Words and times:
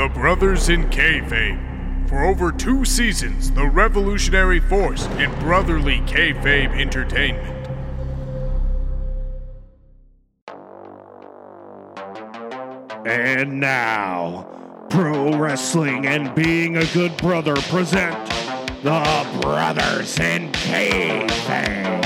The 0.00 0.08
Brothers 0.08 0.70
in 0.70 0.84
Kayfabe. 0.84 2.08
For 2.08 2.24
over 2.24 2.50
two 2.50 2.86
seasons, 2.86 3.50
the 3.50 3.66
revolutionary 3.66 4.58
force 4.58 5.04
in 5.18 5.30
brotherly 5.40 5.98
kayfabe 6.06 6.74
entertainment. 6.74 7.68
And 13.06 13.60
now, 13.60 14.48
Pro 14.88 15.36
Wrestling 15.36 16.06
and 16.06 16.34
Being 16.34 16.78
a 16.78 16.86
Good 16.94 17.14
Brother 17.18 17.56
present 17.56 18.16
the 18.82 19.38
Brothers 19.42 20.18
in 20.18 20.50
Kayfabe. 20.52 21.99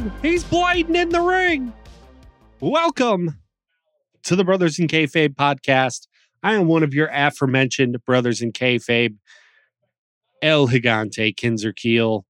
God, 0.00 0.12
he's 0.22 0.44
bleeding 0.44 0.94
in 0.94 1.10
the 1.10 1.20
ring. 1.20 1.72
Welcome 2.60 3.38
to 4.22 4.36
the 4.36 4.44
Brothers 4.44 4.78
in 4.78 4.88
Kayfabe 4.88 5.34
podcast. 5.34 6.06
I 6.42 6.54
am 6.54 6.68
one 6.68 6.82
of 6.82 6.94
your 6.94 7.10
aforementioned 7.12 8.02
Brothers 8.06 8.40
in 8.40 8.52
Kayfabe, 8.52 9.16
El 10.42 10.68
Gigante 10.68 11.36
Kinzer 11.36 11.72
Keel. 11.72 12.24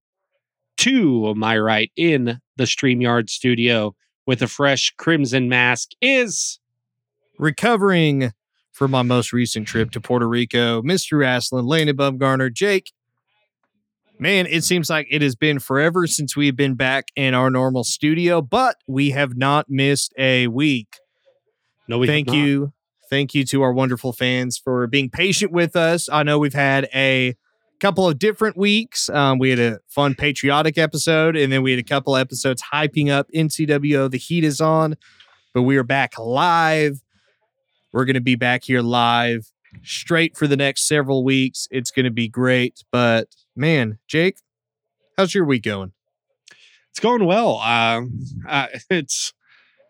To 0.78 1.34
my 1.34 1.58
right 1.58 1.92
in 1.94 2.40
the 2.56 2.64
StreamYard 2.64 3.28
studio 3.28 3.94
with 4.26 4.40
a 4.40 4.48
fresh 4.48 4.94
crimson 4.96 5.48
mask 5.48 5.90
is 6.00 6.58
recovering 7.38 8.32
from 8.72 8.90
my 8.90 9.02
most 9.02 9.32
recent 9.32 9.68
trip 9.68 9.90
to 9.90 10.00
Puerto 10.00 10.26
Rico, 10.26 10.80
Mr. 10.80 11.26
Aslan, 11.26 11.66
Landon 11.66 11.96
Bumgarner, 11.96 12.50
Jake. 12.52 12.92
Man, 14.20 14.46
it 14.46 14.64
seems 14.64 14.90
like 14.90 15.06
it 15.10 15.22
has 15.22 15.34
been 15.34 15.58
forever 15.58 16.06
since 16.06 16.36
we've 16.36 16.54
been 16.54 16.74
back 16.74 17.06
in 17.16 17.32
our 17.32 17.50
normal 17.50 17.84
studio, 17.84 18.42
but 18.42 18.76
we 18.86 19.12
have 19.12 19.34
not 19.34 19.70
missed 19.70 20.12
a 20.18 20.46
week. 20.48 20.98
no. 21.88 21.96
We 21.96 22.06
Thank 22.06 22.30
you. 22.30 22.74
Thank 23.08 23.34
you 23.34 23.46
to 23.46 23.62
our 23.62 23.72
wonderful 23.72 24.12
fans 24.12 24.58
for 24.58 24.86
being 24.86 25.08
patient 25.08 25.52
with 25.52 25.74
us. 25.74 26.10
I 26.10 26.22
know 26.22 26.38
we've 26.38 26.52
had 26.52 26.86
a 26.94 27.34
couple 27.80 28.06
of 28.06 28.18
different 28.18 28.58
weeks. 28.58 29.08
Um, 29.08 29.38
we 29.38 29.48
had 29.48 29.58
a 29.58 29.78
fun 29.88 30.14
patriotic 30.14 30.76
episode, 30.76 31.34
and 31.34 31.50
then 31.50 31.62
we 31.62 31.70
had 31.70 31.80
a 31.80 31.82
couple 31.82 32.14
episodes 32.14 32.62
hyping 32.74 33.08
up 33.08 33.26
NCWO. 33.34 34.10
The 34.10 34.18
heat 34.18 34.44
is 34.44 34.60
on, 34.60 34.96
but 35.54 35.62
we 35.62 35.78
are 35.78 35.82
back 35.82 36.18
live. 36.18 37.00
We're 37.90 38.04
going 38.04 38.14
to 38.14 38.20
be 38.20 38.34
back 38.34 38.64
here 38.64 38.82
live 38.82 39.50
straight 39.82 40.36
for 40.36 40.46
the 40.46 40.56
next 40.56 40.86
several 40.86 41.24
weeks. 41.24 41.68
It's 41.70 41.90
going 41.90 42.04
to 42.04 42.10
be 42.10 42.28
great. 42.28 42.84
But 42.90 43.28
man, 43.60 43.98
Jake, 44.08 44.38
how's 45.18 45.34
your 45.34 45.44
week 45.44 45.62
going? 45.64 45.92
It's 46.90 46.98
going 46.98 47.26
well. 47.26 47.58
Uh, 47.58 48.02
uh, 48.48 48.66
it's 48.90 49.32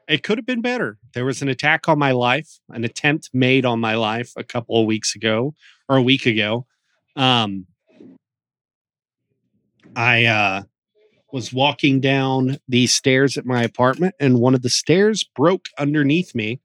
it 0.09 0.25
could 0.25 0.39
have 0.39 0.47
been 0.47 0.61
better. 0.61 0.99
There 1.15 1.25
was 1.25 1.41
an 1.41 1.49
attack 1.49 1.89
on 1.89 1.97
my 1.99 2.11
life, 2.11 2.59
an 2.71 2.85
attempt 2.85 3.31
made 3.33 3.65
on 3.65 3.79
my 3.79 3.95
life 3.95 4.33
a 4.37 4.43
couple 4.43 4.81
of 4.81 4.87
weeks 4.87 5.15
ago 5.15 5.55
or 5.89 5.97
a 5.97 6.03
week 6.03 6.27
ago. 6.27 6.67
Um, 7.15 7.67
I 9.95 10.25
uh, 10.25 10.63
was 11.33 11.53
walking 11.53 12.01
down 12.01 12.59
the 12.69 12.89
stairs 12.89 13.39
at 13.39 13.47
my 13.47 13.63
apartment, 13.63 14.17
and 14.19 14.41
one 14.41 14.55
of 14.55 14.63
the 14.63 14.69
stairs 14.69 15.25
broke 15.37 15.69
underneath 15.79 16.35
me, 16.35 16.61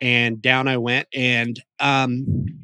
and 0.00 0.42
down 0.42 0.66
I 0.66 0.76
went. 0.76 1.06
And 1.14 1.62
um, 1.78 2.59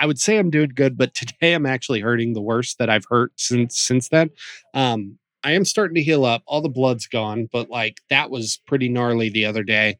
I 0.00 0.06
would 0.06 0.18
say 0.18 0.38
I'm 0.38 0.50
doing 0.50 0.72
good, 0.74 0.96
but 0.96 1.14
today 1.14 1.52
I'm 1.52 1.66
actually 1.66 2.00
hurting 2.00 2.32
the 2.32 2.40
worst 2.40 2.78
that 2.78 2.90
I've 2.90 3.04
hurt 3.08 3.32
since 3.36 3.78
since 3.78 4.08
then. 4.08 4.30
Um, 4.74 5.18
I 5.44 5.52
am 5.52 5.64
starting 5.64 5.94
to 5.94 6.02
heal 6.02 6.24
up. 6.24 6.42
All 6.46 6.60
the 6.60 6.68
blood's 6.68 7.06
gone, 7.06 7.48
but 7.52 7.70
like 7.70 7.98
that 8.10 8.30
was 8.30 8.60
pretty 8.66 8.88
gnarly 8.88 9.28
the 9.28 9.46
other 9.46 9.62
day. 9.62 9.98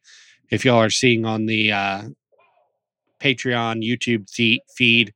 If 0.50 0.64
y'all 0.64 0.80
are 0.80 0.90
seeing 0.90 1.24
on 1.24 1.46
the 1.46 1.72
uh, 1.72 2.02
Patreon 3.20 3.86
YouTube 3.86 4.28
fe- 4.28 4.62
feed, 4.76 5.14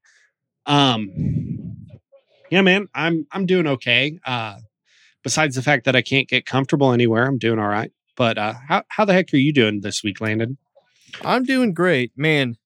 um, 0.66 1.10
yeah, 2.50 2.62
man, 2.62 2.86
I'm 2.94 3.26
I'm 3.32 3.46
doing 3.46 3.66
okay. 3.66 4.18
Uh, 4.24 4.58
besides 5.22 5.56
the 5.56 5.62
fact 5.62 5.84
that 5.84 5.96
I 5.96 6.02
can't 6.02 6.28
get 6.28 6.46
comfortable 6.46 6.92
anywhere, 6.92 7.26
I'm 7.26 7.38
doing 7.38 7.58
all 7.58 7.68
right. 7.68 7.92
But 8.16 8.38
uh, 8.38 8.54
how 8.68 8.82
how 8.88 9.04
the 9.04 9.12
heck 9.12 9.32
are 9.34 9.38
you 9.38 9.52
doing 9.52 9.80
this 9.80 10.02
week, 10.02 10.20
Landon? 10.20 10.56
I'm 11.22 11.44
doing 11.44 11.74
great, 11.74 12.12
man. 12.16 12.56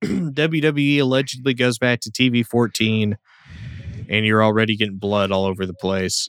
WWE 0.04 1.00
allegedly 1.00 1.54
goes 1.54 1.78
back 1.78 2.00
to 2.00 2.10
TV 2.10 2.44
14, 2.44 3.18
and 4.08 4.26
you're 4.26 4.42
already 4.42 4.76
getting 4.76 4.96
blood 4.96 5.30
all 5.30 5.44
over 5.44 5.66
the 5.66 5.74
place. 5.74 6.28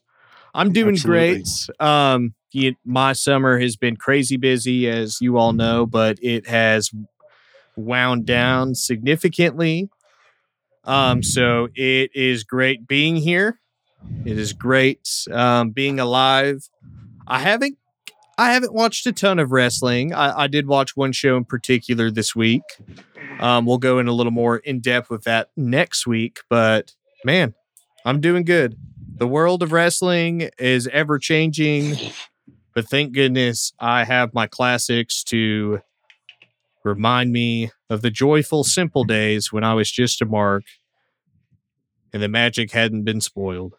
I'm 0.53 0.73
doing 0.73 0.95
Absolutely. 0.95 1.43
great. 1.43 1.47
Um, 1.79 2.33
you, 2.51 2.75
my 2.83 3.13
summer 3.13 3.59
has 3.59 3.77
been 3.77 3.95
crazy 3.95 4.37
busy, 4.37 4.89
as 4.89 5.19
you 5.21 5.37
all 5.37 5.53
know, 5.53 5.85
but 5.85 6.17
it 6.21 6.47
has 6.47 6.91
wound 7.77 8.25
down 8.25 8.75
significantly. 8.75 9.89
Um, 10.83 11.23
so 11.23 11.69
it 11.75 12.11
is 12.13 12.43
great 12.43 12.87
being 12.87 13.15
here. 13.15 13.59
It 14.25 14.37
is 14.37 14.51
great 14.53 15.07
um, 15.31 15.69
being 15.69 15.99
alive. 15.99 16.67
I 17.27 17.39
haven't 17.39 17.77
I 18.41 18.53
haven't 18.53 18.74
watched 18.74 19.06
a 19.06 19.12
ton 19.12 19.38
of 19.38 19.52
wrestling. 19.52 20.16
I, 20.16 20.41
I 20.41 20.47
did 20.47 20.66
watch 20.66 20.97
one 20.97 21.12
show 21.12 21.38
in 21.38 21.46
particular 21.46 22.09
this 22.09 22.35
week. 22.35 22.63
Um, 23.40 23.68
we'll 23.68 23.78
go 23.78 24.00
in 24.00 24.07
a 24.07 24.13
little 24.13 24.31
more 24.31 24.57
in 24.57 24.79
depth 24.79 25.12
with 25.12 25.25
that 25.25 25.52
next 25.56 26.07
week. 26.07 26.40
But 26.50 26.96
man, 27.24 27.53
I'm 28.03 28.19
doing 28.19 28.44
good. 28.44 28.79
The 29.16 29.28
world 29.28 29.62
of 29.62 29.72
wrestling 29.72 30.50
is 30.57 30.88
ever 30.88 31.19
changing, 31.19 31.97
but 32.74 32.90
thank 32.90 33.13
goodness 33.13 33.74
I 33.79 34.06
have 34.06 34.34
my 34.34 34.47
classics 34.47 35.23
to 35.25 35.81
remind 36.84 37.31
me 37.31 37.69
of 37.91 38.02
the 38.02 38.09
joyful, 38.09 38.63
simple 38.63 39.03
days 39.03 39.53
when 39.53 39.63
I 39.63 39.75
was 39.75 39.91
just 39.91 40.19
a 40.19 40.25
mark 40.25 40.63
and 42.12 42.23
the 42.23 42.28
magic 42.28 42.72
hadn't 42.72 43.03
been 43.03 43.22
spoiled. 43.22 43.75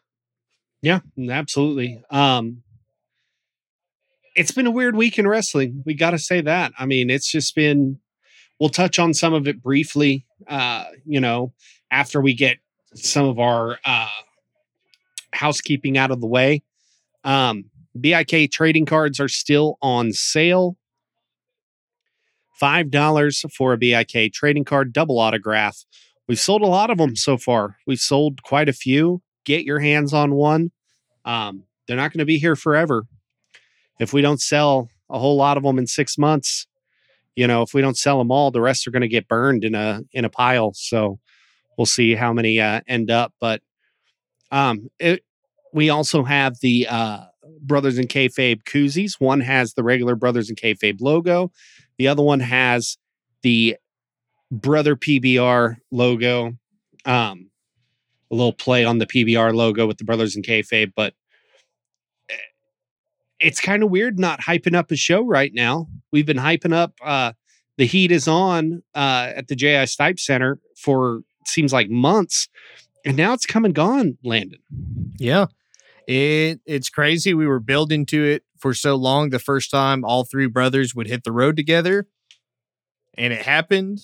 Yeah, 0.83 1.01
absolutely. 1.29 2.05
Um 2.11 2.63
it's 4.35 4.53
been 4.53 4.67
a 4.67 4.71
weird 4.71 4.97
week 4.97 5.19
in 5.19 5.27
wrestling. 5.27 5.83
We 5.85 5.95
got 5.95 6.11
to 6.11 6.19
say 6.19 6.41
that. 6.41 6.73
I 6.79 6.87
mean, 6.87 7.11
it's 7.11 7.31
just 7.31 7.55
been 7.55 7.99
we'll 8.59 8.71
touch 8.71 8.99
on 8.99 9.15
some 9.15 9.35
of 9.35 9.49
it 9.49 9.63
briefly 9.63 10.27
uh, 10.49 10.85
you 11.05 11.21
know, 11.21 11.53
after 11.91 12.21
we 12.21 12.35
get 12.35 12.59
some 12.95 13.27
of 13.27 13.39
our 13.39 13.79
uh 13.85 14.09
housekeeping 15.33 15.97
out 15.97 16.11
of 16.11 16.21
the 16.21 16.27
way. 16.27 16.63
Um 17.25 17.71
BIK 17.99 18.51
trading 18.51 18.87
cards 18.87 19.21
are 19.21 19.29
still 19.29 19.79
on 19.83 20.13
sale. 20.13 20.77
$5 22.61 23.53
for 23.53 23.73
a 23.73 23.77
BIK 23.77 24.33
trading 24.33 24.65
card, 24.65 24.93
double 24.93 25.19
autograph. 25.19 25.85
We've 26.29 26.39
sold 26.39 26.63
a 26.63 26.67
lot 26.67 26.91
of 26.91 26.99
them 26.99 27.17
so 27.17 27.37
far. 27.37 27.77
We've 27.87 27.99
sold 27.99 28.43
quite 28.43 28.69
a 28.69 28.73
few. 28.73 29.21
Get 29.45 29.65
your 29.65 29.81
hands 29.81 30.15
on 30.15 30.35
one. 30.35 30.71
Um, 31.25 31.65
they're 31.87 31.97
not 31.97 32.13
going 32.13 32.21
to 32.21 32.25
be 32.25 32.39
here 32.39 32.55
forever. 32.55 33.05
If 34.03 34.13
we 34.13 34.23
don't 34.23 34.41
sell 34.41 34.89
a 35.09 35.19
whole 35.19 35.37
lot 35.37 35.57
of 35.57 35.63
them 35.63 35.79
in 35.79 35.87
six 35.87 36.19
months, 36.19 36.67
you 37.37 37.47
know, 37.47 37.63
if 37.63 37.73
we 37.73 37.81
don't 37.81 37.97
sell 37.97 38.19
them 38.19 38.31
all, 38.31 38.51
the 38.51 38.61
rest 38.61 38.87
are 38.87 38.91
going 38.91 39.03
to 39.03 39.09
get 39.09 39.29
burned 39.29 39.65
in 39.65 39.75
a 39.75 40.03
in 40.13 40.25
a 40.25 40.29
pile. 40.29 40.73
So 40.75 41.19
we'll 41.77 41.87
see 41.87 42.15
how 42.15 42.33
many 42.33 42.61
uh, 42.61 42.81
end 42.87 43.11
up. 43.11 43.33
But 43.41 43.63
um, 44.51 44.91
it, 44.99 45.25
we 45.73 45.89
also 45.89 46.25
have 46.25 46.57
the 46.61 46.87
uh, 46.89 47.25
Brothers 47.61 47.99
in 47.99 48.07
Kayfabe 48.07 48.63
koozies. 48.65 49.15
One 49.19 49.41
has 49.41 49.75
the 49.75 49.83
regular 49.83 50.15
Brothers 50.15 50.51
in 50.51 50.57
Kayfabe 50.57 51.01
logo. 51.01 51.51
The 51.99 52.09
other 52.09 52.23
one 52.23 52.41
has 52.41 52.99
the 53.43 53.77
Brother 54.51 54.97
PBR 54.97 55.77
logo. 55.91 56.53
Um, 57.05 57.51
a 58.31 58.35
little 58.35 58.53
play 58.53 58.85
on 58.85 58.99
the 58.99 59.07
PBR 59.07 59.55
logo 59.55 59.87
with 59.87 59.99
the 59.99 60.05
Brothers 60.05 60.37
in 60.37 60.43
Kayfabe, 60.43 60.93
but 60.95 61.15
it's 63.43 63.61
kind 63.61 63.83
of 63.83 63.91
weird 63.91 64.19
not 64.19 64.41
hyping 64.41 64.75
up 64.75 64.91
a 64.91 64.97
show 64.97 65.23
right 65.23 65.53
now. 65.53 65.89
We've 66.13 66.27
been 66.27 66.39
hyping 66.39 66.73
up 66.73 66.95
uh, 67.05 67.33
the 67.79 67.87
heat 67.87 68.13
is 68.13 68.29
on 68.29 68.83
uh, 68.95 69.33
at 69.35 69.49
the 69.49 69.57
JI 69.57 69.85
Stipe 69.85 70.21
Center 70.21 70.59
for 70.77 71.23
seems 71.47 71.73
like 71.73 71.91
months, 71.91 72.49
and 73.05 73.17
now 73.17 73.33
it's 73.33 73.47
come 73.47 73.65
and 73.65 73.75
gone. 73.75 74.19
Landon, 74.23 74.61
Yeah. 75.19 75.47
It 76.07 76.61
it's 76.67 76.89
crazy. 76.89 77.33
We 77.33 77.47
were 77.47 77.61
building 77.61 78.07
to 78.07 78.25
it 78.25 78.43
for 78.59 78.75
so 78.75 78.97
long. 78.97 79.31
The 79.31 79.39
first 79.39 79.71
time 79.71 80.05
all 80.05 80.25
three 80.25 80.47
brothers 80.49 80.95
would 80.95 81.07
hit 81.07 81.25
the 81.25 81.33
road 81.33 81.57
together. 81.57 82.07
And 83.17 83.33
it 83.33 83.43
happened. 83.43 84.01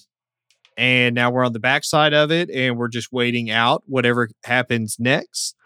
And 0.76 1.14
now 1.14 1.30
we're 1.30 1.44
on 1.44 1.54
the 1.54 1.58
backside 1.58 2.14
of 2.14 2.30
it 2.30 2.50
and 2.50 2.78
we're 2.78 2.88
just 2.88 3.12
waiting 3.12 3.50
out 3.50 3.82
whatever 3.86 4.28
happens 4.44 4.96
next. 5.00 5.56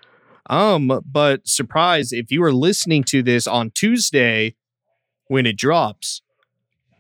Um, 0.52 1.00
but 1.10 1.48
surprise, 1.48 2.12
if 2.12 2.30
you 2.30 2.42
are 2.44 2.52
listening 2.52 3.04
to 3.04 3.22
this 3.22 3.46
on 3.46 3.70
Tuesday 3.70 4.54
when 5.28 5.46
it 5.46 5.56
drops, 5.56 6.20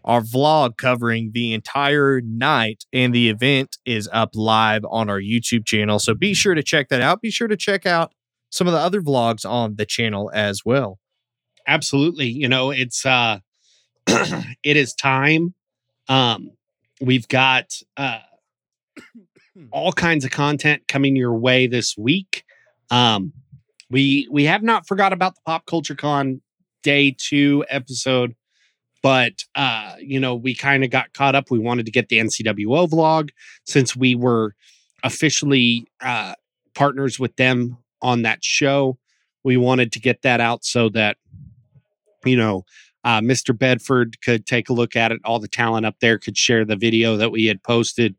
our 0.04 0.22
vlog 0.22 0.78
covering 0.78 1.32
the 1.34 1.52
entire 1.52 2.22
night, 2.22 2.84
and 2.92 3.14
the 3.14 3.28
event 3.28 3.76
is 3.84 4.08
up 4.12 4.30
live 4.34 4.84
on 4.90 5.10
our 5.10 5.20
YouTube 5.20 5.66
channel. 5.66 5.98
So 5.98 6.14
be 6.14 6.32
sure 6.34 6.54
to 6.54 6.62
check 6.62 6.88
that 6.88 7.02
out. 7.02 7.20
Be 7.20 7.30
sure 7.30 7.46
to 7.46 7.56
check 7.56 7.84
out 7.84 8.12
some 8.50 8.66
of 8.66 8.72
the 8.72 8.78
other 8.80 9.02
vlogs 9.02 9.48
on 9.48 9.76
the 9.76 9.86
channel 9.86 10.30
as 10.34 10.62
well. 10.64 10.98
absolutely 11.66 12.26
you 12.26 12.48
know 12.48 12.70
it's 12.70 13.06
uh 13.06 13.38
it 14.06 14.76
is 14.76 14.94
time 14.94 15.54
um 16.08 16.50
we've 17.00 17.28
got 17.28 17.72
uh 17.96 18.18
all 19.70 19.92
kinds 19.92 20.24
of 20.24 20.30
content 20.30 20.82
coming 20.88 21.14
your 21.16 21.34
way 21.34 21.66
this 21.66 21.96
week 21.96 22.44
um 22.90 23.32
we 23.92 24.26
we 24.30 24.44
have 24.44 24.62
not 24.62 24.86
forgot 24.86 25.12
about 25.12 25.34
the 25.34 25.40
pop 25.46 25.66
culture 25.66 25.94
con 25.94 26.40
day 26.82 27.14
2 27.16 27.64
episode 27.68 28.34
but 29.02 29.44
uh 29.54 29.94
you 30.00 30.18
know 30.18 30.34
we 30.34 30.54
kind 30.54 30.82
of 30.82 30.90
got 30.90 31.12
caught 31.12 31.36
up 31.36 31.50
we 31.50 31.58
wanted 31.58 31.86
to 31.86 31.92
get 31.92 32.08
the 32.08 32.18
ncwo 32.18 32.88
vlog 32.88 33.30
since 33.64 33.94
we 33.94 34.16
were 34.16 34.54
officially 35.04 35.86
uh 36.00 36.34
partners 36.74 37.20
with 37.20 37.36
them 37.36 37.76
on 38.00 38.22
that 38.22 38.42
show 38.42 38.98
we 39.44 39.56
wanted 39.56 39.92
to 39.92 40.00
get 40.00 40.22
that 40.22 40.40
out 40.40 40.64
so 40.64 40.88
that 40.88 41.16
you 42.24 42.36
know, 42.36 42.64
uh, 43.04 43.20
Mr. 43.20 43.56
Bedford 43.56 44.20
could 44.22 44.46
take 44.46 44.68
a 44.68 44.72
look 44.72 44.96
at 44.96 45.12
it. 45.12 45.20
All 45.24 45.38
the 45.38 45.48
talent 45.48 45.86
up 45.86 45.96
there 46.00 46.18
could 46.18 46.36
share 46.36 46.64
the 46.64 46.76
video 46.76 47.16
that 47.16 47.32
we 47.32 47.46
had 47.46 47.62
posted. 47.62 48.14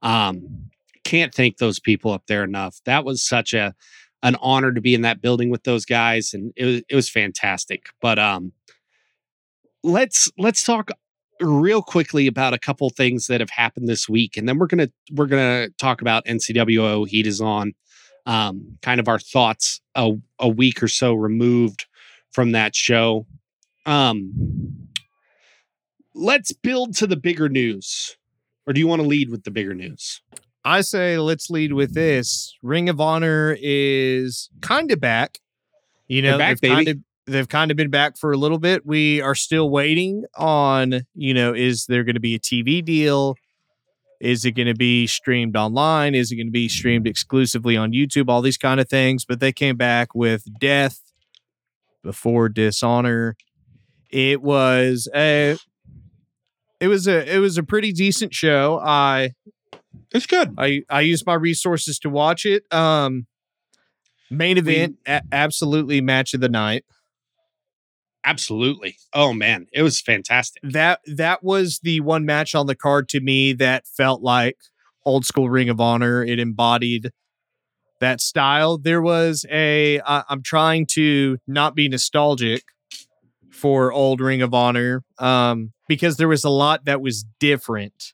Um, 0.00 0.70
can't 1.04 1.34
thank 1.34 1.58
those 1.58 1.78
people 1.78 2.12
up 2.12 2.26
there 2.26 2.44
enough. 2.44 2.80
That 2.84 3.04
was 3.04 3.22
such 3.22 3.52
a 3.52 3.74
an 4.22 4.36
honor 4.40 4.72
to 4.72 4.80
be 4.80 4.94
in 4.94 5.02
that 5.02 5.20
building 5.20 5.50
with 5.50 5.64
those 5.64 5.84
guys, 5.84 6.34
and 6.34 6.52
it 6.56 6.64
was 6.64 6.82
it 6.88 6.94
was 6.94 7.08
fantastic. 7.08 7.86
But 8.00 8.18
um, 8.18 8.52
let's 9.82 10.30
let's 10.38 10.64
talk 10.64 10.90
real 11.40 11.82
quickly 11.82 12.26
about 12.26 12.54
a 12.54 12.58
couple 12.58 12.88
things 12.90 13.26
that 13.26 13.40
have 13.40 13.50
happened 13.50 13.88
this 13.88 14.08
week, 14.08 14.36
and 14.36 14.48
then 14.48 14.58
we're 14.58 14.66
gonna 14.66 14.90
we're 15.12 15.26
gonna 15.26 15.68
talk 15.78 16.00
about 16.00 16.24
NCWO 16.26 17.06
Heat 17.08 17.26
is 17.26 17.40
on. 17.40 17.74
Um, 18.24 18.78
kind 18.82 19.00
of 19.00 19.08
our 19.08 19.18
thoughts 19.18 19.80
a, 19.96 20.12
a 20.38 20.48
week 20.48 20.80
or 20.80 20.86
so 20.86 21.12
removed 21.12 21.86
from 22.30 22.52
that 22.52 22.72
show 22.72 23.26
um, 23.86 24.88
let's 26.14 26.52
build 26.52 26.96
to 26.96 27.06
the 27.06 27.16
bigger 27.16 27.48
news. 27.48 28.16
Or 28.66 28.72
do 28.72 28.80
you 28.80 28.86
want 28.86 29.02
to 29.02 29.08
lead 29.08 29.30
with 29.30 29.42
the 29.44 29.50
bigger 29.50 29.74
news? 29.74 30.22
I 30.64 30.80
say 30.82 31.18
let's 31.18 31.50
lead 31.50 31.72
with 31.72 31.94
this. 31.94 32.56
Ring 32.62 32.88
of 32.88 33.00
Honor 33.00 33.56
is 33.60 34.50
kind 34.60 34.90
of 34.92 35.00
back. 35.00 35.38
You 36.08 36.22
know, 36.22 36.38
back, 36.38 36.60
they've 36.60 36.70
kind 36.70 36.88
of 36.88 36.96
they've 37.26 37.48
kind 37.48 37.70
of 37.70 37.76
been 37.76 37.90
back 37.90 38.16
for 38.16 38.32
a 38.32 38.36
little 38.36 38.58
bit. 38.58 38.86
We 38.86 39.20
are 39.20 39.34
still 39.34 39.70
waiting 39.70 40.24
on, 40.36 41.02
you 41.14 41.34
know, 41.34 41.54
is 41.54 41.86
there 41.86 42.04
going 42.04 42.14
to 42.14 42.20
be 42.20 42.34
a 42.34 42.38
TV 42.38 42.84
deal? 42.84 43.36
Is 44.20 44.44
it 44.44 44.52
going 44.52 44.68
to 44.68 44.74
be 44.74 45.06
streamed 45.08 45.56
online? 45.56 46.14
Is 46.14 46.30
it 46.30 46.36
going 46.36 46.46
to 46.46 46.52
be 46.52 46.68
streamed 46.68 47.08
exclusively 47.08 47.76
on 47.76 47.92
YouTube? 47.92 48.28
All 48.28 48.40
these 48.40 48.58
kind 48.58 48.78
of 48.78 48.88
things. 48.88 49.24
But 49.24 49.40
they 49.40 49.52
came 49.52 49.76
back 49.76 50.14
with 50.14 50.44
Death 50.60 51.00
before 52.04 52.48
Dishonor. 52.48 53.36
It 54.10 54.42
was 54.42 55.08
a 55.14 55.56
it 56.80 56.88
was 56.88 57.08
a 57.08 57.34
it 57.34 57.38
was 57.38 57.58
a 57.58 57.62
pretty 57.62 57.92
decent 57.92 58.34
show. 58.34 58.80
I 58.82 59.32
It's 60.14 60.26
good. 60.26 60.54
I 60.58 60.82
I 60.90 61.00
used 61.00 61.26
my 61.26 61.34
resources 61.34 61.98
to 62.00 62.10
watch 62.10 62.44
it. 62.46 62.64
Um, 62.72 63.26
main 64.30 64.58
event, 64.58 64.96
a- 65.06 65.22
absolutely 65.32 66.00
match 66.00 66.34
of 66.34 66.40
the 66.40 66.48
night. 66.48 66.84
Absolutely. 68.24 68.96
Oh 69.12 69.32
man, 69.32 69.66
it 69.72 69.82
was 69.82 70.00
fantastic. 70.00 70.62
That 70.62 71.00
that 71.06 71.42
was 71.42 71.80
the 71.82 72.00
one 72.00 72.24
match 72.24 72.54
on 72.54 72.66
the 72.66 72.76
card 72.76 73.08
to 73.10 73.20
me 73.20 73.52
that 73.54 73.86
felt 73.86 74.22
like 74.22 74.56
old 75.04 75.26
school 75.26 75.50
Ring 75.50 75.68
of 75.68 75.80
Honor. 75.80 76.22
It 76.22 76.38
embodied 76.38 77.10
that 78.00 78.20
style. 78.20 78.78
There 78.78 79.02
was 79.02 79.44
a. 79.50 80.00
I'm 80.06 80.42
trying 80.42 80.86
to 80.92 81.38
not 81.46 81.74
be 81.74 81.88
nostalgic 81.88 82.62
for 83.50 83.92
old 83.92 84.20
Ring 84.20 84.42
of 84.42 84.54
Honor, 84.54 85.02
um, 85.18 85.72
because 85.88 86.16
there 86.16 86.28
was 86.28 86.44
a 86.44 86.50
lot 86.50 86.84
that 86.84 87.00
was 87.00 87.24
different. 87.40 88.12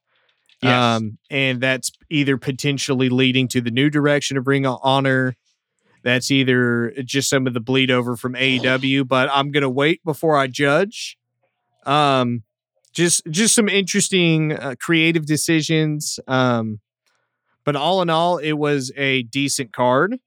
Yes. 0.62 0.96
Um, 0.96 1.18
and 1.30 1.60
that's 1.60 1.92
either 2.10 2.36
potentially 2.36 3.08
leading 3.08 3.48
to 3.48 3.60
the 3.60 3.70
new 3.70 3.90
direction 3.90 4.36
of 4.36 4.46
Ring 4.46 4.66
of 4.66 4.78
Honor. 4.82 5.36
That's 6.02 6.30
either 6.30 6.92
just 7.04 7.28
some 7.28 7.46
of 7.46 7.54
the 7.54 7.60
bleed 7.60 7.90
over 7.90 8.16
from 8.16 8.34
AEW, 8.34 9.06
but 9.06 9.28
I'm 9.32 9.50
gonna 9.50 9.70
wait 9.70 10.02
before 10.04 10.36
I 10.36 10.46
judge. 10.46 11.16
Um, 11.86 12.42
just 12.92 13.22
just 13.30 13.54
some 13.54 13.68
interesting 13.68 14.52
uh, 14.52 14.74
creative 14.80 15.26
decisions. 15.26 16.18
Um, 16.26 16.80
but 17.64 17.76
all 17.76 18.02
in 18.02 18.10
all, 18.10 18.38
it 18.38 18.52
was 18.52 18.90
a 18.96 19.22
decent 19.24 19.72
card. 19.72 20.18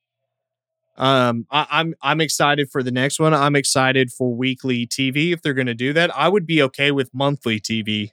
Um, 0.98 1.48
I, 1.50 1.66
I'm 1.72 1.96
I'm 2.02 2.22
excited 2.22 2.70
for 2.70 2.84
the 2.84 2.92
next 2.92 3.20
one. 3.20 3.34
I'm 3.34 3.56
excited 3.56 4.12
for 4.12 4.34
weekly 4.36 4.86
TV 4.86 5.34
if 5.34 5.42
they're 5.42 5.54
gonna 5.54 5.74
do 5.74 5.94
that. 5.94 6.16
I 6.16 6.30
would 6.30 6.46
be 6.46 6.62
okay 6.64 6.92
with 6.92 7.10
monthly 7.14 7.60
TV 7.60 8.12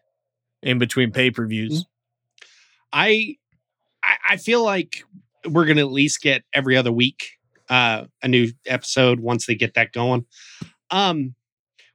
in 0.63 0.79
between 0.79 1.13
pay 1.13 1.31
per 1.31 1.47
views. 1.47 1.85
I, 2.93 3.37
I 4.03 4.17
I 4.31 4.37
feel 4.37 4.65
like 4.65 5.05
we're 5.49 5.67
gonna 5.67 5.81
at 5.81 5.93
least 5.93 6.23
get 6.23 6.45
every 6.53 6.77
other 6.77 6.93
week 6.93 7.39
uh 7.69 8.05
a 8.23 8.29
new 8.29 8.51
episode 8.67 9.21
once 9.21 9.47
they 9.47 9.55
get 9.55 9.75
that 9.75 9.93
going. 9.93 10.25
Um 10.91 11.35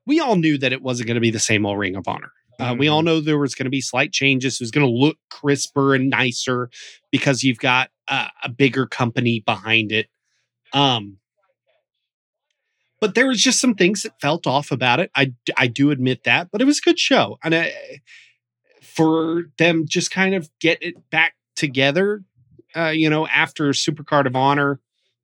we 0.05 0.19
all 0.19 0.35
knew 0.35 0.57
that 0.57 0.73
it 0.73 0.81
wasn't 0.81 1.07
gonna 1.07 1.19
be 1.19 1.31
the 1.31 1.39
same 1.39 1.65
old 1.65 1.79
Ring 1.79 1.95
of 1.95 2.07
Honor. 2.07 2.31
Uh, 2.59 2.75
we 2.77 2.87
all 2.87 3.01
know 3.01 3.19
there 3.19 3.39
was 3.39 3.55
going 3.55 3.65
to 3.65 3.71
be 3.71 3.81
slight 3.81 4.11
changes. 4.11 4.53
It 4.55 4.61
was 4.61 4.71
going 4.71 4.85
to 4.85 4.93
look 4.93 5.17
crisper 5.29 5.95
and 5.95 6.09
nicer 6.09 6.69
because 7.11 7.43
you've 7.43 7.57
got 7.57 7.89
uh, 8.07 8.27
a 8.43 8.49
bigger 8.49 8.85
company 8.85 9.39
behind 9.39 9.91
it. 9.91 10.07
Um, 10.71 11.17
but 13.01 13.15
there 13.15 13.27
was 13.27 13.41
just 13.41 13.59
some 13.59 13.75
things 13.75 14.03
that 14.03 14.19
felt 14.21 14.47
off 14.47 14.71
about 14.71 14.99
it. 14.99 15.11
I 15.13 15.33
I 15.57 15.67
do 15.67 15.91
admit 15.91 16.23
that, 16.23 16.49
but 16.51 16.61
it 16.61 16.65
was 16.65 16.79
a 16.79 16.81
good 16.81 16.99
show, 16.99 17.37
and 17.43 17.53
I, 17.53 17.73
for 18.95 19.43
them 19.57 19.85
just 19.87 20.11
kind 20.11 20.35
of 20.35 20.49
get 20.59 20.81
it 20.81 21.09
back 21.09 21.33
together, 21.55 22.23
uh, 22.75 22.89
you 22.89 23.09
know, 23.09 23.27
after 23.27 23.69
Supercard 23.69 24.25
of 24.27 24.35
Honor, 24.35 24.79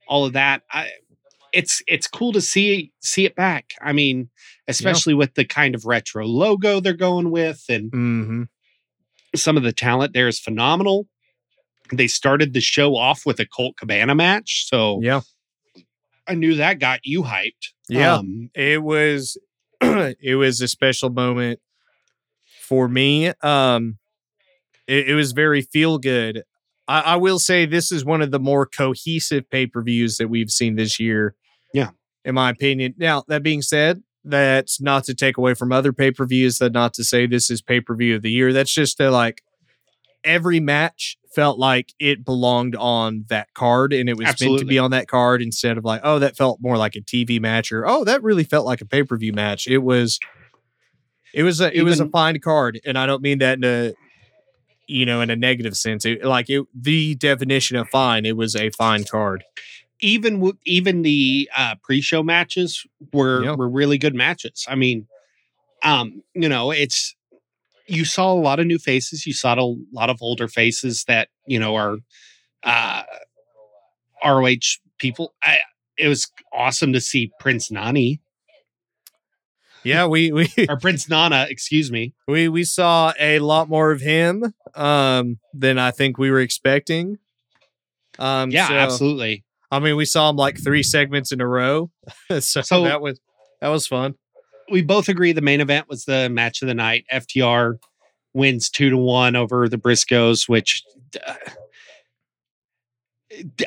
all 0.08 0.26
of 0.26 0.34
that. 0.34 0.64
I, 0.72 0.90
it's 1.52 1.82
it's 1.88 2.08
cool 2.08 2.32
to 2.34 2.42
see 2.42 2.92
see 3.00 3.26
it 3.26 3.36
back. 3.36 3.72
I 3.82 3.92
mean, 3.94 4.30
especially 4.68 5.14
with 5.16 5.34
the 5.36 5.46
kind 5.46 5.74
of 5.76 5.86
retro 5.86 6.26
logo 6.26 6.80
they're 6.80 6.94
going 6.94 7.32
with, 7.32 7.64
and 7.70 7.92
Mm-hmm. 7.92 8.44
some 9.36 9.58
of 9.58 9.64
the 9.64 9.74
talent 9.74 10.14
there 10.14 10.28
is 10.28 10.40
phenomenal. 10.40 11.08
They 11.92 12.08
started 12.08 12.54
the 12.54 12.62
show 12.62 12.96
off 12.96 13.26
with 13.26 13.40
a 13.40 13.48
Colt 13.48 13.78
Cabana 13.78 14.14
match, 14.14 14.68
so 14.68 15.00
Yeah. 15.02 15.22
I 16.28 16.36
knew 16.36 16.54
that 16.56 16.78
got 16.78 17.00
you 17.04 17.24
hyped. 17.24 17.70
Yeah. 17.88 18.16
Um, 18.18 18.52
it 18.54 18.84
was 18.84 19.38
it 19.82 20.38
was 20.38 20.62
a 20.62 20.68
special 20.68 21.10
moment 21.10 21.60
for 22.70 22.88
me 22.88 23.28
um 23.42 23.98
it, 24.88 25.10
it 25.10 25.14
was 25.16 25.32
very 25.34 25.62
feel 25.62 25.98
good 25.98 26.44
I, 26.88 27.02
I 27.02 27.16
will 27.18 27.40
say 27.40 27.66
this 27.66 27.92
is 27.92 28.06
one 28.06 28.22
of 28.22 28.32
the 28.32 28.40
more 28.40 28.66
cohesive 28.66 29.50
pay-per-views 29.50 30.18
that 30.18 30.30
we've 30.30 30.52
seen 30.52 30.76
this 30.76 31.00
year 31.00 31.36
Yeah. 31.74 31.90
in 32.24 32.36
my 32.36 32.52
opinion 32.52 32.94
now 32.98 33.24
that 33.28 33.42
being 33.44 33.64
said 33.64 34.04
that's 34.24 34.80
not 34.80 35.06
to 35.06 35.16
take 35.16 35.38
away 35.38 35.56
from 35.56 35.72
other 35.72 35.92
pay-per-views 35.92 36.60
that 36.60 36.72
not 36.74 36.94
to 36.94 37.04
say 37.04 37.26
this 37.26 37.50
is 37.50 37.62
pay-per-view 37.62 38.16
of 38.18 38.22
the 38.22 38.32
year 38.32 38.54
that's 38.54 38.74
just 38.74 38.98
to 38.98 39.10
like 39.10 39.42
every 40.24 40.60
match 40.60 41.18
felt 41.34 41.58
like 41.60 41.94
it 42.00 42.26
belonged 42.26 42.76
on 42.76 43.26
that 43.30 43.54
card 43.54 43.94
and 43.94 44.10
it 44.10 44.18
was 44.18 44.26
meant 44.26 44.60
to 44.60 44.66
be 44.66 44.80
on 44.80 44.92
that 44.92 45.08
card 45.08 45.42
instead 45.42 45.78
of 45.78 45.86
like, 45.86 46.02
oh, 46.04 46.20
that 46.20 46.36
felt 46.36 46.60
more 46.60 46.76
like 46.76 46.96
a 46.96 47.02
TV 47.02 47.40
match 47.40 47.72
or 47.72 47.88
oh, 47.88 48.04
that 48.04 48.22
really 48.24 48.44
felt 48.44 48.66
like 48.66 48.82
a 48.82 48.86
pay-per-view 48.86 49.32
match. 49.32 49.68
It 49.68 49.78
was 49.78 50.20
it 51.34 51.44
was 51.44 51.62
a 51.62 51.76
it 51.78 51.84
was 51.84 52.00
a 52.00 52.08
fine 52.10 52.40
card. 52.40 52.80
And 52.86 52.98
I 52.98 53.06
don't 53.06 53.22
mean 53.22 53.40
that 53.40 53.58
in 53.58 53.64
a 53.64 53.94
you 54.88 55.06
know, 55.06 55.22
in 55.22 55.30
a 55.30 55.36
negative 55.36 55.78
sense. 55.78 56.04
It, 56.06 56.24
like 56.26 56.50
it 56.50 56.66
the 56.74 57.14
definition 57.16 57.78
of 57.78 57.88
fine, 57.90 58.26
it 58.26 58.36
was 58.36 58.56
a 58.56 58.70
fine 58.72 59.04
card. 59.04 59.44
even 60.02 60.36
w- 60.36 60.58
even 60.66 61.02
the 61.04 61.50
uh, 61.56 61.76
pre-show 61.84 62.24
matches 62.24 62.86
were 63.14 63.44
Yeah. 63.44 63.56
were 63.56 63.70
really 63.70 63.98
good 63.98 64.16
matches. 64.16 64.66
I 64.68 64.76
mean, 64.76 65.08
um, 65.84 66.24
you 66.34 66.50
know, 66.50 66.72
it's 66.72 67.16
you 67.88 68.06
saw 68.06 68.32
a 68.34 68.40
lot 68.40 68.60
of 68.60 68.66
new 68.68 68.80
faces. 68.80 69.26
You 69.26 69.34
saw 69.34 69.56
a 69.60 69.76
lot 69.94 70.10
of 70.10 70.18
older 70.22 70.48
faces 70.48 71.04
that 71.08 71.28
you 71.46 71.60
know 71.60 71.76
are 71.76 71.98
uh, 72.64 73.04
ROH 74.24 74.78
people. 74.98 75.34
I, 75.44 75.60
it 75.98 76.08
was 76.08 76.32
awesome 76.54 76.94
to 76.94 77.02
see 77.02 77.32
Prince 77.40 77.70
Nani 77.72 78.22
Yeah, 79.84 80.08
we 80.08 80.32
we 80.32 80.50
or 80.70 80.78
Prince 80.78 81.10
Nana, 81.10 81.48
excuse 81.50 81.92
me. 81.92 82.14
we 82.28 82.48
we 82.50 82.64
saw 82.64 83.14
a 83.20 83.40
lot 83.40 83.70
more 83.70 83.92
of 83.92 84.02
him 84.02 84.54
um 84.76 85.40
than 85.54 85.78
I 85.78 85.92
think 85.92 86.18
we 86.18 86.32
were 86.32 86.40
expecting. 86.42 87.18
Um 88.18 88.52
Yeah, 88.52 88.68
so- 88.68 88.74
absolutely. 88.76 89.44
I 89.72 89.78
mean, 89.80 89.96
we 89.96 90.06
saw 90.06 90.30
him 90.32 90.36
like 90.36 90.62
three 90.64 90.82
segments 90.82 91.32
in 91.32 91.42
a 91.42 91.48
row, 91.48 91.92
so, 92.40 92.62
So- 92.62 92.84
that 92.84 93.02
was 93.02 93.20
that 93.62 93.70
was 93.70 93.86
fun. 93.88 94.16
we 94.72 94.82
both 94.82 95.10
agree 95.10 95.32
the 95.32 95.42
main 95.42 95.62
event 95.62 95.88
was 95.90 96.06
the 96.06 96.30
match 96.30 96.62
of 96.62 96.68
the 96.68 96.74
night. 96.74 97.06
FTR 97.12 97.76
wins 98.34 98.70
two 98.70 98.90
to 98.90 98.98
one 98.98 99.36
over 99.36 99.68
the 99.70 99.78
Briscoes, 99.78 100.48
which 100.50 100.84
uh, 101.26 101.34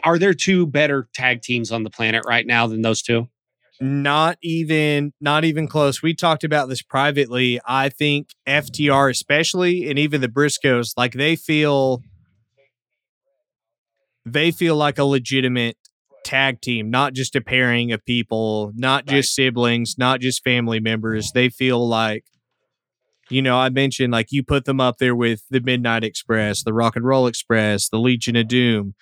are 0.04 0.18
there 0.18 0.34
two 0.34 0.66
better 0.66 1.08
tag 1.14 1.42
teams 1.42 1.70
on 1.72 1.82
the 1.84 1.90
planet 1.90 2.22
right 2.26 2.46
now 2.46 2.66
than 2.66 2.82
those 2.82 3.02
two? 3.02 3.28
Not 3.82 4.38
even 4.42 5.12
not 5.20 5.44
even 5.44 5.66
close. 5.66 6.02
We 6.02 6.14
talked 6.14 6.44
about 6.44 6.68
this 6.68 6.82
privately. 6.82 7.60
I 7.66 7.88
think 7.88 8.28
FTR 8.46 9.10
especially 9.10 9.90
and 9.90 9.98
even 9.98 10.20
the 10.20 10.28
Briscoes 10.28 10.90
like 10.96 11.14
they 11.14 11.34
feel 11.34 12.00
they 14.24 14.52
feel 14.52 14.76
like 14.76 14.98
a 14.98 15.04
legitimate 15.04 15.76
tag 16.24 16.60
team, 16.60 16.90
not 16.90 17.12
just 17.12 17.34
a 17.34 17.40
pairing 17.40 17.90
of 17.90 18.04
people, 18.04 18.70
not 18.76 19.04
Right. 19.08 19.16
just 19.16 19.34
siblings, 19.34 19.96
not 19.98 20.20
just 20.20 20.44
family 20.44 20.78
members. 20.78 21.32
They 21.32 21.48
feel 21.48 21.86
like 21.86 22.24
you 23.30 23.40
know, 23.40 23.56
I 23.56 23.70
mentioned 23.70 24.12
like 24.12 24.26
you 24.30 24.42
put 24.44 24.64
them 24.64 24.80
up 24.80 24.98
there 24.98 25.16
with 25.16 25.42
the 25.50 25.60
Midnight 25.60 26.04
Express, 26.04 26.62
the 26.62 26.72
Rock 26.74 26.96
and 26.96 27.04
Roll 27.04 27.26
Express, 27.26 27.88
the 27.88 27.98
Legion 27.98 28.36
of 28.36 28.46
Doom. 28.46 28.94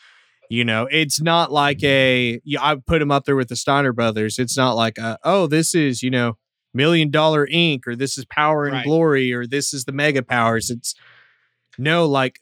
You 0.50 0.64
know, 0.64 0.88
it's 0.90 1.20
not 1.20 1.52
like 1.52 1.80
a 1.84 2.40
I 2.60 2.74
put 2.84 2.98
them 2.98 3.12
up 3.12 3.24
there 3.24 3.36
with 3.36 3.48
the 3.48 3.56
Steiner 3.56 3.92
Brothers. 3.92 4.36
It's 4.36 4.56
not 4.56 4.72
like, 4.72 4.98
a, 4.98 5.16
oh, 5.22 5.46
this 5.46 5.76
is 5.76 6.02
you 6.02 6.10
know, 6.10 6.38
Million 6.74 7.08
Dollar 7.08 7.46
Inc. 7.46 7.86
or 7.86 7.94
this 7.94 8.18
is 8.18 8.24
Power 8.24 8.64
and 8.64 8.74
Right. 8.74 8.84
Glory 8.84 9.32
or 9.32 9.46
this 9.46 9.72
is 9.72 9.84
the 9.84 9.92
Mega 9.92 10.24
Powers. 10.24 10.68
It's 10.68 10.92
no, 11.78 12.04
like 12.04 12.40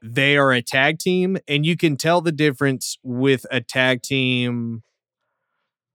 they 0.00 0.36
are 0.36 0.52
a 0.52 0.62
tag 0.62 1.00
team, 1.00 1.38
and 1.48 1.66
you 1.66 1.76
can 1.76 1.96
tell 1.96 2.20
the 2.20 2.30
difference 2.30 2.96
with 3.02 3.44
a 3.50 3.60
tag 3.60 4.02
team 4.02 4.84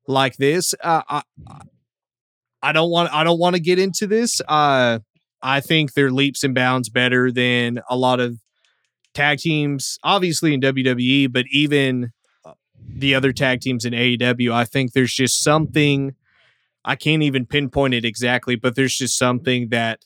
like 0.08 0.36
this. 0.36 0.76
Uh, 0.84 1.04
I, 1.08 1.22
I 2.62 2.74
don't 2.74 2.92
want. 2.92 3.14
I 3.14 3.24
don't 3.24 3.40
want 3.40 3.56
to 3.56 3.62
get 3.62 3.80
into 3.80 4.08
this. 4.08 4.42
Uh, 4.46 5.00
I 5.42 5.62
think 5.62 5.94
they're 5.94 6.12
leaps 6.12 6.44
and 6.44 6.54
bounds 6.54 6.90
better 6.90 7.32
than 7.32 7.80
a 7.90 7.96
lot 7.96 8.20
of 8.20 8.40
tag 9.16 9.40
teams, 9.40 9.98
obviously 10.04 10.54
in 10.54 10.62
WWE, 10.62 11.32
but 11.32 11.46
even 11.52 12.12
uh, 12.46 12.54
the 12.88 13.16
other 13.16 13.32
tag 13.32 13.62
teams 13.62 13.86
in 13.86 13.94
AEW. 13.94 14.52
I 14.52 14.66
think 14.66 14.94
there's 14.94 15.14
just 15.14 15.44
something. 15.44 16.14
I 16.84 16.96
can't 16.96 17.24
even 17.24 17.48
pinpoint 17.48 17.96
it 17.96 18.06
exactly, 18.06 18.56
but 18.56 18.76
there's 18.76 18.96
just 18.96 19.18
something 19.18 19.70
that 19.70 20.06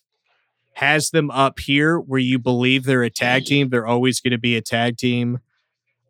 has 0.73 1.09
them 1.09 1.29
up 1.31 1.59
here 1.59 1.99
where 1.99 2.21
you 2.21 2.39
believe 2.39 2.85
they're 2.85 3.03
a 3.03 3.09
tag 3.09 3.45
team. 3.45 3.69
They're 3.69 3.87
always 3.87 4.21
going 4.21 4.31
to 4.31 4.37
be 4.37 4.55
a 4.55 4.61
tag 4.61 4.95
team. 4.95 5.39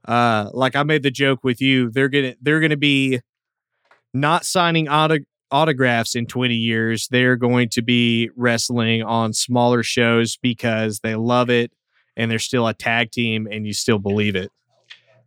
Uh, 0.05 0.49
like 0.53 0.75
I 0.75 0.83
made 0.83 1.01
the 1.01 1.11
joke 1.11 1.43
with 1.43 1.59
you, 1.59 1.89
they're 1.89 2.09
gonna 2.09 2.35
they're 2.41 2.59
gonna 2.59 2.77
be 2.77 3.19
not 4.13 4.45
signing 4.45 4.87
auto- 4.87 5.25
autographs 5.51 6.15
in 6.15 6.25
20 6.25 6.55
years. 6.55 7.07
They're 7.09 7.35
going 7.35 7.69
to 7.69 7.81
be 7.81 8.29
wrestling 8.35 9.03
on 9.03 9.33
smaller 9.33 9.83
shows 9.83 10.37
because 10.37 10.99
they 10.99 11.15
love 11.15 11.49
it 11.49 11.71
and 12.19 12.29
they're 12.29 12.37
still 12.37 12.67
a 12.67 12.73
tag 12.75 13.11
team 13.11 13.47
and 13.49 13.65
you 13.65 13.73
still 13.73 13.97
believe 13.97 14.35
it. 14.35 14.51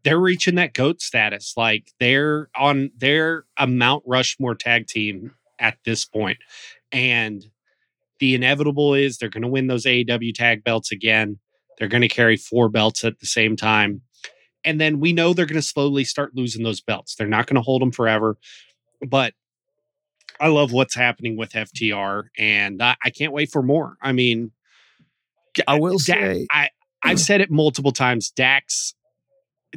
They're 0.05 0.21
reaching 0.21 0.57
that 0.57 0.75
goat 0.75 1.01
status. 1.01 1.55
Like 1.57 1.91
they're 1.99 2.49
on 2.57 2.91
they're 2.97 3.45
a 3.59 3.67
Mount 3.67 4.03
Rushmore 4.07 4.55
tag 4.55 4.87
team 4.87 5.33
at 5.59 5.79
this 5.85 6.05
point. 6.05 6.39
And 6.93 7.45
the 8.21 8.35
inevitable 8.35 8.95
is 8.95 9.17
they're 9.19 9.29
going 9.29 9.43
to 9.43 9.49
win 9.49 9.67
those 9.69 9.85
AEW 9.87 10.35
tag 10.35 10.63
belts 10.65 10.93
again. 10.93 11.39
They're 11.79 11.89
going 11.89 12.03
to 12.03 12.09
carry 12.09 12.37
four 12.37 12.69
belts 12.69 13.05
at 13.05 13.19
the 13.21 13.27
same 13.27 13.57
time. 13.57 14.03
And 14.65 14.81
then 14.81 15.01
we 15.01 15.13
know 15.13 15.33
they're 15.33 15.47
going 15.47 15.61
to 15.61 15.67
slowly 15.67 16.05
start 16.05 16.37
losing 16.37 16.63
those 16.63 16.81
belts. 16.81 17.15
They're 17.17 17.27
not 17.27 17.47
going 17.47 17.57
to 17.57 17.63
hold 17.63 17.83
them 17.83 17.91
forever. 17.91 18.37
But 19.09 19.35
I 20.39 20.49
love 20.49 20.73
what's 20.73 20.95
happening 20.95 21.37
with 21.37 21.53
FTR 21.53 22.25
and 22.39 22.83
I, 22.83 22.97
I 23.05 23.11
can't 23.11 23.33
wait 23.33 23.51
for 23.51 23.63
more. 23.63 23.97
I 24.03 24.13
mean, 24.13 24.51
I 25.69 25.79
will 25.79 25.99
Da- 25.99 25.99
say- 26.15 26.47
I 26.51 26.71
I've 27.03 27.21
said 27.21 27.41
it 27.41 27.51
multiple 27.51 27.93
times. 27.93 28.31
Dax 28.31 28.95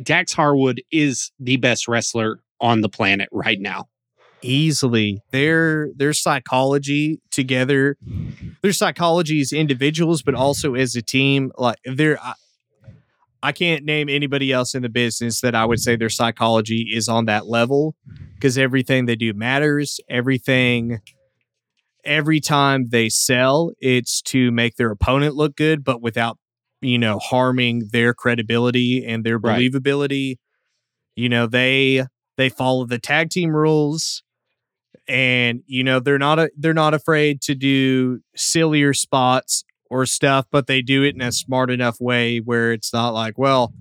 Dax 0.02 0.34
Harwood 0.34 0.82
is 0.92 1.32
the 1.40 1.58
best 1.58 1.88
wrestler 1.88 2.40
on 2.62 2.82
the 2.82 2.90
planet 2.90 3.30
right 3.32 3.60
now. 3.60 3.88
easily 4.42 5.22
their 5.32 5.90
their 5.96 6.14
psychology 6.14 7.20
together 7.32 7.98
their 8.62 8.74
psychology 8.74 9.42
as 9.42 9.52
individuals 9.52 10.22
but 10.22 10.36
also 10.36 10.76
as 10.76 10.96
a 10.96 11.02
team 11.02 11.52
like 11.58 11.78
they're 11.86 12.20
I, 12.22 12.34
I 13.42 13.52
can't 13.54 13.86
name 13.86 14.10
anybody 14.10 14.52
else 14.52 14.76
in 14.76 14.82
the 14.84 14.90
business 14.90 15.42
that 15.42 15.56
I 15.56 15.66
would 15.66 15.80
say 15.80 15.96
their 15.96 16.10
psychology 16.10 16.90
is 16.94 17.08
on 17.08 17.26
that 17.26 17.48
level 17.48 17.96
because 18.36 18.58
everything 18.58 19.06
they 19.06 19.16
do 19.16 19.34
matters 19.34 20.00
everything 20.10 21.00
every 22.04 22.40
time 22.40 22.90
they 22.90 23.10
sell 23.10 23.72
it's 23.80 24.22
to 24.24 24.52
make 24.52 24.76
their 24.76 24.92
opponent 24.92 25.36
look 25.36 25.56
good 25.56 25.84
but 25.84 26.02
without 26.02 26.38
you 26.82 26.98
know 26.98 27.20
harming 27.20 27.90
their 27.92 28.14
credibility 28.14 29.06
and 29.06 29.24
their 29.24 29.38
Right. 29.38 29.72
believability 29.72 30.38
you 31.16 31.30
know 31.30 31.48
they 31.48 32.06
they 32.38 32.50
follow 32.50 32.86
the 32.86 33.00
tag 33.00 33.30
team 33.30 33.56
rules 33.56 34.24
and 35.08 35.62
you 35.68 35.84
know 35.84 36.00
they're 36.00 36.18
not 36.20 36.40
a, 36.40 36.50
they're 36.58 36.74
not 36.74 36.94
afraid 36.94 37.42
to 37.42 37.56
do 37.56 38.20
sillier 38.36 38.94
spots 38.94 39.64
or 39.90 40.06
stuff 40.06 40.46
but 40.52 40.68
they 40.68 40.82
do 40.82 41.04
it 41.04 41.16
in 41.16 41.22
a 41.22 41.32
smart 41.32 41.70
enough 41.70 41.98
way 42.02 42.40
where 42.40 42.72
it's 42.74 42.92
not 42.94 43.10
like 43.14 43.38
well 43.38 43.74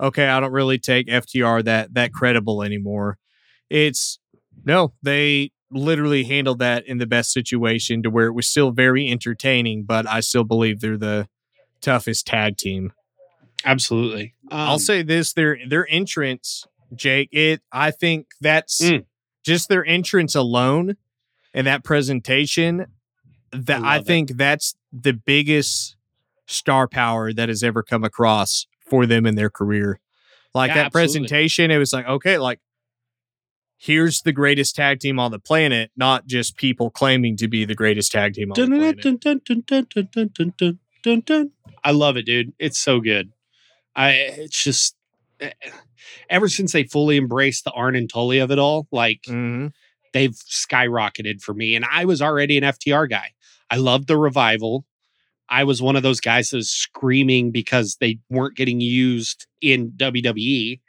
okay 0.00 0.28
i 0.28 0.40
don't 0.40 0.52
really 0.52 0.78
take 0.78 1.06
ftr 1.08 1.62
that 1.64 1.92
that 1.94 2.12
credible 2.12 2.62
anymore 2.62 3.18
it's 3.68 4.18
no 4.64 4.92
they 5.02 5.50
literally 5.70 6.24
handled 6.24 6.58
that 6.58 6.84
in 6.86 6.98
the 6.98 7.06
best 7.06 7.32
situation 7.32 8.02
to 8.02 8.10
where 8.10 8.26
it 8.26 8.32
was 8.34 8.48
still 8.48 8.70
very 8.72 9.08
entertaining 9.10 9.84
but 9.86 10.06
i 10.08 10.20
still 10.20 10.44
believe 10.44 10.80
they're 10.80 10.96
the 10.96 11.28
toughest 11.80 12.26
tag 12.26 12.56
team 12.56 12.92
Absolutely. 13.64 14.32
I'll 14.50 14.74
Um, 14.74 14.78
say 14.78 15.02
this: 15.02 15.34
their 15.34 15.58
their 15.68 15.86
entrance, 15.90 16.64
Jake. 16.94 17.28
It 17.30 17.60
I 17.70 17.90
think 17.90 18.28
that's 18.40 18.80
Mm. 18.80 19.04
just 19.44 19.68
their 19.68 19.84
entrance 19.84 20.34
alone 20.34 20.96
and 21.52 21.66
that 21.66 21.84
presentation. 21.84 22.86
That 23.52 23.82
I 23.82 23.94
I, 23.94 23.96
love 23.96 24.04
it. 24.04 24.06
think 24.06 24.36
that's 24.38 24.74
the 24.92 25.12
biggest 25.12 25.96
star 26.46 26.88
power 26.88 27.32
that 27.34 27.48
has 27.50 27.62
ever 27.62 27.82
come 27.82 28.02
across 28.02 28.66
for 28.88 29.04
them 29.04 29.26
in 29.26 29.34
their 29.34 29.50
career. 29.50 30.00
Like 30.54 30.68
Yeah, 30.68 30.74
that 30.76 30.86
absolutely. 30.86 31.18
presentation, 31.28 31.70
it 31.70 31.76
was 31.76 31.92
like 31.92 32.06
okay, 32.06 32.38
like 32.38 32.60
here's 33.76 34.22
the 34.22 34.32
greatest 34.32 34.74
tag 34.74 35.00
team 35.00 35.18
on 35.18 35.30
the 35.32 35.38
planet, 35.38 35.90
not 35.96 36.26
just 36.26 36.56
people 36.56 36.90
claiming 36.90 37.36
to 37.36 37.46
be 37.48 37.64
the 37.66 37.74
greatest 37.74 38.10
tag 38.12 38.32
team 38.34 38.50
on 38.52 38.54
the 38.54 38.62
planet. 38.78 39.02
I 41.84 41.92
love 41.92 42.16
it, 42.16 42.26
dude. 42.26 42.52
It's 42.58 42.78
so 42.78 43.00
good. 43.00 43.32
I 43.96 44.10
it's 44.10 44.62
just 44.62 44.96
eh, 45.40 45.52
ever 46.28 46.48
since 46.48 46.72
they 46.72 46.84
fully 46.84 47.16
embraced 47.16 47.64
the 47.64 47.72
Arn 47.72 47.96
and 47.96 48.08
Tully 48.08 48.38
of 48.38 48.50
it 48.50 48.58
all, 48.58 48.86
like 48.90 49.22
mm-hmm. 49.22 49.68
they've 50.12 50.32
skyrocketed 50.34 51.42
for 51.42 51.54
me. 51.54 51.74
And 51.74 51.84
I 51.90 52.04
was 52.04 52.22
already 52.22 52.58
an 52.58 52.64
FTR 52.64 53.08
guy. 53.08 53.32
I 53.70 53.76
loved 53.76 54.08
the 54.08 54.16
revival. 54.16 54.84
I 55.48 55.64
was 55.64 55.82
one 55.82 55.96
of 55.96 56.02
those 56.02 56.20
guys 56.20 56.50
that 56.50 56.58
was 56.58 56.70
screaming 56.70 57.50
because 57.50 57.96
they 58.00 58.18
weren't 58.30 58.56
getting 58.56 58.80
used 58.80 59.46
in 59.60 59.90
WWE. 59.92 60.80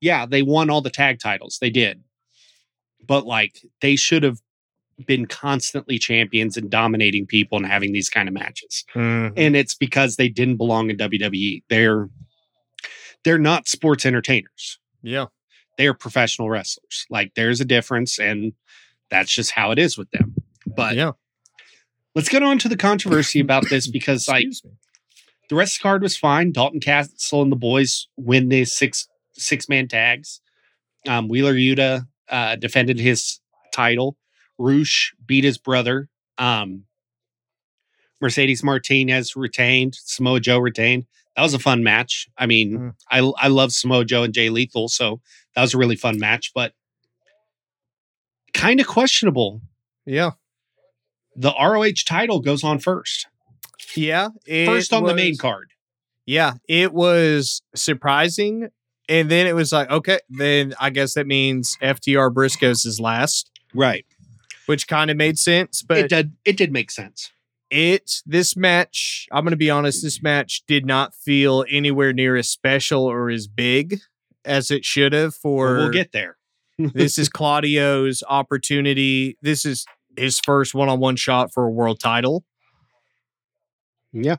Yeah, 0.00 0.26
they 0.26 0.42
won 0.42 0.70
all 0.70 0.82
the 0.82 0.90
tag 0.90 1.18
titles. 1.18 1.58
They 1.60 1.70
did. 1.70 2.02
But 3.04 3.26
like 3.26 3.60
they 3.80 3.96
should 3.96 4.22
have 4.22 4.40
been 5.06 5.26
constantly 5.26 5.98
champions 5.98 6.56
and 6.56 6.70
dominating 6.70 7.26
people 7.26 7.58
and 7.58 7.66
having 7.66 7.92
these 7.92 8.08
kind 8.08 8.28
of 8.28 8.34
matches. 8.34 8.84
Mhm. 8.94 9.32
And 9.36 9.56
it's 9.56 9.74
because 9.74 10.16
they 10.16 10.28
didn't 10.28 10.56
belong 10.56 10.90
in 10.90 10.96
WWE. 10.96 11.62
They're 11.68 12.08
they're 13.24 13.38
not 13.38 13.66
sports 13.68 14.04
entertainers 14.04 14.78
Yeah. 15.02 15.26
they 15.78 15.86
are 15.86 15.94
professional 15.94 16.50
wrestlers. 16.50 17.06
Like 17.10 17.32
there's 17.34 17.60
a 17.60 17.64
difference, 17.64 18.18
and 18.18 18.52
that's 19.10 19.32
just 19.32 19.50
how 19.52 19.70
it 19.70 19.78
is 19.78 19.96
with 19.98 20.10
them. 20.10 20.34
But 20.66 20.94
yeah. 20.96 21.12
let's 22.14 22.28
get 22.28 22.42
on 22.42 22.58
to 22.60 22.68
the 22.68 22.76
controversy 22.76 23.40
about 23.48 23.68
this 23.70 23.86
because 23.88 24.28
like 24.28 24.44
me. 24.46 24.52
the 25.48 25.56
rest 25.56 25.76
of 25.76 25.78
the 25.80 25.82
card 25.82 26.02
was 26.02 26.16
fine. 26.16 26.52
Dalton 26.52 26.80
Castle 26.80 27.42
and 27.42 27.50
the 27.50 27.56
boys 27.56 28.08
win 28.16 28.48
the 28.50 28.64
six 28.64 29.08
six 29.32 29.68
man 29.68 29.88
tags. 29.88 30.40
Um, 31.08 31.28
Wheeler 31.28 31.54
Yuta 31.54 32.06
uh, 32.28 32.56
defended 32.56 32.98
his 33.00 33.40
title. 33.72 34.16
Rush 34.58 35.14
beat 35.24 35.44
his 35.44 35.58
brother. 35.58 36.08
Um, 36.38 36.84
Mercedes 38.20 38.62
Martinez 38.62 39.36
retained. 39.36 39.94
Samoa 39.96 40.40
Joe 40.40 40.58
retained. 40.58 41.06
That 41.36 41.42
was 41.42 41.54
a 41.54 41.58
fun 41.58 41.82
match. 41.82 42.28
I 42.38 42.46
mean, 42.46 42.78
Mm. 42.78 42.94
I 43.10 43.18
I 43.44 43.48
love 43.48 43.72
Samoa 43.72 44.04
Joe 44.04 44.22
and 44.22 44.32
Jay 44.32 44.50
Lethal, 44.50 44.88
so 44.88 45.20
that 45.54 45.62
was 45.62 45.74
a 45.74 45.78
really 45.78 45.96
fun 45.96 46.18
match. 46.18 46.52
But 46.54 46.72
kind 48.52 48.80
of 48.80 48.86
questionable. 48.86 49.60
Yeah. 50.06 50.32
The 51.36 51.52
ROH 51.52 52.04
title 52.06 52.40
goes 52.40 52.62
on 52.62 52.78
first. 52.78 53.26
Yeah. 53.96 54.28
First 54.46 54.92
on 54.92 55.04
the 55.04 55.14
main 55.14 55.36
card. 55.36 55.70
Yeah, 56.26 56.54
it 56.68 56.92
was 56.92 57.62
surprising. 57.74 58.68
And 59.08 59.30
then 59.30 59.46
it 59.46 59.54
was 59.54 59.72
like, 59.72 59.90
okay, 59.90 60.20
then 60.30 60.72
I 60.80 60.88
guess 60.88 61.12
that 61.14 61.26
means 61.26 61.76
FTR 61.82 62.32
Briscoes 62.32 62.86
is 62.86 62.98
last. 62.98 63.50
Right. 63.74 64.06
Which 64.66 64.88
kind 64.88 65.10
of 65.10 65.16
made 65.16 65.38
sense. 65.38 65.82
But 65.82 65.98
it 65.98 66.08
did 66.08 66.32
it 66.44 66.56
did 66.56 66.72
make 66.72 66.90
sense. 66.90 67.30
it 67.70 68.22
this 68.26 68.56
match 68.56 69.26
i'm 69.32 69.42
going 69.44 69.50
to 69.50 69.56
be 69.56 69.70
honest 69.70 70.02
this 70.02 70.22
match 70.22 70.62
did 70.68 70.84
not 70.86 71.14
feel 71.14 71.64
anywhere 71.70 72.12
near 72.12 72.36
as 72.36 72.48
special 72.48 73.04
or 73.04 73.30
as 73.30 73.46
big 73.48 74.00
as 74.44 74.70
it 74.70 74.84
should 74.84 75.12
have 75.14 75.34
for 75.34 75.76
we'll 75.76 75.90
get 75.90 76.12
there. 76.12 76.36
this 76.78 77.16
is 77.18 77.28
claudio's 77.28 78.22
opportunity 78.28 79.36
this 79.42 79.64
is 79.64 79.86
his 80.16 80.38
first 80.40 80.74
one-on-one 80.74 81.16
shot 81.16 81.52
for 81.52 81.64
a 81.64 81.70
world 81.70 81.98
title 81.98 82.44
Yeah. 84.12 84.36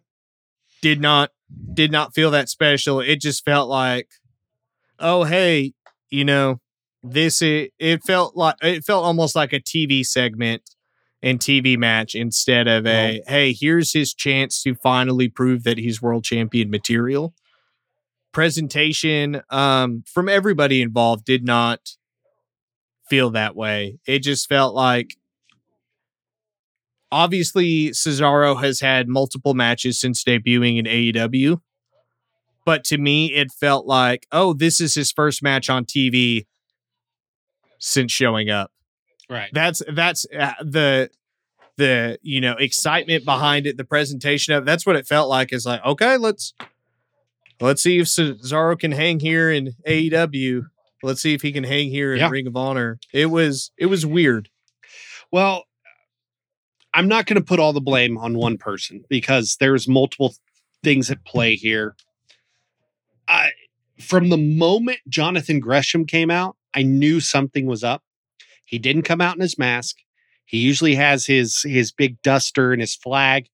did 0.82 1.01
not 1.01 1.32
did 1.74 1.91
not 1.91 2.13
feel 2.13 2.32
that 2.32 2.48
special 2.50 3.00
it 3.00 3.20
just 3.22 3.44
felt 3.44 3.67
like 3.70 4.10
oh 5.00 5.24
hey 5.24 5.74
you 6.10 6.24
know 6.24 6.60
this 7.12 7.42
it, 7.42 7.72
it 7.80 8.04
felt 8.04 8.36
like 8.36 8.56
it 8.62 8.84
felt 8.84 9.06
almost 9.06 9.36
like 9.36 9.54
a 9.54 9.60
tv 9.60 10.06
segment 10.06 10.62
and 11.22 11.40
tv 11.40 11.78
match 11.78 12.16
instead 12.16 12.68
of 12.68 12.86
a 12.86 13.22
hey 13.28 13.54
here's 13.54 13.94
his 13.94 14.14
chance 14.14 14.62
to 14.64 14.76
finally 14.76 15.30
prove 15.30 15.64
that 15.64 15.78
he's 15.78 16.02
world 16.02 16.24
champion 16.24 16.70
material 16.70 17.34
presentation 18.32 19.42
um 19.50 20.04
from 20.06 20.28
everybody 20.28 20.82
involved 20.82 21.26
did 21.26 21.44
not 21.46 21.92
feel 23.10 23.30
that 23.30 23.56
way 23.56 23.98
it 24.08 24.20
just 24.20 24.50
felt 24.50 24.74
like 24.74 25.16
obviously 27.12 27.92
Cesaro 27.92 28.62
has 28.62 28.82
had 28.82 29.08
multiple 29.08 29.54
matches 29.54 30.00
since 30.00 30.24
debuting 30.24 30.78
in 30.78 30.86
AEW. 30.86 31.62
But 32.66 32.84
to 32.86 32.98
me, 32.98 33.34
it 33.34 33.52
felt 33.52 33.86
like, 33.86 34.28
oh, 34.32 34.54
this 34.54 34.82
is 34.82 34.96
his 34.96 35.12
first 35.12 35.42
match 35.44 35.70
on 35.70 35.86
TV 35.86 36.46
since 37.86 38.12
showing 38.12 38.50
up. 38.50 38.72
Right. 39.30 39.50
That's 39.54 39.82
that's 39.94 40.25
uh, 40.38 40.54
the 40.62 41.10
the 41.77 42.18
you 42.22 42.42
know 42.42 42.54
excitement 42.54 43.25
behind 43.25 43.68
it, 43.68 43.77
the 43.77 43.84
presentation 43.84 44.54
of 44.54 44.65
that's 44.65 44.86
what 44.86 44.96
it 44.96 45.08
felt 45.08 45.30
like. 45.30 45.54
Is 45.54 45.65
like, 45.65 45.84
okay, 45.86 46.18
let's 46.18 46.54
let's 47.62 47.82
see 47.84 48.00
if 48.00 48.08
Cesaro 48.08 48.77
can 48.77 48.92
hang 48.92 49.20
here 49.20 49.51
in 49.51 49.74
AEW. 49.88 50.63
Let's 51.04 51.22
see 51.22 51.34
if 51.34 51.42
he 51.42 51.51
can 51.51 51.63
hang 51.63 51.89
here 51.89 52.13
in 52.13 52.20
Yeah. 52.20 52.30
Ring 52.30 52.48
of 52.48 52.56
Honor. 52.56 53.00
It 53.13 53.27
was 53.27 53.72
it 53.77 53.88
was 53.88 54.06
weird. 54.06 54.50
Well, 55.32 55.65
I'm 56.94 57.08
not 57.08 57.25
going 57.25 57.36
to 57.38 57.44
put 57.44 57.60
all 57.60 57.74
the 57.74 57.82
blame 57.82 58.18
on 58.18 58.38
one 58.38 58.58
person 58.58 59.04
because 59.10 59.58
there's 59.60 59.88
multiple 59.88 60.34
things 60.84 61.12
at 61.12 61.25
play 61.25 61.56
here. 61.56 61.96
I, 63.27 63.50
from 64.00 64.30
the 64.30 64.38
moment 64.38 65.00
Jonathan 65.10 65.60
Gresham 65.60 66.06
came 66.06 66.30
out, 66.32 66.56
I 66.75 66.84
knew 66.84 67.20
something 67.20 67.65
was 67.65 67.84
up. 67.84 68.03
He 68.65 68.79
didn't 68.79 69.03
come 69.03 69.22
out 69.22 69.36
in 69.36 69.41
his 69.41 69.58
mask. 69.58 69.98
He 70.46 70.58
usually 70.58 70.96
has 70.96 71.25
his 71.25 71.62
his 71.63 71.91
big 71.91 72.22
duster 72.22 72.72
and 72.74 72.82
his 72.82 72.96
flag. 72.96 73.48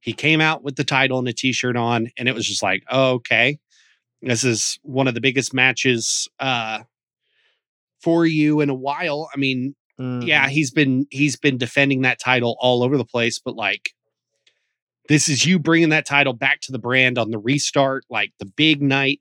He 0.00 0.12
came 0.12 0.40
out 0.40 0.62
with 0.62 0.76
the 0.76 0.84
title 0.84 1.18
and 1.18 1.28
a 1.28 1.32
t-shirt 1.32 1.76
on, 1.76 2.10
and 2.16 2.28
it 2.28 2.34
was 2.34 2.46
just 2.46 2.62
like, 2.62 2.84
oh, 2.90 3.14
okay, 3.14 3.58
this 4.22 4.44
is 4.44 4.78
one 4.82 5.08
of 5.08 5.14
the 5.14 5.20
biggest 5.20 5.52
matches 5.52 6.28
uh, 6.38 6.80
for 8.00 8.24
you 8.24 8.60
in 8.60 8.70
a 8.70 8.74
while. 8.74 9.28
I 9.34 9.38
mean, 9.38 9.74
yeah, 10.22 10.48
he's 10.48 10.70
been 10.70 11.06
he's 11.10 11.36
been 11.36 11.58
defending 11.58 12.02
that 12.02 12.20
title 12.20 12.56
all 12.60 12.82
over 12.84 12.96
the 12.96 13.04
place, 13.04 13.38
but 13.38 13.56
like 13.56 13.90
this 15.08 15.28
is 15.28 15.44
you 15.44 15.58
bringing 15.58 15.88
that 15.88 16.06
title 16.06 16.34
back 16.34 16.60
to 16.62 16.72
the 16.72 16.78
brand 16.78 17.18
on 17.18 17.30
the 17.30 17.38
restart, 17.38 18.04
like 18.08 18.32
the 18.38 18.46
big 18.46 18.80
night, 18.82 19.20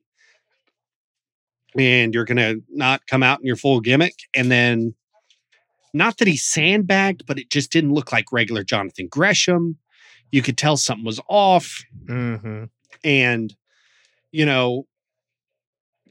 and 1.77 2.13
you're 2.13 2.25
gonna 2.25 2.55
not 2.69 3.05
come 3.07 3.23
out 3.23 3.39
in 3.39 3.45
your 3.45 3.55
full 3.55 3.79
gimmick, 3.79 4.15
and 4.35 4.51
then 4.51 4.95
not 5.93 6.17
that 6.17 6.27
he 6.27 6.37
sandbagged, 6.37 7.25
but 7.25 7.39
it 7.39 7.49
just 7.49 7.71
didn't 7.71 7.93
look 7.93 8.11
like 8.11 8.31
regular 8.31 8.63
Jonathan 8.63 9.07
Gresham. 9.07 9.77
You 10.31 10.41
could 10.41 10.57
tell 10.57 10.77
something 10.77 11.05
was 11.05 11.21
off. 11.29 11.83
Mm-hmm. 12.05 12.65
and 13.03 13.55
you 14.31 14.45
know 14.45 14.85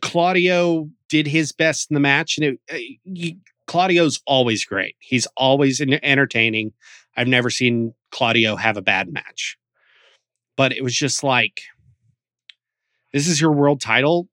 claudio 0.02 0.88
did 1.08 1.26
his 1.26 1.52
best 1.52 1.90
in 1.90 1.94
the 1.94 2.00
match 2.00 2.38
and 2.38 2.46
it, 2.46 2.60
uh, 2.72 2.96
you, 3.04 3.36
claudio's 3.66 4.20
always 4.26 4.64
great. 4.64 4.96
He's 4.98 5.26
always 5.36 5.80
entertaining. 5.80 6.72
I've 7.16 7.28
never 7.28 7.50
seen 7.50 7.94
claudio 8.10 8.56
have 8.56 8.76
a 8.76 8.82
bad 8.82 9.12
match. 9.12 9.56
But 10.56 10.72
it 10.72 10.82
was 10.82 10.94
just 10.94 11.22
like 11.22 11.62
this 13.12 13.28
is 13.28 13.40
your 13.40 13.52
world 13.52 13.80
title 13.80 14.28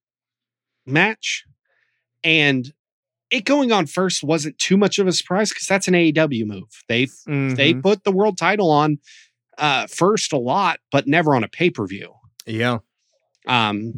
match 0.86 1.44
and 2.24 2.74
it 3.32 3.46
going 3.46 3.72
on 3.72 3.86
first 3.88 4.24
wasn't 4.24 4.58
too 4.60 4.78
much 4.78 5.00
of 5.00 5.08
a 5.08 5.12
surprise 5.12 5.50
because 5.50 5.66
that's 5.68 5.88
an 5.88 5.94
aew 5.94 6.46
move 6.46 6.68
they 6.88 7.06
they 7.26 7.74
Mhm. 7.74 7.82
put 7.82 8.04
the 8.04 8.12
world 8.12 8.38
title 8.38 8.70
on 8.70 9.00
uh 9.58 9.88
first 9.88 10.34
a 10.34 10.38
lot 10.38 10.80
but 10.92 11.08
never 11.08 11.36
on 11.36 11.44
a 11.44 11.48
pay-per-view 11.48 12.14
yeah. 12.46 12.80
um 13.48 13.94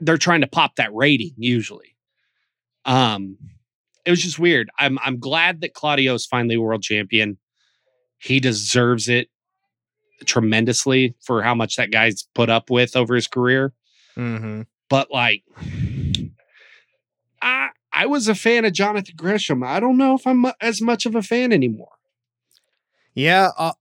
they're 0.00 0.16
trying 0.18 0.40
to 0.42 0.46
pop 0.46 0.76
that 0.76 0.92
rating 0.94 1.32
usually 1.36 1.96
um 2.84 3.36
it 4.04 4.10
was 4.10 4.22
just 4.22 4.38
weird 4.38 4.70
i'm 4.78 4.98
i'm 5.04 5.18
glad 5.18 5.60
that 5.60 5.74
claudio's 5.74 6.26
finally 6.26 6.56
world 6.56 6.82
champion 6.82 7.38
he 8.18 8.40
deserves 8.40 9.08
it 9.08 9.28
tremendously 10.24 11.14
for 11.24 11.42
how 11.42 11.54
much 11.54 11.76
that 11.76 11.90
guy's 11.92 12.24
put 12.34 12.48
up 12.50 12.70
with 12.70 12.96
over 12.96 13.14
his 13.14 13.28
career 13.28 13.72
Mm-hmm. 14.16 14.62
But 14.88 15.10
like 15.10 15.42
i 17.42 17.68
i 17.92 18.06
was 18.06 18.28
a 18.28 18.34
fan 18.34 18.64
of 18.64 18.72
jonathan 18.72 19.14
gresham 19.16 19.62
i 19.62 19.78
don't 19.80 19.96
know 19.96 20.14
if 20.14 20.26
i'm 20.26 20.44
as 20.60 20.80
much 20.80 21.06
of 21.06 21.14
a 21.14 21.22
fan 21.22 21.52
anymore 21.52 21.92
Yeah, 23.14 23.50
uh, 23.58 23.72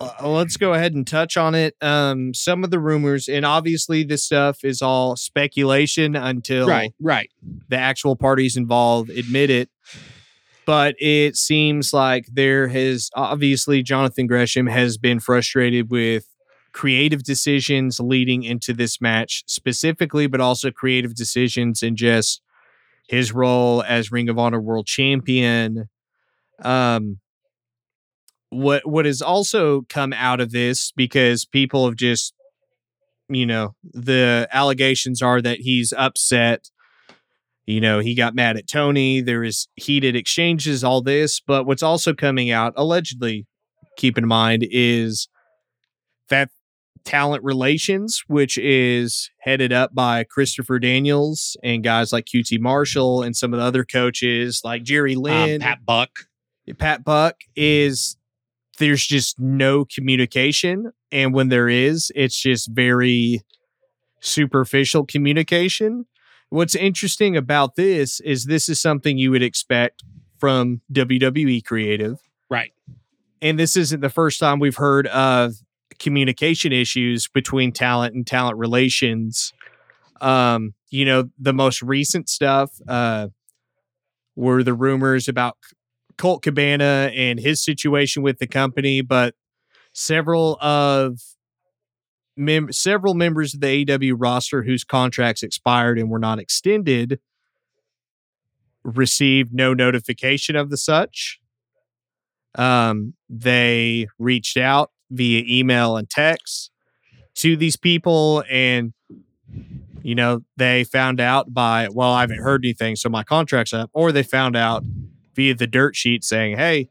uh, 0.00 0.28
let's 0.28 0.56
go 0.56 0.74
ahead 0.74 0.94
and 0.94 1.06
touch 1.06 1.36
on 1.36 1.54
it. 1.54 1.76
Um, 1.80 2.34
some 2.34 2.64
of 2.64 2.70
the 2.70 2.80
rumors, 2.80 3.28
and 3.28 3.46
obviously 3.46 4.02
this 4.02 4.24
stuff 4.24 4.64
is 4.64 4.82
all 4.82 5.14
speculation 5.14 6.16
until 6.16 6.66
right 6.66 6.92
right 7.00 7.30
the 7.68 7.76
actual 7.76 8.16
parties 8.16 8.56
involved 8.56 9.10
admit 9.10 9.50
it. 9.50 9.68
But 10.66 10.96
it 10.98 11.36
seems 11.36 11.92
like 11.92 12.26
there 12.32 12.66
has 12.68 13.10
obviously 13.14 13.82
Jonathan 13.84 14.26
Gresham 14.26 14.66
has 14.66 14.98
been 14.98 15.20
frustrated 15.20 15.90
with 15.90 16.26
creative 16.72 17.22
decisions 17.22 18.00
leading 18.00 18.42
into 18.42 18.72
this 18.72 19.00
match 19.00 19.44
specifically, 19.46 20.26
but 20.26 20.40
also 20.40 20.70
creative 20.70 21.14
decisions 21.14 21.82
in 21.82 21.96
just 21.96 22.42
his 23.08 23.32
role 23.32 23.82
as 23.82 24.12
Ring 24.12 24.28
of 24.28 24.38
Honor 24.38 24.60
World 24.60 24.86
Champion. 24.86 25.88
Um, 26.62 27.18
what 28.50 28.86
what 28.86 29.06
has 29.06 29.22
also 29.22 29.82
come 29.88 30.12
out 30.12 30.40
of 30.40 30.50
this 30.50 30.92
because 30.92 31.44
people 31.44 31.86
have 31.86 31.96
just 31.96 32.34
you 33.28 33.46
know 33.46 33.74
the 33.82 34.46
allegations 34.52 35.22
are 35.22 35.40
that 35.40 35.60
he's 35.60 35.92
upset. 35.94 36.70
You 37.64 37.80
know 37.80 38.00
he 38.00 38.14
got 38.14 38.34
mad 38.34 38.56
at 38.56 38.68
tony. 38.68 39.20
There 39.20 39.42
is 39.42 39.68
heated 39.76 40.14
exchanges 40.14 40.84
all 40.84 41.00
this. 41.00 41.40
But 41.40 41.64
what's 41.64 41.82
also 41.82 42.12
coming 42.12 42.50
out 42.50 42.74
allegedly 42.76 43.46
keep 43.96 44.18
in 44.18 44.26
mind 44.26 44.66
is 44.70 45.28
that 46.28 46.50
talent 47.04 47.42
relations 47.42 48.22
which 48.26 48.56
is 48.58 49.30
headed 49.38 49.72
up 49.72 49.94
by 49.94 50.24
christopher 50.24 50.78
daniels 50.78 51.56
and 51.62 51.82
guys 51.82 52.12
like 52.12 52.24
qt 52.24 52.58
marshall 52.60 53.22
and 53.22 53.36
some 53.36 53.52
of 53.52 53.60
the 53.60 53.64
other 53.64 53.84
coaches 53.84 54.60
like 54.64 54.82
jerry 54.82 55.14
um, 55.14 55.22
lynn 55.22 55.60
pat 55.60 55.84
buck 55.84 56.10
Pat 56.78 57.04
Buck 57.04 57.36
is 57.56 58.16
there's 58.78 59.04
just 59.06 59.38
no 59.38 59.84
communication. 59.84 60.92
And 61.10 61.34
when 61.34 61.48
there 61.48 61.68
is, 61.68 62.10
it's 62.14 62.40
just 62.40 62.70
very 62.70 63.42
superficial 64.20 65.04
communication. 65.04 66.06
What's 66.50 66.74
interesting 66.74 67.36
about 67.36 67.76
this 67.76 68.20
is 68.20 68.44
this 68.44 68.68
is 68.68 68.80
something 68.80 69.18
you 69.18 69.30
would 69.30 69.42
expect 69.42 70.02
from 70.38 70.80
WWE 70.92 71.64
creative. 71.64 72.18
right 72.50 72.72
And 73.40 73.58
this 73.58 73.76
isn't 73.76 74.00
the 74.00 74.10
first 74.10 74.38
time 74.40 74.58
we've 74.58 74.76
heard 74.76 75.06
of 75.08 75.54
communication 76.02 76.72
issues 76.72 77.28
between 77.28 77.72
talent 77.72 78.14
and 78.14 78.26
talent 78.26 78.58
relations. 78.58 79.52
Um, 80.20 80.74
you 80.90 81.04
know, 81.04 81.30
the 81.38 81.52
most 81.52 81.80
recent 81.80 82.28
stuff 82.28 82.70
uh, 82.88 83.28
were 84.36 84.62
the 84.62 84.74
rumors 84.74 85.28
about 85.28 85.56
Colt 86.18 86.42
Cabana 86.42 87.10
and 87.14 87.38
his 87.38 87.64
situation 87.64 88.22
with 88.22 88.38
the 88.38 88.46
company, 88.46 89.00
but 89.00 89.34
several 89.92 90.58
of 90.60 91.20
mem- 92.36 92.72
several 92.72 93.14
members 93.14 93.54
of 93.54 93.60
the 93.60 93.86
AW 93.90 94.16
roster 94.16 94.62
whose 94.62 94.84
contracts 94.84 95.42
expired 95.42 95.98
and 95.98 96.10
were 96.10 96.18
not 96.18 96.38
extended 96.38 97.20
received 98.84 99.54
no 99.54 99.72
notification 99.72 100.56
of 100.56 100.70
the 100.70 100.76
such. 100.76 101.38
Um, 102.56 103.14
they 103.30 104.08
reached 104.18 104.56
out 104.56 104.90
via 105.12 105.44
email 105.46 105.96
and 105.96 106.08
text 106.10 106.70
to 107.34 107.56
these 107.56 107.76
people 107.76 108.44
and 108.50 108.92
you 110.02 110.14
know 110.14 110.40
they 110.56 110.84
found 110.84 111.20
out 111.20 111.54
by 111.54 111.88
well 111.92 112.12
i 112.12 112.20
haven't 112.20 112.38
heard 112.42 112.64
anything 112.64 112.96
so 112.96 113.08
my 113.08 113.22
contract's 113.22 113.72
up 113.72 113.90
or 113.92 114.12
they 114.12 114.22
found 114.22 114.56
out 114.56 114.82
via 115.34 115.54
the 115.54 115.66
dirt 115.66 115.94
sheet 115.94 116.24
saying 116.24 116.56
hey 116.56 116.88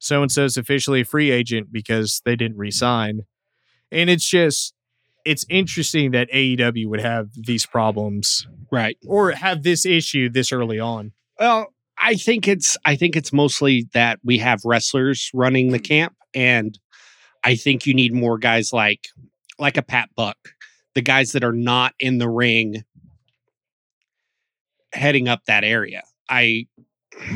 so 0.00 0.22
and 0.22 0.32
so's 0.32 0.56
officially 0.56 1.02
a 1.02 1.04
free 1.04 1.30
agent 1.30 1.70
because 1.70 2.22
they 2.24 2.34
didn't 2.34 2.56
resign. 2.56 3.20
And 3.92 4.10
it's 4.10 4.28
just 4.28 4.74
it's 5.26 5.44
interesting 5.50 6.12
that 6.12 6.30
AEW 6.32 6.86
would 6.88 7.00
have 7.00 7.28
these 7.34 7.66
problems 7.66 8.48
Right. 8.72 8.96
or 9.06 9.32
have 9.32 9.62
this 9.62 9.84
issue 9.84 10.30
this 10.30 10.52
early 10.52 10.80
on. 10.80 11.12
Well, 11.38 11.74
I 11.98 12.14
think 12.14 12.48
it's 12.48 12.78
I 12.84 12.96
think 12.96 13.14
it's 13.14 13.32
mostly 13.32 13.88
that 13.92 14.18
we 14.24 14.38
have 14.38 14.60
wrestlers 14.64 15.30
running 15.34 15.70
the 15.70 15.78
mm. 15.78 15.86
camp 15.86 16.16
and 16.34 16.78
I 17.44 17.54
think 17.54 17.86
you 17.86 17.94
need 17.94 18.12
more 18.12 18.38
guys 18.38 18.72
like 18.72 19.08
like 19.58 19.76
a 19.76 19.82
Pat 19.82 20.10
Buck, 20.16 20.36
the 20.94 21.02
guys 21.02 21.32
that 21.32 21.44
are 21.44 21.52
not 21.52 21.94
in 22.00 22.18
the 22.18 22.28
ring 22.28 22.84
heading 24.92 25.28
up 25.28 25.44
that 25.46 25.64
area. 25.64 26.02
I 26.28 26.66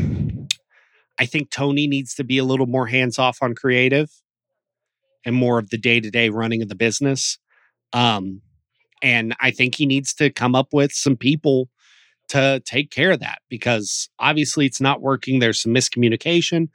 I 1.17 1.27
think 1.27 1.51
Tony 1.51 1.87
needs 1.87 2.15
to 2.15 2.25
be 2.25 2.39
a 2.39 2.45
little 2.45 2.67
more 2.67 2.89
hands 2.89 3.21
off 3.21 3.39
on 3.41 3.55
creative 3.55 4.11
and 5.25 5.37
more 5.37 5.59
of 5.61 5.71
the 5.71 5.79
day-to-day 5.79 6.29
running 6.31 6.61
of 6.61 6.69
the 6.69 6.75
business. 6.75 7.39
Um 7.93 8.43
and 9.03 9.37
I 9.41 9.51
think 9.51 9.75
he 9.75 9.87
needs 9.87 10.15
to 10.15 10.31
come 10.31 10.55
up 10.55 10.69
with 10.73 10.93
some 10.93 11.17
people 11.17 11.69
to 12.29 12.63
take 12.65 12.91
care 12.91 13.13
of 13.13 13.21
that 13.21 13.39
because 13.51 14.09
obviously 14.19 14.65
it's 14.67 14.81
not 14.81 15.03
working. 15.03 15.39
There's 15.39 15.61
some 15.61 15.75
miscommunication. 15.75 16.69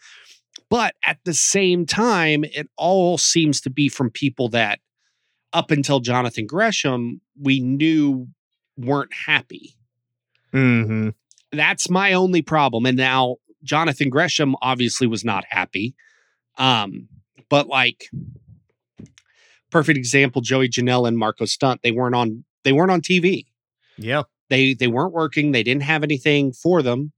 But 0.70 0.96
at 1.06 1.18
the 1.26 1.34
same 1.34 1.86
time, 1.86 2.44
it 2.44 2.70
all 2.78 3.18
seems 3.18 3.60
to 3.62 3.70
be 3.70 3.90
from 3.90 4.10
people 4.12 4.50
that 4.50 4.80
up 5.52 5.72
until 5.72 6.00
Jonathan 6.00 6.46
Gresham, 6.46 7.22
we 7.42 7.60
knew 7.60 8.28
weren't 8.78 9.14
happy. 9.14 9.76
Mm-hmm. 10.54 11.10
That's 11.52 11.90
my 11.90 12.14
only 12.14 12.42
problem. 12.44 12.86
And 12.86 12.98
now 12.98 13.38
Jonathan 13.64 14.10
Gresham 14.10 14.56
obviously 14.62 15.08
was 15.08 15.26
not 15.26 15.44
happy. 15.50 15.96
Um, 16.58 17.08
but 17.50 17.68
like 17.68 18.10
perfect 19.72 19.98
example, 19.98 20.42
Joey 20.42 20.70
Janela 20.70 21.08
and 21.08 21.18
Marco 21.18 21.46
Stunt, 21.46 21.82
they 21.82 21.92
weren't 21.92 22.16
on 22.16 22.44
they 22.64 22.74
weren't 22.74 22.92
on 22.92 23.02
TV 23.02 23.46
Yeah. 23.98 24.24
they 24.50 24.74
they 24.74 24.88
weren't 24.88 25.14
working 25.14 25.52
they 25.52 25.64
didn't 25.64 25.84
have 25.84 26.04
anything 26.04 26.52
for 26.52 26.82
them 26.82 27.14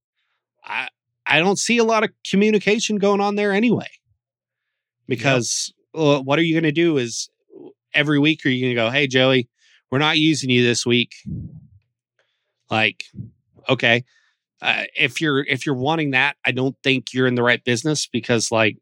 i 0.63 0.87
i 1.31 1.39
don't 1.39 1.57
see 1.57 1.77
a 1.77 1.83
lot 1.83 2.03
of 2.03 2.09
communication 2.29 2.97
going 2.97 3.21
on 3.21 3.35
there 3.35 3.51
anyway. 3.53 3.87
Because 5.07 5.73
uh, 5.93 6.19
what 6.19 6.39
are 6.39 6.43
you 6.43 6.53
going 6.53 6.63
to 6.63 6.71
do 6.71 6.97
is 6.97 7.29
every 7.93 8.19
week 8.19 8.45
are 8.45 8.49
you 8.49 8.61
going 8.63 8.75
to 8.75 8.81
go 8.81 8.89
hey 8.89 9.07
joey 9.07 9.49
we're 9.91 9.97
not 9.99 10.17
using 10.17 10.49
you 10.49 10.63
this 10.63 10.85
week. 10.85 11.13
Like 12.69 13.03
okay 13.67 14.03
uh, 14.61 14.83
if 14.97 15.19
you're 15.19 15.43
if 15.43 15.65
you're 15.65 15.75
wanting 15.75 16.11
that 16.11 16.35
i 16.45 16.51
don't 16.51 16.75
think 16.83 17.13
you're 17.13 17.27
in 17.27 17.35
the 17.35 17.43
right 17.43 17.63
business 17.63 18.07
because 18.07 18.51
like 18.51 18.77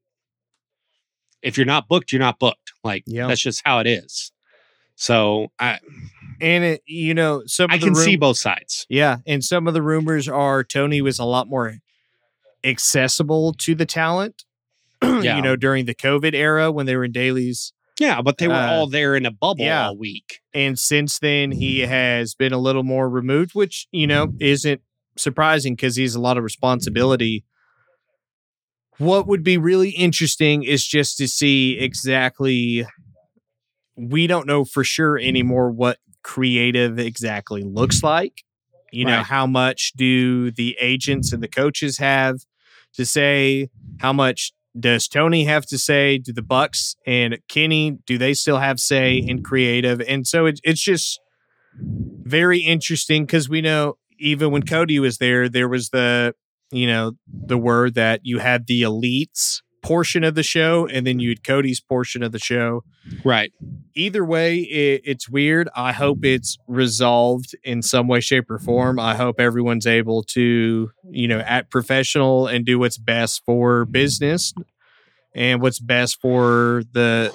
if 1.41 1.57
you're 1.57 1.65
not 1.65 1.87
booked 1.87 2.11
you're 2.11 2.19
not 2.19 2.37
booked. 2.39 2.73
Like 2.83 3.03
Yeah. 3.07 3.27
that's 3.27 3.41
just 3.41 3.61
how 3.65 3.79
it 3.79 3.87
is. 3.87 4.31
So 4.95 5.47
i 5.59 5.79
And 6.41 6.63
it, 6.63 6.81
you 6.85 7.13
know, 7.13 7.43
some 7.45 7.65
of 7.65 7.71
i 7.71 7.77
can 7.77 7.95
see 7.95 8.15
both 8.15 8.37
sides. 8.37 8.85
Yeah, 8.89 9.17
and 9.25 9.43
some 9.43 9.67
of 9.67 9.73
the 9.73 9.81
rumors 9.81 10.27
are 10.29 10.63
Tony 10.63 11.01
was 11.01 11.19
a 11.19 11.25
lot 11.25 11.47
more 11.47 11.79
accessible 12.63 13.53
to 13.59 13.75
the 13.75 13.85
talent. 13.85 14.43
Yeah. 15.01 15.37
You 15.37 15.41
know, 15.41 15.55
during 15.55 15.85
the 15.85 15.95
COVID 15.95 16.33
era 16.33 16.71
when 16.71 16.85
they 16.85 16.95
were 16.95 17.05
in 17.05 17.11
Daily's. 17.11 17.73
Yeah, 17.99 18.21
but 18.21 18.37
they 18.37 18.47
were 18.47 18.53
Uh, 18.53 18.71
all 18.71 18.87
there 18.87 19.15
in 19.15 19.25
a 19.25 19.31
bubble 19.31 19.63
yeah. 19.65 19.87
all 19.87 19.97
week. 19.97 20.39
And 20.53 20.77
since 20.79 21.19
then, 21.19 21.51
he 21.51 21.79
has 21.81 22.35
been 22.35 22.53
a 22.53 22.57
little 22.57 22.83
more 22.83 23.09
removed, 23.09 23.51
which, 23.53 23.87
you 23.91 24.07
know, 24.07 24.33
isn't 24.39 24.81
surprising 25.17 25.75
because 25.75 25.95
he's 25.97 26.15
a 26.15 26.19
lot 26.21 26.37
of 26.37 26.43
responsibility. 26.43 27.43
What 28.97 29.27
would 29.27 29.43
be 29.43 29.57
really 29.57 29.91
interesting 29.91 30.63
is 30.63 30.85
just 30.85 31.17
to 31.17 31.27
see 31.27 31.77
exactly. 31.79 32.85
We 33.95 34.27
don't 34.27 34.47
know 34.47 34.65
for 34.65 34.83
sure 34.83 35.17
anymore 35.17 35.71
what 35.71 35.97
creative 36.23 36.99
exactly 36.99 37.63
looks 37.63 38.03
like. 38.03 38.43
You 38.91 39.05
know, 39.05 39.23
how 39.23 39.45
much 39.45 39.93
do 39.95 40.51
the 40.51 40.75
agents 40.81 41.31
and 41.31 41.43
the 41.43 41.47
coaches 41.47 41.97
have 41.99 42.37
to 42.95 43.05
say? 43.05 43.69
How 43.99 44.13
much 44.13 44.53
does 44.79 45.07
Tony 45.07 45.45
have 45.45 45.65
to 45.67 45.77
say? 45.77 46.17
Do 46.17 46.33
the 46.33 46.41
Bucks 46.41 46.95
and 47.05 47.39
Kenny 47.47 47.97
do 48.05 48.17
they 48.17 48.33
still 48.33 48.59
have 48.59 48.79
say 48.79 49.17
in 49.17 49.43
creative? 49.43 50.01
And 50.01 50.27
so 50.27 50.45
it, 50.45 50.59
it's 50.63 50.81
just 50.81 51.19
very 51.81 52.59
interesting 52.59 53.25
because 53.25 53.49
we 53.49 53.61
know 53.61 53.97
even 54.19 54.51
when 54.51 54.63
Cody 54.63 54.99
was 54.99 55.17
there, 55.17 55.49
there 55.49 55.67
was 55.67 55.89
the 55.89 56.33
you 56.71 56.87
know 56.87 57.13
the 57.27 57.57
word 57.57 57.95
that 57.95 58.21
you 58.23 58.39
had 58.39 58.67
the 58.67 58.83
elites 58.83 59.61
portion 59.81 60.23
of 60.23 60.35
the 60.35 60.43
show 60.43 60.87
and 60.87 61.05
then 61.05 61.19
you 61.19 61.29
had 61.29 61.43
Cody's 61.43 61.79
portion 61.79 62.23
of 62.23 62.31
the 62.31 62.39
show. 62.39 62.83
Right. 63.23 63.51
Either 63.95 64.23
way, 64.23 64.57
it, 64.59 65.01
it's 65.05 65.29
weird. 65.29 65.69
I 65.75 65.91
hope 65.93 66.23
it's 66.23 66.57
resolved 66.67 67.55
in 67.63 67.81
some 67.81 68.07
way, 68.07 68.19
shape, 68.19 68.49
or 68.49 68.59
form. 68.59 68.99
I 68.99 69.15
hope 69.15 69.39
everyone's 69.39 69.87
able 69.87 70.23
to, 70.23 70.91
you 71.09 71.27
know, 71.27 71.39
act 71.39 71.71
professional 71.71 72.47
and 72.47 72.65
do 72.65 72.79
what's 72.79 72.97
best 72.97 73.43
for 73.45 73.85
business 73.85 74.53
and 75.35 75.61
what's 75.61 75.79
best 75.79 76.19
for 76.21 76.83
the 76.91 77.33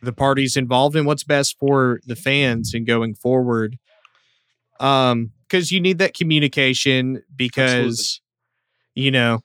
the 0.00 0.12
parties 0.12 0.56
involved 0.56 0.94
and 0.94 1.06
what's 1.06 1.24
best 1.24 1.56
for 1.58 2.00
the 2.06 2.14
fans 2.14 2.72
and 2.72 2.86
going 2.86 3.14
forward. 3.14 3.78
Um, 4.78 5.32
because 5.48 5.72
you 5.72 5.80
need 5.80 5.98
that 5.98 6.14
communication 6.14 7.22
because 7.34 8.20
you 8.94 9.10
know 9.10 9.40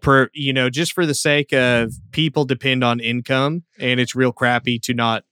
per 0.00 0.28
you 0.32 0.52
know 0.52 0.70
just 0.70 0.92
for 0.92 1.06
the 1.06 1.14
sake 1.14 1.52
of 1.52 1.92
people 2.12 2.44
depend 2.44 2.82
on 2.84 3.00
income 3.00 3.62
and 3.78 4.00
it's 4.00 4.14
real 4.14 4.32
crappy 4.32 4.78
to 4.78 4.94
not 4.94 5.24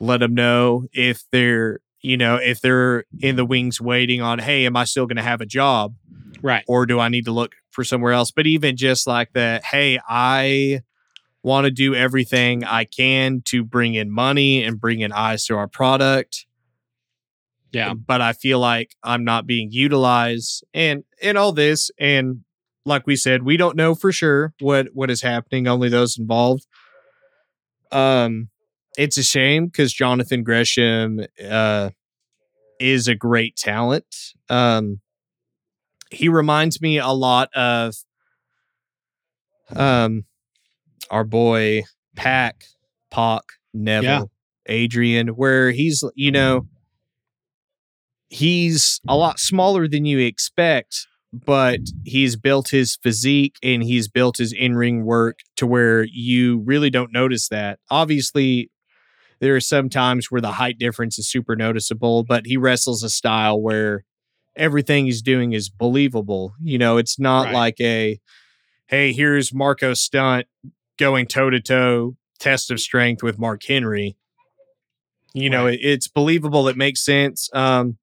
let 0.00 0.18
them 0.20 0.34
know 0.34 0.86
if 0.92 1.24
they're 1.32 1.80
you 2.00 2.16
know 2.16 2.36
if 2.36 2.60
they're 2.60 3.04
in 3.20 3.36
the 3.36 3.44
wings 3.44 3.80
waiting 3.80 4.20
on 4.20 4.38
hey 4.38 4.66
am 4.66 4.76
i 4.76 4.84
still 4.84 5.06
going 5.06 5.16
to 5.16 5.22
have 5.22 5.40
a 5.40 5.46
job 5.46 5.94
Right. 6.42 6.64
or 6.68 6.86
do 6.86 7.00
i 7.00 7.08
need 7.08 7.24
to 7.24 7.32
look 7.32 7.54
for 7.70 7.82
somewhere 7.84 8.12
else 8.12 8.30
but 8.30 8.46
even 8.46 8.76
just 8.76 9.06
like 9.06 9.32
that 9.32 9.64
hey 9.64 9.98
i 10.08 10.80
want 11.42 11.64
to 11.64 11.70
do 11.70 11.94
everything 11.94 12.64
i 12.64 12.84
can 12.84 13.40
to 13.46 13.64
bring 13.64 13.94
in 13.94 14.10
money 14.10 14.62
and 14.62 14.80
bring 14.80 15.00
in 15.00 15.12
eyes 15.12 15.44
to 15.46 15.56
our 15.56 15.68
product 15.68 16.46
Yeah. 17.72 17.94
but 17.94 18.20
I 18.20 18.32
feel 18.32 18.58
like 18.58 18.94
I'm 19.02 19.24
not 19.24 19.46
being 19.46 19.70
utilized 19.70 20.64
and 20.74 21.04
and 21.22 21.36
all 21.38 21.52
this 21.52 21.90
and 21.98 22.42
like 22.86 23.06
we 23.06 23.16
said 23.16 23.42
we 23.42 23.56
don't 23.56 23.76
know 23.76 23.94
for 23.94 24.12
sure 24.12 24.54
what 24.60 24.88
what 24.94 25.10
is 25.10 25.20
happening 25.22 25.66
only 25.66 25.88
those 25.88 26.16
involved. 26.18 26.66
Um 27.92 28.48
it's 28.96 29.18
a 29.18 29.22
shame 29.22 29.70
cuz 29.70 29.92
Jonathan 29.92 30.42
Gresham 30.42 31.20
uh 31.44 31.90
is 32.80 33.08
a 33.08 33.14
great 33.14 33.56
talent. 33.56 34.06
Um 34.48 35.00
he 36.10 36.28
reminds 36.28 36.80
me 36.80 36.98
a 36.98 37.08
lot 37.08 37.52
of 37.54 37.94
um 39.74 40.24
our 41.10 41.24
boy 41.24 41.82
Pack 42.14 42.64
Pac 43.10 43.42
Neville 43.74 44.30
Adrian 44.66 45.28
where 45.28 45.70
he's 45.72 46.02
you 46.14 46.30
know 46.30 46.66
he's 48.28 49.00
a 49.08 49.16
lot 49.16 49.38
smaller 49.38 49.86
than 49.88 50.04
you 50.04 50.18
expect, 50.18 51.06
but 51.32 51.80
he's 52.04 52.36
built 52.36 52.68
his 52.70 52.96
physique 52.96 53.56
and 53.62 53.82
he's 53.82 54.08
built 54.08 54.38
his 54.38 54.52
in 54.52 54.74
ring 54.74 55.04
work 55.04 55.40
to 55.56 55.66
where 55.66 56.04
you 56.04 56.60
really 56.64 56.88
don't 56.90 57.12
notice 57.12 57.48
that. 57.48 57.78
Obviously, 57.90 58.70
there 59.40 59.54
are 59.54 59.60
some 59.60 59.88
times 59.90 60.30
where 60.30 60.40
the 60.40 60.52
height 60.52 60.78
difference 60.78 61.18
is 61.18 61.28
super 61.28 61.56
noticeable, 61.56 62.24
but 62.24 62.46
he 62.46 62.56
wrestles 62.56 63.02
a 63.02 63.10
style 63.10 63.60
where 63.60 64.04
everything 64.54 65.04
he's 65.04 65.20
doing 65.20 65.52
is 65.52 65.68
believable. 65.68 66.54
You 66.62 66.78
know, 66.78 66.96
it's 66.96 67.18
not 67.18 67.46
Right. 67.46 67.54
like 67.54 67.80
a, 67.80 68.18
hey, 68.86 69.12
here's 69.12 69.52
Marco 69.52 69.92
Stunt 69.92 70.46
going 70.96 71.26
toe 71.26 71.50
to 71.50 71.60
toe 71.60 72.16
test 72.38 72.70
of 72.70 72.80
strength 72.80 73.22
with 73.22 73.38
Mark 73.38 73.62
Henry. 73.62 74.16
You 75.34 75.50
know, 75.50 75.66
it, 75.66 75.80
it's 75.82 76.08
believable. 76.08 76.66
It 76.68 76.78
makes 76.78 77.04
sense. 77.04 77.50
Um, 77.52 77.98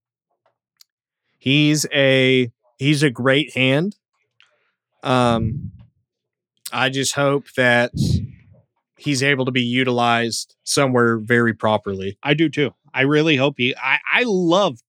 he's 1.39 1.87
a 1.91 2.51
he's 2.83 3.03
a 3.03 3.09
great 3.09 3.55
hand. 3.55 3.95
Um, 5.03 5.71
I 6.71 6.89
just 6.89 7.15
hope 7.15 7.45
that 7.57 7.91
he's 8.97 9.21
able 9.23 9.45
to 9.45 9.51
be 9.51 9.61
utilized 9.63 10.55
somewhere 10.63 11.17
very 11.17 11.53
properly. 11.53 12.17
I 12.23 12.33
do 12.33 12.49
too. 12.49 12.71
I 12.93 13.01
really 13.01 13.35
hope 13.35 13.55
he 13.57 13.75
I, 13.75 13.97
I 14.11 14.23
love 14.25 14.79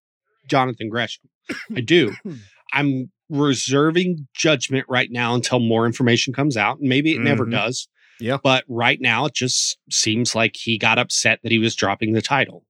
Jonathan 0.49 0.89
Gresham. 0.89 1.29
I 1.75 1.81
do. 1.81 2.15
I'm 2.73 3.11
reserving 3.31 4.29
judgment 4.35 4.87
right 4.89 5.11
now 5.11 5.35
until 5.35 5.59
more 5.59 5.87
information 5.87 6.33
comes 6.35 6.57
out. 6.57 6.79
and 6.79 6.89
Maybe 6.89 7.13
it 7.15 7.21
never 7.21 7.47
Mhm. 7.47 7.53
does. 7.53 7.89
Yeah. 8.21 8.37
But 8.43 8.65
right 8.69 9.01
now 9.01 9.25
it 9.27 9.35
just 9.35 9.79
seems 9.91 10.35
like 10.35 10.55
he 10.57 10.79
got 10.79 10.99
upset 10.99 11.41
that 11.43 11.51
he 11.53 11.59
was 11.59 11.75
dropping 11.75 12.13
the 12.13 12.23
title. 12.23 12.65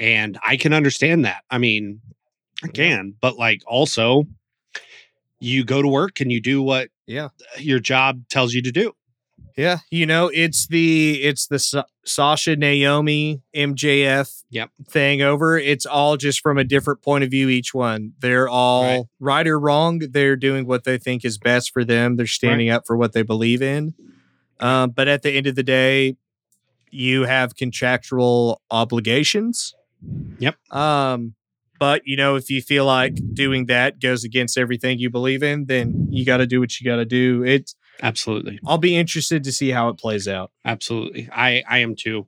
And 0.00 0.38
I 0.44 0.56
can 0.56 0.72
understand 0.72 1.24
that. 1.24 1.44
I 1.50 1.58
mean, 1.58 2.00
I 2.64 2.68
can, 2.68 3.14
but 3.20 3.36
like 3.36 3.62
also 3.66 4.24
you 5.40 5.64
go 5.64 5.82
to 5.82 5.88
work 5.88 6.20
and 6.20 6.32
you 6.32 6.40
do 6.40 6.62
what 6.62 6.88
Yeah. 7.06 7.28
your 7.58 7.78
job 7.80 8.28
tells 8.30 8.54
you 8.54 8.62
to 8.62 8.72
do. 8.72 8.92
Yeah, 9.56 9.78
you 9.90 10.04
know, 10.06 10.28
it's 10.34 10.66
the 10.66 11.22
it's 11.22 11.46
the 11.46 11.60
Sa- 11.60 11.84
Sasha 12.04 12.56
Naomi 12.56 13.40
MJF 13.54 14.42
Yep. 14.50 14.70
thing 14.88 15.22
over. 15.22 15.56
It's 15.58 15.86
all 15.86 16.16
just 16.16 16.40
from 16.40 16.58
a 16.58 16.64
different 16.64 17.02
point 17.02 17.22
of 17.22 17.30
view 17.30 17.48
each 17.48 17.72
one. 17.72 18.14
They're 18.18 18.48
all 18.48 18.82
Right. 18.82 19.04
right, 19.20 19.46
or 19.46 19.60
wrong. 19.60 20.00
They're 20.10 20.34
doing 20.34 20.66
what 20.66 20.82
they 20.84 20.98
think 20.98 21.24
is 21.24 21.38
best 21.38 21.70
for 21.72 21.84
them. 21.84 22.16
They're 22.16 22.26
standing 22.26 22.68
up 22.68 22.82
for 22.86 22.96
what 22.96 23.12
they 23.12 23.22
believe 23.22 23.62
in. 23.62 23.94
Um, 24.58 24.90
but 24.90 25.06
at 25.06 25.22
the 25.22 25.30
end 25.30 25.46
of 25.46 25.54
the 25.54 25.62
day, 25.62 26.16
you 26.90 27.22
have 27.24 27.54
contractual 27.54 28.60
obligations. 28.72 29.72
Yep. 30.40 30.56
Um, 30.72 31.34
but 31.78 32.02
you 32.06 32.16
know, 32.16 32.36
if 32.36 32.50
you 32.50 32.62
feel 32.62 32.84
like 32.86 33.14
doing 33.34 33.66
that 33.66 34.00
goes 34.00 34.24
against 34.24 34.56
everything 34.58 34.98
you 34.98 35.10
believe 35.10 35.42
in, 35.42 35.66
then 35.66 36.06
you 36.10 36.24
got 36.24 36.38
to 36.38 36.46
do 36.46 36.60
what 36.60 36.80
you 36.80 36.84
got 36.88 36.96
to 36.96 37.04
do. 37.04 37.44
It's 37.44 37.74
Absolutely. 38.02 38.58
I'll 38.66 38.78
be 38.78 38.96
interested 38.96 39.44
to 39.44 39.52
see 39.52 39.70
how 39.70 39.88
it 39.88 39.98
plays 39.98 40.26
out. 40.26 40.50
Absolutely. 40.64 41.28
I 41.32 41.62
I 41.68 41.78
am 41.78 41.94
too. 41.96 42.26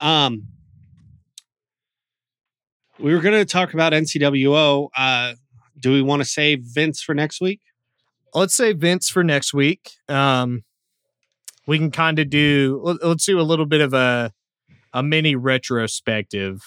Um 0.00 0.44
we 2.98 3.12
were 3.14 3.20
going 3.20 3.34
to 3.34 3.44
talk 3.44 3.74
about 3.74 3.92
NCWO. 3.92 4.88
Uh 4.96 5.34
do 5.78 5.92
we 5.92 6.02
want 6.02 6.22
to 6.22 6.28
save 6.28 6.60
Vince 6.62 7.02
for 7.02 7.14
next 7.14 7.40
week? 7.40 7.60
Let's 8.32 8.54
say 8.54 8.72
Vince 8.72 9.08
for 9.10 9.22
next 9.22 9.52
week. 9.52 9.90
Um, 10.08 10.64
we 11.66 11.78
can 11.78 11.90
kind 11.90 12.18
of 12.18 12.30
do. 12.30 12.80
let- 12.82 13.04
Let's 13.04 13.26
do 13.26 13.38
a 13.38 13.42
little 13.42 13.66
bit 13.66 13.80
of 13.80 13.92
a 13.92 14.32
a 14.92 15.02
mini 15.02 15.34
retrospective. 15.36 16.62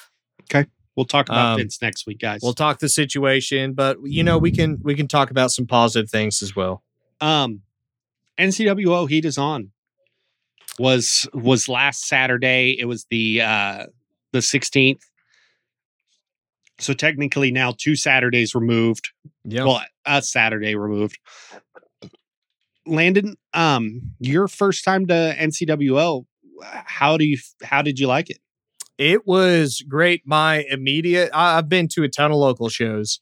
We'll 0.98 1.06
talk 1.06 1.30
about 1.30 1.54
Um, 1.54 1.58
Vince 1.60 1.80
next 1.82 2.06
week, 2.08 2.20
guys. 2.20 2.42
We'll 2.44 2.54
talk 2.54 2.80
the 2.80 2.90
situation, 2.90 3.74
but 3.74 3.98
you 4.04 4.24
know 4.24 4.38
we 4.40 4.52
can 4.52 4.80
we 4.82 4.96
can 4.96 5.08
talk 5.08 5.32
about 5.32 5.52
some 5.52 5.66
positive 5.68 6.10
things 6.10 6.42
as 6.42 6.56
well. 6.56 6.84
um 7.22 7.62
NCWO 8.38 9.08
Heat 9.10 9.24
is 9.24 9.38
on. 9.38 9.72
Was 10.80 11.28
was 11.34 11.70
last 11.70 12.06
Saturday. 12.08 12.76
It 12.80 12.86
was 12.86 13.06
the 13.10 13.42
uh 13.42 13.86
the 14.34 14.40
16th. 14.40 15.00
So 16.80 16.94
technically 16.94 17.52
now 17.52 17.74
two 17.76 17.96
Saturdays 17.96 18.54
removed. 18.54 19.10
Yeah. 19.44 19.64
Well, 19.64 19.82
a 20.06 20.22
Saturday 20.22 20.76
removed. 20.76 21.18
Landon, 22.86 23.36
um, 23.54 24.02
your 24.20 24.48
first 24.48 24.84
time 24.86 25.08
to 25.08 25.36
NCWO, 25.38 26.26
how 26.62 27.18
do 27.18 27.26
you 27.26 27.38
how 27.64 27.82
did 27.82 28.00
you 28.00 28.08
like 28.08 28.30
it? 28.30 28.40
It 28.98 29.28
was 29.28 29.84
great. 29.88 30.24
My 30.26 30.66
immediate, 30.70 31.30
I, 31.34 31.58
I've 31.58 31.70
been 31.70 31.88
to 31.90 32.04
a 32.04 32.10
ton 32.10 32.32
of 32.32 32.38
local 32.38 32.70
shows, 32.70 33.20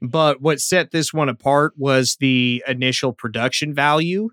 but 0.00 0.40
what 0.40 0.60
set 0.60 0.90
this 0.92 1.12
one 1.12 1.28
apart 1.28 1.74
was 1.76 2.16
the 2.20 2.62
initial 2.68 3.12
production 3.12 3.74
value. 3.74 4.30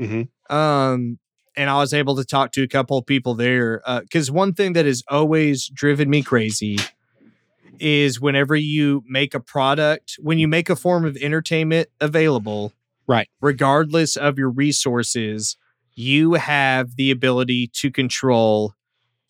Mhm. 0.00 0.28
Um, 0.50 1.18
and 1.56 1.68
I 1.68 1.78
was 1.78 1.92
able 1.92 2.14
to 2.16 2.24
talk 2.24 2.52
to 2.52 2.62
a 2.62 2.68
couple 2.68 2.96
of 2.96 3.06
people 3.06 3.34
there. 3.34 3.82
Because 4.02 4.30
one 4.30 4.52
thing 4.54 4.74
that 4.74 4.86
has 4.86 5.02
always 5.08 5.68
driven 5.68 6.08
me 6.08 6.22
crazy 6.22 6.78
is 7.80 8.20
whenever 8.20 8.54
you 8.54 9.02
make 9.08 9.34
a 9.34 9.40
product, 9.40 10.14
when 10.20 10.38
you 10.38 10.46
make 10.46 10.70
a 10.70 10.76
form 10.76 11.04
of 11.04 11.16
entertainment 11.16 11.88
available, 12.00 12.72
Right. 13.08 13.28
regardless 13.40 14.16
of 14.16 14.38
your 14.38 14.50
resources, 14.50 15.56
you 15.94 16.34
have 16.34 16.94
the 16.96 17.10
ability 17.10 17.68
to 17.74 17.90
control 17.90 18.74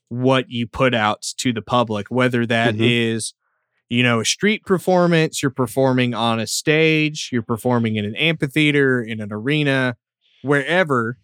what 0.08 0.50
you 0.50 0.66
put 0.66 0.94
out 0.94 1.22
to 1.38 1.52
the 1.52 1.62
public, 1.62 2.08
whether 2.10 2.46
that 2.46 2.76
is, 2.80 3.32
Mhm. 3.32 3.96
you 3.96 4.02
know, 4.02 4.20
a 4.20 4.24
street 4.24 4.64
performance, 4.64 5.42
you're 5.42 5.50
performing 5.50 6.14
on 6.14 6.40
a 6.40 6.46
stage, 6.46 7.28
you're 7.32 7.42
performing 7.42 7.96
in 7.96 8.04
an 8.04 8.16
amphitheater, 8.16 9.02
in 9.02 9.20
an 9.20 9.32
arena, 9.32 9.96
wherever, 10.42 11.18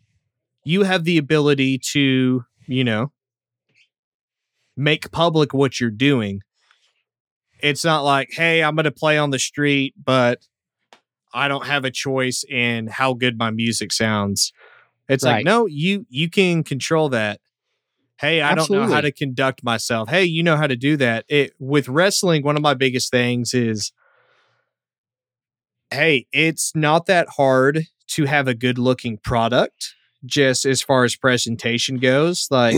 you 0.64 0.82
have 0.82 1.04
the 1.04 1.18
ability 1.18 1.78
to, 1.78 2.44
you 2.66 2.84
know, 2.84 3.12
make 4.76 5.10
public 5.10 5.54
what 5.54 5.80
you're 5.80 5.90
doing. 5.90 6.40
It's 7.60 7.84
not 7.84 8.02
like, 8.04 8.30
hey, 8.32 8.62
I'm 8.62 8.74
going 8.74 8.84
to 8.84 8.90
play 8.90 9.16
on 9.16 9.30
the 9.30 9.38
street, 9.38 9.94
but 10.02 10.40
I 11.32 11.48
don't 11.48 11.66
have 11.66 11.84
a 11.84 11.90
choice 11.90 12.44
in 12.48 12.88
how 12.88 13.14
good 13.14 13.38
my 13.38 13.50
music 13.50 13.92
sounds. 13.92 14.52
It's 15.08 15.24
like, 15.36 15.44
no, 15.44 15.66
you 15.66 16.06
you 16.08 16.28
can 16.30 16.62
control 16.64 17.08
that. 17.10 17.40
Hey, 18.18 18.40
I 18.40 18.54
don't 18.54 18.70
know 18.70 18.86
how 18.86 19.00
to 19.00 19.10
conduct 19.10 19.64
myself. 19.64 20.08
Hey, 20.08 20.24
you 20.24 20.42
know 20.42 20.56
how 20.56 20.66
to 20.66 20.76
do 20.76 20.96
that. 20.98 21.24
It 21.28 21.52
with 21.58 21.88
wrestling, 21.88 22.44
one 22.44 22.56
of 22.56 22.62
my 22.62 22.74
biggest 22.74 23.10
things 23.10 23.54
is 23.54 23.92
hey, 25.90 26.26
it's 26.32 26.72
not 26.74 27.06
that 27.06 27.28
hard 27.36 27.86
to 28.08 28.24
have 28.24 28.48
a 28.48 28.54
good 28.54 28.78
looking 28.78 29.16
product 29.18 29.94
just 30.24 30.64
as 30.64 30.82
far 30.82 31.04
as 31.04 31.16
presentation 31.16 31.98
goes. 31.98 32.48
Like, 32.50 32.74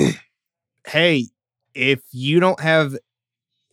hey, 0.86 1.26
if 1.74 2.00
you 2.12 2.40
don't 2.40 2.60
have, 2.60 2.96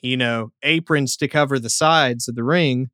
you 0.01 0.17
know, 0.17 0.51
aprons 0.63 1.17
to 1.17 1.27
cover 1.27 1.59
the 1.59 1.69
sides 1.69 2.27
of 2.27 2.35
the 2.35 2.43
ring, 2.43 2.89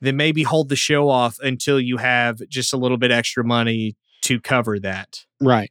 then 0.00 0.16
maybe 0.16 0.42
hold 0.42 0.68
the 0.68 0.76
show 0.76 1.08
off 1.08 1.38
until 1.40 1.80
you 1.80 1.96
have 1.96 2.40
just 2.48 2.72
a 2.72 2.76
little 2.76 2.98
bit 2.98 3.10
extra 3.10 3.44
money 3.44 3.96
to 4.22 4.40
cover 4.40 4.78
that. 4.80 5.24
Right. 5.40 5.70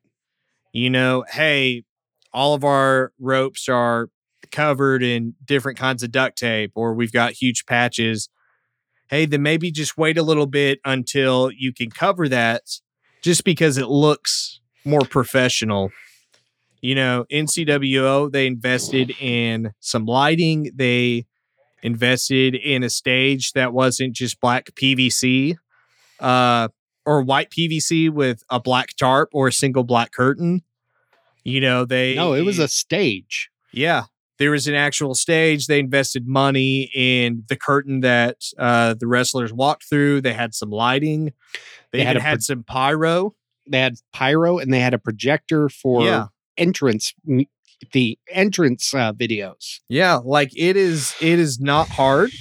You 0.75 0.89
know, 0.89 1.23
hey, 1.31 1.85
all 2.33 2.53
of 2.53 2.65
our 2.65 3.13
ropes 3.17 3.69
are 3.69 4.09
covered 4.51 5.03
in 5.03 5.33
different 5.45 5.77
kinds 5.77 6.03
of 6.03 6.11
duct 6.11 6.37
tape, 6.37 6.73
or 6.75 6.93
we've 6.93 7.13
got 7.13 7.31
huge 7.31 7.65
patches. 7.65 8.27
Hey, 9.09 9.25
then 9.25 9.41
maybe 9.41 9.71
just 9.71 9.97
wait 9.97 10.17
a 10.17 10.21
little 10.21 10.47
bit 10.47 10.79
until 10.83 11.49
you 11.49 11.73
can 11.73 11.89
cover 11.89 12.27
that 12.27 12.63
just 13.21 13.45
because 13.45 13.77
it 13.77 13.87
looks 13.87 14.59
more 14.83 15.05
professional. 15.09 15.91
You 16.81 16.95
know, 16.95 17.25
NCWO, 17.31 18.29
they 18.29 18.45
invested 18.45 19.11
in 19.21 19.71
some 19.79 20.05
lighting. 20.05 20.71
They 20.75 21.25
invested 21.83 22.53
in 22.53 22.83
a 22.83 22.89
stage 22.89 23.53
that 23.53 23.71
wasn't 23.71 24.13
just 24.13 24.41
black 24.41 24.65
PVC 24.71 25.55
uh, 26.19 26.67
or 27.05 27.21
white 27.21 27.49
PVC 27.51 28.09
with 28.09 28.43
a 28.49 28.59
black 28.59 28.95
tarp 28.97 29.29
or 29.33 29.47
a 29.47 29.51
single 29.53 29.83
black 29.83 30.11
curtain. 30.11 30.61
You 31.43 31.61
know, 31.61 31.85
they. 31.85 32.15
No, 32.15 32.33
it 32.33 32.41
was 32.41 32.59
a 32.59 32.67
stage. 32.67 33.49
Yeah. 33.71 34.05
There 34.37 34.51
was 34.51 34.67
an 34.67 34.75
actual 34.75 35.15
stage. 35.15 35.67
They 35.67 35.79
invested 35.79 36.27
money 36.27 36.89
in 36.93 37.43
the 37.47 37.55
curtain 37.55 38.01
that 38.01 38.37
uh, 38.57 38.95
the 38.99 39.07
wrestlers 39.07 39.53
walked 39.53 39.85
through. 39.89 40.21
They 40.21 40.33
had 40.33 40.53
some 40.53 40.71
lighting. 40.71 41.31
They, 41.91 41.99
They 41.99 42.03
had 42.03 42.17
had 42.17 42.33
pro- 42.37 42.39
some 42.41 42.63
pyro. 42.63 43.35
They 43.67 43.79
had 43.79 43.95
pyro 44.11 44.57
and 44.57 44.73
they 44.73 44.79
had 44.81 44.93
a 44.93 44.99
projector 44.99 45.69
for 45.69 46.03
Yeah. 46.03 46.25
entrance 46.57 47.13
the 47.91 48.17
entrance 48.29 48.93
uh, 48.93 49.11
videos. 49.13 49.79
Yeah, 49.89 50.15
like 50.23 50.49
it 50.57 50.75
is 50.77 51.13
it 51.21 51.39
is 51.39 51.59
not 51.59 51.89
hard. 51.89 52.31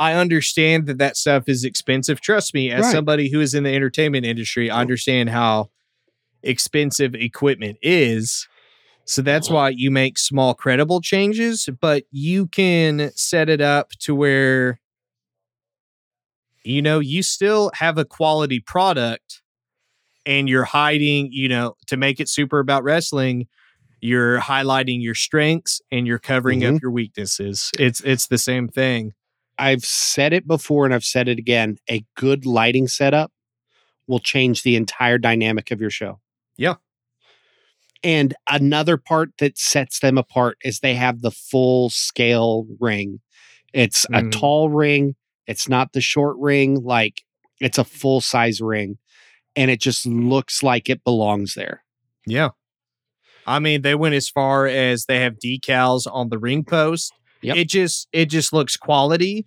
I 0.00 0.14
understand 0.14 0.86
that 0.86 0.96
that 0.96 1.18
stuff 1.18 1.46
is 1.46 1.62
expensive. 1.62 2.22
Trust 2.22 2.54
me, 2.54 2.70
as 2.70 2.86
Right. 2.86 2.92
somebody 2.92 3.30
who 3.30 3.40
is 3.40 3.54
in 3.54 3.64
the 3.64 3.74
entertainment 3.74 4.24
industry, 4.24 4.70
I 4.70 4.80
understand 4.80 5.28
how 5.28 5.70
expensive 6.42 7.14
equipment 7.14 7.76
is. 7.82 8.48
So 9.04 9.20
that's 9.20 9.50
why 9.50 9.68
you 9.70 9.90
make 9.90 10.16
small 10.16 10.54
credible 10.54 11.02
changes, 11.02 11.68
but 11.80 12.04
you 12.10 12.46
can 12.46 13.10
set 13.14 13.50
it 13.50 13.60
up 13.60 13.90
to 14.00 14.14
where 14.14 14.80
you 16.62 16.82
know, 16.82 16.98
you 16.98 17.22
still 17.22 17.70
have 17.74 17.96
a 17.96 18.04
quality 18.04 18.60
product 18.60 19.40
and 20.26 20.48
you're 20.48 20.64
hiding, 20.64 21.30
you 21.32 21.48
know, 21.48 21.74
to 21.86 21.96
make 21.96 22.20
it 22.20 22.28
super 22.28 22.58
about 22.58 22.84
wrestling, 22.84 23.48
you're 24.00 24.38
highlighting 24.40 25.02
your 25.02 25.14
strengths 25.14 25.80
and 25.90 26.06
you're 26.06 26.18
covering 26.18 26.64
up 26.64 26.74
mm-hmm. 26.74 26.78
your 26.82 26.90
weaknesses. 26.90 27.70
It's 27.78 28.00
it's 28.02 28.26
the 28.28 28.38
same 28.38 28.68
thing. 28.68 29.14
I've 29.60 29.84
said 29.84 30.32
it 30.32 30.46
before 30.48 30.84
and 30.86 30.94
I've 30.94 31.04
said 31.04 31.28
it 31.28 31.38
again. 31.38 31.76
A 31.90 32.04
good 32.16 32.46
lighting 32.46 32.88
setup 32.88 33.30
will 34.06 34.18
change 34.18 34.62
the 34.62 34.74
entire 34.74 35.18
dynamic 35.18 35.70
of 35.70 35.80
your 35.80 35.90
show. 35.90 36.18
Yeah. 36.56 36.76
And 38.02 38.34
another 38.48 38.96
part 38.96 39.30
that 39.38 39.58
sets 39.58 40.00
them 40.00 40.16
apart 40.16 40.56
is 40.64 40.80
they 40.80 40.94
have 40.94 41.20
the 41.20 41.30
full 41.30 41.90
scale 41.90 42.66
ring. 42.80 43.20
It's 43.74 44.04
a 44.06 44.22
Mm. 44.22 44.32
tall 44.32 44.70
ring. 44.70 45.14
It's 45.46 45.68
not 45.68 45.92
the 45.92 46.00
short 46.00 46.36
ring. 46.38 46.82
Like 46.82 47.22
it's 47.60 47.78
a 47.78 47.84
full 47.84 48.20
size 48.20 48.60
ring. 48.60 48.98
And 49.54 49.70
it 49.70 49.80
just 49.80 50.06
looks 50.06 50.62
like 50.62 50.88
it 50.88 51.04
belongs 51.04 51.54
there. 51.54 51.84
Yeah. 52.26 52.50
I 53.46 53.58
mean, 53.58 53.82
they 53.82 53.94
went 53.94 54.14
as 54.14 54.28
far 54.28 54.66
as 54.66 55.06
they 55.06 55.20
have 55.20 55.38
decals 55.38 56.06
on 56.10 56.28
the 56.30 56.38
ring 56.38 56.64
post. 56.64 57.12
Yep. 57.42 57.56
It 57.56 57.68
just 57.68 58.08
it 58.12 58.26
just 58.26 58.52
looks 58.52 58.76
quality. 58.76 59.46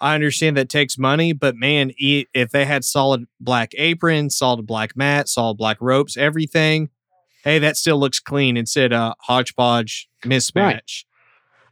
I 0.00 0.14
understand 0.14 0.56
that 0.56 0.68
takes 0.68 0.96
money, 0.96 1.32
but 1.32 1.56
man, 1.56 1.90
if 1.98 2.50
they 2.52 2.64
had 2.64 2.84
solid 2.84 3.24
black 3.40 3.72
aprons, 3.76 4.36
solid 4.36 4.64
black 4.66 4.96
mat, 4.96 5.28
solid 5.28 5.56
black 5.56 5.76
ropes, 5.80 6.16
everything, 6.16 6.90
hey, 7.42 7.58
that 7.58 7.76
still 7.76 7.98
looks 7.98 8.20
clean 8.20 8.56
instead 8.56 8.92
of 8.92 9.14
hodgepodge 9.22 10.08
mismatch. 10.24 11.04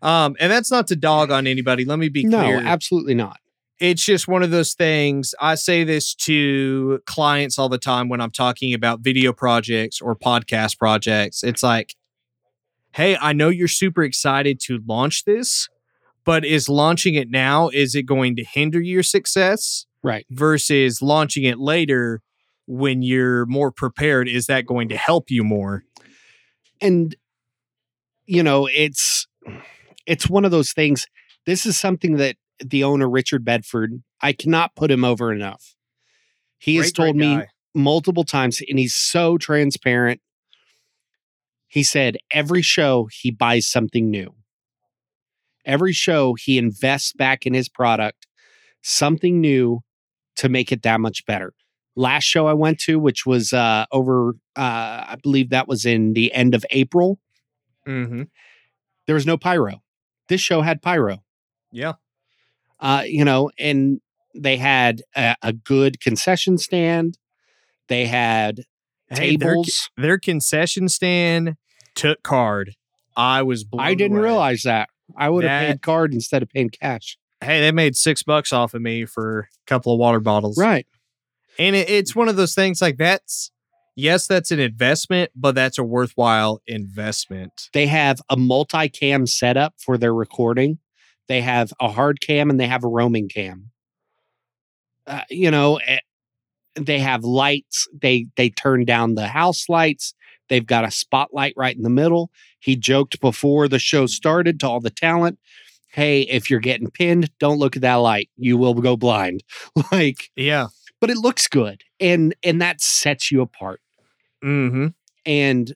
Um, 0.03 0.35
and 0.41 0.51
that's 0.51 0.73
not 0.73 0.89
to 0.89 0.97
dog 0.97 1.31
on 1.31 1.47
anybody. 1.47 1.85
Let 1.85 2.01
me 2.01 2.09
be 2.09 2.25
No, 2.25 2.43
clear. 2.43 2.63
absolutely 2.65 3.15
not. 3.15 3.39
it's 3.79 4.05
just 4.05 4.27
one 4.27 4.43
of 4.43 4.51
those 4.51 4.75
things. 4.75 5.33
I 5.41 5.55
say 5.55 5.85
this 5.85 6.13
to 6.17 7.01
clients 7.07 7.59
all 7.61 7.69
the 7.69 7.79
time 7.79 8.09
when 8.09 8.21
I'm 8.21 8.31
talking 8.33 8.75
about 8.75 9.01
video 9.01 9.33
projects 9.33 10.01
or 10.01 10.17
podcast 10.17 10.79
projects. 10.79 11.45
It's 11.45 11.63
like, 11.63 11.95
hey, 12.97 13.19
I 13.21 13.35
know 13.35 13.51
you're 13.51 13.69
super 13.69 14.03
excited 14.03 14.59
to 14.61 14.81
launch 14.89 15.25
this, 15.27 15.69
but 16.25 16.47
is 16.47 16.67
launching 16.67 17.15
it 17.15 17.31
now, 17.31 17.69
is 17.69 17.95
it 17.95 18.05
going 18.05 18.37
to 18.37 18.45
hinder 18.45 18.81
your 18.81 19.03
success? 19.03 19.85
Right. 20.03 20.25
Versus 20.31 21.03
launching 21.03 21.45
it 21.45 21.59
later 21.59 22.23
when 22.67 23.03
you're 23.03 23.45
more 23.47 23.71
prepared, 23.71 24.29
is 24.29 24.47
that 24.47 24.65
going 24.65 24.89
to 24.89 24.97
help 24.97 25.31
you 25.31 25.45
more? 25.45 25.85
And 26.81 27.15
you 28.25 28.43
know, 28.43 28.67
it's 28.67 29.29
it's 30.07 30.29
one 30.29 30.45
of 30.45 30.51
those 30.51 30.73
things. 30.73 31.07
This 31.45 31.67
is 31.67 31.79
something 31.79 32.17
that 32.17 32.37
the 32.65 32.83
owner 32.83 33.09
Richard 33.09 33.45
Bedford, 33.45 34.03
I 34.23 34.33
cannot 34.33 34.75
put 34.75 34.91
him 34.91 35.05
over 35.05 35.33
enough. 35.33 35.77
He 36.59 36.77
has 36.77 36.87
Great, 36.93 36.95
great 36.95 37.05
told 37.05 37.17
me 37.17 37.45
multiple 37.75 38.25
times 38.25 38.63
and 38.67 38.79
he's 38.79 38.95
so 38.95 39.37
transparent. 39.37 40.21
He 41.77 41.83
said 41.83 42.17
every 42.31 42.63
show 42.63 43.07
he 43.13 43.31
buys 43.31 43.69
something 43.69 44.09
new. 44.11 44.35
Every 45.67 45.93
show 45.93 46.33
he 46.33 46.57
invests 46.57 47.13
back 47.13 47.45
in 47.45 47.53
his 47.53 47.69
product, 47.69 48.27
something 48.83 49.43
new 49.43 49.81
to 50.37 50.49
make 50.49 50.73
it 50.73 50.81
that 50.85 51.01
much 51.01 51.27
better. 51.27 51.53
Last 51.95 52.25
show 52.25 52.47
I 52.47 52.55
went 52.55 52.79
to, 52.87 52.99
which 52.99 53.27
was 53.27 53.53
uh, 53.53 53.85
over, 53.93 54.31
uh, 54.57 55.05
I 55.13 55.17
believe 55.23 55.51
that 55.51 55.69
was 55.69 55.85
in 55.85 56.15
the 56.15 56.33
end 56.33 56.55
of 56.55 56.65
April, 56.71 57.19
Mm-hmm. 57.87 58.23
there 59.07 59.15
was 59.15 59.27
no 59.27 59.37
pyro. 59.37 59.83
This 60.31 60.41
show 60.41 60.63
had 60.63 60.81
pyro. 60.81 61.23
Yeah. 61.71 61.93
Uh, 62.81 63.03
you 63.05 63.23
know, 63.23 63.51
and 63.59 64.01
they 64.35 64.57
had 64.57 65.03
a, 65.15 65.37
a 65.43 65.53
good 65.53 66.01
concession 66.01 66.57
stand. 66.57 67.19
They 67.89 68.07
had 68.07 68.63
Hey, 69.11 69.37
their- 69.37 69.51
tables. 69.57 69.91
their 69.99 70.19
concession 70.19 70.89
stand 70.89 71.57
took 71.97 72.23
card. 72.23 72.77
I 73.17 73.43
was 73.43 73.65
blown 73.65 73.85
I 73.85 73.95
didn't 73.95 74.19
away. 74.19 74.25
realize 74.29 74.63
that. 74.63 74.89
I 75.17 75.29
would 75.31 75.43
have 75.45 75.63
That- 75.63 75.73
paid 75.73 75.83
card 75.83 76.13
instead 76.15 76.43
of 76.43 76.49
paying 76.51 76.71
cash. 76.71 77.17
Hey, 77.41 77.61
they 77.61 77.73
made 77.73 77.97
six 77.97 78.23
bucks 78.23 78.53
off 78.53 78.73
of 78.75 78.81
me 78.83 79.05
for 79.05 79.41
a 79.41 79.47
couple 79.67 79.93
of 79.93 79.99
water 79.99 80.21
bottles. 80.21 80.57
Right. 80.59 80.87
And 81.59 81.75
it, 81.77 81.89
it's 81.91 82.15
one 82.15 82.29
of 82.29 82.37
those 82.37 82.55
things 82.55 82.81
like 82.81 82.97
that's 82.99 83.51
yes, 83.95 84.27
that's 84.27 84.51
an 84.51 84.61
investment, 84.61 85.31
but 85.35 85.55
that's 85.55 85.79
a 85.79 85.85
worthwhile 85.85 86.61
investment. 86.67 87.69
They 87.73 87.87
have 87.87 88.21
a 88.31 88.37
multi-cam 88.37 89.27
setup 89.27 89.75
for 89.79 89.97
their 89.99 90.15
recording. 90.15 90.79
They 91.29 91.41
have 91.41 91.73
a 91.81 91.89
hard 91.91 92.21
cam 92.21 92.51
and 92.51 92.59
they 92.61 92.67
have 92.69 92.85
a 92.85 92.89
roaming 92.89 93.29
cam. 93.29 93.71
Uh, 95.07 95.23
you 95.31 95.51
know, 95.51 95.77
eh, 95.87 95.99
they 96.75 96.99
have 96.99 97.23
lights. 97.25 97.87
They 98.01 98.27
they 98.37 98.51
turn 98.51 98.85
down 98.85 99.15
the 99.15 99.29
house 99.29 99.69
lights. 99.69 100.15
They've 100.49 100.67
got 100.67 100.85
a 100.85 100.91
spotlight 100.91 101.55
right 101.57 101.77
in 101.77 101.83
the 101.83 101.91
middle. 101.91 102.31
He 102.61 102.77
joked 102.77 103.21
before 103.21 103.69
the 103.69 103.79
show 103.79 104.07
started 104.07 104.61
to 104.61 104.69
all 104.69 104.81
the 104.81 104.91
talent, 104.91 105.39
"Hey, 105.89 106.23
if 106.23 106.51
you're 106.51 106.61
getting 106.61 106.91
pinned, 106.91 107.31
don't 107.39 107.59
look 107.59 107.77
at 107.77 107.83
that 107.83 107.95
light. 107.97 108.31
You 108.37 108.57
will 108.57 108.75
go 108.75 108.97
blind." 108.97 109.43
like, 109.93 110.31
Yeah. 110.37 110.69
but 111.01 111.11
it 111.11 111.17
looks 111.17 111.49
good, 111.49 111.83
and 112.01 112.35
and 112.43 112.61
that 112.63 112.81
sets 112.81 113.31
you 113.33 113.41
apart. 113.43 113.81
Mm-hmm. 114.45 114.89
and 115.25 115.75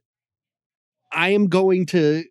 I 1.13 1.31
am 1.31 1.49
going 1.49 1.87
to 1.87 2.25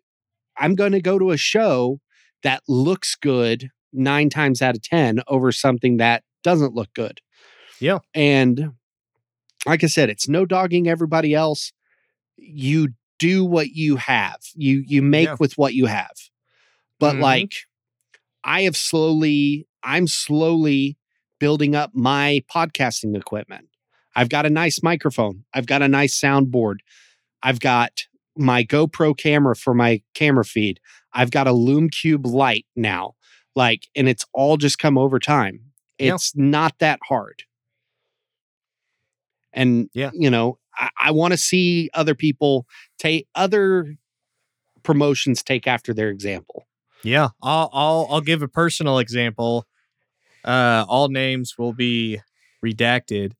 I'm 0.56 0.74
going 0.74 0.92
to 0.92 1.00
go 1.02 1.18
to 1.18 1.30
a 1.32 1.36
show 1.36 2.00
that 2.42 2.62
looks 2.68 3.14
good 3.16 3.68
9 3.92 4.30
times 4.30 4.62
out 4.62 4.76
of 4.76 4.82
10 4.82 5.20
over 5.26 5.52
something 5.52 5.96
that 5.98 6.22
doesn't 6.42 6.74
look 6.74 6.88
good. 6.94 7.20
Yeah. 7.80 7.98
And 8.14 8.72
like 9.66 9.82
I 9.84 9.88
said, 9.88 10.08
it's 10.08 10.28
no 10.28 10.46
dogging 10.46 10.88
everybody 10.88 11.34
else. 11.34 11.72
You 12.40 12.88
do 13.18 13.44
what 13.44 13.68
you 13.70 13.96
have. 13.96 14.38
You 14.54 14.82
you 14.86 15.02
make 15.02 15.28
Yeah. 15.28 15.36
with 15.38 15.58
what 15.58 15.74
you 15.74 15.86
have. 15.86 16.12
But 16.98 17.16
Mhm. 17.16 17.20
like 17.20 17.52
I 18.44 18.62
have 18.62 18.76
slowly 18.76 19.66
I'm 19.82 20.06
slowly 20.06 20.96
building 21.38 21.74
up 21.74 21.92
my 21.94 22.42
podcasting 22.54 23.16
equipment. 23.16 23.68
I've 24.14 24.28
got 24.28 24.44
a 24.46 24.50
nice 24.50 24.82
microphone. 24.82 25.44
I've 25.54 25.66
got 25.66 25.82
a 25.82 25.88
nice 25.88 26.18
soundboard. 26.18 26.76
I've 27.42 27.60
got 27.60 28.06
my 28.36 28.64
GoPro 28.64 29.16
camera 29.16 29.56
for 29.56 29.72
my 29.74 30.02
camera 30.14 30.44
feed. 30.44 30.80
I've 31.12 31.30
got 31.30 31.46
a 31.46 31.52
Lume 31.52 31.88
Cube 31.88 32.26
light 32.26 32.66
now. 32.76 33.14
Like, 33.56 33.88
and 33.96 34.08
it's 34.08 34.24
all 34.32 34.56
just 34.56 34.78
come 34.78 34.96
over 34.98 35.18
time. 35.18 35.72
Yeah. 35.98 36.14
It's 36.14 36.36
not 36.36 36.78
that 36.78 37.00
hard. 37.08 37.44
And, 39.52 39.88
Yeah. 39.94 40.10
you 40.14 40.30
know, 40.30 40.58
I, 40.80 40.90
I 40.98 41.10
want 41.12 41.32
to 41.32 41.38
see 41.38 41.90
other 41.94 42.14
people 42.14 42.66
take 42.98 43.28
other 43.34 43.96
promotions 44.82 45.42
take 45.42 45.66
after 45.66 45.92
their 45.94 46.08
example. 46.08 46.66
Yeah. 47.02 47.28
I'll 47.42 47.70
I'll 47.72 48.06
I'll 48.10 48.20
give 48.20 48.42
a 48.42 48.48
personal 48.48 48.98
example. 48.98 49.66
Uh 50.44 50.84
all 50.88 51.08
names 51.08 51.56
will 51.58 51.72
be 51.72 52.20
redacted. 52.64 53.32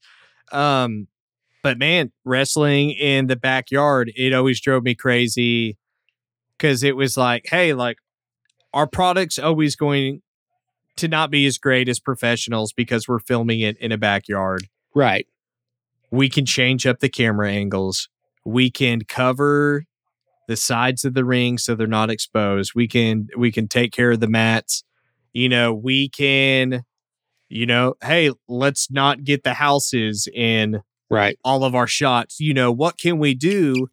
Um 0.53 1.09
but 1.63 1.79
man, 1.79 2.11
wrestling 2.25 2.91
in 2.93 3.27
the 3.27 3.37
backyard, 3.37 4.13
it 4.17 4.33
always 4.33 4.61
drove 4.61 4.83
me 4.83 4.95
crazy 4.95 5.79
cuz 6.59 6.83
it 6.83 6.97
was 6.97 7.17
like, 7.17 7.47
hey, 7.51 7.75
like 7.75 7.99
our 8.73 8.87
product's 8.87 9.39
always 9.39 9.77
going 9.77 10.23
to 10.97 11.09
not 11.09 11.31
be 11.31 11.47
as 11.47 11.59
great 11.59 11.89
as 11.89 11.99
professionals 11.99 12.73
because 12.73 13.09
we're 13.09 13.19
filming 13.19 13.61
it 13.61 13.77
in 13.79 13.93
a 13.93 13.99
backyard. 13.99 14.69
Right. 14.95 15.27
We 16.11 16.29
can 16.29 16.47
change 16.47 16.87
up 16.87 17.01
the 17.01 17.09
camera 17.09 17.51
angles. 17.51 18.09
We 18.45 18.71
can 18.71 19.03
cover 19.03 19.85
the 20.49 20.57
sides 20.57 21.05
of 21.05 21.15
the 21.15 21.25
ring 21.25 21.59
so 21.59 21.75
they're 21.75 21.87
not 21.87 22.11
exposed. 22.11 22.73
We 22.75 22.89
can 22.89 23.29
we 23.37 23.53
can 23.53 23.69
take 23.69 23.93
care 23.93 24.11
of 24.13 24.21
the 24.21 24.29
mats. 24.29 24.83
You 25.33 25.49
know, 25.49 25.73
we 25.73 26.09
can 26.09 26.85
you 27.49 27.67
know, 27.67 27.95
hey, 28.03 28.31
let's 28.49 28.91
not 28.91 29.25
get 29.25 29.43
the 29.43 29.55
houses 29.55 30.29
in 30.33 30.83
Right. 31.11 31.37
all 31.45 31.65
of 31.65 31.75
our 31.75 31.89
shots. 31.89 32.39
You 32.39 32.55
know, 32.55 32.71
what 32.71 32.97
can 32.97 33.19
we 33.19 33.35
do? 33.35 33.89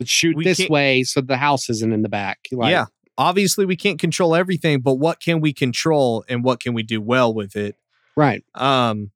Let's 0.00 0.10
shoot 0.10 0.36
We 0.36 0.44
this 0.44 0.68
way 0.68 1.04
so 1.04 1.20
the 1.20 1.36
house 1.36 1.70
isn't 1.70 1.92
in 1.92 2.02
the 2.02 2.08
back. 2.08 2.40
Like, 2.50 2.70
yeah. 2.72 2.86
Obviously, 3.16 3.66
we 3.66 3.76
can't 3.76 3.98
control 3.98 4.34
everything, 4.34 4.80
but 4.80 4.94
what 4.94 5.20
can 5.20 5.40
we 5.40 5.52
control 5.52 6.24
and 6.28 6.44
what 6.44 6.60
can 6.60 6.74
we 6.74 6.84
do 6.84 7.00
well 7.00 7.34
with 7.34 7.56
it? 7.56 7.76
Right. 8.16 8.44
Um, 8.54 9.10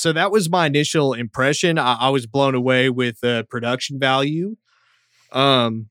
so 0.00 0.14
that 0.14 0.30
was 0.30 0.48
my 0.48 0.64
initial 0.64 1.12
impression. 1.12 1.78
I, 1.78 1.94
I 1.94 2.08
was 2.08 2.26
blown 2.26 2.54
away 2.54 2.88
with 2.88 3.20
the 3.20 3.46
production 3.50 3.98
value. 3.98 4.56
Um, 5.30 5.90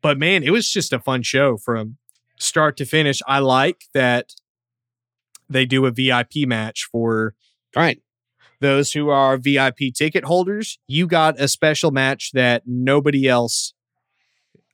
but 0.00 0.18
man, 0.18 0.42
it 0.42 0.50
was 0.50 0.72
just 0.72 0.92
a 0.94 0.98
fun 0.98 1.22
show 1.22 1.58
from 1.58 1.98
start 2.38 2.78
to 2.78 2.86
finish. 2.86 3.20
I 3.28 3.40
like 3.40 3.82
that 3.92 4.30
they 5.50 5.66
do 5.66 5.84
a 5.84 5.90
VIP 5.90 6.46
match 6.46 6.88
for 6.90 7.34
Right. 7.76 8.00
those 8.60 8.92
who 8.92 9.10
are 9.10 9.36
VIP 9.36 9.92
ticket 9.94 10.24
holders. 10.24 10.78
You 10.88 11.06
got 11.06 11.38
a 11.38 11.48
special 11.48 11.90
match 11.90 12.30
that 12.32 12.62
nobody 12.66 13.28
else 13.28 13.74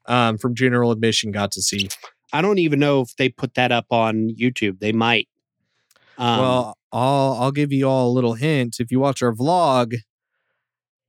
um, 0.06 0.38
from 0.38 0.54
general 0.54 0.92
admission 0.92 1.32
got 1.32 1.50
to 1.52 1.60
see. 1.62 1.88
I 2.32 2.40
don't 2.40 2.58
even 2.58 2.78
know 2.78 3.00
if 3.00 3.16
they 3.16 3.28
put 3.30 3.54
that 3.54 3.72
up 3.72 3.86
on 3.90 4.30
YouTube. 4.40 4.78
They 4.78 4.92
might. 4.92 5.28
Um, 6.18 6.38
well, 6.38 6.75
I'll 6.92 7.36
I'll 7.40 7.52
give 7.52 7.72
you 7.72 7.88
all 7.88 8.08
a 8.08 8.14
little 8.14 8.34
hint. 8.34 8.76
If 8.78 8.90
you 8.90 9.00
watch 9.00 9.22
our 9.22 9.32
vlog, 9.32 9.94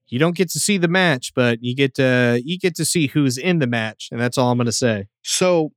you 0.07 0.19
don't 0.19 0.35
get 0.35 0.49
to 0.51 0.59
see 0.59 0.77
the 0.77 0.87
match, 0.87 1.33
but 1.35 1.59
you 1.61 1.75
get 1.75 1.95
to 1.95 2.41
you 2.43 2.57
get 2.57 2.75
to 2.75 2.85
see 2.85 3.07
who's 3.07 3.37
in 3.37 3.59
the 3.59 3.67
match, 3.67 4.09
and 4.11 4.19
that's 4.19 4.37
all 4.37 4.51
I'm 4.51 4.57
going 4.57 4.65
to 4.65 4.71
say. 4.71 5.07
so, 5.21 5.71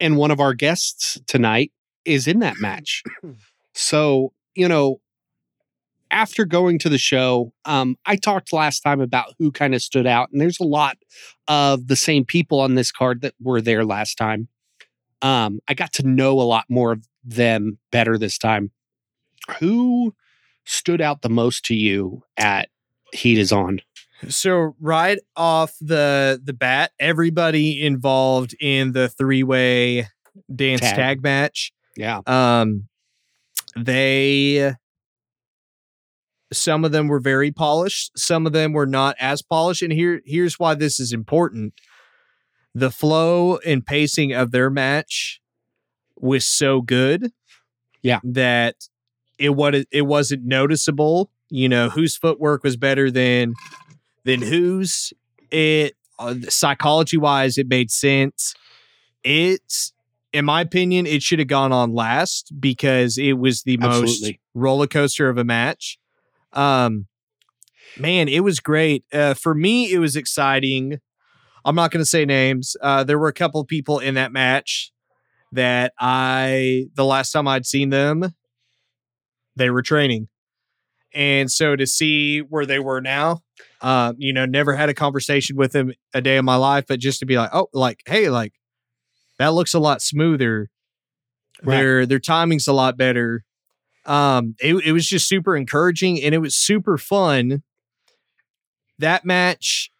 and 0.00 0.16
one 0.16 0.30
of 0.30 0.40
our 0.40 0.54
guests 0.54 1.18
tonight 1.26 1.72
is 2.04 2.26
in 2.26 2.40
that 2.40 2.56
match. 2.60 3.02
so, 3.74 4.32
you 4.54 4.68
know, 4.68 5.00
after 6.10 6.44
going 6.44 6.78
to 6.80 6.88
the 6.88 6.98
show, 6.98 7.52
um, 7.64 7.96
I 8.06 8.16
talked 8.16 8.52
last 8.52 8.80
time 8.80 9.00
about 9.00 9.34
who 9.38 9.50
kind 9.50 9.74
of 9.74 9.82
stood 9.82 10.06
out, 10.06 10.28
and 10.30 10.40
there's 10.40 10.60
a 10.60 10.64
lot 10.64 10.98
of 11.48 11.88
the 11.88 11.96
same 11.96 12.24
people 12.24 12.60
on 12.60 12.74
this 12.74 12.92
card 12.92 13.22
that 13.22 13.34
were 13.40 13.60
there 13.60 13.84
last 13.84 14.16
time. 14.16 14.48
Um, 15.22 15.60
I 15.66 15.74
got 15.74 15.92
to 15.94 16.06
know 16.06 16.38
a 16.40 16.42
lot 16.42 16.66
more 16.68 16.92
of 16.92 17.06
them 17.24 17.78
better 17.90 18.18
this 18.18 18.38
time. 18.38 18.70
Who 19.58 20.14
stood 20.64 21.00
out 21.00 21.22
the 21.22 21.28
most 21.28 21.64
to 21.66 21.74
you 21.74 22.22
at 22.36 22.68
Heat 23.12 23.38
is 23.38 23.52
On? 23.52 23.80
So 24.28 24.74
right 24.80 25.18
off 25.36 25.74
the 25.80 26.40
the 26.42 26.52
bat, 26.54 26.92
everybody 26.98 27.84
involved 27.84 28.54
in 28.60 28.92
the 28.92 29.08
three 29.08 29.42
way 29.42 30.08
dance 30.54 30.80
Tag. 30.80 30.94
tag 30.96 31.22
match 31.22 31.72
Yeah. 31.96 32.20
um 32.26 32.88
they 33.76 34.74
some 36.52 36.84
of 36.84 36.92
them 36.92 37.08
were 37.08 37.20
very 37.20 37.50
polished 37.50 38.12
some 38.18 38.46
of 38.46 38.52
them 38.52 38.72
were 38.72 38.86
not 38.86 39.16
as 39.18 39.42
polished 39.42 39.82
and 39.82 39.92
here 39.92 40.20
here's 40.26 40.58
why 40.58 40.74
this 40.74 41.00
is 41.00 41.12
important 41.12 41.72
the 42.74 42.90
flow 42.90 43.56
and 43.66 43.84
pacing 43.86 44.32
of 44.32 44.50
their 44.50 44.68
match 44.70 45.40
was 46.18 46.44
so 46.46 46.80
good 46.82 47.32
Yeah. 48.02 48.20
that 48.24 48.76
it 49.38 49.50
what 49.50 49.74
it 49.74 50.02
wasn't 50.02 50.44
noticeable. 50.44 51.30
You 51.48 51.68
know, 51.68 51.88
whose 51.88 52.16
footwork 52.16 52.64
was 52.64 52.76
better 52.76 53.10
than 53.10 53.54
than 54.24 54.42
whose. 54.42 55.12
It 55.50 55.94
uh, 56.18 56.34
psychology 56.48 57.16
wise, 57.16 57.58
it 57.58 57.68
made 57.68 57.90
sense. 57.90 58.54
It's 59.22 59.92
in 60.32 60.44
my 60.44 60.60
opinion, 60.60 61.06
it 61.06 61.22
should 61.22 61.38
have 61.38 61.48
gone 61.48 61.72
on 61.72 61.94
last 61.94 62.52
because 62.60 63.16
it 63.16 63.38
was 63.38 63.62
the 63.62 63.78
most 63.78 64.30
roller 64.54 64.86
coaster 64.86 65.28
of 65.28 65.38
a 65.38 65.44
match. 65.44 65.98
Um, 66.52 67.06
man, 67.98 68.28
it 68.28 68.40
was 68.40 68.60
great. 68.60 69.04
Uh, 69.12 69.34
for 69.34 69.54
me, 69.54 69.92
it 69.92 69.98
was 69.98 70.14
exciting. 70.14 71.00
I'm 71.64 71.74
not 71.74 71.90
going 71.90 72.02
to 72.02 72.08
say 72.08 72.24
names. 72.24 72.76
Uh, 72.82 73.02
there 73.02 73.18
were 73.18 73.28
a 73.28 73.32
couple 73.32 73.60
of 73.60 73.66
people 73.66 73.98
in 73.98 74.14
that 74.14 74.30
match 74.30 74.92
that 75.52 75.92
I, 75.98 76.86
the 76.94 77.04
last 77.04 77.32
time 77.32 77.48
I'd 77.48 77.66
seen 77.66 77.90
them, 77.90 78.34
they 79.56 79.70
were 79.70 79.82
training. 79.82 80.28
And 81.14 81.50
so 81.50 81.76
to 81.76 81.86
see 81.86 82.40
where 82.40 82.66
they 82.66 82.78
were 82.78 83.00
now, 83.00 83.40
uh, 83.80 84.12
you 84.18 84.32
know, 84.32 84.44
never 84.44 84.76
had 84.76 84.88
a 84.88 84.94
conversation 84.94 85.56
with 85.56 85.72
them 85.72 85.92
a 86.12 86.20
day 86.20 86.36
of 86.36 86.44
my 86.44 86.56
life, 86.56 86.84
but 86.86 87.00
just 87.00 87.20
to 87.20 87.26
be 87.26 87.36
like, 87.36 87.50
oh, 87.54 87.68
like, 87.72 88.02
hey, 88.06 88.28
like, 88.28 88.52
that 89.38 89.54
looks 89.54 89.72
a 89.74 89.78
lot 89.78 90.02
smoother. 90.02 90.68
Right. 91.62 91.76
Their 91.76 92.06
their 92.06 92.18
timing's 92.18 92.68
a 92.68 92.72
lot 92.74 92.98
better. 92.98 93.44
Um, 94.04 94.54
it, 94.60 94.74
it 94.84 94.92
was 94.92 95.06
just 95.06 95.26
super 95.28 95.56
encouraging 95.56 96.22
and 96.22 96.34
it 96.34 96.38
was 96.38 96.54
super 96.54 96.98
fun. 96.98 97.62
That 98.98 99.24
match, 99.24 99.90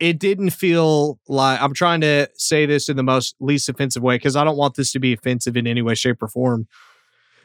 it 0.00 0.18
didn't 0.18 0.50
feel 0.50 1.18
like 1.28 1.60
I'm 1.60 1.74
trying 1.74 2.00
to 2.02 2.28
say 2.36 2.66
this 2.66 2.88
in 2.88 2.96
the 2.96 3.02
most 3.02 3.36
least 3.38 3.68
offensive 3.68 4.02
way 4.02 4.16
because 4.16 4.36
I 4.36 4.44
don't 4.44 4.56
want 4.56 4.74
this 4.74 4.92
to 4.92 4.98
be 4.98 5.12
offensive 5.12 5.56
in 5.56 5.66
any 5.66 5.82
way, 5.82 5.94
shape, 5.94 6.22
or 6.22 6.28
form. 6.28 6.66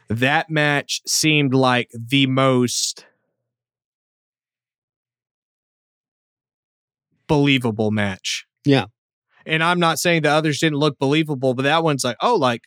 That 0.10 0.50
match 0.50 1.02
seemed 1.06 1.54
like 1.54 1.92
the 1.94 2.26
most 2.26 3.06
believable 7.28 7.92
match. 7.92 8.46
Yeah. 8.66 8.86
And 9.46 9.64
I'm 9.64 9.80
not 9.80 10.00
saying 10.00 10.24
the 10.24 10.32
others 10.32 10.60
didn't 10.60 10.80
look 10.80 11.00
believable, 11.00 11.54
but 11.54 11.64
that 11.64 11.84
one's 11.84 12.04
like, 12.04 12.18
oh, 12.22 12.36
like 12.36 12.64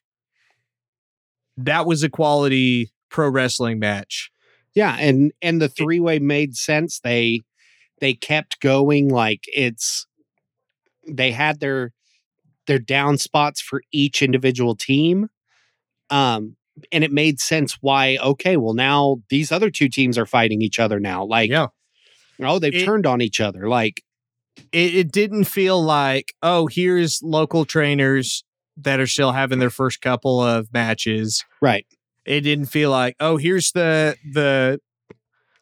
that 1.57 1.87
was 1.87 2.03
a 2.03 2.09
quality 2.09 2.91
pro 3.11 3.29
wrestling 3.29 3.79
match. 3.79 4.31
Yeah, 4.75 4.97
and 4.99 5.33
and 5.43 5.61
the 5.61 5.69
three 5.69 6.01
way 6.01 6.19
made 6.19 6.57
sense. 6.57 7.01
They 7.01 7.43
they 8.01 8.15
kept 8.15 8.61
going 8.61 9.09
like 9.09 9.45
it's 9.49 10.07
they 11.07 11.33
had 11.33 11.61
their 11.61 11.93
their 12.67 12.79
down 12.79 13.19
spots 13.19 13.61
for 13.61 13.83
each 13.93 14.23
individual 14.23 14.75
team. 14.75 15.29
Um 16.09 16.57
and 16.91 17.05
it 17.05 17.13
made 17.13 17.41
sense 17.41 17.79
why 17.81 18.17
okay, 18.23 18.57
well 18.57 18.75
now 18.75 19.17
these 19.29 19.53
other 19.53 19.71
two 19.71 19.89
teams 19.89 20.17
are 20.19 20.27
fighting 20.27 20.63
each 20.63 20.79
other 20.79 20.99
now. 21.01 21.25
Like 21.25 21.51
Yeah. 21.51 21.69
oh, 22.43 22.59
they've 22.59 22.75
It- 22.75 22.85
turned 22.85 23.07
on 23.07 23.21
each 23.21 23.41
other. 23.41 23.69
Like 23.69 24.03
It, 24.73 24.95
it 24.95 25.13
didn't 25.13 25.45
feel 25.45 25.83
like, 25.83 26.35
oh, 26.43 26.67
here's 26.67 27.23
local 27.23 27.65
trainers 27.65 28.45
that 28.77 29.01
are 29.01 29.07
still 29.07 29.33
having 29.33 29.59
their 29.59 29.71
first 29.71 30.01
couple 30.01 30.41
of 30.41 30.73
matches. 30.73 31.45
right. 31.61 31.87
It 32.25 32.43
didn't 32.43 32.67
feel 32.67 32.91
like, 32.91 33.17
oh, 33.21 33.37
here's 33.37 33.73
the 33.73 34.17
the 34.33 34.81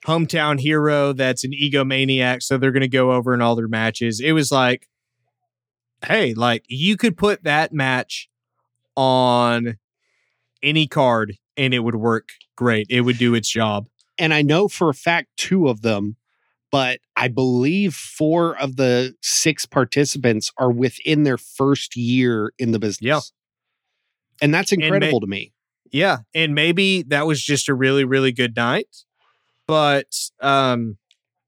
hometown 0.07 0.59
hero 0.61 1.13
that's 1.13 1.43
an 1.45 1.53
egomaniac, 1.53 2.43
so 2.43 2.57
they're 2.59 2.73
gonna 2.73 2.89
go 2.89 3.13
over 3.13 3.33
in 3.35 3.41
all 3.43 3.57
their 3.57 3.69
matches. 3.69 4.21
It 4.21 4.33
was 4.33 4.51
like, 4.53 4.89
hey, 6.07 6.35
like 6.35 6.65
you 6.69 6.97
could 6.97 7.17
put 7.17 7.45
that 7.45 7.73
match 7.73 8.29
on 8.97 9.77
any 10.63 10.87
card 10.87 11.37
and 11.57 11.75
it 11.75 11.81
would 11.81 11.97
work 11.97 12.29
great. 12.57 12.87
It 12.91 13.03
would 13.03 13.19
do 13.19 13.35
its 13.35 13.49
job. 13.51 13.87
and 14.19 14.35
I 14.35 14.43
know 14.43 14.69
for 14.69 14.89
a 14.91 14.95
fact 14.95 15.29
two 15.37 15.69
of 15.69 15.83
them, 15.83 16.17
but 16.71 17.01
I 17.17 17.29
believe 17.29 17.95
four 17.95 18.57
of 18.59 18.77
the 18.77 19.15
six 19.23 19.65
participants 19.67 20.53
are 20.59 20.71
within 20.71 21.23
their 21.25 21.39
first 21.39 21.97
year 21.97 22.53
in 22.59 22.73
the 22.73 22.79
business. 22.79 23.01
Yeah. 23.03 23.21
And 24.43 24.55
that's 24.55 24.77
may- 24.77 24.85
incredible 24.85 25.21
to 25.21 25.27
me. 25.27 25.53
Yeah, 25.93 26.19
and 26.35 26.55
maybe 26.55 27.03
that 27.09 27.27
was 27.27 27.43
just 27.43 27.69
a 27.69 27.75
really 27.75 28.05
really 28.05 28.31
good 28.31 28.55
night, 28.55 28.87
but 29.67 30.07
um, 30.41 30.99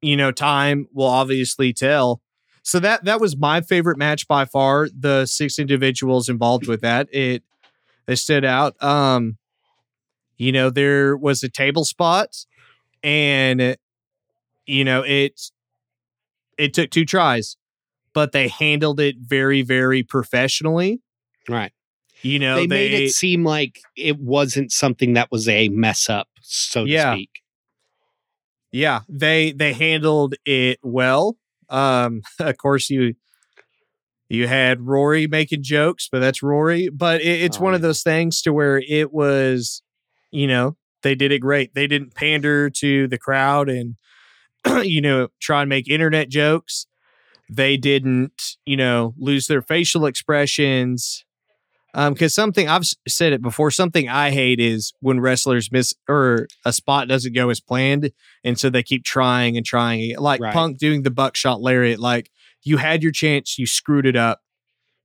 you 0.01 0.17
know, 0.17 0.33
time 0.33 0.89
will 0.93 1.07
obviously 1.07 1.73
tell. 1.73 2.21
So 2.65 2.81
that 2.81 3.05
that 3.05 3.21
was 3.21 3.37
my 3.37 3.61
favorite 3.61 3.99
match 3.99 4.27
by 4.27 4.45
far. 4.45 4.89
The 4.97 5.27
six 5.27 5.59
individuals 5.61 6.29
involved 6.29 6.67
with 6.67 6.81
that 6.81 7.09
it 7.13 7.45
they 8.07 8.16
stood 8.16 8.44
out. 8.44 8.82
Um, 8.82 9.38
you 10.36 10.53
know, 10.53 10.70
there 10.70 11.16
was 11.16 11.42
a 11.42 11.48
table 11.48 11.84
spot, 11.84 12.28
and 13.03 13.76
you 14.66 14.84
know 14.84 15.03
it 15.03 15.40
it 16.59 16.74
took 16.74 16.90
two 16.90 17.05
tries, 17.05 17.57
but 18.12 18.32
they 18.32 18.48
handled 18.48 19.00
it 19.00 19.16
very 19.18 19.62
very 19.62 20.03
professionally. 20.03 21.00
Right. 21.48 21.72
You 22.22 22.38
know, 22.38 22.55
they, 22.55 22.66
made 22.68 22.92
it 22.94 23.11
seem 23.11 23.44
like 23.44 23.80
it 23.96 24.18
wasn't 24.18 24.70
something 24.70 25.14
that 25.14 25.32
was 25.32 25.48
a 25.48 25.68
mess 25.70 26.09
up, 26.09 26.28
so 26.40 26.84
Yeah. 26.84 27.11
to 27.11 27.16
speak. 27.16 27.42
yeah 28.70 29.00
they 29.09 29.53
they 29.53 29.72
handled 29.72 30.34
it 30.46 30.78
well 30.82 31.36
um 31.68 32.22
of 32.38 32.57
course 32.57 32.88
you 32.90 33.14
you 34.33 34.49
had 34.49 34.80
rory 34.80 35.26
making 35.26 35.62
jokes 35.62 36.09
but 36.11 36.20
that's 36.20 36.43
rory. 36.43 36.89
But 36.89 37.20
it, 37.20 37.43
it's 37.43 37.59
Oh, 37.59 37.64
one 37.64 37.74
of 37.74 37.83
those 37.83 38.03
things 38.03 38.43
to 38.43 38.53
where 38.53 38.83
it 38.89 39.12
was 39.12 39.83
you 40.30 40.47
know 40.47 40.76
they 41.03 41.14
did 41.14 41.33
it 41.33 41.41
great. 41.41 41.74
They 41.74 41.87
didn't 41.89 42.14
pander 42.14 42.70
to 42.70 43.09
the 43.09 43.18
crowd 43.18 43.68
and 43.68 43.97
you 44.85 45.01
know 45.01 45.28
try 45.41 45.62
and 45.62 45.68
make 45.68 45.89
internet 45.89 46.28
jokes. 46.28 46.87
They 47.51 47.76
didn't 47.76 48.57
you 48.64 48.76
know 48.76 49.14
lose 49.18 49.47
their 49.47 49.62
facial 49.62 50.07
expressions. 50.07 51.24
Um 51.95 52.14
because 52.14 52.35
something 52.35 52.68
i've 52.68 52.87
said 53.07 53.35
it 53.35 53.43
before 53.43 53.70
something 53.70 54.09
i 54.09 54.30
hate 54.30 54.59
is 54.61 54.95
when 55.01 55.20
wrestlers 55.20 55.70
miss 55.70 55.93
or 56.09 56.47
a 56.64 56.72
spot 56.72 57.07
doesn't 57.09 57.35
go 57.35 57.51
as 57.51 57.61
planned 57.61 58.12
and 58.45 58.59
so 58.59 58.70
they 58.70 58.83
keep 58.83 59.05
trying 59.05 59.59
and 59.59 59.66
trying. 59.66 60.16
Like 60.16 60.41
Right. 60.41 60.55
punk 60.55 60.78
doing 60.78 61.03
the 61.03 61.11
buckshot 61.11 61.61
lariat 61.61 62.01
like 62.01 62.30
you 62.63 62.77
had 62.79 63.03
your 63.03 63.13
chance 63.13 63.59
you 63.59 63.67
screwed 63.67 64.07
it 64.07 64.17
up 64.17 64.41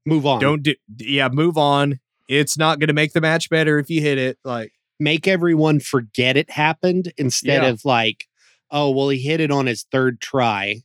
Move 0.05 0.25
on. 0.25 0.39
don't 0.39 0.63
do 0.63 0.75
yeah 0.99 1.27
move 1.29 1.57
on 1.57 1.99
it's 2.29 2.57
not 2.57 2.79
going 2.79 2.87
to 2.87 2.93
make 2.93 3.13
the 3.13 3.21
match 3.21 3.49
better 3.49 3.79
if 3.79 3.89
you 3.89 4.01
hit 4.01 4.17
it 4.17 4.37
like 4.43 4.71
make 4.99 5.27
everyone 5.27 5.79
forget 5.79 6.35
it 6.37 6.49
happened 6.49 7.13
instead 7.17 7.61
Yeah. 7.63 7.69
of 7.69 7.85
like, 7.85 8.25
oh, 8.71 8.89
well, 8.89 9.09
he 9.09 9.19
hit 9.19 9.39
it 9.39 9.51
on 9.51 9.65
his 9.67 9.85
third 9.91 10.19
try. 10.19 10.81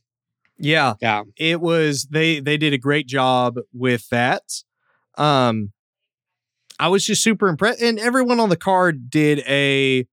yeah 0.57 0.93
Yeah. 1.01 1.23
it 1.37 1.59
was 1.61 2.05
they 2.11 2.39
they 2.39 2.57
did 2.57 2.73
a 2.73 2.77
great 2.77 3.07
job 3.07 3.55
with 3.73 4.07
that 4.09 4.43
um 5.17 5.71
i 6.79 6.87
was 6.87 7.05
just 7.05 7.23
super 7.23 7.47
impressed 7.47 7.81
and 7.81 7.99
everyone 7.99 8.39
on 8.39 8.49
the 8.49 8.55
card 8.57 9.09
did 9.09 9.39
a 9.47 10.05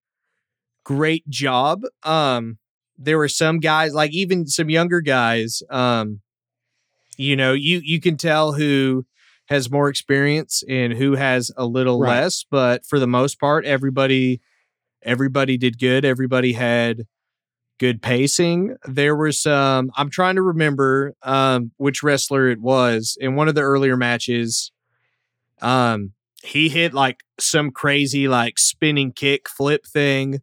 great 0.83 1.27
job 1.29 1.81
um 2.03 2.57
there 2.97 3.17
were 3.17 3.27
some 3.29 3.59
guys 3.59 3.93
like 3.93 4.11
even 4.13 4.47
some 4.47 4.69
younger 4.69 4.99
guys 5.01 5.61
um 5.69 6.21
you 7.17 7.35
know 7.35 7.53
you 7.53 7.79
you 7.83 7.99
can 7.99 8.17
tell 8.17 8.53
who 8.53 9.05
has 9.47 9.69
more 9.69 9.89
experience 9.89 10.63
and 10.69 10.93
who 10.93 11.13
has 11.15 11.51
a 11.57 11.65
little 11.65 11.99
Right. 11.99 12.21
less 12.21 12.45
but 12.49 12.85
for 12.85 12.99
the 12.99 13.07
most 13.07 13.39
part 13.39 13.65
everybody 13.65 14.39
everybody 15.03 15.57
did 15.57 15.79
good. 15.79 16.05
Everybody 16.05 16.53
had 16.53 17.07
good 17.79 18.01
pacing. 18.01 18.75
There 18.85 19.15
were 19.15 19.31
some 19.31 19.91
i'm 19.97 20.09
trying 20.09 20.35
to 20.35 20.41
remember 20.41 21.15
um 21.23 21.71
which 21.77 22.03
wrestler 22.03 22.47
it 22.49 22.61
was 22.61 23.17
in 23.19 23.35
one 23.35 23.47
of 23.47 23.55
the 23.55 23.61
earlier 23.61 23.97
matches. 23.97 24.71
Um 25.61 26.13
he 26.43 26.69
hit 26.69 26.93
like 26.93 27.21
some 27.39 27.71
crazy 27.71 28.27
like 28.27 28.57
spinning 28.57 29.11
kick 29.11 29.47
flip 29.49 29.85
thing 29.85 30.41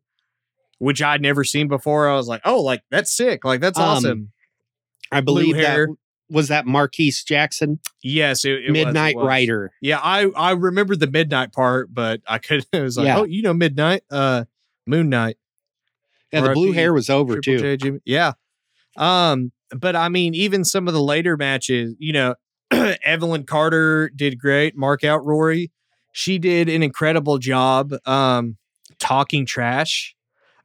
which 0.79 1.03
i'd 1.03 1.21
never 1.23 1.43
seen 1.43 1.67
before. 1.67 2.09
I 2.09 2.15
was 2.15 2.29
like 2.29 2.43
oh 2.45 2.61
like 2.63 2.83
that's 2.91 3.11
sick. 3.13 3.45
Like 3.45 3.61
that's 3.61 3.79
Um, 3.79 3.85
awesome 3.85 4.33
I 5.11 5.21
believe 5.23 5.57
hair. 5.57 5.87
that 5.87 5.95
was 6.31 6.49
that 6.49 6.67
Marquise 6.67 7.23
Jackson, 7.25 7.81
yes 8.03 8.45
it, 8.45 8.53
it 8.53 8.71
was, 8.71 8.85
Midnight 8.85 9.17
was. 9.17 9.27
Rider. 9.27 9.73
Yeah, 9.81 10.01
I 10.03 10.27
I 10.37 10.53
remember 10.53 10.97
the 10.97 11.07
midnight 11.07 11.53
part, 11.53 11.93
but 11.93 12.21
I 12.27 12.39
could 12.39 12.67
it 12.73 12.83
was 12.83 12.97
like, 12.97 13.07
Yeah. 13.07 13.21
oh, 13.21 13.25
you 13.25 13.43
know, 13.43 13.55
midnight, 13.55 14.03
uh, 14.11 14.45
Moon 14.87 15.09
Knight, 15.09 15.37
Yeah, 16.33 16.43
the 16.43 16.53
blue 16.53 16.73
hair 16.73 16.93
was 16.93 17.11
over 17.11 17.41
Triple 17.41 17.77
too. 17.77 17.77
J 17.77 18.01
Yeah. 18.05 18.33
Um, 18.97 19.53
but 19.71 19.97
I 19.97 20.09
mean, 20.09 20.35
even 20.35 20.65
some 20.65 20.89
of 20.89 20.95
the 20.95 21.03
later 21.03 21.37
matches, 21.37 21.95
you 21.99 22.13
know, 22.13 22.35
Evelyn 22.71 23.45
Carter 23.45 24.11
did 24.15 24.39
great. 24.39 24.77
Mark 24.77 25.05
out 25.05 25.25
Rory. 25.25 25.71
She 26.13 26.39
did 26.39 26.69
an 26.69 26.83
incredible 26.83 27.39
job 27.39 27.93
um 28.07 28.57
talking 28.99 29.47
trash. 29.47 30.15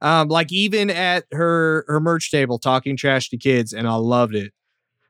Um, 0.01 0.27
like 0.27 0.51
even 0.51 0.89
at 0.89 1.25
her 1.31 1.85
her 1.87 1.99
merch 2.01 2.29
table 2.29 2.59
talking 2.59 2.97
trash 2.97 3.29
to 3.29 3.37
kids, 3.37 3.71
and 3.71 3.87
I 3.87 3.95
loved 3.95 4.35
it. 4.35 4.51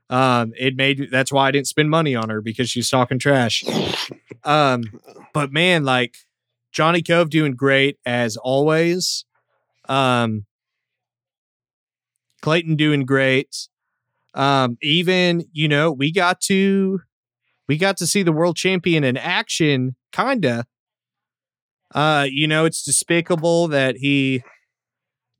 Um, 0.10 0.54
it 0.58 0.76
made 0.76 1.10
that's 1.12 1.32
why 1.32 1.47
I 1.47 1.51
didn't 1.51 1.68
spend 1.68 1.89
money 1.89 2.16
on 2.16 2.30
her 2.30 2.41
because 2.41 2.70
she's 2.70 2.89
talking 2.89 3.20
trash. 3.20 3.64
Um, 4.43 4.84
but 5.34 5.51
man, 5.51 5.84
like 5.86 6.16
Johnny 6.72 7.01
Cove 7.01 7.30
doing 7.30 7.56
great 7.56 7.97
as 8.06 8.38
always. 8.38 9.26
Um, 9.89 10.45
Clayton 12.41 12.76
doing 12.76 13.06
great. 13.06 13.68
Um, 14.34 14.78
even 14.82 15.45
you 15.51 15.68
know 15.68 15.91
we 15.91 16.12
got 16.12 16.41
to 16.41 17.01
we 17.68 17.78
got 17.78 17.97
to 17.97 18.08
see 18.08 18.24
the 18.24 18.32
world 18.34 18.58
champion 18.58 19.04
in 19.04 19.18
action, 19.18 19.95
kinda. 20.12 20.66
Uh, 21.93 22.26
you 22.30 22.47
know 22.47 22.66
it's 22.66 22.84
despicable 22.84 23.68
that 23.68 23.97
he 23.97 24.43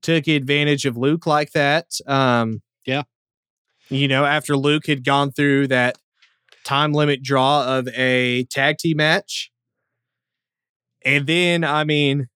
took 0.01 0.28
advantage 0.28 0.86
of 0.86 0.97
Luke 0.97 1.26
like 1.26 1.51
that. 1.53 1.88
Um, 2.07 2.61
Yeah. 2.86 3.03
You 3.89 4.07
know, 4.07 4.25
after 4.25 4.55
Luke 4.57 4.88
had 4.88 5.03
gone 5.03 5.31
through 5.31 5.67
that 5.67 5.97
time 6.63 6.93
limit 6.93 7.21
draw 7.21 7.77
of 7.77 7.88
a 7.89 8.45
tag 8.45 8.77
team 8.77 8.97
match. 8.97 9.51
And 11.05 11.27
then, 11.27 11.63
I 11.63 11.84
mean, 11.84 12.27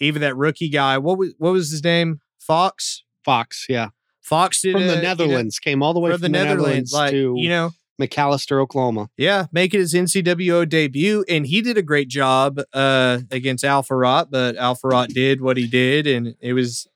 even 0.00 0.22
that 0.22 0.36
rookie 0.36 0.68
guy, 0.68 0.98
what 0.98 1.16
was 1.18 1.34
what 1.38 1.52
was 1.52 1.70
his 1.70 1.82
name? 1.84 2.20
Fox. 2.38 3.02
Fox, 3.24 3.66
yeah, 3.68 3.88
Fox 4.22 4.62
did 4.62 4.72
from 4.74 4.82
a- 4.82 4.86
the 4.86 4.90
you 4.90 4.96
know, 5.02 5.08
Netherlands, 5.08 5.58
came 5.58 5.82
all 5.82 5.92
the 5.92 5.98
way 5.98 6.10
from 6.12 6.20
from, 6.20 6.22
the 6.22 6.28
Netherlands, 6.38 6.92
like 6.92 7.10
to 7.10 7.34
you 7.36 7.48
know, 7.48 7.70
McAlester, 8.00 8.60
Oklahoma. 8.60 9.08
yeah, 9.16 9.46
making 9.50 9.80
his 9.80 9.94
NCWO 9.94 10.68
debut, 10.68 11.24
and 11.28 11.44
he 11.44 11.60
did 11.60 11.76
a 11.76 11.82
great 11.82 12.06
job 12.08 12.60
uh, 12.72 13.18
against 13.32 13.64
Alpharot. 13.64 14.28
But 14.30 14.54
Alpharot 14.56 15.08
did 15.08 15.40
what 15.40 15.56
he 15.56 15.66
did, 15.66 16.06
and 16.06 16.36
it 16.40 16.52
was, 16.52 16.86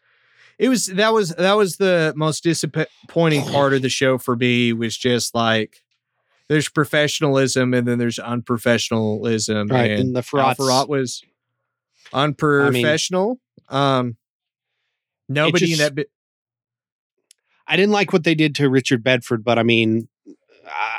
it 0.61 0.69
was 0.69 0.87
that 0.87 1.13
was 1.15 1.31
that 1.31 1.55
was 1.55 1.79
the 1.79 2.13
most 2.17 2.43
disappointing 2.45 3.43
part 3.51 3.73
of 3.73 3.81
the 3.83 3.89
show 3.89 4.19
for 4.19 4.37
me. 4.37 4.73
Was 4.75 4.97
just 4.97 5.35
like 5.35 5.83
there's 6.49 6.69
professionalism, 6.69 7.73
and 7.75 7.89
then 7.89 7.99
there's 7.99 8.19
unprofessionalism, 8.19 9.71
Right, 9.73 9.91
and 9.93 10.01
and 10.01 10.17
the 10.17 10.21
Farats- 10.21 10.89
was 10.89 11.23
unprofessional. 12.13 13.41
um, 13.69 14.17
nobody 15.29 15.73
in 15.73 15.79
that. 15.79 15.95
Bi- 15.95 16.05
I 17.67 17.77
didn't 17.77 17.93
like 17.93 18.13
what 18.13 18.25
they 18.25 18.35
did 18.35 18.55
to 18.57 18.69
Richard 18.69 19.03
Bedford, 19.03 19.45
but 19.45 19.59
I 19.59 19.63
mean, 19.63 20.09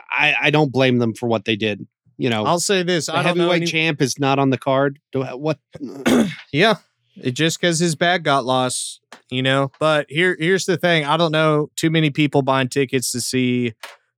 I 0.10 0.36
I 0.42 0.50
don't 0.50 0.72
blame 0.72 0.98
them 0.98 1.14
for 1.14 1.28
what 1.28 1.46
they 1.46 1.56
did. 1.56 1.86
You 2.18 2.30
know, 2.30 2.46
I'll 2.46 2.60
say 2.60 2.82
this: 2.84 3.08
the 3.08 3.16
I 3.16 3.24
don't 3.24 3.38
know 3.38 3.44
heavyweight 3.44 3.62
any- 3.64 3.72
champ 3.72 4.02
is 4.02 4.18
not 4.18 4.40
on 4.40 4.50
the 4.50 4.58
card. 4.58 5.00
Do, 5.12 5.24
what? 5.24 5.60
Yeah. 6.52 6.76
It 7.22 7.32
just 7.32 7.60
because 7.60 7.80
his 7.80 7.96
bag 7.96 8.24
got 8.24 8.46
lost, 8.46 9.00
you 9.30 9.44
know. 9.44 9.72
But 9.80 10.08
here, 10.10 10.36
here's 10.40 10.66
the 10.66 10.78
thing: 10.78 11.06
I 11.06 11.18
don't 11.18 11.32
know 11.32 11.70
too 11.76 11.90
many 11.90 12.10
people 12.10 12.42
buying 12.42 12.68
tickets 12.68 13.12
to 13.12 13.22
see 13.22 13.74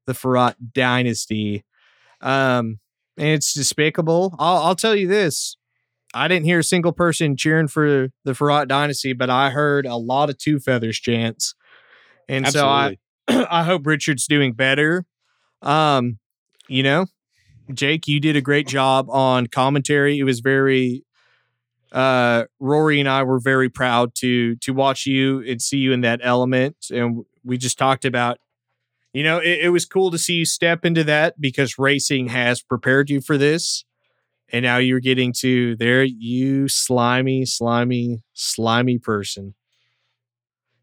the 0.05 0.13
Farad 0.13 0.55
Dynasty, 0.73 1.65
um, 2.21 2.79
and 3.17 3.27
it's 3.27 3.53
despicable. 3.53 4.35
I'll, 4.39 4.63
I'll 4.63 4.75
tell 4.75 4.95
you 4.95 5.07
this: 5.07 5.57
I 6.13 6.27
didn't 6.27 6.45
hear 6.45 6.59
a 6.59 6.63
single 6.63 6.93
person 6.93 7.35
cheering 7.35 7.67
for 7.67 8.09
the 8.23 8.31
Farad 8.31 8.69
Dynasty, 8.69 9.13
but 9.13 9.29
I 9.29 9.49
heard 9.49 9.85
a 9.85 9.95
lot 9.95 10.29
of 10.29 10.37
two 10.37 10.59
feathers 10.59 10.97
chants, 10.97 11.55
and 12.29 12.47
so 12.47 12.67
I, 12.67 12.97
I 13.27 13.63
hope 13.63 13.85
Richard's 13.85 14.27
doing 14.27 14.53
better. 14.53 15.05
Um, 15.61 16.19
you 16.69 16.83
know, 16.83 17.07
Jake, 17.73 18.07
you 18.07 18.19
did 18.21 18.37
a 18.37 18.41
great 18.41 18.67
job 18.67 19.09
on 19.09 19.47
commentary. 19.47 20.19
It 20.19 20.23
was 20.23 20.39
very 20.39 21.03
uh 21.93 22.45
Rory 22.59 22.99
and 22.99 23.07
I 23.07 23.23
were 23.23 23.39
very 23.39 23.69
proud 23.69 24.15
to 24.15 24.55
to 24.57 24.73
watch 24.73 25.05
you 25.05 25.41
and 25.41 25.61
see 25.61 25.77
you 25.77 25.91
in 25.93 26.01
that 26.01 26.19
element. 26.23 26.75
And 26.91 27.23
we 27.43 27.57
just 27.57 27.77
talked 27.77 28.05
about, 28.05 28.39
you 29.13 29.23
know, 29.23 29.39
it, 29.39 29.59
it 29.63 29.69
was 29.69 29.85
cool 29.85 30.11
to 30.11 30.17
see 30.17 30.33
you 30.33 30.45
step 30.45 30.85
into 30.85 31.03
that 31.05 31.39
because 31.39 31.77
racing 31.79 32.29
has 32.29 32.61
prepared 32.61 33.09
you 33.09 33.21
for 33.21 33.37
this. 33.37 33.85
And 34.51 34.63
now 34.63 34.77
you're 34.77 34.99
getting 34.99 35.33
to 35.39 35.75
there, 35.77 36.03
you 36.03 36.67
slimy, 36.67 37.45
slimy, 37.45 38.21
slimy 38.33 38.99
person. 38.99 39.55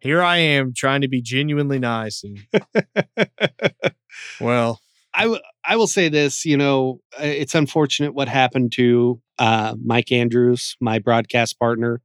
Here 0.00 0.22
I 0.22 0.38
am 0.38 0.72
trying 0.74 1.02
to 1.02 1.08
be 1.08 1.20
genuinely 1.20 1.78
nice 1.78 2.24
and 2.24 2.46
well, 4.40 4.80
I, 5.14 5.22
w- 5.22 5.40
I 5.64 5.76
will 5.76 5.86
say 5.86 6.08
this, 6.08 6.44
you 6.44 6.56
know, 6.56 7.00
uh, 7.18 7.24
it's 7.24 7.54
unfortunate 7.54 8.14
what 8.14 8.28
happened 8.28 8.72
to 8.72 9.20
uh, 9.38 9.74
Mike 9.82 10.12
Andrews, 10.12 10.76
my 10.80 10.98
broadcast 10.98 11.58
partner. 11.58 12.00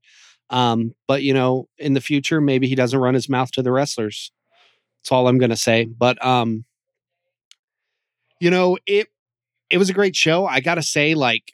Um, 0.50 0.94
but 1.08 1.24
you 1.24 1.34
know, 1.34 1.68
in 1.78 1.94
the 1.94 2.02
future, 2.02 2.40
maybe 2.40 2.68
he 2.68 2.76
doesn't 2.76 3.00
run 3.00 3.14
his 3.14 3.30
mouth 3.30 3.52
to 3.52 3.62
the 3.62 3.72
wrestlers. 3.72 4.32
That's 5.02 5.12
all 5.12 5.28
I'm 5.28 5.40
gonna 5.40 5.56
say. 5.56 5.86
But 5.86 6.24
um, 6.24 6.66
you 8.40 8.52
know, 8.52 8.78
it 8.86 9.08
it 9.70 9.80
was 9.80 9.90
a 9.90 9.94
great 9.94 10.16
show. 10.16 10.46
I 10.46 10.60
gotta 10.60 10.84
say, 10.84 11.16
like 11.16 11.52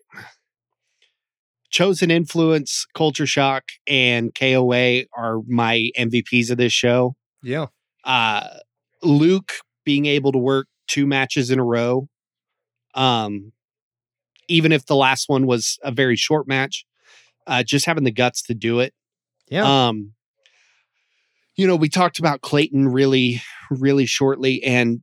Chosen 1.69 2.11
Influence, 2.11 2.85
Culture 2.93 3.25
Shock, 3.25 3.63
and 3.87 4.35
KOA 4.35 5.03
are 5.17 5.39
my 5.47 5.89
MVPs 5.97 6.51
of 6.51 6.57
this 6.57 6.73
show 6.73 7.15
yeah. 7.43 7.67
uh 8.03 8.47
Luke 9.03 9.53
being 9.85 10.05
able 10.05 10.31
to 10.31 10.37
work 10.37 10.67
two 10.91 11.05
matches 11.07 11.49
in 11.51 11.59
a 11.59 11.63
row 11.63 12.07
um 12.95 13.51
even 14.47 14.71
if 14.71 14.85
the 14.85 14.95
last 14.95 15.29
one 15.29 15.45
was 15.47 15.79
a 15.83 15.91
very 15.91 16.15
short 16.17 16.47
match 16.47 16.85
uh 17.47 17.63
just 17.63 17.85
having 17.85 18.03
the 18.03 18.11
guts 18.11 18.41
to 18.41 18.53
do 18.53 18.79
it 18.79 18.93
Yeah. 19.49 19.87
um 19.87 20.13
you 21.55 21.65
know 21.67 21.75
we 21.77 21.87
talked 21.89 22.19
about 22.19 22.41
Clayton 22.41 22.87
really 22.89 23.41
really 23.69 24.05
shortly 24.05 24.61
and 24.63 25.01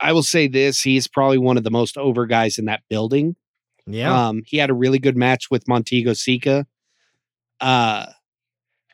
I 0.00 0.12
will 0.12 0.22
say 0.24 0.48
this 0.48 0.82
he's 0.82 1.06
probably 1.06 1.38
one 1.38 1.56
of 1.56 1.64
the 1.64 1.70
most 1.70 1.96
over 1.96 2.26
guys 2.26 2.58
in 2.58 2.64
that 2.66 2.82
building 2.90 3.36
yeah. 3.86 4.28
um, 4.28 4.42
he 4.46 4.56
had 4.58 4.70
a 4.70 4.74
really 4.74 4.98
good 5.00 5.16
match 5.16 5.50
with 5.50 5.66
Montego 5.66 6.12
Sika. 6.12 6.66
Uh, 7.60 8.06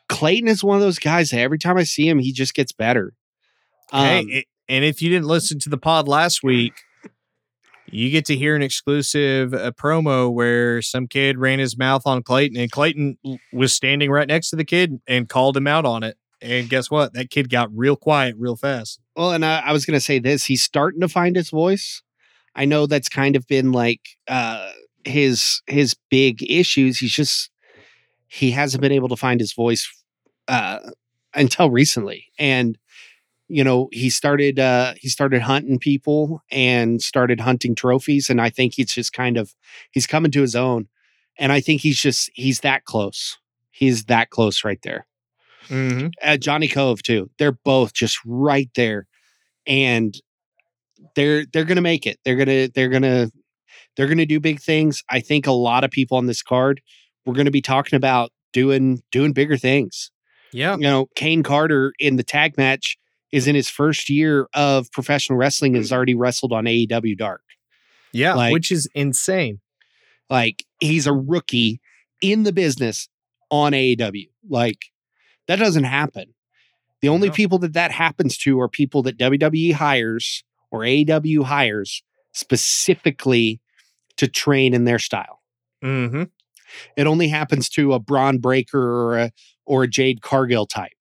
Clayton 0.07 0.47
is 0.49 0.63
one 0.63 0.77
of 0.77 0.81
those 0.81 0.97
guys 0.97 1.29
that 1.29 1.41
every 1.41 1.59
time 1.59 1.77
I 1.77 1.83
see 1.83 2.09
him, 2.09 2.17
he 2.17 2.33
just 2.33 2.55
gets 2.55 2.71
better. 2.71 3.13
Hey, 3.91 4.19
Um, 4.19 4.27
i- 4.33 4.45
and 4.69 4.85
if 4.85 5.01
you 5.01 5.09
didn't 5.09 5.27
listen 5.27 5.59
to 5.59 5.69
the 5.69 5.77
pod 5.77 6.07
last 6.07 6.43
week, 6.43 6.73
you 7.87 8.11
get 8.11 8.25
to 8.25 8.35
hear 8.35 8.55
an 8.55 8.61
exclusive 8.61 9.53
uh, 9.53 9.71
promo 9.71 10.31
where 10.31 10.81
some 10.81 11.07
kid 11.07 11.39
ran 11.39 11.57
his 11.57 11.75
mouth 11.77 12.03
on 12.05 12.21
Clayton, 12.21 12.55
and 12.55 12.71
Clayton 12.71 13.17
was 13.51 13.73
standing 13.73 14.11
right 14.11 14.27
next 14.27 14.51
to 14.51 14.55
the 14.55 14.63
kid 14.63 15.01
and 15.07 15.27
called 15.27 15.57
him 15.57 15.65
out 15.65 15.85
on 15.85 16.03
it. 16.03 16.17
And 16.41 16.69
guess 16.69 16.89
what? 16.89 17.13
That 17.13 17.31
kid 17.31 17.49
got 17.49 17.69
real 17.75 17.95
quiet 17.95 18.35
real 18.37 18.55
fast. 18.55 18.99
well, 19.15 19.33
and 19.33 19.43
I, 19.43 19.59
I 19.59 19.73
was 19.73 19.85
going 19.85 19.97
to 19.97 20.05
say 20.05 20.19
this: 20.19 20.45
he's 20.45 20.63
starting 20.63 21.01
to 21.01 21.09
find 21.09 21.35
his 21.35 21.49
voice. 21.49 22.01
I 22.55 22.65
know 22.65 22.85
that's 22.85 23.09
kind 23.09 23.35
of 23.35 23.47
been 23.47 23.71
like 23.71 24.01
uh, 24.27 24.71
his 25.03 25.61
his 25.67 25.95
big 26.09 26.43
issues. 26.49 26.99
He's 26.99 27.11
just 27.11 27.49
he 28.27 28.51
hasn't 28.51 28.81
been 28.81 28.91
able 28.91 29.09
to 29.09 29.17
find 29.17 29.39
his 29.39 29.53
voice 29.53 29.89
uh, 30.47 30.79
until 31.33 31.71
recently, 31.71 32.27
and 32.37 32.77
you 33.49 33.63
know 33.63 33.89
he 33.91 34.09
started 34.09 34.59
uh, 34.59 34.93
he 34.97 35.09
started 35.09 35.41
hunting 35.41 35.79
people 35.79 36.41
and 36.51 37.01
started 37.01 37.39
hunting 37.41 37.75
trophies, 37.75 38.29
and 38.29 38.39
I 38.39 38.49
think 38.49 38.75
he's 38.75 38.93
just 38.93 39.11
kind 39.11 39.37
of 39.37 39.53
he's 39.91 40.07
coming 40.07 40.31
to 40.31 40.41
his 40.41 40.55
own, 40.55 40.87
and 41.37 41.51
I 41.51 41.59
think 41.59 41.81
he's 41.81 41.99
just 41.99 42.29
he's 42.33 42.61
that 42.61 42.85
close. 42.85 43.37
He's 43.71 44.05
that 44.05 44.29
close 44.29 44.63
right 44.63 44.79
there 44.83 45.05
Mm-hmm. 45.67 46.07
uh, 46.23 46.37
Johnny 46.37 46.67
Cove 46.67 47.01
too. 47.03 47.29
They're 47.37 47.51
both 47.51 47.93
just 47.93 48.17
right 48.25 48.69
there, 48.75 49.07
and 49.67 50.15
they're 51.15 51.45
they're 51.51 51.65
gonna 51.65 51.81
make 51.81 52.05
it. 52.07 52.19
They're 52.25 52.35
gonna 52.35 52.69
they're 52.69 52.89
gonna 52.89 53.29
they're 53.95 54.07
gonna 54.07 54.25
do 54.25 54.39
big 54.39 54.59
things. 54.59 55.03
I 55.09 55.19
think 55.19 55.47
a 55.47 55.51
lot 55.51 55.83
of 55.83 55.91
people 55.91 56.17
on 56.17 56.25
this 56.25 56.41
card 56.41 56.81
we're 57.25 57.35
gonna 57.35 57.51
be 57.51 57.61
talking 57.61 57.97
about 57.97 58.31
doing 58.53 59.01
doing 59.11 59.33
bigger 59.33 59.57
things. 59.57 60.11
Yeah. 60.51 60.73
You 60.75 60.81
know, 60.81 61.07
Kane 61.15 61.43
Carter 61.43 61.93
in 61.99 62.15
the 62.15 62.23
tag 62.23 62.57
match 62.57 62.97
is 63.31 63.47
in 63.47 63.55
his 63.55 63.69
first 63.69 64.09
year 64.09 64.47
of 64.53 64.91
professional 64.91 65.37
wrestling 65.37 65.75
and 65.75 65.83
has 65.83 65.91
already 65.91 66.15
wrestled 66.15 66.51
on 66.53 66.65
AEW 66.65 67.17
Dark. 67.17 67.41
Yeah. 68.13 68.33
Like- 68.33 68.53
which 68.53 68.71
is 68.71 68.89
insane. 68.95 69.59
Like 70.29 70.63
he's 70.79 71.07
a 71.07 71.13
rookie 71.13 71.79
in 72.21 72.43
the 72.43 72.51
business 72.53 73.07
on 73.49 73.71
AEW. 73.73 74.29
Like 74.47 74.85
that 75.47 75.57
doesn't 75.57 75.83
happen. 75.85 76.33
The 77.01 77.09
only 77.09 77.29
No. 77.29 77.33
people 77.33 77.59
that 77.59 77.73
that 77.73 77.91
happens 77.91 78.37
to 78.39 78.59
are 78.59 78.67
people 78.67 79.01
that 79.03 79.17
WWE 79.17 79.73
hires 79.73 80.43
or 80.71 80.81
AEW 80.81 81.43
hires 81.45 82.03
specifically 82.33 83.61
to 84.17 84.27
train 84.27 84.73
in 84.73 84.83
their 84.85 84.99
style. 84.99 85.41
Mm-hmm. 85.83 86.23
It 86.97 87.07
only 87.07 87.29
happens 87.29 87.69
to 87.69 87.93
a 87.93 87.99
Bron 87.99 88.37
Breakker 88.39 88.81
or 88.81 89.17
a 89.17 89.31
or 89.65 89.83
a 89.83 89.87
Jade 89.87 90.21
Cargill 90.21 90.65
type. 90.65 90.91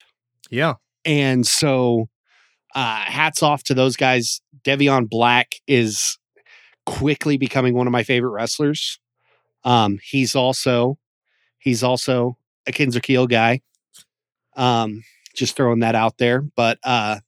Yeah. 0.50 0.74
And 1.04 1.46
so 1.46 2.08
uh 2.74 2.96
hats 3.04 3.42
off 3.42 3.62
to 3.64 3.74
those 3.74 3.96
guys. 3.96 4.40
Devion 4.64 5.08
Black 5.08 5.54
is 5.66 6.18
quickly 6.86 7.36
becoming 7.36 7.74
one 7.74 7.86
of 7.86 7.92
my 7.92 8.02
favorite 8.02 8.30
wrestlers. 8.30 8.98
Um 9.64 9.98
he's 10.02 10.34
also 10.34 10.98
he's 11.58 11.82
also 11.82 12.36
a 12.66 12.72
Kinzer 12.72 13.00
guy. 13.26 13.60
Um 14.56 15.02
just 15.34 15.56
throwing 15.56 15.80
that 15.80 15.94
out 15.94 16.18
there, 16.18 16.42
but 16.42 16.78
uh 16.84 17.20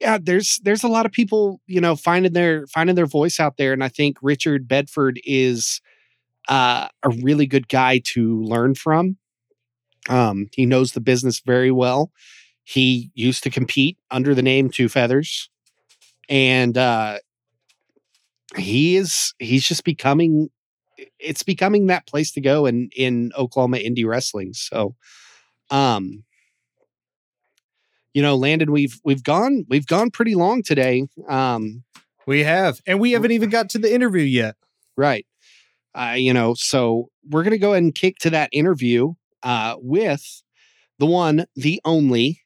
yeah, 0.00 0.18
there's 0.20 0.58
there's 0.62 0.82
a 0.84 0.88
lot 0.88 1.06
of 1.06 1.12
people, 1.12 1.60
you 1.66 1.80
know, 1.80 1.96
finding 1.96 2.32
their 2.32 2.66
finding 2.66 2.96
their 2.96 3.06
voice 3.06 3.40
out 3.40 3.56
there 3.56 3.72
and 3.72 3.82
I 3.82 3.88
think 3.88 4.18
Richard 4.20 4.68
Bedford 4.68 5.20
is 5.24 5.80
uh, 6.48 6.88
a 7.02 7.10
really 7.10 7.46
good 7.46 7.68
guy 7.68 8.00
to 8.04 8.42
learn 8.42 8.74
from. 8.74 9.16
Um, 10.08 10.48
he 10.52 10.66
knows 10.66 10.92
the 10.92 11.00
business 11.00 11.40
very 11.40 11.70
well. 11.70 12.12
He 12.64 13.10
used 13.14 13.42
to 13.44 13.50
compete 13.50 13.98
under 14.10 14.34
the 14.34 14.42
name 14.42 14.70
Two 14.70 14.88
Feathers, 14.88 15.50
and 16.28 16.76
uh, 16.76 17.18
he 18.56 18.96
is 18.96 19.34
he's 19.38 19.66
just 19.66 19.84
becoming 19.84 20.48
it's 21.18 21.42
becoming 21.42 21.86
that 21.88 22.06
place 22.06 22.32
to 22.32 22.40
go 22.40 22.66
in 22.66 22.90
in 22.96 23.32
Oklahoma 23.36 23.78
indie 23.78 24.06
wrestling. 24.06 24.52
So, 24.54 24.94
um, 25.70 26.24
you 28.12 28.22
know, 28.22 28.36
Landon, 28.36 28.72
we've 28.72 29.00
we've 29.04 29.22
gone 29.24 29.66
we've 29.68 29.86
gone 29.86 30.10
pretty 30.10 30.34
long 30.34 30.62
today. 30.62 31.06
Um, 31.28 31.82
We 32.26 32.44
have, 32.44 32.80
and 32.86 33.00
we 33.00 33.12
haven't 33.12 33.32
even 33.32 33.50
got 33.50 33.68
to 33.70 33.78
the 33.78 33.92
interview 33.92 34.22
yet. 34.22 34.56
right. 34.96 35.26
Uh, 35.94 36.14
you 36.16 36.32
know, 36.32 36.54
so 36.54 37.10
we're 37.28 37.44
gonna 37.44 37.58
go 37.58 37.72
ahead 37.72 37.82
and 37.82 37.94
kick 37.94 38.16
to 38.18 38.30
that 38.30 38.48
interview 38.52 39.14
uh, 39.42 39.76
with 39.78 40.42
the 40.98 41.06
one, 41.06 41.46
the 41.54 41.80
only, 41.84 42.40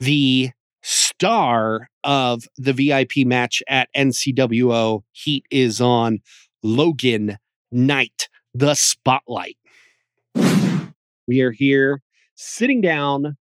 the 0.00 0.50
star 0.82 1.88
of 2.02 2.44
the 2.56 2.72
VIP 2.72 3.26
match 3.26 3.62
at 3.68 3.88
NCWO. 3.96 5.02
Heat 5.12 5.44
is 5.50 5.80
on 5.80 6.18
Logan 6.62 7.38
Knight, 7.72 8.28
the 8.52 8.74
spotlight. 8.74 9.56
We 11.26 11.40
are 11.40 11.52
here 11.52 12.02
sitting 12.34 12.80
down 12.82 13.36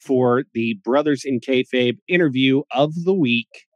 for 0.00 0.44
the 0.52 0.78
Brothers 0.82 1.24
in 1.24 1.38
Kayfabe 1.40 1.98
interview 2.08 2.62
of 2.72 2.92
the 3.04 3.14
week. 3.14 3.66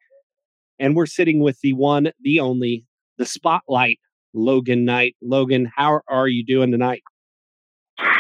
And 0.81 0.97
we're 0.97 1.07
sitting 1.07 1.39
with 1.39 1.61
the 1.63 1.75
one, 1.75 2.11
the 2.21 2.41
only, 2.41 2.85
the 3.17 3.27
spotlight, 3.27 4.01
Logan 4.33 4.85
Knight. 4.85 5.15
Logan, 5.23 5.71
how 5.77 6.01
are 6.09 6.27
you 6.27 6.45
doing 6.45 6.73
tonight? 6.73 7.03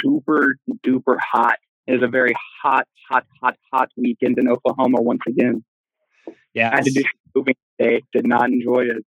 super 0.02 0.56
duper 0.84 1.16
hot. 1.20 1.56
It 1.86 1.94
is 1.96 2.02
a 2.02 2.08
very 2.08 2.34
hot, 2.62 2.86
hot, 3.10 3.26
hot, 3.42 3.56
hot 3.72 3.90
weekend 3.96 4.38
in 4.38 4.48
Oklahoma 4.48 5.02
once 5.02 5.20
again. 5.26 5.64
Yeah, 6.54 6.70
I 6.72 6.76
had 6.76 6.84
to 6.84 6.90
do 6.92 7.00
some 7.02 7.10
moving 7.34 7.54
today. 7.78 8.02
Did 8.12 8.26
not 8.26 8.48
enjoy 8.50 8.84
it. 8.84 9.04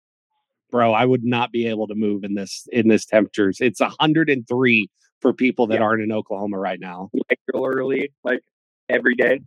bro, 0.71 0.93
I 0.93 1.05
would 1.05 1.23
not 1.23 1.51
be 1.51 1.65
able 1.67 1.87
to 1.87 1.95
move 1.95 2.23
in 2.23 2.35
this 2.35 2.67
in 2.71 2.87
this 2.89 3.05
temperatures. 3.05 3.57
It's 3.61 3.79
103 3.79 4.89
for 5.21 5.33
people 5.33 5.65
that 5.67 5.75
Yeah. 5.75 5.81
aren't 5.81 6.03
in 6.03 6.11
Oklahoma 6.11 6.59
right 6.59 6.79
now 6.79 7.09
Regularly, 7.31 8.11
like 8.23 8.41
every 8.89 9.15
day. 9.15 9.39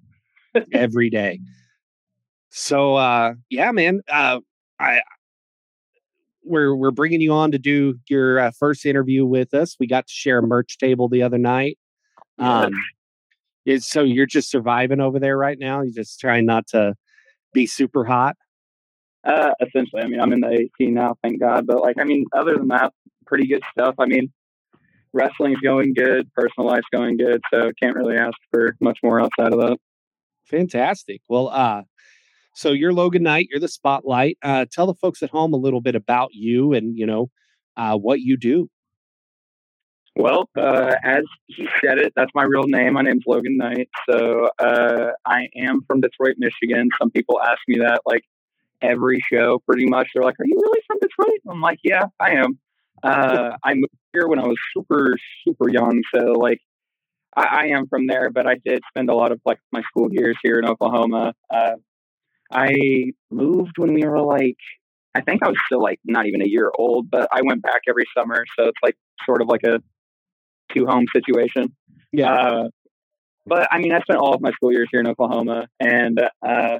every 0.73 1.11
day. 1.11 1.39
So 2.49 2.97
uh 2.97 3.35
yeah, 3.51 3.71
man, 3.71 4.01
uh 4.11 4.41
I 4.81 5.03
we're 6.43 6.75
we're 6.75 6.91
bringing 6.91 7.21
you 7.21 7.33
on 7.33 7.53
to 7.53 7.59
do 7.59 7.97
your 8.09 8.41
uh, 8.41 8.51
first 8.59 8.85
interview 8.87 9.25
with 9.27 9.53
us. 9.55 9.77
We 9.79 9.87
got 9.87 10.07
to 10.09 10.13
share 10.13 10.39
a 10.39 10.43
merch 10.43 10.79
table 10.79 11.09
the 11.09 11.23
other 11.23 11.39
night. 11.39 11.79
Um 12.39 12.73
is 13.71 13.87
so 13.87 14.03
you're 14.03 14.27
just 14.27 14.51
surviving 14.51 15.01
over 15.01 15.19
there 15.19 15.37
right 15.37 15.59
now. 15.59 15.83
You're 15.83 15.95
just 15.95 16.21
trying 16.21 16.47
not 16.47 16.67
to 16.69 16.95
be 17.53 17.67
super 17.67 18.05
hot. 18.05 18.37
Uh, 19.25 19.53
essentially, 19.61 20.03
I 20.03 20.07
mean, 20.07 20.21
I'm 20.21 20.33
in 20.33 20.41
the 20.41 20.51
AC 20.51 20.91
now, 20.91 21.17
thank 21.23 21.41
God. 21.41 21.67
But 21.67 21.83
like, 21.83 21.97
I 21.99 22.05
mean, 22.05 22.25
other 22.37 22.57
than 22.57 22.69
that, 22.69 22.93
pretty 23.27 23.47
good 23.47 23.63
stuff. 23.73 23.95
I 23.99 24.07
mean, 24.07 24.33
wrestling's 25.13 25.61
going 25.61 25.93
good, 25.95 26.33
personal 26.35 26.69
life's 26.69 26.87
going 26.93 27.17
good, 27.17 27.41
so 27.53 27.71
can't 27.81 27.97
really 27.97 28.17
ask 28.17 28.37
for 28.51 28.77
much 28.81 28.99
more 29.03 29.21
outside 29.21 29.53
of 29.53 29.61
that. 29.61 29.77
Fantastic. 30.47 31.21
Well, 31.29 31.49
uh, 31.49 31.83
so 32.55 32.73
you're 32.73 32.93
Logan 32.93 33.23
Knight, 33.23 33.49
you're 33.51 33.61
the 33.61 33.69
spotlight. 33.69 34.39
Uh, 34.43 34.67
tell 34.71 34.87
the 34.87 34.95
folks 34.95 35.23
at 35.23 35.31
home 35.31 35.53
a 35.53 35.59
little 35.59 35.81
bit 35.81 35.95
about 35.95 36.31
you 36.33 36.73
and 36.73 36.97
you 36.99 37.07
know 37.07 37.31
uh, 37.77 37.97
what 37.97 38.21
you 38.21 38.37
do. 38.37 38.69
Well, 40.21 40.51
uh, 40.55 40.95
as 41.03 41.25
he 41.47 41.67
said 41.83 41.99
it, 41.99 42.13
that's 42.15 42.31
my 42.35 42.43
real 42.43 42.65
name. 42.67 42.93
My 42.93 43.01
name's 43.01 43.25
Logan 43.27 43.57
Knight. 43.57 43.89
So 44.07 44.51
uh, 44.59 45.13
I 45.25 45.49
am 45.57 45.81
from 45.87 46.03
Detroit, 46.03 46.35
Michigan. 46.37 46.91
Some 47.01 47.11
people 47.11 47.41
ask 47.41 47.59
me 47.67 47.79
that 47.79 48.03
like 48.05 48.23
every 48.83 49.21
show, 49.33 49.61
pretty 49.67 49.87
much. 49.87 50.09
They're 50.15 50.23
like, 50.23 50.39
"Are 50.39 50.45
you 50.45 50.61
really 50.63 50.81
from 50.87 50.99
Detroit?" 51.01 51.41
I'm 51.49 51.63
like, 51.63 51.79
"Yeah, 51.83 52.05
I 52.21 52.33
am." 52.33 52.59
Uh, 53.03 53.57
I 53.65 53.73
moved 53.73 53.95
here 54.13 54.29
when 54.29 54.39
I 54.39 54.47
was 54.47 54.59
super, 54.77 55.17
super 55.43 55.71
young. 55.71 56.03
So 56.15 56.33
like, 56.33 56.59
I, 57.35 57.45
I 57.45 57.65
am 57.69 57.87
from 57.89 58.07
there, 58.07 58.29
but 58.29 58.47
I 58.47 58.57
did 58.63 58.83
spend 58.91 59.09
a 59.09 59.15
lot 59.15 59.33
of 59.33 59.41
like 59.47 59.59
my 59.73 59.81
school 59.83 60.09
years 60.11 60.37
here 60.43 60.59
in 60.59 60.67
Oklahoma. 60.67 61.33
Uh, 61.49 61.77
I 62.53 63.13
moved 63.31 63.79
when 63.79 63.95
we 63.95 64.05
were 64.05 64.21
like, 64.21 64.59
I 65.15 65.23
think 65.23 65.43
I 65.43 65.49
was 65.49 65.57
still 65.65 65.83
like 65.83 65.99
not 66.05 66.27
even 66.27 66.43
a 66.43 66.47
year 66.47 66.71
old, 66.79 67.11
but 67.11 67.27
I 67.33 67.41
went 67.43 67.63
back 67.63 67.83
every 67.89 68.05
summer. 68.15 68.45
So 68.59 68.67
it's 68.67 68.81
like 68.83 68.99
sort 69.25 69.41
of 69.41 69.49
like 69.49 69.63
a 69.65 69.81
two 70.75 70.87
home 70.87 71.07
situation. 71.15 71.75
Yeah. 72.13 72.33
Uh, 72.33 72.69
but 73.47 73.69
I 73.71 73.79
mean, 73.79 73.93
I 73.93 74.01
spent 74.01 74.19
all 74.19 74.35
of 74.35 74.41
my 74.41 74.53
school 74.53 74.73
years 74.73 74.89
here 74.91 75.01
in 75.01 75.07
Oklahoma, 75.07 75.67
and 75.79 76.21
uh, 76.21 76.79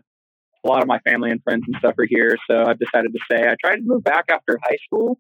a 0.65 0.69
lot 0.69 0.83
of 0.83 0.89
my 0.89 0.99
family 1.01 1.31
and 1.31 1.43
friends 1.43 1.65
and 1.67 1.77
stuff 1.79 1.95
are 1.99 2.07
here. 2.09 2.37
So 2.49 2.65
I've 2.65 2.79
decided 2.79 3.13
to 3.13 3.19
stay. 3.25 3.49
I 3.49 3.57
tried 3.63 3.77
to 3.77 3.83
move 3.83 4.05
back 4.05 4.27
after 4.31 4.59
high 4.63 4.77
school. 4.85 5.19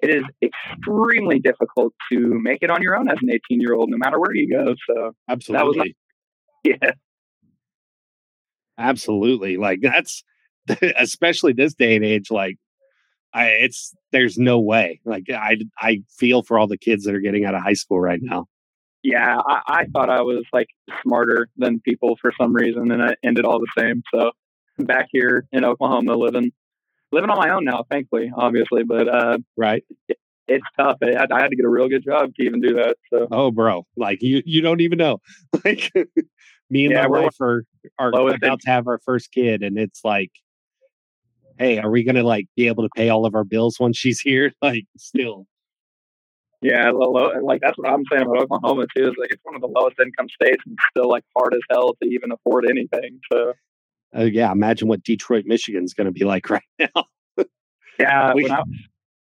It 0.00 0.10
is 0.10 0.24
extremely 0.42 1.38
difficult 1.38 1.94
to 2.12 2.18
make 2.18 2.62
it 2.62 2.70
on 2.70 2.82
your 2.82 2.96
own 2.96 3.08
as 3.08 3.18
an 3.22 3.30
18 3.30 3.60
year 3.60 3.74
old, 3.74 3.90
no 3.90 3.96
matter 3.96 4.20
where 4.20 4.34
you 4.34 4.48
go. 4.50 4.74
So 4.88 5.12
Absolutely. 5.28 5.96
yeah, 6.64 6.92
Absolutely. 8.78 9.56
Like 9.56 9.80
that's 9.82 10.22
especially 10.98 11.52
this 11.52 11.74
day 11.74 11.96
and 11.96 12.04
age, 12.04 12.30
like 12.30 12.56
I 13.36 13.46
it's 13.66 13.94
there's 14.12 14.38
no 14.38 14.58
way. 14.58 15.00
Like 15.04 15.24
I 15.30 15.58
I 15.78 16.02
feel 16.18 16.42
for 16.42 16.58
all 16.58 16.66
the 16.66 16.78
kids 16.78 17.04
that 17.04 17.14
are 17.14 17.20
getting 17.20 17.44
out 17.44 17.54
of 17.54 17.62
high 17.62 17.74
school 17.74 18.00
right 18.00 18.20
now. 18.22 18.46
yeah, 19.02 19.38
I, 19.46 19.60
I 19.66 19.84
thought 19.92 20.10
I 20.10 20.22
was 20.22 20.44
like 20.52 20.68
smarter 21.02 21.48
than 21.56 21.80
people 21.80 22.16
for 22.20 22.32
some 22.40 22.52
reason, 22.52 22.90
and 22.90 23.02
I 23.02 23.14
ended 23.22 23.44
all 23.44 23.60
the 23.60 23.68
same. 23.82 24.02
So 24.14 24.30
I'm 24.78 24.86
back 24.86 25.06
here 25.12 25.44
in 25.52 25.64
Oklahoma, 25.64 26.14
living 26.16 26.52
living 27.12 27.30
on 27.30 27.38
my 27.38 27.50
own 27.50 27.64
now, 27.64 27.84
thankfully, 27.90 28.32
obviously. 28.36 28.82
But 28.84 29.08
uh, 29.08 29.38
Right. 29.56 29.84
it's 30.48 30.64
tough. 30.78 30.98
I 31.02 31.18
had, 31.18 31.32
I 31.32 31.40
had 31.42 31.50
to 31.50 31.56
get 31.56 31.64
a 31.64 31.68
real 31.68 31.88
good 31.88 32.04
job 32.04 32.34
to 32.34 32.44
even 32.44 32.60
do 32.60 32.74
that. 32.74 32.96
So 33.12 33.28
Oh 33.30 33.50
bro. 33.50 33.86
Like 33.96 34.22
you 34.22 34.42
you 34.44 34.60
don't 34.60 34.80
even 34.80 34.98
know. 34.98 35.18
Like 35.64 35.92
me 36.70 36.86
and 36.86 36.94
Yeah, 36.94 37.02
my 37.06 37.22
wife 37.22 37.40
are 37.40 37.64
are 37.98 38.10
about 38.10 38.60
to 38.60 38.70
have 38.70 38.86
our 38.88 38.98
first 39.04 39.32
kid 39.32 39.62
and 39.62 39.78
it's 39.78 40.00
like 40.04 40.30
hey, 41.58 41.78
are 41.78 41.90
we 41.90 42.04
gonna 42.04 42.22
like 42.22 42.46
be 42.56 42.68
able 42.68 42.82
to 42.84 42.90
pay 42.96 43.08
all 43.08 43.26
of 43.26 43.34
our 43.34 43.44
bills 43.44 43.78
once 43.80 43.96
she's 43.98 44.20
here? 44.20 44.52
Like 44.62 44.84
still. 44.96 45.46
yeah, 46.62 46.90
like 46.90 47.60
that's 47.60 47.76
what 47.78 47.90
I'm 47.90 48.04
saying 48.10 48.22
about 48.26 48.42
Oklahoma 48.42 48.86
too. 48.96 49.08
Is 49.08 49.14
like 49.18 49.30
it's 49.32 49.42
one 49.44 49.54
of 49.54 49.60
the 49.60 49.68
lowest 49.68 49.96
income 50.00 50.28
states, 50.28 50.62
and 50.66 50.76
still 50.90 51.08
like 51.08 51.24
hard 51.36 51.54
as 51.54 51.60
hell 51.70 51.94
to 52.02 52.08
even 52.08 52.32
afford 52.32 52.66
anything. 52.68 53.20
So 53.32 53.52
Uh, 54.16 54.22
yeah, 54.24 54.50
imagine 54.52 54.88
what 54.88 55.02
Detroit, 55.02 55.44
Michigan's 55.46 55.94
gonna 55.94 56.12
be 56.12 56.24
like 56.24 56.48
right 56.50 56.62
now. 56.78 57.04
Yeah, 57.98 58.32
We- 58.34 58.48
I, 58.50 58.62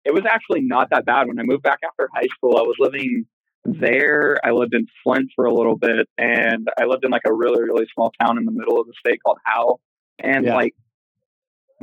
it 0.06 0.14
was 0.14 0.24
actually 0.30 0.62
not 0.62 0.90
that 0.90 1.06
bad 1.06 1.28
when 1.28 1.40
I 1.40 1.44
moved 1.44 1.64
back 1.64 1.80
after 1.86 2.10
high 2.14 2.28
school. 2.36 2.58
I 2.58 2.62
was 2.62 2.76
living 2.80 3.26
there. 3.66 4.38
I 4.46 4.52
lived 4.52 4.74
in 4.74 4.86
Flint 5.02 5.32
for 5.36 5.46
a 5.46 5.54
little 5.54 5.78
bit, 5.78 6.10
and 6.18 6.68
I 6.78 6.84
lived 6.86 7.06
in 7.06 7.12
like 7.12 7.22
a 7.26 7.34
really, 7.34 7.64
really 7.64 7.86
small 7.94 8.12
town 8.22 8.38
in 8.38 8.44
the 8.46 8.52
middle 8.52 8.80
of 8.80 8.88
the 8.88 8.94
state 9.00 9.20
called 9.26 9.38
Howell. 9.46 9.80
And 10.20 10.46
Yeah. 10.46 10.56
like 10.56 10.76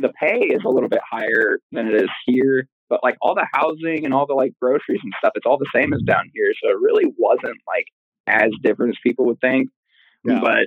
the 0.01 0.13
pay 0.21 0.39
is 0.39 0.63
a 0.65 0.69
little 0.69 0.89
bit 0.89 1.01
higher 1.09 1.59
than 1.73 1.89
it 1.89 1.95
is 1.95 2.11
here, 2.27 2.67
but 2.89 3.01
like 3.03 3.17
all 3.21 3.35
the 3.35 3.47
housing 3.53 4.05
and 4.05 4.13
all 4.13 4.27
the 4.27 4.35
like 4.35 4.53
groceries 4.61 5.01
and 5.03 5.13
stuff, 5.19 5.33
it's 5.35 5.47
all 5.47 5.59
the 5.59 5.71
same 5.75 5.93
as 5.93 6.03
down 6.03 6.31
here. 6.35 6.53
So 6.63 6.71
it 6.71 6.79
really 6.81 7.13
wasn't 7.17 7.59
like 7.67 7.87
as 8.27 8.51
different 8.63 8.95
as 8.95 8.99
people 9.03 9.27
would 9.27 9.41
think. 9.41 9.71
Yeah. 10.25 10.41
But 10.41 10.67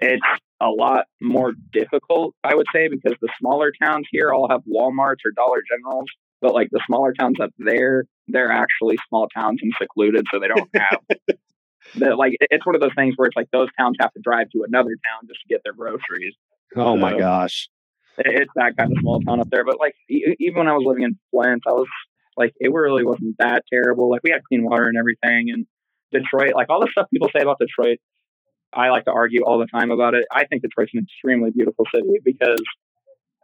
it's 0.00 0.26
a 0.60 0.68
lot 0.68 1.06
more 1.20 1.52
difficult, 1.72 2.34
I 2.44 2.54
would 2.54 2.66
say, 2.74 2.88
because 2.88 3.16
the 3.20 3.28
smaller 3.38 3.72
towns 3.82 4.06
here 4.10 4.32
all 4.32 4.48
have 4.50 4.62
Walmarts 4.62 5.24
or 5.24 5.32
Dollar 5.34 5.62
Generals, 5.68 6.08
but 6.40 6.54
like 6.54 6.68
the 6.70 6.82
smaller 6.86 7.12
towns 7.12 7.38
up 7.40 7.50
there, 7.58 8.04
they're 8.28 8.52
actually 8.52 8.96
small 9.08 9.28
towns 9.28 9.60
and 9.62 9.72
secluded, 9.80 10.26
so 10.30 10.40
they 10.40 10.48
don't 10.48 10.68
have. 10.74 11.00
the, 11.96 12.16
like 12.16 12.34
it's 12.40 12.66
one 12.66 12.74
of 12.74 12.80
those 12.80 12.94
things 12.96 13.14
where 13.16 13.26
it's 13.26 13.36
like 13.36 13.50
those 13.52 13.68
towns 13.78 13.96
have 14.00 14.12
to 14.12 14.20
drive 14.22 14.50
to 14.50 14.64
another 14.66 14.90
town 14.90 15.28
just 15.28 15.40
to 15.40 15.48
get 15.48 15.62
their 15.64 15.72
groceries. 15.72 16.34
Oh 16.76 16.96
my 16.96 17.16
gosh. 17.16 17.68
It- 18.18 18.42
It's 18.42 18.52
that 18.56 18.76
kind 18.76 18.92
of 18.92 18.98
small 19.00 19.20
town 19.20 19.40
up 19.40 19.50
there. 19.50 19.64
But 19.64 19.78
like 19.80 19.94
even 20.08 20.58
when 20.58 20.68
I 20.68 20.72
was 20.74 20.84
living 20.86 21.04
in 21.04 21.18
Flint, 21.30 21.62
I 21.66 21.72
was 21.72 21.88
like 22.36 22.52
it 22.60 22.72
really 22.72 23.04
wasn't 23.04 23.36
that 23.38 23.62
terrible. 23.72 24.10
Like 24.10 24.22
we 24.24 24.30
had 24.30 24.42
clean 24.44 24.64
water 24.64 24.86
and 24.86 24.96
everything, 24.98 25.50
and 25.52 25.66
Detroit, 26.12 26.54
like 26.54 26.68
all 26.70 26.80
the 26.80 26.88
stuff 26.90 27.08
people 27.10 27.28
say 27.34 27.42
about 27.42 27.58
Detroit, 27.58 27.98
I 28.72 28.90
like 28.90 29.04
to 29.04 29.12
argue 29.12 29.44
all 29.44 29.58
the 29.58 29.66
time 29.66 29.90
about 29.90 30.14
it. 30.14 30.24
I 30.32 30.44
think 30.46 30.62
Detroit's 30.62 30.92
an 30.94 31.04
extremely 31.04 31.50
beautiful 31.50 31.84
city 31.94 32.18
because 32.24 32.62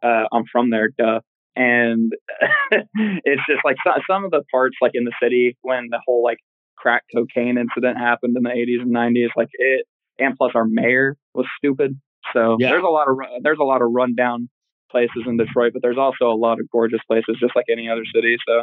uh, 0.03 0.25
I'm 0.33 0.45
from 0.51 0.71
there, 0.71 0.89
duh. 0.97 1.21
And 1.57 2.13
it's 2.71 3.43
just 3.49 3.65
like 3.65 3.77
some, 3.85 3.95
some 4.09 4.25
of 4.25 4.31
the 4.31 4.43
parts, 4.51 4.77
like 4.81 4.93
in 4.95 5.05
the 5.05 5.13
city, 5.23 5.57
when 5.63 5.89
the 5.91 6.01
whole 6.07 6.23
like 6.23 6.39
crack 6.77 7.03
cocaine 7.15 7.59
incident 7.59 7.99
happened 7.99 8.37
in 8.37 8.43
the 8.45 8.51
80s 8.51 8.83
and 8.83 8.95
90s, 8.95 9.31
like 9.37 9.49
it, 9.55 9.85
and 10.19 10.37
plus 10.37 10.53
our 10.55 10.67
mayor 10.67 11.17
was 11.35 11.47
stupid. 11.59 11.99
So 12.33 12.57
Yeah. 12.61 12.71
there's 12.71 12.85
a 12.85 12.89
lot 12.89 13.09
of 13.09 13.17
there's 13.43 13.59
a 13.61 13.65
lot 13.65 13.83
of 13.83 13.89
rundown 13.91 14.49
places 14.91 15.25
in 15.27 15.37
Detroit, 15.37 15.73
but 15.73 15.83
there's 15.83 15.99
also 15.99 16.27
a 16.31 16.35
lot 16.37 16.61
of 16.61 16.69
gorgeous 16.71 17.01
places, 17.07 17.37
just 17.41 17.55
like 17.57 17.67
any 17.71 17.89
other 17.89 18.05
city. 18.15 18.37
So 18.47 18.63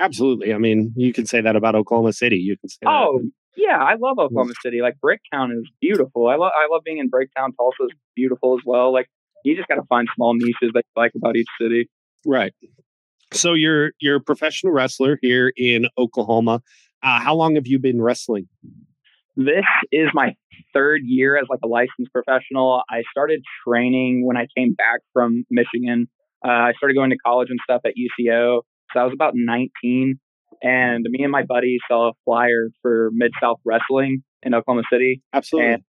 Absolutely. 0.00 0.54
I 0.54 0.58
mean, 0.58 0.92
you 0.96 1.12
can 1.12 1.26
say 1.26 1.40
that 1.40 1.56
about 1.56 1.74
Oklahoma 1.74 2.12
City. 2.12 2.36
You 2.36 2.56
can 2.56 2.68
say 2.68 2.78
Oh, 2.86 3.18
that. 3.20 3.30
yeah, 3.56 3.78
I 3.78 3.94
love 3.94 4.18
Oklahoma 4.18 4.54
City. 4.62 4.80
Like 4.80 4.94
Bricktown 5.04 5.52
is 5.52 5.68
beautiful. 5.80 6.28
I 6.28 6.36
love 6.36 6.52
I 6.56 6.68
love 6.70 6.82
being 6.84 6.98
in 6.98 7.10
Bricktown. 7.10 7.50
Tulsa's 7.56 7.92
beautiful 8.14 8.56
as 8.56 8.62
well. 8.64 8.92
Like 8.92 9.06
you 9.44 9.56
just 9.56 9.66
got 9.68 9.74
to 9.76 9.82
find 9.88 10.08
small 10.14 10.34
niches 10.34 10.70
that 10.74 10.84
you 10.86 11.02
like 11.02 11.12
about 11.16 11.36
each 11.36 11.48
city. 11.60 11.88
Right. 12.24 12.52
So 13.32 13.54
you're 13.54 13.90
you're 14.00 14.16
a 14.16 14.20
professional 14.20 14.72
wrestler 14.72 15.18
here 15.20 15.52
in 15.56 15.86
Oklahoma. 15.98 16.62
Uh, 17.02 17.20
how 17.20 17.34
long 17.34 17.56
have 17.56 17.66
you 17.66 17.78
been 17.78 18.00
wrestling? 18.00 18.48
This 19.38 19.64
is 19.92 20.08
my 20.14 20.34
third 20.74 21.02
year 21.04 21.36
as 21.36 21.46
like 21.48 21.60
a 21.64 21.68
licensed 21.68 22.12
professional. 22.12 22.82
I 22.90 23.02
started 23.08 23.40
training 23.64 24.26
when 24.26 24.36
I 24.36 24.48
came 24.56 24.74
back 24.74 24.98
from 25.12 25.44
Michigan. 25.48 26.08
Uh, 26.44 26.50
I 26.50 26.72
started 26.76 26.94
going 26.94 27.10
to 27.10 27.16
college 27.24 27.46
and 27.48 27.60
stuff 27.62 27.82
at 27.84 27.92
UCO. 27.92 28.62
So 28.92 29.00
I 29.00 29.04
was 29.04 29.12
about 29.14 29.34
19, 29.36 30.18
and 30.60 31.06
me 31.08 31.22
and 31.22 31.30
my 31.30 31.44
buddy 31.44 31.78
saw 31.88 32.10
a 32.10 32.12
flyer 32.24 32.70
for 32.82 33.10
Mid 33.12 33.30
South 33.40 33.58
Wrestling 33.64 34.24
in 34.42 34.54
Oklahoma 34.54 34.82
City. 34.92 35.22
Absolutely. 35.32 35.74
And, 35.74 35.82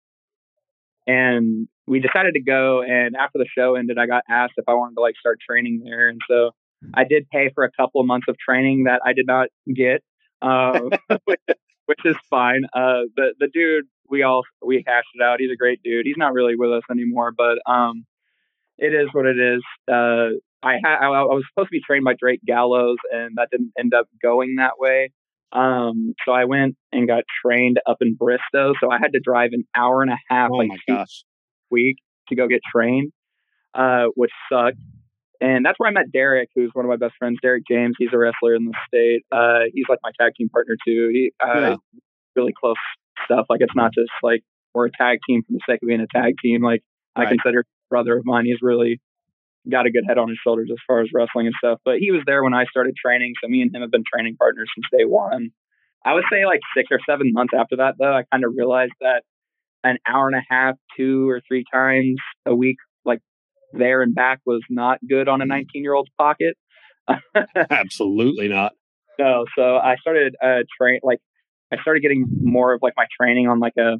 and 1.07 1.67
we 1.87 2.01
decided 2.01 2.33
to 2.33 2.41
go. 2.41 2.81
And 2.81 3.15
after 3.15 3.37
the 3.37 3.47
show 3.57 3.75
ended, 3.75 3.97
I 3.97 4.07
got 4.07 4.23
asked 4.29 4.53
if 4.57 4.65
I 4.67 4.73
wanted 4.73 4.95
to 4.95 5.01
like 5.01 5.15
start 5.17 5.39
training 5.39 5.83
there. 5.85 6.09
And 6.09 6.19
so 6.29 6.51
I 6.93 7.05
did 7.05 7.29
pay 7.29 7.49
for 7.55 7.63
a 7.63 7.71
couple 7.71 8.01
of 8.01 8.07
months 8.07 8.25
of 8.27 8.35
training 8.37 8.85
that 8.85 8.99
I 9.05 9.13
did 9.13 9.25
not 9.25 9.47
get, 9.73 10.03
uh, 10.41 10.81
which, 11.87 11.99
is 12.05 12.15
fine. 12.29 12.63
Uh, 12.73 13.09
the 13.15 13.33
the 13.39 13.47
dude 13.51 13.85
we 14.09 14.23
all 14.23 14.43
we 14.65 14.83
hashed 14.85 15.09
it 15.15 15.23
out. 15.23 15.39
He's 15.39 15.51
a 15.51 15.57
great 15.57 15.81
dude. 15.83 16.05
He's 16.05 16.17
not 16.17 16.33
really 16.33 16.55
with 16.55 16.71
us 16.71 16.83
anymore, 16.91 17.33
but 17.35 17.57
um, 17.69 18.05
it 18.77 18.93
is 18.93 19.09
what 19.11 19.25
it 19.25 19.37
is. 19.39 19.63
Uh, 19.91 20.37
I 20.63 20.75
had 20.83 20.97
I, 21.01 21.07
I 21.07 21.23
was 21.23 21.43
supposed 21.49 21.67
to 21.67 21.71
be 21.71 21.81
trained 21.81 22.05
by 22.05 22.13
Drake 22.19 22.41
Gallows, 22.45 22.97
and 23.11 23.35
that 23.35 23.49
didn't 23.51 23.73
end 23.79 23.93
up 23.93 24.07
going 24.21 24.55
that 24.57 24.73
way. 24.77 25.11
Um, 25.51 26.13
so 26.25 26.31
I 26.33 26.45
went 26.45 26.75
and 26.91 27.07
got 27.07 27.23
trained 27.45 27.79
up 27.87 27.97
in 28.01 28.15
Bristow. 28.15 28.73
So 28.81 28.91
I 28.91 28.97
had 28.99 29.13
to 29.13 29.19
drive 29.19 29.51
an 29.53 29.65
hour 29.75 30.01
and 30.01 30.11
a 30.11 30.17
half, 30.29 30.49
oh 30.51 30.57
like 30.57 30.69
my 30.69 30.77
gosh. 30.87 31.23
week 31.71 31.97
to 32.29 32.35
go 32.35 32.47
get 32.47 32.61
trained, 32.69 33.11
uh, 33.73 34.05
which 34.15 34.31
sucked. 34.51 34.77
And 35.39 35.65
that's 35.65 35.77
where 35.79 35.89
I 35.89 35.93
met 35.93 36.11
Derek, 36.11 36.49
who's 36.55 36.71
one 36.73 36.85
of 36.85 36.89
my 36.89 36.95
best 36.97 37.15
friends. 37.19 37.37
Derek 37.41 37.63
James, 37.69 37.95
he's 37.97 38.09
a 38.13 38.17
wrestler 38.17 38.55
in 38.55 38.65
the 38.65 38.73
state. 38.87 39.23
Uh, 39.31 39.69
he's 39.73 39.85
like 39.89 39.99
my 40.03 40.11
tag 40.19 40.33
team 40.35 40.49
partner 40.49 40.75
too. 40.85 41.09
He 41.13 41.31
uh, 41.43 41.59
Yeah. 41.61 41.75
really 42.35 42.53
close 42.59 42.75
stuff. 43.25 43.45
Like 43.49 43.61
it's 43.61 43.75
not 43.75 43.93
just 43.93 44.11
like 44.23 44.41
we're 44.73 44.87
a 44.87 44.91
tag 44.97 45.19
team 45.27 45.43
for 45.43 45.53
the 45.53 45.59
sake 45.67 45.79
of 45.81 45.87
being 45.87 46.01
a 46.01 46.07
tag 46.07 46.35
team. 46.41 46.63
Like 46.63 46.81
I 47.15 47.21
Right. 47.21 47.29
consider 47.29 47.59
him 47.59 47.65
brother 47.89 48.17
of 48.17 48.25
mine. 48.25 48.45
He's 48.45 48.61
really 48.61 48.99
got 49.69 49.85
a 49.85 49.91
good 49.91 50.03
head 50.07 50.17
on 50.17 50.29
his 50.29 50.37
shoulders 50.43 50.69
as 50.71 50.77
far 50.87 51.01
as 51.01 51.09
wrestling 51.13 51.47
and 51.47 51.55
stuff. 51.57 51.79
But 51.85 51.99
he 51.99 52.11
was 52.11 52.21
there 52.25 52.43
when 52.43 52.53
I 52.53 52.65
started 52.65 52.95
training, 52.95 53.33
so 53.41 53.47
me 53.47 53.61
and 53.61 53.73
him 53.75 53.81
have 53.81 53.91
been 53.91 54.03
training 54.11 54.35
partners 54.37 54.69
since 54.75 54.85
day 54.91 55.05
one. 55.05 55.49
I 56.05 56.13
would 56.13 56.23
say 56.31 56.45
like 56.45 56.61
six 56.75 56.87
or 56.91 56.99
seven 57.09 57.31
months 57.33 57.53
after 57.57 57.77
that, 57.77 57.95
though, 57.99 58.13
I 58.13 58.23
kind 58.31 58.43
of 58.45 58.53
realized 58.55 58.93
that 59.01 59.23
an 59.83 59.97
hour 60.07 60.27
and 60.27 60.35
a 60.37 60.43
half, 60.49 60.75
two 60.95 61.29
or 61.29 61.41
three 61.47 61.63
times 61.73 62.17
a 62.45 62.55
week, 62.55 62.77
there 63.73 64.01
and 64.01 64.15
back, 64.15 64.39
was 64.45 64.61
not 64.69 64.99
good 65.07 65.27
on 65.27 65.41
a 65.41 65.45
19 65.45 65.83
year 65.83 65.93
old's 65.93 66.11
pocket. 66.17 66.55
Absolutely 67.69 68.47
not. 68.47 68.73
No, 69.19 69.45
so 69.57 69.77
I 69.77 69.95
started 69.99 70.35
uh 70.43 70.63
train 70.79 70.99
like 71.03 71.19
I 71.71 71.77
started 71.81 72.01
getting 72.01 72.25
more 72.41 72.73
of 72.73 72.81
like 72.81 72.93
my 72.95 73.05
training 73.19 73.47
on 73.47 73.59
like 73.59 73.73
a 73.77 73.95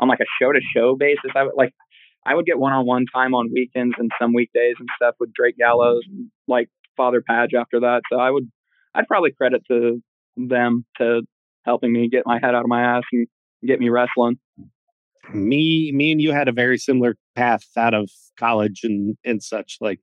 on 0.00 0.08
like 0.08 0.20
a 0.20 0.26
show 0.40 0.52
to 0.52 0.60
show 0.74 0.96
basis. 0.96 1.30
I 1.36 1.44
would 1.44 1.54
like 1.56 1.72
I 2.26 2.34
would 2.34 2.46
get 2.46 2.58
one 2.58 2.72
on 2.72 2.86
one 2.86 3.04
time 3.12 3.34
on 3.34 3.50
weekends 3.52 3.94
and 3.98 4.10
some 4.20 4.34
weekdays 4.34 4.76
and 4.78 4.88
stuff 4.96 5.14
with 5.20 5.32
Drake 5.32 5.56
Gallows 5.56 6.02
and 6.10 6.30
like 6.48 6.68
Father 6.96 7.22
Padge 7.26 7.54
after 7.58 7.80
that. 7.80 8.02
So 8.12 8.18
I 8.18 8.30
would 8.30 8.50
I'd 8.94 9.06
probably 9.06 9.30
credit 9.32 9.62
to 9.68 10.02
them 10.36 10.84
to 10.98 11.22
helping 11.64 11.92
me 11.92 12.08
get 12.08 12.24
my 12.26 12.38
head 12.42 12.54
out 12.54 12.62
of 12.62 12.68
my 12.68 12.96
ass 12.96 13.02
and 13.12 13.26
get 13.66 13.78
me 13.78 13.88
wrestling. 13.88 14.38
Me 15.32 15.92
me 15.92 16.12
and 16.12 16.20
you 16.20 16.32
had 16.32 16.48
a 16.48 16.52
very 16.52 16.78
similar 16.78 17.16
path 17.36 17.64
out 17.76 17.94
of 17.94 18.10
college 18.38 18.80
and 18.84 19.16
and 19.24 19.42
such 19.42 19.76
like 19.80 20.00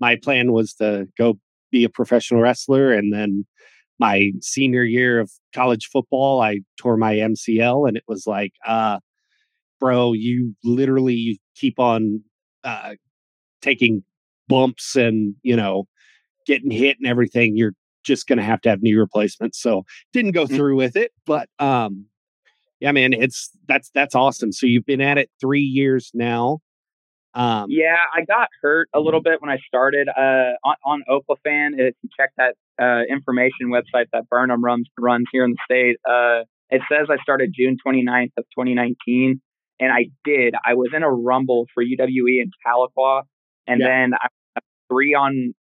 my 0.00 0.16
plan 0.16 0.52
was 0.52 0.74
to 0.74 1.06
go 1.18 1.38
be 1.70 1.84
a 1.84 1.88
professional 1.88 2.40
wrestler 2.40 2.92
and 2.92 3.12
then 3.12 3.46
my 3.98 4.30
senior 4.40 4.84
year 4.84 5.20
of 5.20 5.30
college 5.54 5.88
football 5.92 6.40
i 6.40 6.60
tore 6.78 6.96
my 6.96 7.14
mcl 7.16 7.88
and 7.88 7.96
it 7.96 8.04
was 8.08 8.26
like 8.26 8.52
uh 8.66 8.98
bro 9.80 10.12
you 10.12 10.54
literally 10.64 11.40
keep 11.56 11.78
on 11.78 12.22
uh 12.64 12.94
taking 13.62 14.02
bumps 14.48 14.96
and 14.96 15.34
you 15.42 15.56
know 15.56 15.84
getting 16.46 16.70
hit 16.70 16.96
and 17.00 17.08
everything 17.08 17.56
you're 17.56 17.74
just 18.04 18.26
gonna 18.26 18.42
have 18.42 18.60
to 18.60 18.68
have 18.70 18.82
knee 18.82 18.94
replacements 18.94 19.60
so 19.60 19.84
didn't 20.12 20.32
go 20.32 20.46
Mhm. 20.46 20.56
through 20.56 20.76
with 20.76 20.96
it 20.96 21.12
but 21.26 21.48
um 21.58 22.06
yeah, 22.80 22.92
man, 22.92 23.12
it's 23.12 23.50
that's 23.66 23.90
that's 23.90 24.14
awesome. 24.14 24.52
So 24.52 24.66
you've 24.66 24.86
been 24.86 25.00
at 25.00 25.18
it 25.18 25.30
three 25.40 25.62
years 25.62 26.10
now. 26.14 26.58
Um, 27.34 27.66
Yeah, 27.68 27.96
I 28.14 28.24
got 28.24 28.48
hurt 28.62 28.88
a 28.94 29.00
little 29.00 29.20
bit 29.20 29.40
when 29.40 29.50
I 29.50 29.58
started 29.66 30.08
uh, 30.08 30.52
on, 30.64 30.76
on 30.84 31.02
Oklafan. 31.08 31.72
If 31.76 31.94
you 32.02 32.08
check 32.18 32.30
that 32.36 32.54
uh, 32.80 33.02
information 33.12 33.68
website 33.68 34.06
that 34.12 34.28
Burnham 34.28 34.64
runs 34.64 34.88
runs 34.98 35.26
here 35.32 35.44
in 35.44 35.52
the 35.52 35.58
state, 35.64 35.96
uh, 36.08 36.44
it 36.70 36.82
says 36.90 37.08
I 37.10 37.16
started 37.22 37.52
June 37.56 37.76
29th 37.86 38.32
of 38.38 38.44
2019, 38.56 39.40
and 39.80 39.92
I 39.92 40.06
did. 40.24 40.54
I 40.66 40.74
was 40.74 40.90
in 40.94 41.02
a 41.02 41.10
rumble 41.10 41.66
for 41.74 41.82
UWE 41.84 42.42
in 42.42 42.50
Tahlequah, 42.66 43.22
and 43.66 43.80
Yeah. 43.80 43.86
then 43.86 44.14
I 44.14 44.28
three 44.90 45.14
on 45.14 45.54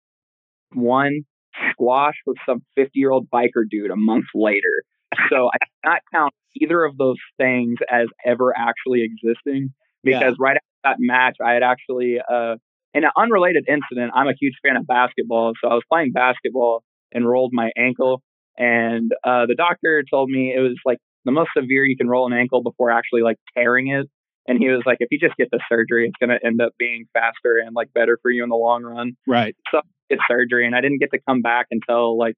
one 0.72 1.22
squash 1.70 2.14
with 2.26 2.36
some 2.46 2.62
50 2.76 2.90
year 2.94 3.10
old 3.10 3.28
biker 3.30 3.64
dude 3.68 3.90
a 3.90 3.96
month 3.96 4.26
later. 4.34 4.82
So 5.30 5.48
I 5.52 5.58
cannot 5.82 6.00
count 6.12 6.34
either 6.60 6.84
of 6.84 6.96
those 6.96 7.16
things 7.38 7.78
as 7.90 8.06
ever 8.24 8.52
actually 8.56 9.02
existing 9.02 9.72
Yeah. 10.02 10.18
because 10.20 10.36
right 10.38 10.56
after 10.56 10.66
that 10.84 10.96
match, 10.98 11.36
I 11.44 11.52
had 11.52 11.62
actually, 11.62 12.18
uh, 12.20 12.56
in 12.92 13.04
an 13.04 13.10
unrelated 13.16 13.64
incident, 13.68 14.12
I'm 14.14 14.28
a 14.28 14.34
huge 14.40 14.54
fan 14.62 14.76
of 14.76 14.86
basketball. 14.86 15.52
So 15.60 15.68
I 15.68 15.74
was 15.74 15.82
playing 15.90 16.12
basketball 16.12 16.84
and 17.12 17.28
rolled 17.28 17.50
my 17.52 17.70
ankle. 17.76 18.22
And 18.56 19.10
uh, 19.24 19.46
the 19.46 19.54
doctor 19.56 20.04
told 20.08 20.30
me 20.30 20.52
it 20.56 20.60
was 20.60 20.78
like 20.84 20.98
the 21.24 21.32
most 21.32 21.50
severe 21.56 21.84
you 21.84 21.96
can 21.96 22.08
roll 22.08 22.26
an 22.26 22.32
ankle 22.32 22.62
before 22.62 22.90
actually 22.90 23.22
like 23.22 23.36
tearing 23.56 23.88
it. 23.88 24.08
And 24.46 24.58
he 24.58 24.68
was 24.68 24.82
like, 24.84 24.98
if 25.00 25.08
you 25.10 25.18
just 25.18 25.36
get 25.36 25.48
the 25.50 25.58
surgery, 25.68 26.06
it's 26.06 26.16
going 26.20 26.30
to 26.38 26.46
end 26.46 26.60
up 26.60 26.72
being 26.78 27.06
faster 27.14 27.58
and 27.64 27.74
like 27.74 27.92
better 27.94 28.18
for 28.20 28.30
you 28.30 28.44
in 28.44 28.50
the 28.50 28.56
long 28.56 28.82
run 28.84 29.16
right. 29.26 29.56
So 29.72 29.78
I 29.78 29.80
get 30.10 30.18
surgery 30.28 30.66
and 30.66 30.76
I 30.76 30.82
didn't 30.82 30.98
get 30.98 31.10
to 31.12 31.18
come 31.26 31.40
back 31.40 31.66
until 31.70 32.18
like 32.18 32.34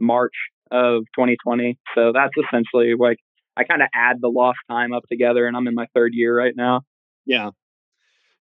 March 0.00 0.34
of 0.70 1.02
2020. 1.16 1.78
So 1.94 2.12
that's 2.12 2.32
essentially 2.36 2.94
like 2.98 3.18
I 3.56 3.64
kind 3.64 3.82
of 3.82 3.88
add 3.94 4.18
the 4.20 4.28
lost 4.28 4.58
time 4.70 4.92
up 4.92 5.04
together 5.10 5.46
and 5.46 5.56
I'm 5.56 5.66
in 5.66 5.74
my 5.74 5.86
third 5.94 6.12
year 6.14 6.36
right 6.36 6.54
now. 6.56 6.82
Yeah. 7.26 7.50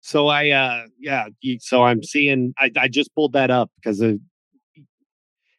So 0.01 0.27
I, 0.27 0.49
uh, 0.51 0.83
yeah. 0.99 1.27
you- 1.41 1.59
So 1.59 1.83
I'm 1.83 2.03
seeing. 2.03 2.53
I, 2.57 2.71
I 2.77 2.87
just 2.87 3.13
pulled 3.15 3.33
that 3.33 3.49
up 3.49 3.71
because 3.75 4.01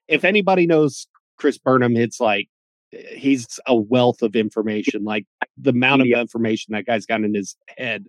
if 0.08 0.24
anybody 0.24 0.66
knows 0.66 1.06
Chris 1.36 1.58
Burnham, 1.58 1.96
it's 1.96 2.20
like 2.20 2.48
he's 2.90 3.60
a 3.66 3.76
wealth 3.76 4.22
of 4.22 4.34
information. 4.36 5.04
Like 5.04 5.26
the 5.56 5.70
amount 5.70 6.02
of 6.02 6.08
information 6.08 6.72
that 6.72 6.86
guy's 6.86 7.04
got 7.06 7.22
in 7.22 7.34
his 7.34 7.56
head. 7.76 8.06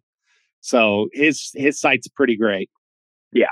So 0.62 1.08
his 1.14 1.52
his 1.56 1.80
site's 1.80 2.08
pretty 2.08 2.38
great. 2.38 2.70
Yeah. 3.32 3.48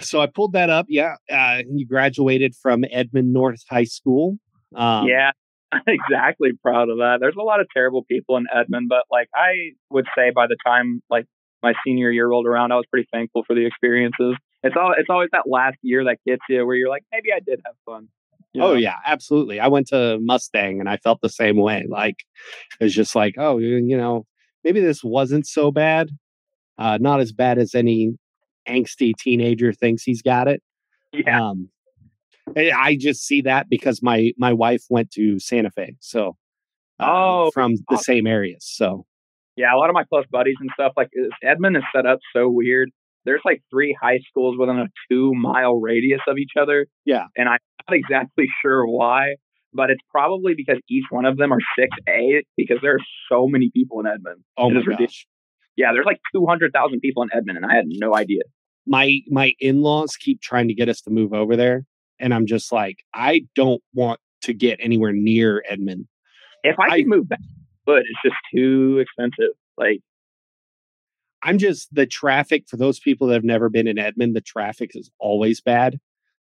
So 0.00 0.20
I 0.20 0.26
pulled 0.26 0.52
that 0.52 0.70
up. 0.70 0.86
Yeah, 0.88 1.16
uh, 1.30 1.62
he 1.70 1.84
graduated 1.84 2.54
from 2.54 2.84
Edmond 2.90 3.32
North 3.32 3.62
High 3.68 3.84
School. 3.84 4.38
Um, 4.74 5.06
yeah, 5.06 5.32
exactly. 5.86 6.50
Proud 6.62 6.88
of 6.88 6.98
that. 6.98 7.18
There's 7.20 7.36
a 7.38 7.42
lot 7.42 7.60
of 7.60 7.66
terrible 7.72 8.04
people 8.04 8.36
in 8.36 8.46
Edmond, 8.54 8.88
but 8.88 9.04
like 9.10 9.28
I 9.34 9.72
would 9.90 10.06
say 10.16 10.30
by 10.30 10.46
the 10.46 10.56
time 10.64 11.02
like 11.10 11.26
my 11.62 11.74
senior 11.84 12.10
year 12.10 12.28
rolled 12.28 12.46
around, 12.46 12.72
I 12.72 12.76
was 12.76 12.86
pretty 12.90 13.08
thankful 13.12 13.42
for 13.46 13.54
the 13.54 13.66
experiences. 13.66 14.36
It's 14.62 14.76
all 14.78 14.94
it's 14.96 15.10
always 15.10 15.30
that 15.32 15.44
last 15.46 15.76
year 15.82 16.04
that 16.04 16.18
gets 16.26 16.42
you 16.48 16.64
where 16.66 16.76
you're 16.76 16.90
like, 16.90 17.04
maybe 17.12 17.32
I 17.32 17.40
did 17.40 17.60
have 17.66 17.74
fun. 17.84 18.08
you 18.52 18.62
Oh 18.62 18.74
yeah, 18.74 18.96
absolutely. 19.04 19.60
I 19.60 19.68
went 19.68 19.88
to 19.88 20.18
Mustang 20.20 20.80
and 20.80 20.88
I 20.88 20.96
felt 20.98 21.20
the 21.20 21.28
same 21.28 21.56
way. 21.56 21.86
Like 21.88 22.16
it 22.80 22.84
was 22.84 22.94
just 22.94 23.14
like, 23.14 23.34
oh, 23.38 23.58
you 23.58 23.76
you 23.76 23.96
know, 23.96 24.26
maybe 24.62 24.80
this 24.80 25.04
wasn't 25.04 25.46
so 25.46 25.70
bad. 25.70 26.10
Uh, 26.76 26.98
not 27.00 27.20
as 27.20 27.30
bad 27.32 27.58
as 27.58 27.74
any 27.74 28.16
angsty 28.68 29.12
teenager 29.18 29.72
thinks 29.72 30.02
he's 30.02 30.22
got 30.22 30.48
it. 30.48 30.62
Yeah. 31.12 31.40
Um, 31.40 31.68
I 32.56 32.96
just 33.00 33.24
see 33.26 33.40
that 33.42 33.68
because 33.70 34.02
my 34.02 34.32
my 34.36 34.52
wife 34.52 34.82
went 34.90 35.10
to 35.12 35.38
Santa 35.38 35.70
Fe, 35.70 35.96
so 36.00 36.36
uh, 37.00 37.06
Oh, 37.08 37.50
from 37.54 37.74
the 37.88 37.96
same 37.96 38.26
areas. 38.26 38.64
So 38.68 39.06
Yeah, 39.56 39.74
a 39.74 39.78
lot 39.78 39.88
of 39.88 39.94
my 39.94 40.04
close 40.04 40.24
buddies 40.30 40.56
and 40.60 40.70
stuff 40.74 40.92
like 40.96 41.08
Edmond 41.42 41.76
is 41.76 41.82
set 41.94 42.04
up 42.06 42.18
so 42.34 42.48
weird. 42.50 42.90
There's 43.24 43.40
like 43.44 43.62
three 43.70 43.96
high 44.00 44.18
schools 44.28 44.56
within 44.58 44.78
a 44.78 44.88
two 45.10 45.32
mile 45.34 45.76
radius 45.80 46.20
of 46.28 46.36
each 46.36 46.52
other. 46.60 46.86
Yeah. 47.06 47.24
And 47.36 47.48
I'm 47.48 47.58
not 47.88 47.96
exactly 47.96 48.46
sure 48.62 48.86
why, 48.86 49.36
but 49.72 49.88
it's 49.90 50.02
probably 50.10 50.52
because 50.54 50.76
each 50.90 51.04
one 51.10 51.24
of 51.24 51.38
them 51.38 51.50
are 51.52 51.60
6A 51.78 52.42
because 52.58 52.76
there 52.82 52.94
are 52.96 53.04
so 53.32 53.46
many 53.48 53.70
people 53.74 54.00
in 54.00 54.06
Edmond. 54.06 54.44
oh 54.58 54.68
It 54.68 54.74
my 54.74 54.80
ridiculous. 54.80 54.98
gosh, 54.98 55.26
Yeah, 55.76 55.92
there's 55.94 56.04
like 56.04 56.20
200,000 56.34 57.00
people 57.00 57.22
in 57.22 57.30
Edmond, 57.32 57.56
and 57.56 57.64
I 57.64 57.74
had 57.74 57.86
no 57.88 58.14
idea. 58.14 58.42
My 58.86 59.20
my 59.28 59.52
in 59.60 59.80
laws 59.82 60.16
keep 60.16 60.40
trying 60.40 60.68
to 60.68 60.74
get 60.74 60.88
us 60.88 61.00
to 61.02 61.10
move 61.10 61.32
over 61.32 61.56
there, 61.56 61.84
and 62.18 62.32
I'm 62.34 62.46
just 62.46 62.72
like, 62.72 62.98
I 63.14 63.46
don't 63.54 63.82
want 63.94 64.20
to 64.42 64.52
get 64.54 64.78
anywhere 64.82 65.12
near 65.12 65.64
Edmond. 65.68 66.06
If 66.62 66.78
I 66.78 66.84
I- 66.84 66.98
could 67.00 67.08
move 67.08 67.28
back, 67.28 67.40
but 67.86 67.98
it's 68.00 68.20
just 68.24 68.36
too 68.54 68.98
expensive. 68.98 69.54
Like 69.78 70.00
I'm 71.42 71.58
just 71.58 71.94
the 71.94 72.06
traffic 72.06 72.64
for 72.68 72.76
those 72.76 72.98
people 72.98 73.26
that 73.28 73.34
have 73.34 73.44
never 73.44 73.68
been 73.68 73.86
in 73.86 73.98
Edmond. 73.98 74.34
The 74.34 74.40
traffic 74.40 74.92
is 74.94 75.10
always 75.18 75.60
bad, 75.60 75.98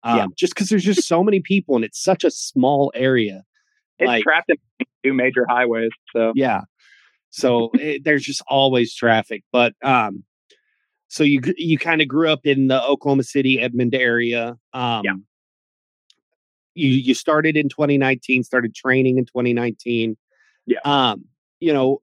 um, 0.04 0.16
Yeah. 0.18 0.26
just 0.36 0.54
because 0.54 0.68
there's 0.68 0.84
just 0.84 1.06
so 1.08 1.24
many 1.24 1.40
people 1.40 1.74
and 1.76 1.84
it's 1.84 2.02
such 2.02 2.22
a 2.24 2.30
small 2.30 2.92
area. 2.94 3.42
it's 3.98 4.06
Like- 4.08 4.22
trapped 4.24 4.50
in 4.50 4.56
two 5.04 5.14
major 5.14 5.46
highways. 5.48 5.90
So 6.14 6.32
Yeah, 6.36 6.62
so 7.30 7.70
it, 7.74 8.02
there's 8.04 8.24
just 8.24 8.42
always 8.48 8.92
traffic. 8.94 9.42
But 9.52 9.74
um, 9.82 10.24
so 11.14 11.22
you 11.24 11.40
you 11.56 11.78
kind 11.78 12.00
of 12.02 12.08
grew 12.08 12.28
up 12.28 12.44
in 12.44 12.66
the 12.68 12.82
Oklahoma 12.82 13.22
City 13.22 13.60
Edmond 13.60 13.94
area. 13.94 14.56
Um, 14.72 15.02
Yeah. 15.04 15.12
You 16.74 16.88
you 16.88 17.14
started 17.14 17.56
in 17.56 17.68
2019, 17.68 18.42
started 18.42 18.74
training 18.74 19.16
in 19.18 19.24
2019. 19.26 20.16
Yeah. 20.66 20.78
Um, 20.84 21.24
you 21.60 21.72
know, 21.72 22.00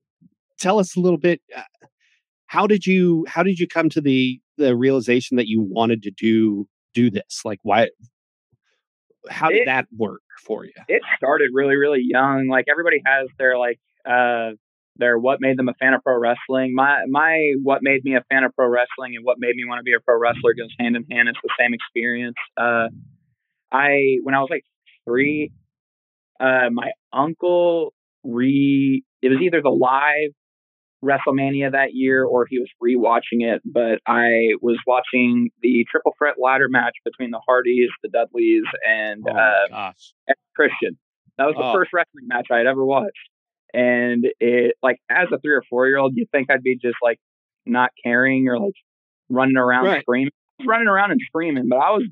tell 0.59 0.80
us 0.80 0.95
a 0.95 0.99
little 1.01 1.18
bit. 1.18 1.41
Uh, 1.55 1.64
how 2.47 2.68
did 2.68 2.86
you 2.88 3.26
how 3.28 3.43
did 3.43 3.59
you 3.59 3.68
come 3.68 3.89
to 3.89 3.99
the 4.01 4.39
the 4.57 4.76
realization 4.76 5.36
that 5.38 5.47
you 5.47 5.62
wanted 5.62 6.03
to 6.03 6.12
do 6.12 6.68
do 6.93 7.09
this? 7.09 7.41
Like, 7.43 7.59
why? 7.64 7.89
How 9.30 9.49
did 9.49 9.64
It- 9.64 9.66
that 9.66 9.88
work 9.97 10.22
for 10.45 10.64
you? 10.66 10.72
it 10.88 11.01
started 11.18 11.49
really, 11.53 11.76
really 11.76 12.01
young. 12.03 12.47
Like 12.47 12.66
everybody 12.72 13.01
has 13.05 13.28
their 13.38 13.57
like 13.57 13.80
uh 14.05 14.51
their 15.02 15.20
what 15.20 15.41
made 15.41 15.58
them 15.58 15.68
a 15.68 15.74
fan 15.74 15.93
of 15.93 16.02
pro 16.04 16.18
wrestling. 16.18 16.74
My 16.74 17.04
my 17.10 17.54
what 17.62 17.80
made 17.84 18.06
me 18.06 18.16
a 18.16 18.24
fan 18.32 18.45
of 18.45 18.56
pro 18.56 18.68
wrestling 18.70 19.18
and 19.18 19.26
what 19.26 19.38
made 19.39 19.56
me 19.58 19.66
want 19.68 19.80
to 19.80 19.84
be 19.84 19.93
a 19.93 19.99
pro 19.99 20.18
wrestler 20.18 20.54
goes 20.54 20.70
hand 20.80 20.95
in 20.95 21.04
hand. 21.12 21.28
It's 21.28 21.39
the 21.43 21.49
same 21.60 21.74
experience. 21.74 22.38
Uh 22.58 22.88
I 23.74 24.18
when 24.24 24.36
I 24.36 24.39
was 24.39 24.49
like 24.49 24.64
three, 25.06 25.52
uh 26.39 26.70
my 26.72 26.91
uncle 27.12 27.93
re 28.24 29.04
it 29.22 29.30
was 29.30 29.39
either 29.41 29.62
the 29.62 29.70
live 29.70 30.32
WrestleMania 31.04 31.72
that 31.72 31.93
year 31.93 32.24
or 32.24 32.45
he 32.47 32.60
was 32.60 32.70
rewatching 32.82 33.41
it, 33.43 33.62
but 33.66 33.99
I 34.08 34.54
was 34.62 34.78
watching 34.86 35.49
the 35.64 35.84
triple 35.89 36.14
threat 36.18 36.36
ladder 36.39 36.68
match 36.70 36.93
between 37.04 37.32
the 37.32 37.41
Hardys, 37.47 37.89
the 38.04 38.10
Dudleys, 38.10 38.64
and 38.88 39.24
Oh 39.28 39.34
uh! 39.36 39.91
Christian. 40.56 40.99
That 41.39 41.45
was 41.45 41.56
the 41.58 41.64
Oh. 41.64 41.74
first 41.74 41.91
wrestling 41.91 42.28
match 42.28 42.47
I 42.52 42.58
had 42.60 42.68
ever 42.68 42.86
watched. 42.86 43.18
And 43.74 44.26
it 44.39 44.76
like 44.84 44.97
as 45.09 45.28
a 45.34 45.39
three 45.39 45.53
or 45.53 45.63
four 45.69 45.88
year 45.88 45.97
old, 45.97 46.13
you 46.15 46.26
think 46.32 46.49
I'd 46.51 46.63
be 46.63 46.76
just 46.78 46.97
like 47.01 47.19
not 47.65 47.89
caring 48.03 48.47
or 48.47 48.59
like 48.59 48.74
running 49.30 49.57
around 49.57 49.86
Right. 49.86 50.01
screaming. 50.01 50.32
Running 50.63 50.88
around 50.88 51.09
and 51.11 51.19
screaming, 51.26 51.67
but 51.69 51.78
I 51.78 51.89
was 51.89 52.03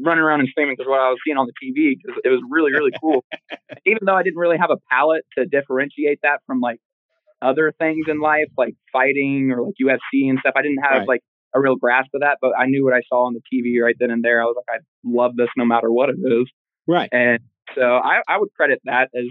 running 0.00 0.22
around 0.24 0.40
and 0.40 0.48
screaming 0.48 0.76
because 0.78 0.88
what 0.88 0.98
I 0.98 1.10
was 1.10 1.18
seeing 1.26 1.36
on 1.36 1.46
the 1.46 1.52
TV 1.62 1.92
because 1.94 2.18
it 2.24 2.28
was 2.30 2.40
really, 2.48 2.72
really 2.72 2.92
cool. 3.02 3.22
Even 3.84 3.98
though 4.06 4.14
I 4.14 4.22
didn't 4.22 4.38
really 4.38 4.56
have 4.56 4.70
a 4.70 4.78
palette 4.90 5.26
to 5.36 5.44
differentiate 5.44 6.20
that 6.22 6.40
from 6.46 6.60
like 6.60 6.78
other 7.42 7.70
things 7.78 8.06
in 8.08 8.18
life, 8.20 8.48
like 8.56 8.74
fighting 8.94 9.50
or 9.52 9.62
like 9.62 9.74
UFC 9.82 10.30
and 10.30 10.38
stuff, 10.38 10.54
I 10.56 10.62
didn't 10.62 10.78
have 10.82 11.00
Right. 11.00 11.08
like 11.08 11.20
a 11.54 11.60
real 11.60 11.76
grasp 11.76 12.08
of 12.14 12.22
that. 12.22 12.38
But 12.40 12.52
I 12.58 12.64
knew 12.64 12.82
what 12.82 12.94
I 12.94 13.02
saw 13.10 13.26
on 13.26 13.34
the 13.34 13.42
TV 13.52 13.82
right 13.82 13.94
then 13.98 14.10
and 14.10 14.24
there. 14.24 14.40
I 14.40 14.46
was 14.46 14.56
like, 14.56 14.80
I 14.80 14.82
love 15.04 15.36
this 15.36 15.48
no 15.54 15.66
matter 15.66 15.92
what 15.92 16.08
it 16.08 16.16
is. 16.24 16.50
Right. 16.86 17.10
And 17.12 17.40
so 17.74 17.82
I, 17.82 18.22
I 18.26 18.38
would 18.38 18.48
credit 18.56 18.80
that 18.86 19.10
as 19.14 19.26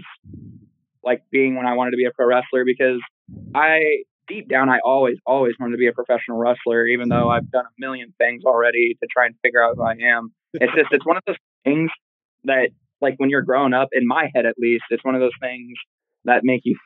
like 1.04 1.22
being 1.30 1.56
when 1.56 1.66
I 1.66 1.74
wanted 1.74 1.92
to 1.92 1.96
be 1.96 2.04
a 2.04 2.10
pro 2.10 2.26
wrestler 2.26 2.64
because 2.64 3.00
I 3.54 4.02
deep 4.26 4.48
down 4.48 4.68
I 4.68 4.78
always 4.84 5.16
always 5.26 5.54
wanted 5.58 5.72
to 5.72 5.78
be 5.78 5.86
a 5.86 5.92
professional 5.92 6.38
wrestler 6.38 6.86
even 6.86 7.08
though 7.08 7.30
I've 7.30 7.50
done 7.50 7.64
a 7.64 7.74
million 7.78 8.14
things 8.18 8.44
already 8.44 8.96
to 9.00 9.08
try 9.10 9.26
and 9.26 9.34
figure 9.42 9.62
out 9.62 9.76
who 9.76 9.82
I 9.82 9.94
am. 10.16 10.32
It's 10.54 10.72
just 10.74 10.88
it's 10.92 11.04
one 11.04 11.18
of 11.18 11.22
those 11.26 11.36
things 11.64 11.90
that 12.44 12.70
like 13.02 13.14
when 13.18 13.28
you're 13.28 13.42
growing 13.42 13.74
up 13.74 13.88
in 13.92 14.06
my 14.06 14.30
head 14.34 14.46
at 14.46 14.54
least 14.58 14.84
it's 14.90 15.04
one 15.04 15.14
of 15.14 15.20
those 15.20 15.36
things 15.40 15.72
that 16.24 16.40
make 16.42 16.62
you 16.64 16.76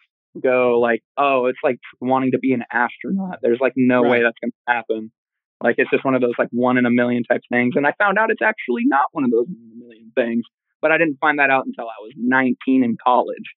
go 0.42 0.80
like 0.80 1.00
oh 1.16 1.46
it's 1.46 1.60
like 1.62 1.78
wanting 2.00 2.32
to 2.32 2.38
be 2.38 2.52
an 2.52 2.64
astronaut. 2.72 3.38
There's 3.42 3.60
like 3.60 3.74
no 3.76 4.02
way 4.02 4.22
that's 4.22 4.38
going 4.42 4.50
to 4.50 4.72
happen. 4.72 5.12
Like 5.62 5.76
it's 5.78 5.90
just 5.90 6.04
one 6.04 6.14
of 6.14 6.20
those 6.20 6.34
like 6.38 6.48
one 6.50 6.76
in 6.76 6.86
a 6.86 6.90
million 6.90 7.22
type 7.22 7.42
things 7.48 7.74
and 7.76 7.86
I 7.86 7.92
found 7.98 8.18
out 8.18 8.30
it's 8.30 8.42
actually 8.42 8.82
not 8.84 9.06
one 9.12 9.24
of 9.24 9.30
those 9.30 9.46
one 9.46 9.62
in 9.64 9.80
a 9.80 9.84
million 9.84 10.12
things 10.14 10.44
but 10.82 10.90
I 10.90 10.98
didn't 10.98 11.18
find 11.20 11.38
that 11.38 11.48
out 11.48 11.64
until 11.64 11.86
I 11.86 12.02
was 12.02 12.12
19 12.16 12.84
in 12.84 12.96
college. 13.02 13.54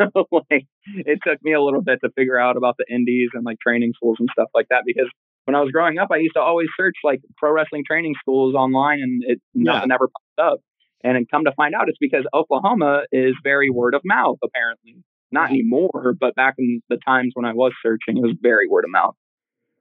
So 0.00 0.26
like 0.50 0.66
it 0.86 1.18
took 1.26 1.42
me 1.42 1.52
a 1.52 1.60
little 1.60 1.82
bit 1.82 2.00
to 2.04 2.10
figure 2.10 2.38
out 2.38 2.56
about 2.56 2.76
the 2.78 2.84
indies 2.92 3.30
and 3.34 3.44
like 3.44 3.58
training 3.60 3.92
schools 3.96 4.16
and 4.20 4.28
stuff 4.32 4.48
like 4.54 4.66
that 4.70 4.82
because 4.86 5.08
when 5.46 5.54
I 5.54 5.60
was 5.60 5.70
growing 5.70 5.98
up, 5.98 6.08
I 6.12 6.16
used 6.16 6.34
to 6.34 6.40
always 6.40 6.68
search 6.76 6.96
like 7.04 7.20
pro 7.36 7.52
wrestling 7.52 7.84
training 7.86 8.14
schools 8.20 8.54
online 8.54 9.00
and 9.00 9.22
it 9.24 9.40
nothing 9.54 9.90
ever 9.90 10.08
popped 10.08 10.52
up. 10.52 10.60
And 11.04 11.28
come 11.30 11.44
to 11.44 11.52
find 11.52 11.74
out 11.74 11.88
it's 11.88 11.98
because 12.00 12.24
Oklahoma 12.34 13.02
is 13.12 13.34
very 13.44 13.70
word 13.70 13.94
of 13.94 14.00
mouth, 14.04 14.38
apparently. 14.42 14.96
Not 15.30 15.50
anymore, 15.50 16.16
but 16.18 16.34
back 16.34 16.54
in 16.58 16.82
the 16.88 16.98
times 17.06 17.32
when 17.34 17.44
I 17.44 17.52
was 17.52 17.72
searching, 17.82 18.16
it 18.16 18.22
was 18.22 18.34
very 18.40 18.66
word 18.66 18.84
of 18.84 18.90
mouth. 18.90 19.14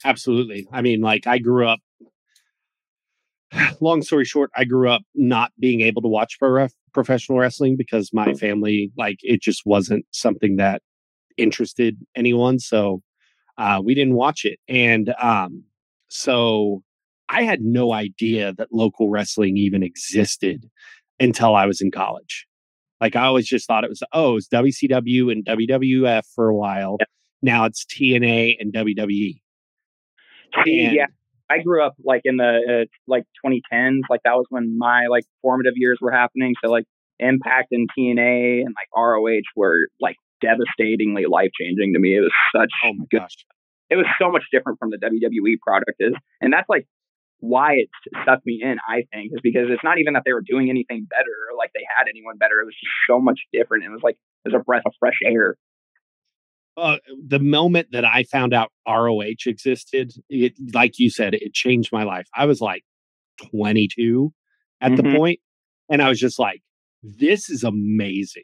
Absolutely. 0.03 0.67
I 0.71 0.81
mean, 0.81 1.01
like 1.01 1.25
I 1.25 1.39
grew 1.39 1.67
up. 1.67 1.79
Long 3.81 4.01
story 4.03 4.25
short, 4.25 4.51
I 4.55 4.65
grew 4.65 4.89
up 4.89 5.01
not 5.15 5.51
being 5.59 5.81
able 5.81 6.01
to 6.03 6.07
watch 6.07 6.37
pro 6.37 6.49
ref- 6.49 6.73
professional 6.95 7.37
wrestling 7.37 7.75
because 7.77 8.09
my 8.11 8.33
family, 8.33 8.91
like, 8.97 9.17
it 9.21 9.41
just 9.41 9.61
wasn't 9.65 10.05
something 10.11 10.55
that 10.55 10.81
interested 11.37 11.97
anyone. 12.15 12.57
So 12.57 13.03
uh, 13.57 13.81
we 13.83 13.93
didn't 13.93 14.15
watch 14.15 14.45
it, 14.45 14.59
and 14.67 15.13
um, 15.21 15.63
so 16.07 16.81
I 17.29 17.43
had 17.43 17.61
no 17.61 17.93
idea 17.93 18.53
that 18.53 18.69
local 18.71 19.09
wrestling 19.09 19.57
even 19.57 19.83
existed 19.83 20.69
until 21.19 21.55
I 21.55 21.65
was 21.65 21.81
in 21.81 21.91
college. 21.91 22.47
Like 23.01 23.15
I 23.15 23.25
always 23.25 23.45
just 23.45 23.67
thought 23.67 23.83
it 23.83 23.89
was 23.89 24.03
oh, 24.13 24.37
it's 24.37 24.47
WCW 24.49 25.31
and 25.31 25.45
WWF 25.45 26.23
for 26.33 26.47
a 26.47 26.55
while. 26.55 26.97
Yep. 26.99 27.09
Now 27.41 27.65
it's 27.65 27.85
TNA 27.85 28.55
and. 28.59 28.73
WWE. 28.73 29.41
And- 30.55 30.95
yeah, 30.95 31.07
I 31.49 31.59
grew 31.59 31.83
up 31.85 31.95
like 32.03 32.21
in 32.25 32.37
the 32.37 32.85
uh, 32.85 32.85
like 33.07 33.23
2010s. 33.45 34.01
Like 34.09 34.21
that 34.23 34.33
was 34.33 34.45
when 34.49 34.77
my 34.77 35.05
like 35.09 35.23
formative 35.41 35.73
years 35.75 35.99
were 36.01 36.11
happening. 36.11 36.53
So 36.63 36.71
like 36.71 36.85
Impact 37.19 37.67
and 37.71 37.87
TNA 37.97 38.61
and 38.61 38.75
like 38.75 38.89
ROH 38.95 39.41
were 39.55 39.79
like 40.01 40.15
devastatingly 40.41 41.25
life 41.29 41.51
changing 41.59 41.93
to 41.93 41.99
me. 41.99 42.17
It 42.17 42.21
was 42.21 42.33
such 42.55 42.71
Oh 42.83 42.93
my 42.93 43.05
good. 43.09 43.19
gosh. 43.21 43.35
It 43.89 43.95
was 43.97 44.07
so 44.19 44.31
much 44.31 44.43
different 44.51 44.79
from 44.79 44.89
the 44.89 44.97
WWE 44.97 45.59
product 45.61 45.97
is, 45.99 46.13
and 46.41 46.51
that's 46.51 46.67
like 46.67 46.87
why 47.39 47.73
it 47.73 47.89
stuck 48.23 48.39
me 48.45 48.59
in. 48.63 48.77
I 48.87 49.03
think 49.13 49.31
is 49.31 49.39
because 49.43 49.67
it's 49.69 49.83
not 49.83 49.99
even 49.99 50.13
that 50.13 50.23
they 50.25 50.33
were 50.33 50.41
doing 50.41 50.69
anything 50.69 51.05
better 51.07 51.29
or 51.51 51.55
like 51.57 51.71
they 51.73 51.85
had 51.95 52.07
anyone 52.09 52.37
better. 52.37 52.61
It 52.61 52.65
was 52.65 52.73
just 52.73 52.91
so 53.07 53.19
much 53.19 53.39
different. 53.53 53.83
It 53.83 53.89
was 53.89 54.01
like 54.03 54.15
it 54.43 54.51
was 54.51 54.59
a 54.59 54.63
breath 54.63 54.83
of 54.85 54.93
fresh 54.99 55.19
air. 55.23 55.55
Uh, 56.77 56.97
the 57.27 57.39
moment 57.39 57.87
that 57.91 58.03
I 58.05 58.23
found 58.23 58.53
out 58.53 58.71
ROH 58.87 59.45
existed, 59.45 60.13
it 60.29 60.53
like 60.73 60.99
you 60.99 61.09
said, 61.09 61.33
it 61.33 61.53
changed 61.53 61.91
my 61.91 62.03
life. 62.03 62.27
I 62.35 62.45
was 62.45 62.59
like 62.61 62.83
22 63.51 64.33
at 64.81 64.95
the 64.95 65.03
Mhm. 65.03 65.15
point, 65.15 65.39
and 65.89 66.01
I 66.01 66.09
was 66.09 66.19
just 66.19 66.39
like, 66.39 66.61
"This 67.03 67.49
is 67.49 67.63
amazing! 67.63 68.43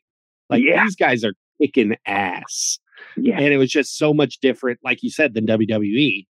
Like 0.50 0.64
Yeah. 0.64 0.84
these 0.84 0.96
guys 0.96 1.24
are 1.24 1.34
kicking 1.62 1.96
ass." 2.06 2.80
Yeah, 3.18 3.40
And 3.40 3.52
it 3.52 3.58
was 3.58 3.72
just 3.72 3.98
so 3.98 4.14
much 4.14 4.40
different, 4.42 4.80
like 4.84 5.02
you 5.02 5.10
said, 5.10 5.34
than 5.34 5.46
WWE. 5.48 6.28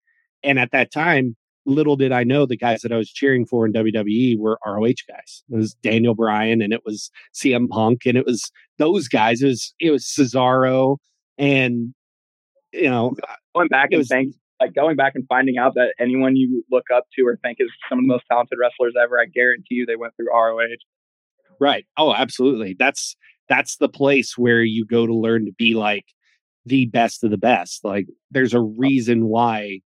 And 0.42 0.58
at 0.60 0.72
that 0.72 0.92
time, 0.92 1.36
little 1.68 1.96
did 1.96 2.12
I 2.12 2.24
know 2.24 2.46
the 2.48 2.58
guys 2.58 2.82
that 2.82 2.92
I 2.92 2.98
was 2.98 3.12
cheering 3.12 3.46
for 3.46 3.66
in 3.68 3.72
WWE 3.72 4.36
were 4.38 4.58
ROH 4.66 5.04
guys. 5.08 5.44
It 5.52 5.56
was 5.58 5.76
Daniel 5.76 6.16
Bryan 6.16 6.62
and 6.64 6.74
it 6.74 6.82
was 6.86 7.12
CM 7.34 7.68
Punk 7.68 8.06
and 8.08 8.18
it 8.18 8.26
was 8.26 8.52
those 8.80 9.08
guys. 9.08 9.42
It 9.44 9.48
was 9.48 9.74
it 9.80 9.92
was 9.92 10.06
Cesaro 10.06 10.98
and 11.38 11.94
you 12.72 12.90
know 12.90 13.16
going 13.56 13.68
back 13.68 13.90
and 13.92 14.00
was- 14.00 14.08
think 14.08 14.36
like 14.60 14.74
going 14.74 14.96
back 14.96 15.14
and 15.16 15.26
finding 15.28 15.58
out 15.58 15.74
that 15.76 15.94
anyone 16.00 16.36
you 16.36 16.64
look 16.72 16.86
up 16.94 17.06
to 17.14 17.24
or 17.28 17.38
think 17.44 17.58
is 17.60 17.70
some 17.90 18.00
of 18.00 18.04
the 18.04 18.08
most 18.08 18.24
talented 18.32 18.58
wrestlers 18.60 18.94
ever, 19.02 19.20
I 19.20 19.26
guarantee 19.26 19.76
you 19.76 19.86
they 19.86 19.98
went 19.98 20.16
through 20.16 20.32
ROH. 20.32 20.78
right. 21.60 21.86
Oh, 21.98 22.14
absolutely. 22.14 22.76
That's 22.78 23.16
that's 23.50 23.78
the 23.78 23.90
place 23.90 24.38
where 24.38 24.64
you 24.64 24.86
go 24.86 25.06
to 25.06 25.14
learn 25.14 25.46
to 25.46 25.52
be 25.52 25.74
like 25.74 26.06
the 26.66 26.86
best 26.86 27.24
of 27.24 27.32
the 27.32 27.38
best. 27.38 27.84
Like 27.84 28.08
there's 28.32 28.54
a 28.54 28.60
oh. 28.60 28.74
reason 28.78 29.28
why 29.28 29.82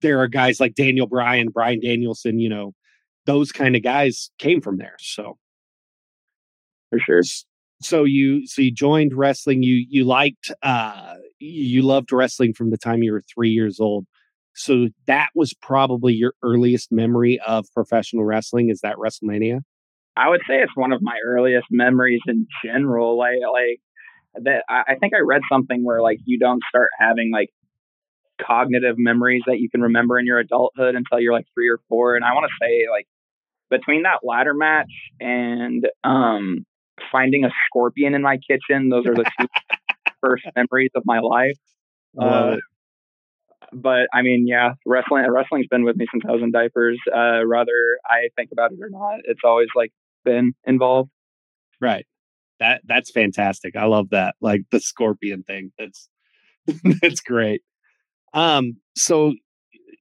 there 0.00 0.20
are 0.20 0.28
guys 0.28 0.58
like 0.58 0.74
Daniel 0.74 1.06
Bryan, 1.06 1.50
Brian 1.50 1.80
Danielson, 1.80 2.38
you 2.38 2.48
know, 2.48 2.74
those 3.26 3.52
kind 3.52 3.76
of 3.76 3.82
guys 3.82 4.30
came 4.38 4.60
from 4.60 4.78
there. 4.78 4.96
So 4.98 5.38
For 6.90 6.98
sure. 6.98 7.22
So 7.84 8.04
you 8.04 8.46
so 8.46 8.62
you 8.62 8.70
joined 8.70 9.12
wrestling 9.14 9.62
you 9.62 9.84
you 9.88 10.04
liked 10.04 10.50
uh 10.62 11.14
you 11.38 11.82
loved 11.82 12.12
wrestling 12.12 12.52
from 12.52 12.70
the 12.70 12.78
time 12.78 13.02
you 13.02 13.12
were 13.12 13.22
three 13.34 13.50
years 13.50 13.80
old 13.80 14.06
so 14.54 14.88
that 15.06 15.30
was 15.34 15.54
probably 15.54 16.12
your 16.12 16.34
earliest 16.42 16.92
memory 16.92 17.40
of 17.46 17.66
professional 17.74 18.24
wrestling 18.24 18.68
is 18.70 18.80
that 18.80 18.96
wrestlemania 18.96 19.60
I 20.16 20.28
would 20.28 20.42
say 20.46 20.56
it's 20.56 20.76
one 20.76 20.92
of 20.92 21.00
my 21.00 21.16
earliest 21.24 21.68
memories 21.70 22.20
in 22.26 22.46
general. 22.64 23.16
Like 23.16 23.38
like 23.50 24.44
that 24.44 24.64
I 24.68 24.96
think 25.00 25.14
I 25.14 25.20
read 25.20 25.42
something 25.50 25.84
where 25.84 26.02
like 26.02 26.18
you 26.24 26.38
don't 26.38 26.62
start 26.68 26.90
having 26.98 27.30
like 27.32 27.48
cognitive 28.40 28.96
memories 28.98 29.42
that 29.46 29.58
you 29.58 29.70
can 29.70 29.82
remember 29.82 30.18
in 30.18 30.26
your 30.26 30.38
adulthood 30.38 30.94
until 30.94 31.20
you're 31.20 31.32
like 31.32 31.46
three 31.54 31.68
or 31.68 31.78
four. 31.88 32.16
And 32.16 32.24
I 32.24 32.32
want 32.34 32.46
to 32.46 32.64
say 32.64 32.86
like 32.90 33.06
between 33.70 34.02
that 34.02 34.20
ladder 34.22 34.54
match 34.54 34.92
and 35.20 35.86
um, 36.04 36.66
finding 37.10 37.44
a 37.44 37.50
scorpion 37.66 38.14
in 38.14 38.22
my 38.22 38.38
kitchen, 38.38 38.88
those 38.88 39.06
are 39.06 39.14
the 39.14 39.24
two 39.40 39.46
first 40.20 40.44
memories 40.56 40.90
of 40.94 41.02
my 41.04 41.20
life. 41.20 41.58
Uh, 42.18 42.56
but 43.72 44.08
I 44.12 44.22
mean, 44.22 44.46
yeah, 44.46 44.74
wrestling 44.84 45.24
wrestling's 45.30 45.66
been 45.66 45.84
with 45.84 45.96
me 45.96 46.06
since 46.12 46.24
I 46.28 46.32
was 46.32 46.42
in 46.42 46.52
diapers. 46.52 46.98
Uh, 47.12 47.40
whether 47.46 47.98
I 48.06 48.28
think 48.36 48.50
about 48.52 48.72
it 48.72 48.78
or 48.80 48.90
not, 48.90 49.20
it's 49.24 49.40
always 49.44 49.68
like 49.74 49.92
been 50.24 50.52
involved. 50.64 51.10
Right. 51.80 52.06
That 52.60 52.82
that's 52.84 53.10
fantastic. 53.10 53.74
I 53.76 53.86
love 53.86 54.10
that. 54.10 54.34
Like 54.40 54.62
the 54.70 54.80
scorpion 54.80 55.42
thing. 55.42 55.72
That's 55.78 56.08
that's 57.02 57.20
great. 57.20 57.62
Um, 58.34 58.76
so 58.96 59.34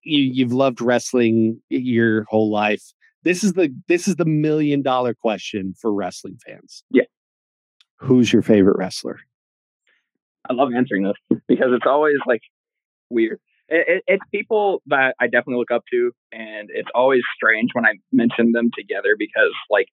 you 0.03 0.21
you've 0.21 0.53
loved 0.53 0.81
wrestling 0.81 1.61
your 1.69 2.25
whole 2.25 2.51
life. 2.51 2.83
This 3.23 3.43
is 3.43 3.53
the 3.53 3.73
this 3.87 4.07
is 4.07 4.15
the 4.15 4.25
million 4.25 4.81
dollar 4.81 5.13
question 5.13 5.73
for 5.79 5.93
wrestling 5.93 6.37
fans. 6.45 6.83
Yeah. 6.89 7.03
Who's 7.97 8.33
your 8.33 8.41
favorite 8.41 8.77
wrestler? 8.77 9.19
I 10.49 10.53
love 10.53 10.69
answering 10.75 11.03
this 11.03 11.39
because 11.47 11.67
it's 11.71 11.85
always 11.85 12.17
like 12.25 12.41
weird. 13.09 13.39
It, 13.69 13.85
it, 13.87 14.03
it's 14.07 14.23
people 14.33 14.81
that 14.87 15.15
I 15.19 15.27
definitely 15.27 15.57
look 15.57 15.71
up 15.71 15.83
to, 15.91 16.11
and 16.31 16.69
it's 16.73 16.89
always 16.95 17.21
strange 17.35 17.69
when 17.73 17.85
I 17.85 17.93
mention 18.11 18.51
them 18.51 18.69
together 18.75 19.15
because 19.17 19.53
like 19.69 19.85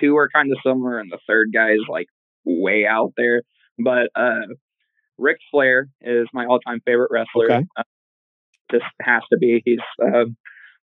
two 0.00 0.16
are 0.16 0.30
kind 0.32 0.50
of 0.52 0.58
similar, 0.64 0.98
and 0.98 1.10
the 1.10 1.18
third 1.26 1.48
guy 1.52 1.72
is 1.72 1.84
like 1.88 2.06
way 2.44 2.86
out 2.86 3.12
there. 3.16 3.42
But 3.78 4.10
uh, 4.14 4.46
Ric 5.18 5.38
Flair 5.50 5.88
is 6.00 6.28
my 6.32 6.46
all-time 6.46 6.80
favorite 6.86 7.10
wrestler. 7.10 7.52
Okay. 7.52 7.66
Uh, 7.76 7.82
just 8.70 8.84
has 9.00 9.22
to 9.32 9.38
be. 9.38 9.62
He's 9.64 9.78
uh, 10.02 10.24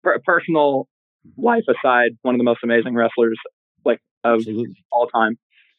per- 0.03 0.21
personal 0.25 0.89
life 1.37 1.65
aside, 1.69 2.13
one 2.23 2.35
of 2.35 2.39
the 2.39 2.45
most 2.45 2.61
amazing 2.63 2.95
wrestlers 2.95 3.39
like 3.85 4.01
of 4.25 4.39
Absolutely. 4.41 4.75
all 4.91 5.07
time. 5.09 5.37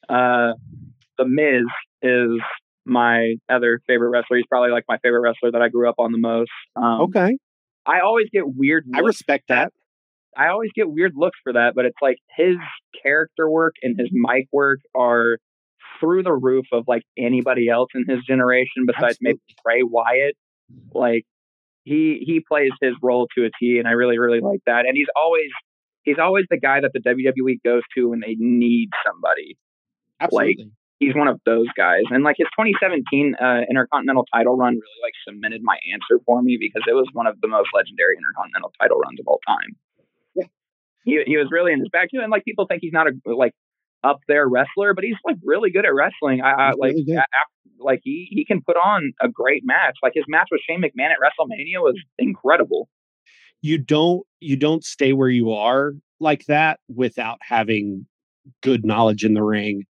Uh, 0.10 0.54
the 1.18 1.26
Miz 1.26 1.64
is 2.02 2.39
my 2.86 3.36
other 3.50 3.82
favorite 3.88 4.10
wrestler. 4.10 4.38
He's 4.38 4.45
probably 4.48 4.72
like 4.72 4.86
my 4.88 4.98
favorite 5.00 5.22
wrestler 5.22 5.52
that 5.52 5.62
I 5.62 5.70
grew 5.70 5.89
up 5.89 5.95
on 5.98 6.12
the 6.12 6.18
most. 6.18 6.52
Um, 6.76 7.02
Okay. 7.02 7.38
I 7.86 8.02
always 8.02 8.28
get 8.32 8.43
weird. 8.45 8.86
I 8.93 9.00
respect 9.00 9.45
that. 9.48 9.72
I 10.36 10.50
always 10.50 10.70
get 10.76 10.89
weird 10.89 11.14
looks 11.16 11.39
for 11.43 11.54
that, 11.54 11.74
but 11.74 11.86
it's 11.86 11.98
like 12.02 12.18
his 12.36 12.58
character 13.02 13.50
work 13.50 13.76
and 13.82 13.98
his 14.00 14.10
mic 14.12 14.48
work 14.52 14.80
are 14.93 15.38
through 16.00 16.24
the 16.24 16.34
roof 16.34 16.66
of 16.72 16.84
like 16.88 17.02
anybody 17.18 17.70
else 17.70 17.89
in 17.95 18.06
his 18.08 18.24
generation 18.26 18.86
besides 18.86 19.18
maybe 19.22 19.39
Bray 19.64 19.82
Wyatt. 19.84 20.36
Like 20.93 21.26
he 21.88 22.20
he 22.26 22.42
plays 22.46 22.72
his 22.82 22.94
role 23.02 23.28
to 23.38 23.46
a 23.46 23.50
T, 23.60 23.80
and 23.80 23.88
I 23.88 23.92
really 23.92 24.20
really 24.20 24.42
like 24.42 24.60
that. 24.66 24.86
And 24.86 24.96
he's 24.96 25.08
always 25.16 25.50
he's 26.04 26.20
always 26.20 26.46
the 26.50 26.60
guy 26.60 26.82
that 26.82 26.92
the 26.94 27.00
WWE 27.00 27.64
goes 27.64 27.84
to 27.96 28.10
when 28.10 28.20
they 28.20 28.36
need 28.38 28.90
somebody. 29.06 29.58
Absolutely. 30.20 30.56
Like, 30.60 30.72
He's 31.00 31.14
one 31.14 31.28
of 31.28 31.40
those 31.46 31.68
guys, 31.78 32.10
and 32.10 32.24
like 32.24 32.38
his 32.40 32.48
2017 32.58 33.36
uh, 33.40 33.70
Intercontinental 33.70 34.26
title 34.34 34.58
run 34.58 34.74
really 34.74 35.00
like 35.04 35.14
cemented 35.30 35.62
my 35.62 35.78
answer 35.94 36.20
for 36.26 36.42
me 36.42 36.58
because 36.60 36.82
it 36.90 36.94
was 36.94 37.06
one 37.14 37.28
of 37.28 37.40
the 37.40 37.48
most 37.48 37.70
legendary 37.72 38.18
Intercontinental 38.18 38.74
title 38.82 38.98
runs 38.98 39.20
of 39.20 39.28
all 39.28 39.38
time. 39.46 39.78
Yeah. 40.34 40.50
He 41.06 41.22
he 41.28 41.38
was 41.38 41.50
really 41.52 41.72
in 41.72 41.82
his 41.82 41.90
back 41.94 42.10
too, 42.10 42.20
and 42.20 42.32
like 42.32 42.46
people 42.46 42.66
think 42.66 42.82
he's 42.82 42.94
not 42.94 43.06
a 43.06 43.14
like 43.30 43.54
up 44.04 44.22
there 44.28 44.50
wrestler, 44.50 44.96
but 44.96 45.04
he's 45.04 45.22
like 45.24 45.38
really 45.44 45.70
good 45.70 45.86
at 45.86 45.94
wrestling. 45.94 46.42
I, 46.42 46.50
I 46.50 46.68
like 46.74 46.98
really 46.98 47.04
good. 47.06 47.22
A- 47.80 47.82
a- 47.82 47.86
like 47.86 48.01
he 48.03 48.28
he 48.32 48.45
can 48.45 48.61
put 48.61 48.78
on 48.78 49.13
a 49.21 49.30
great 49.30 49.63
match. 49.65 49.95
Like 50.03 50.13
his 50.15 50.25
match 50.28 50.47
with 50.51 50.61
Shane 50.67 50.82
McMahon 50.82 51.11
at 51.11 51.17
WrestleMania 51.21 51.82
was 51.82 51.99
incredible. 52.17 52.89
you 53.61 53.78
don't 53.78 54.23
you 54.39 54.55
don't 54.55 54.84
stay 54.84 55.13
where 55.13 55.30
you 55.30 55.51
are 55.51 55.93
like 56.19 56.45
that 56.45 56.80
without 56.95 57.39
having 57.41 58.05
good 58.61 58.86
knowledge 58.86 59.25
in 59.25 59.34
the 59.34 59.43
ring 59.43 59.84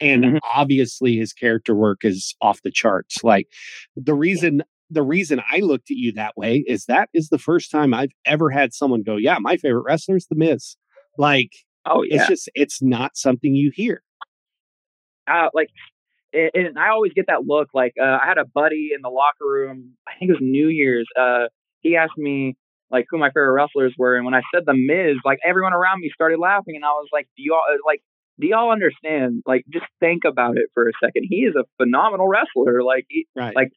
and 0.00 0.24
Mhm. 0.24 0.38
obviously 0.54 1.16
his 1.16 1.32
character 1.32 1.74
work 1.74 2.04
is 2.04 2.34
off 2.42 2.60
the 2.62 2.70
charts 2.70 3.24
like 3.24 3.48
the 3.96 4.14
reason 4.14 4.62
the 4.90 5.02
reason 5.02 5.40
i 5.50 5.58
looked 5.60 5.90
at 5.90 5.96
you 5.96 6.12
that 6.12 6.36
way 6.36 6.64
is 6.68 6.84
that 6.86 7.08
is 7.14 7.30
the 7.30 7.38
first 7.38 7.70
time 7.70 7.94
i've 7.94 8.12
ever 8.26 8.50
had 8.50 8.74
someone 8.74 9.02
go 9.02 9.16
yeah 9.16 9.38
my 9.40 9.56
favorite 9.56 9.84
wrestler 9.84 10.16
is 10.16 10.26
the 10.28 10.36
miz 10.36 10.76
like 11.18 11.50
Oh 11.86 12.02
yeah, 12.02 12.16
it's 12.16 12.28
just 12.28 12.50
it's 12.54 12.82
not 12.82 13.16
something 13.16 13.54
you 13.54 13.70
hear 13.74 14.02
uh, 15.26 15.48
like 15.54 15.70
and, 16.34 16.66
and 16.66 16.78
I 16.78 16.90
always 16.90 17.12
get 17.12 17.26
that 17.28 17.46
look. 17.46 17.68
Like 17.72 17.94
uh, 18.00 18.18
I 18.22 18.26
had 18.26 18.38
a 18.38 18.44
buddy 18.44 18.90
in 18.94 19.00
the 19.02 19.08
locker 19.08 19.46
room. 19.46 19.94
I 20.06 20.12
think 20.18 20.30
it 20.30 20.34
was 20.34 20.42
New 20.42 20.68
Year's. 20.68 21.06
Uh, 21.18 21.46
he 21.80 21.96
asked 21.96 22.18
me 22.18 22.56
like 22.90 23.06
who 23.08 23.18
my 23.18 23.28
favorite 23.28 23.52
wrestlers 23.52 23.94
were, 23.96 24.16
and 24.16 24.24
when 24.24 24.34
I 24.34 24.42
said 24.54 24.64
the 24.66 24.74
Miz, 24.74 25.16
like 25.24 25.38
everyone 25.46 25.72
around 25.72 26.00
me 26.00 26.10
started 26.12 26.38
laughing, 26.38 26.76
and 26.76 26.84
I 26.84 26.90
was 26.90 27.08
like, 27.12 27.28
"Do 27.36 27.42
y'all 27.42 27.62
uh, 27.70 27.76
like?" 27.86 28.02
Do 28.40 28.48
y'all 28.48 28.72
understand? 28.72 29.44
Like, 29.46 29.64
just 29.72 29.84
think 30.00 30.22
about 30.26 30.56
it 30.56 30.64
for 30.74 30.88
a 30.88 30.92
second. 31.00 31.28
He 31.30 31.42
is 31.42 31.54
a 31.54 31.62
phenomenal 31.80 32.26
wrestler. 32.26 32.82
Like, 32.82 33.06
he, 33.08 33.28
right 33.36 33.54
Like, 33.54 33.68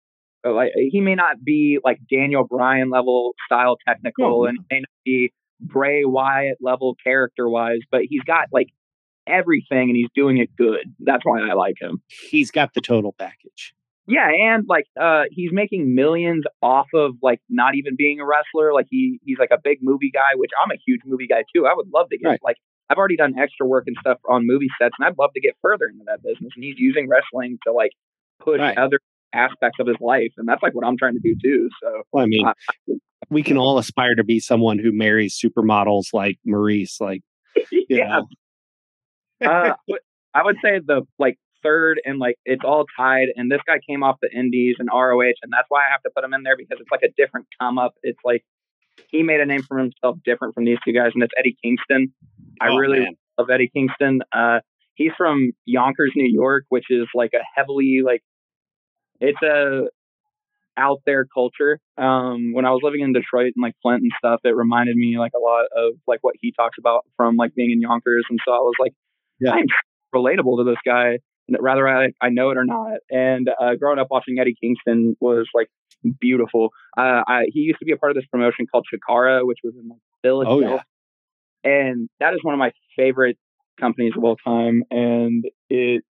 uh, 0.44 0.52
like 0.52 0.72
he 0.76 1.00
may 1.00 1.14
not 1.14 1.44
be 1.44 1.78
like 1.84 2.00
Daniel 2.12 2.44
Bryan 2.44 2.90
level 2.90 3.34
style 3.46 3.78
technical, 3.88 4.48
and 4.48 4.58
may 4.72 4.80
not 4.80 4.90
be 5.06 5.32
Bray 5.60 6.06
Wyatt 6.06 6.58
level 6.62 6.96
character 7.04 7.48
wise, 7.48 7.82
but 7.92 8.02
he's 8.10 8.24
got 8.26 8.48
like 8.52 8.68
everything, 9.28 9.90
and 9.90 9.96
he's 9.96 10.10
doing 10.16 10.38
it 10.38 10.50
good. 10.58 10.94
That's 11.00 11.24
why 11.26 11.42
I 11.42 11.54
like 11.54 11.76
him. 11.80 12.02
he's 12.30 12.52
got 12.52 12.74
the 12.74 12.82
total 12.82 13.14
package 13.18 13.74
Yeah, 14.08 14.30
and 14.30 14.66
like 14.68 14.86
uh 15.00 15.24
he's 15.32 15.52
making 15.52 15.94
millions 15.96 16.46
off 16.62 16.88
of 16.94 17.16
like 17.22 17.40
not 17.50 17.76
even 17.76 17.96
being 17.98 18.20
a 18.20 18.26
wrestler. 18.26 18.74
Like 18.74 18.88
he 18.90 19.20
he's 19.26 19.38
like 19.38 19.52
a 19.52 19.60
big 19.64 19.80
movie 19.82 20.12
guy, 20.14 20.36
which 20.36 20.52
I'm 20.64 20.72
a 20.72 20.80
huge 20.86 21.02
movie 21.06 21.28
guy 21.28 21.44
too. 21.56 21.66
I 21.68 21.74
would 21.76 21.88
love 21.94 22.10
to 22.10 22.18
get 22.18 22.28
Right. 22.28 22.40
like 22.44 22.58
I've 22.90 22.98
already 22.98 23.18
done 23.18 23.38
extra 23.38 23.66
work 23.68 23.84
and 23.88 23.98
stuff 24.00 24.18
on 24.30 24.48
movie 24.48 24.70
sets 24.82 24.96
and 24.98 25.06
I'd 25.08 25.18
love 25.20 25.32
to 25.34 25.42
get 25.42 25.56
further 25.62 25.88
into 25.88 26.06
that 26.08 26.24
business. 26.24 26.52
And 26.56 26.64
he's 26.64 26.78
using 26.78 27.10
wrestling 27.10 27.58
to 27.68 27.74
like 27.74 27.92
push 28.40 28.60
Right. 28.62 28.78
other 28.78 29.00
aspects 29.34 29.78
of 29.82 29.88
his 29.88 29.98
life. 30.00 30.32
And 30.38 30.48
that's 30.48 30.64
like 30.64 30.74
what 30.74 30.86
I'm 30.88 30.98
trying 30.98 31.16
to 31.16 31.20
do 31.20 31.36
too. 31.44 31.70
So 31.84 32.04
well 32.14 32.24
i 32.24 32.28
mean 32.28 32.48
Uh, 32.48 32.54
we 33.30 33.44
can 33.44 33.58
all 33.58 33.78
aspire 33.78 34.16
to 34.16 34.24
be 34.24 34.40
someone 34.40 34.80
who 34.80 34.94
marries 34.94 35.38
supermodels 35.38 36.14
like 36.14 36.38
Maryse 36.48 37.02
like 37.02 37.24
yeah. 37.90 38.08
know. 38.08 38.28
Uh, 39.46 39.74
I 40.34 40.44
would 40.44 40.58
say 40.64 40.80
the 40.86 41.02
like 41.20 41.38
third 41.64 42.00
and 42.06 42.20
like 42.20 42.36
it's 42.46 42.64
all 42.64 42.86
tied. 42.98 43.28
And 43.36 43.52
this 43.52 43.62
guy 43.66 43.80
came 43.88 44.04
off 44.04 44.18
the 44.22 44.30
Indies 44.32 44.76
and 44.80 44.90
ROH, 44.94 45.22
and 45.42 45.52
that's 45.52 45.66
why 45.70 45.82
I 45.82 45.92
have 45.92 46.02
to 46.04 46.10
put 46.16 46.24
him 46.24 46.34
in 46.34 46.44
there 46.44 46.56
because 46.58 46.78
it's 46.80 46.92
like 46.92 47.04
a 47.04 47.12
different 47.18 47.48
come 47.60 47.78
up. 47.78 47.94
It's 48.04 48.20
like 48.24 48.44
he 49.10 49.24
made 49.24 49.40
a 49.40 49.46
name 49.46 49.64
for 49.64 49.78
himself 49.78 50.18
different 50.26 50.54
from 50.56 50.66
these 50.66 50.78
two 50.86 50.92
guys, 50.94 51.12
and 51.14 51.24
it's 51.24 51.34
Eddie 51.38 51.58
Kingston. 51.64 52.14
I 52.62 52.70
Oh, 52.70 52.78
really 52.78 53.00
man. 53.00 53.16
love 53.38 53.50
Eddie 53.50 53.70
Kingston. 53.74 54.22
Uh, 54.32 54.60
he's 54.96 55.12
from 55.18 55.52
Yonkers, 55.66 56.12
New 56.16 56.30
York, 56.32 56.66
which 56.70 56.86
is 56.90 57.08
like 57.14 57.32
a 57.34 57.44
heavily 57.56 58.02
like 58.04 58.22
it's 59.20 59.42
a 59.42 59.88
out 60.78 61.02
there 61.06 61.26
culture. 61.26 61.80
Um, 61.98 62.54
when 62.54 62.66
I 62.66 62.70
was 62.72 62.82
living 62.84 63.02
in 63.02 63.14
Detroit 63.14 63.54
and 63.56 63.64
like 63.64 63.74
Flint 63.82 64.04
and 64.04 64.12
stuff, 64.18 64.42
it 64.44 64.56
reminded 64.56 64.96
me 64.96 65.18
like 65.18 65.32
a 65.36 65.40
lot 65.40 65.66
of 65.76 65.94
like 66.08 66.20
what 66.22 66.36
he 66.40 66.52
talks 66.52 66.78
about 66.80 67.06
from 67.16 67.36
like 67.36 67.56
being 67.56 67.72
in 67.72 67.82
Yonkers, 67.82 68.26
and 68.30 68.40
so 68.46 68.52
I 68.52 68.58
was 68.60 68.76
like, 68.80 68.94
Yeah. 69.40 69.52
I'm 69.52 69.66
relatable 70.14 70.58
to 70.58 70.64
this 70.64 70.80
guy, 70.86 71.20
whether 71.48 71.88
I 71.88 72.10
I 72.22 72.30
know 72.30 72.50
it 72.52 72.58
or 72.58 72.66
not. 72.66 73.00
And 73.10 73.50
uh, 73.50 73.76
growing 73.76 74.00
up 74.00 74.08
watching 74.10 74.40
Eddie 74.40 74.56
Kingston 74.62 75.16
was 75.20 75.48
like 75.54 75.68
beautiful. 76.20 76.70
Uh, 76.98 77.22
I, 77.28 77.46
he 77.52 77.62
used 77.62 77.80
to 77.80 77.86
be 77.86 77.92
a 77.92 77.98
part 77.98 78.12
of 78.12 78.16
this 78.16 78.26
promotion 78.32 78.66
called 78.72 78.86
Chikara, 78.94 79.46
which 79.46 79.60
was 79.64 79.74
in 79.76 79.90
like 79.90 80.00
oh 80.00 80.20
Philadelphia 80.22 80.70
yeah 80.70 80.82
and 81.68 82.10
that 82.20 82.34
is 82.34 82.40
one 82.44 82.54
of 82.54 82.60
my 82.60 82.72
favorite 82.96 83.38
companies 83.80 84.14
of 84.18 84.24
all 84.24 84.36
time 84.38 84.84
and 84.90 85.44
it 85.70 86.04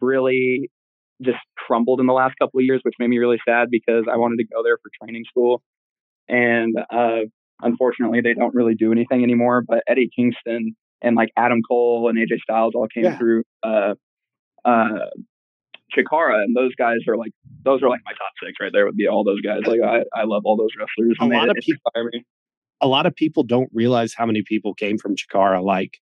really 0.00 0.70
just 1.22 1.38
crumbled 1.56 2.00
in 2.00 2.06
the 2.06 2.12
last 2.12 2.34
couple 2.40 2.58
of 2.58 2.64
years 2.64 2.80
which 2.82 2.94
made 2.98 3.08
me 3.08 3.18
really 3.18 3.38
sad 3.48 3.68
because 3.70 4.04
i 4.12 4.16
wanted 4.16 4.36
to 4.36 4.44
go 4.44 4.62
there 4.62 4.76
for 4.82 4.90
training 5.02 5.24
school 5.28 5.62
and 6.28 6.76
uh, 6.90 7.20
unfortunately 7.62 8.20
they 8.20 8.34
don't 8.34 8.54
really 8.54 8.74
do 8.74 8.92
anything 8.92 9.22
anymore 9.22 9.62
but 9.66 9.82
eddie 9.88 10.10
kingston 10.14 10.76
and 11.02 11.16
like 11.16 11.30
adam 11.36 11.60
cole 11.68 12.08
and 12.08 12.18
aj 12.18 12.38
styles 12.40 12.74
all 12.74 12.86
came 12.88 13.04
Yeah. 13.04 13.18
through 13.18 13.42
uh, 13.62 13.94
uh, 14.64 14.88
chikara 15.96 16.42
and 16.42 16.56
those 16.56 16.74
guys 16.76 16.98
are 17.08 17.16
like 17.16 17.32
those 17.64 17.82
are 17.82 17.88
like 17.88 18.00
my 18.04 18.12
top 18.12 18.32
six 18.42 18.52
right 18.60 18.72
there 18.72 18.84
would 18.84 18.96
be 18.96 19.06
all 19.06 19.24
those 19.24 19.40
guys 19.40 19.60
like 19.66 19.80
i, 19.82 20.02
I 20.18 20.24
love 20.24 20.42
all 20.44 20.56
those 20.56 20.70
wrestlers 20.78 21.16
A 21.20 21.26
lot 21.26 21.48
of 21.50 21.56
people- 21.56 21.80
inspire 21.94 22.10
me. 22.12 22.24
a 22.80 22.86
lot 22.88 23.06
of 23.06 23.14
people 23.14 23.42
don't 23.44 23.70
realize 23.72 24.14
how 24.14 24.26
many 24.26 24.42
people 24.42 24.74
came 24.74 24.98
from 24.98 25.14
Chikara. 25.16 25.62
Like 25.62 25.98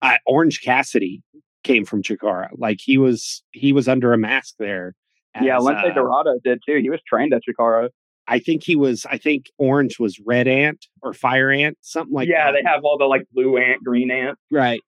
uh, 0.00 0.16
Orange 0.26 0.60
Cassidy 0.62 1.22
came 1.64 1.84
from 1.84 2.02
Chikara. 2.02 2.48
Like 2.56 2.78
he 2.80 2.96
was 2.98 3.42
he 3.52 3.72
was 3.72 3.88
under 3.88 4.12
a 4.12 4.18
mask 4.18 4.54
there. 4.58 4.94
yeah 5.42 5.56
as, 5.56 5.62
Lince 5.64 5.90
uh, 5.90 5.94
Dorado 5.94 6.38
did 6.44 6.60
too 6.66 6.78
he 6.80 6.90
was 6.90 7.00
trained 7.06 7.32
at 7.34 7.42
chikara 7.48 7.88
I 8.32 8.38
think 8.38 8.64
he 8.64 8.76
was. 8.76 9.04
I 9.10 9.18
think 9.18 9.50
Orange 9.58 9.98
was 9.98 10.18
Red 10.24 10.48
Ant 10.48 10.86
or 11.02 11.12
Fire 11.12 11.50
Ant, 11.50 11.76
something 11.82 12.14
like 12.14 12.30
yeah, 12.30 12.50
that. 12.50 12.52
they 12.52 12.66
have 12.66 12.80
all 12.82 12.96
the 12.96 13.04
like 13.04 13.26
blue 13.30 13.58
ant, 13.58 13.84
green 13.84 14.10
ant. 14.10 14.38
right. 14.50 14.80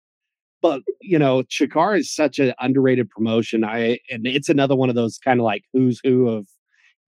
But 0.63 0.81
you 1.03 1.19
know, 1.19 1.43
Chikara 1.43 1.99
is 1.99 2.11
such 2.11 2.39
an 2.39 2.55
underrated 2.59 3.11
promotion. 3.11 3.63
I 3.63 3.99
and 4.09 4.27
it's 4.27 4.49
another 4.49 4.75
one 4.75 4.89
of 4.89 4.95
those 4.95 5.19
kind 5.19 5.41
of 5.41 5.45
like 5.45 5.63
who's 5.75 6.01
who 6.03 6.27
of 6.27 6.49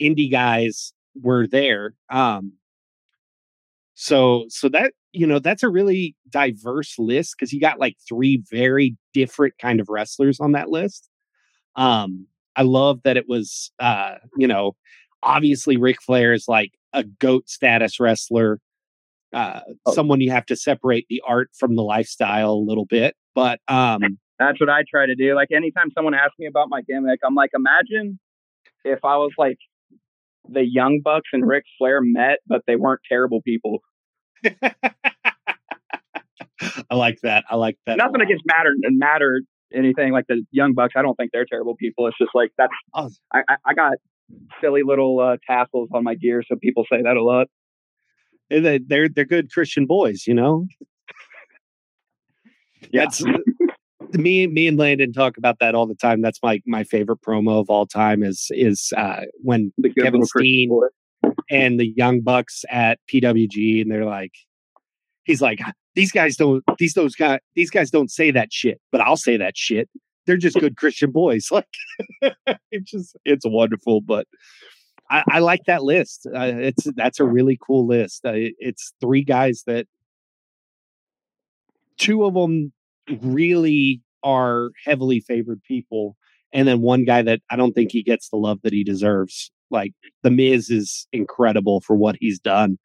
indie 0.01 0.31
guys 0.31 0.93
were 1.23 1.47
there. 1.47 1.95
Um. 2.11 2.53
So 3.95 4.45
so 4.51 4.69
that 4.69 4.93
you 5.15 5.27
know, 5.27 5.39
that's 5.39 5.63
a 5.63 5.71
really 5.71 6.15
diverse 6.29 6.99
list 6.99 7.35
because 7.39 7.51
you 7.51 7.61
got 7.61 7.81
like 7.81 7.97
three 8.07 8.43
very 8.51 8.95
different 9.15 9.55
kind 9.59 9.81
of 9.81 9.89
wrestlers 9.89 10.39
on 10.39 10.53
that 10.53 10.69
list. 10.69 11.09
Um, 11.77 12.27
I 12.57 12.63
love 12.63 13.01
that 13.05 13.17
it 13.17 13.25
was, 13.27 13.71
uh, 13.79 14.17
you 14.37 14.47
know, 14.47 14.77
obviously 15.27 15.77
Ric 15.77 16.01
Flair 16.01 16.33
is 16.33 16.47
like 16.49 16.73
a 16.95 17.05
goat 17.05 17.49
status 17.51 18.01
wrestler, 18.01 18.59
uh, 19.35 19.61
Oh. 19.85 19.93
someone 19.93 20.21
you 20.23 20.31
have 20.31 20.47
to 20.47 20.57
separate 20.57 21.07
the 21.11 21.23
art 21.27 21.51
from 21.59 21.75
the 21.77 21.83
lifestyle 21.83 22.53
a 22.53 22.65
little 22.67 22.87
bit. 22.87 23.15
But 23.35 23.61
um, 23.69 24.01
That's 24.39 24.59
what 24.61 24.71
I 24.71 24.83
try 24.89 25.05
to 25.07 25.15
do. 25.15 25.35
Like 25.35 25.49
anytime 25.53 25.91
someone 25.95 26.15
asks 26.15 26.37
me 26.39 26.47
about 26.47 26.69
my 26.71 26.81
gimmick, 26.83 27.21
I'm 27.25 27.35
like, 27.35 27.51
imagine 27.55 28.19
if 28.85 29.05
I 29.05 29.17
was 29.19 29.33
like 29.37 29.59
the 30.49 30.65
Young 30.65 31.01
Bucks 31.03 31.29
and 31.33 31.47
Ric 31.47 31.65
Flair 31.77 32.01
met, 32.01 32.39
but 32.47 32.63
they 32.67 32.77
weren't 32.77 33.01
terrible 33.09 33.43
people. 33.43 33.81
I 36.91 36.95
like 36.95 37.21
that. 37.23 37.45
I 37.51 37.57
like 37.57 37.77
that. 37.87 37.99
Nothing 37.99 38.21
against 38.23 38.45
Matter 38.47 38.75
and 38.83 38.99
Matter 38.99 39.43
anything 39.75 40.13
like 40.13 40.27
the 40.29 40.45
Young 40.53 40.73
Bucks. 40.75 40.95
I 40.97 41.03
don't 41.03 41.17
think 41.17 41.33
they're 41.33 41.45
terrible 41.45 41.75
people. 41.77 42.07
It's 42.07 42.17
just 42.19 42.31
like 42.35 42.53
that's 42.57 42.73
Oh. 42.95 43.11
I, 43.33 43.43
I, 43.49 43.57
I 43.67 43.75
got 43.75 43.95
silly 44.61 44.83
little 44.85 45.21
uh, 45.21 45.37
tassels 45.49 45.89
on 45.93 46.05
my 46.05 46.15
gear, 46.15 46.43
so 46.47 46.57
people 46.57 46.85
say 46.91 47.03
that 47.03 47.17
a 47.17 47.23
lot. 47.23 47.49
They- 48.51 48.79
they're 48.79 49.09
they're 49.09 49.25
good 49.25 49.51
Christian 49.51 49.87
boys, 49.87 50.25
you 50.27 50.35
know. 50.35 50.67
Yeah. 52.91 53.03
That's 53.05 53.25
me. 54.13 54.47
Me 54.47 54.69
and 54.69 54.79
Landon 54.79 55.13
talk 55.13 55.37
about 55.37 55.59
that 55.61 55.75
all 55.75 55.87
the 55.87 55.95
time. 55.95 56.21
That's 56.23 56.39
my 56.43 56.61
my 56.67 56.85
favorite 56.85 57.21
promo 57.23 57.61
of 57.61 57.69
all 57.71 57.87
time. 57.87 58.23
Is 58.23 58.47
is 58.51 58.93
uh, 58.97 59.23
when 59.43 59.73
The 59.79 59.93
Kevin 59.93 60.25
Steen 60.25 60.71
and 61.51 61.81
the 61.81 61.93
Young 61.97 62.21
Bucks 62.21 62.65
at 62.71 62.99
PWG, 63.13 63.83
and 63.83 63.91
they're 63.91 64.05
like, 64.05 64.33
he's 65.25 65.41
like, 65.43 65.61
these 65.95 66.13
guys 66.13 66.37
don't 66.37 66.63
these 66.79 66.95
those 66.95 67.15
guys 67.17 67.41
these 67.57 67.71
guys 67.71 67.91
don't 67.91 68.11
say 68.11 68.31
that 68.31 68.53
shit, 68.53 68.81
but 68.93 69.01
I'll 69.01 69.17
say 69.17 69.37
that 69.37 69.57
shit. 69.57 69.89
They're 70.27 70.37
just 70.37 70.59
good 70.59 70.77
Christian 70.77 71.11
boys. 71.13 71.49
Like 71.53 71.67
it's 72.71 72.91
just 72.91 73.17
it's 73.25 73.47
wonderful, 73.47 74.01
but. 74.01 74.27
I, 75.09 75.23
I 75.31 75.39
like 75.39 75.61
that 75.69 75.85
list. 75.85 76.27
Uh, 76.27 76.51
it's 76.55 76.85
that's 76.97 77.21
a 77.21 77.25
really 77.25 77.57
cool 77.65 77.87
list. 77.87 78.27
Uh, 78.27 78.33
it- 78.33 78.55
it's 78.59 78.93
three 79.01 79.23
guys 79.23 79.63
that 79.69 79.87
two 81.99 82.25
of 82.25 82.35
them 82.35 82.73
really 83.23 84.03
are 84.23 84.71
heavily 84.85 85.21
favored 85.21 85.63
people, 85.63 86.17
and 86.53 86.67
then 86.67 86.81
one 86.81 87.05
guy 87.05 87.23
that 87.23 87.41
I 87.51 87.57
don't 87.57 87.73
think 87.73 87.93
he 87.93 88.03
gets 88.03 88.29
the 88.29 88.37
love 88.37 88.59
that 88.63 88.73
he 88.73 88.85
deserves. 88.85 89.51
Like 89.71 89.93
the 90.23 90.31
Miz 90.31 90.71
is 90.71 91.07
incredible 91.13 91.81
for 91.81 91.97
what 91.97 92.17
he's 92.21 92.39
done, 92.39 92.79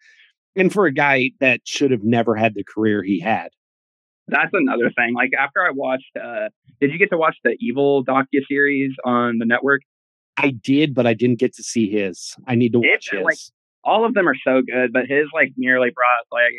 and 0.56 0.72
for 0.72 0.86
a 0.86 0.94
guy 0.94 1.32
that 1.40 1.62
should 1.66 1.92
have 1.92 2.04
never 2.04 2.36
had 2.36 2.54
the 2.56 2.64
career 2.64 3.04
he 3.04 3.20
had. 3.20 3.50
That's 4.28 4.52
another 4.54 4.92
thing. 4.96 5.14
Like 5.14 5.32
after 5.38 5.62
I 5.62 5.72
watched, 5.74 6.16
uh, 6.16 6.50
did 6.80 6.92
you 6.92 6.98
get 6.98 7.10
to 7.10 7.18
watch 7.18 7.36
the 7.44 7.56
Evil 7.60 8.04
docu 8.06 8.26
series 8.48 8.92
on 9.04 9.38
the 9.40 9.46
network? 9.46 9.82
I 10.38 10.52
did, 10.52 10.96
but 10.96 11.06
I 11.06 11.14
didn't 11.14 11.40
get 11.40 11.54
to 11.56 11.64
see 11.64 11.90
his. 11.90 12.36
I 12.48 12.56
need 12.56 12.72
to 12.74 12.80
watch 12.80 12.88
It's, 12.94 13.10
his. 13.12 13.24
like, 13.24 13.38
All 13.84 14.06
of 14.06 14.14
them 14.14 14.28
are 14.28 14.36
so 14.44 14.62
good, 14.62 14.94
but 14.94 15.04
his 15.08 15.28
like 15.34 15.54
nearly 15.58 15.90
brought 15.94 16.26
like 16.32 16.54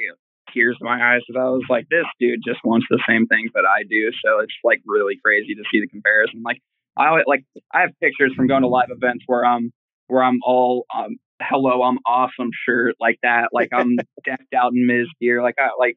tears 0.53 0.77
to 0.79 0.85
my 0.85 1.15
eyes 1.15 1.23
because 1.27 1.41
I 1.41 1.49
was 1.49 1.65
like, 1.69 1.89
this 1.89 2.05
dude 2.21 2.41
just 2.47 2.61
wants 2.65 2.87
the 2.91 3.03
same 3.09 3.27
things 3.27 3.51
that 3.55 3.65
I 3.65 3.83
do. 3.89 4.11
So 4.25 4.41
it's 4.41 4.53
like 4.65 4.83
really 4.87 5.19
crazy 5.23 5.55
to 5.55 5.63
see 5.73 5.81
the 5.81 5.89
comparison. 5.89 6.43
Like 6.45 6.59
I 6.97 7.09
always, 7.09 7.25
like 7.27 7.45
I 7.73 7.81
have 7.83 7.91
pictures 8.01 8.33
from 8.37 8.47
going 8.47 8.63
to 8.63 8.69
live 8.69 8.91
events 8.91 9.25
where 9.27 9.45
I'm 9.45 9.73
where 10.09 10.23
I'm 10.23 10.41
all 10.45 10.85
um, 10.95 11.17
hello, 11.41 11.83
I'm 11.83 11.99
awesome 12.07 12.51
shirt 12.67 12.97
like 13.01 13.19
that. 13.23 13.49
Like 13.53 13.71
I'm 13.73 13.97
decked 14.25 14.53
out 14.55 14.73
in 14.75 14.87
Miz 14.87 15.07
gear. 15.21 15.43
Like 15.43 15.57
I 15.59 15.71
like 15.79 15.97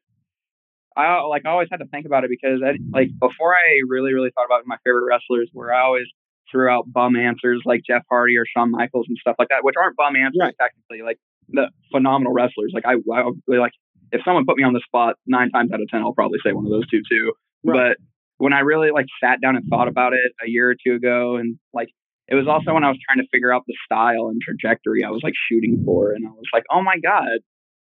I 0.96 1.22
like 1.24 1.46
I 1.46 1.50
always 1.50 1.68
had 1.72 1.78
to 1.78 1.88
think 1.88 2.06
about 2.06 2.24
it 2.24 2.30
because 2.30 2.62
I, 2.66 2.78
like 2.94 3.10
before 3.20 3.54
I 3.54 3.64
really 3.88 4.14
really 4.14 4.32
thought 4.34 4.46
about 4.46 4.62
my 4.66 4.78
favorite 4.84 5.06
wrestlers, 5.08 5.50
where 5.54 5.74
I 5.74 5.82
always 5.84 6.06
threw 6.52 6.70
out 6.70 6.86
bum 6.92 7.16
answers 7.16 7.62
like 7.66 7.82
Jeff 7.86 8.04
Hardy 8.10 8.38
or 8.38 8.46
Shawn 8.46 8.72
Michaels 8.72 9.06
and 9.10 9.18
stuff 9.18 9.36
like 9.40 9.50
that, 9.50 9.64
which 9.64 9.76
aren't 9.82 9.96
bum 9.98 10.16
answers 10.16 10.38
Right. 10.40 10.56
technically. 10.60 11.04
Like 11.04 11.18
the 11.50 11.70
phenomenal 11.92 12.34
wrestlers. 12.34 12.72
Like 12.74 12.86
I, 12.86 12.94
I 12.94 13.24
really 13.48 13.60
like 13.60 13.74
if 14.12 14.22
someone 14.24 14.46
put 14.46 14.58
me 14.58 14.64
on 14.64 14.74
the 14.74 14.82
spot, 14.86 15.16
nine 15.26 15.50
times 15.50 15.72
out 15.74 15.82
of 15.82 15.88
ten, 15.90 16.02
I'll 16.02 16.14
probably 16.14 16.40
say 16.46 16.54
one 16.54 16.66
of 16.66 16.72
those 16.72 16.88
two 16.88 17.02
too. 17.10 17.34
Right. 17.64 17.96
But 17.98 17.98
when 18.38 18.54
I 18.54 18.60
really 18.60 18.92
like 18.92 19.08
sat 19.24 19.42
down 19.42 19.56
and 19.56 19.66
thought 19.70 19.88
about 19.88 20.14
it 20.14 20.32
a 20.46 20.50
year 20.50 20.70
or 20.70 20.76
two 20.76 20.94
ago, 20.94 21.36
and 21.38 21.58
like 21.74 21.90
it 22.28 22.36
was 22.36 22.48
also 22.48 22.74
when 22.74 22.84
I 22.84 22.90
was 22.90 22.98
trying 23.08 23.24
to 23.24 23.28
figure 23.32 23.54
out 23.54 23.64
the 23.68 23.76
style 23.86 24.30
and 24.30 24.42
trajectory 24.42 25.04
I 25.04 25.10
was 25.10 25.22
like 25.24 25.34
shooting 25.50 25.82
for, 25.86 26.12
and 26.12 26.26
I 26.26 26.30
was 26.32 26.46
like, 26.54 26.64
oh 26.72 26.82
my 26.82 26.98
god, 27.04 27.40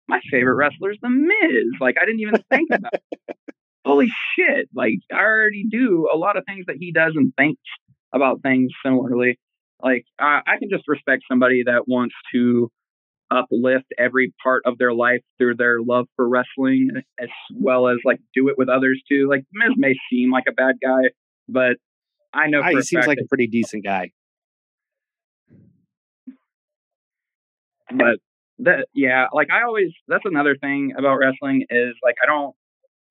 my 0.09 0.21
favorite 0.31 0.55
wrestler 0.55 0.91
is 0.93 0.99
the 1.03 1.11
Miz. 1.11 1.67
Like 1.81 1.97
I 2.01 2.05
didn't 2.07 2.21
even 2.21 2.43
think 2.51 2.69
about. 2.73 2.95
it. 2.95 3.37
Holy 3.85 4.09
shit! 4.37 4.69
Like 4.75 4.95
I 5.13 5.17
already 5.21 5.65
do 5.71 6.09
a 6.13 6.17
lot 6.17 6.37
of 6.37 6.45
things 6.47 6.67
that 6.67 6.77
he 6.79 6.93
does 6.93 7.13
and 7.17 7.33
thinks 7.37 7.63
about 8.13 8.43
things 8.43 8.71
similarly. 8.85 9.39
Like 9.83 10.05
I, 10.19 10.41
I 10.47 10.59
can 10.59 10.69
just 10.71 10.85
respect 10.89 11.23
somebody 11.31 11.63
that 11.67 11.87
wants 11.87 12.15
to 12.35 12.71
uplift 13.31 13.87
every 13.99 14.33
part 14.43 14.63
of 14.67 14.79
their 14.79 14.93
life 14.93 15.21
through 15.39 15.55
their 15.55 15.81
love 15.81 16.07
for 16.17 16.29
wrestling, 16.29 16.91
as 17.21 17.29
well 17.55 17.89
as 17.89 17.99
like 18.05 18.19
do 18.35 18.49
it 18.49 18.57
with 18.59 18.69
others 18.69 19.01
too. 19.09 19.29
Like 19.29 19.45
Miz 19.53 19.73
may 19.77 19.95
seem 20.11 20.31
like 20.33 20.45
a 20.49 20.53
bad 20.53 20.77
guy, 20.83 21.11
but 21.49 21.77
I 22.33 22.49
know 22.49 22.61
Ah, 22.61 22.71
for 22.71 22.77
he 22.79 22.83
seems 22.83 23.07
like 23.07 23.19
a 23.23 23.27
pretty 23.29 23.47
decent 23.47 23.85
guy. 23.85 24.11
but 27.91 28.19
that 28.61 28.87
yeah 28.95 29.27
like 29.33 29.49
i 29.51 29.63
always 29.65 29.91
that's 30.09 30.25
another 30.25 30.57
thing 30.61 30.93
about 30.99 31.17
wrestling 31.17 31.65
is 31.71 31.95
like 32.03 32.17
i 32.23 32.27
don't 32.27 32.55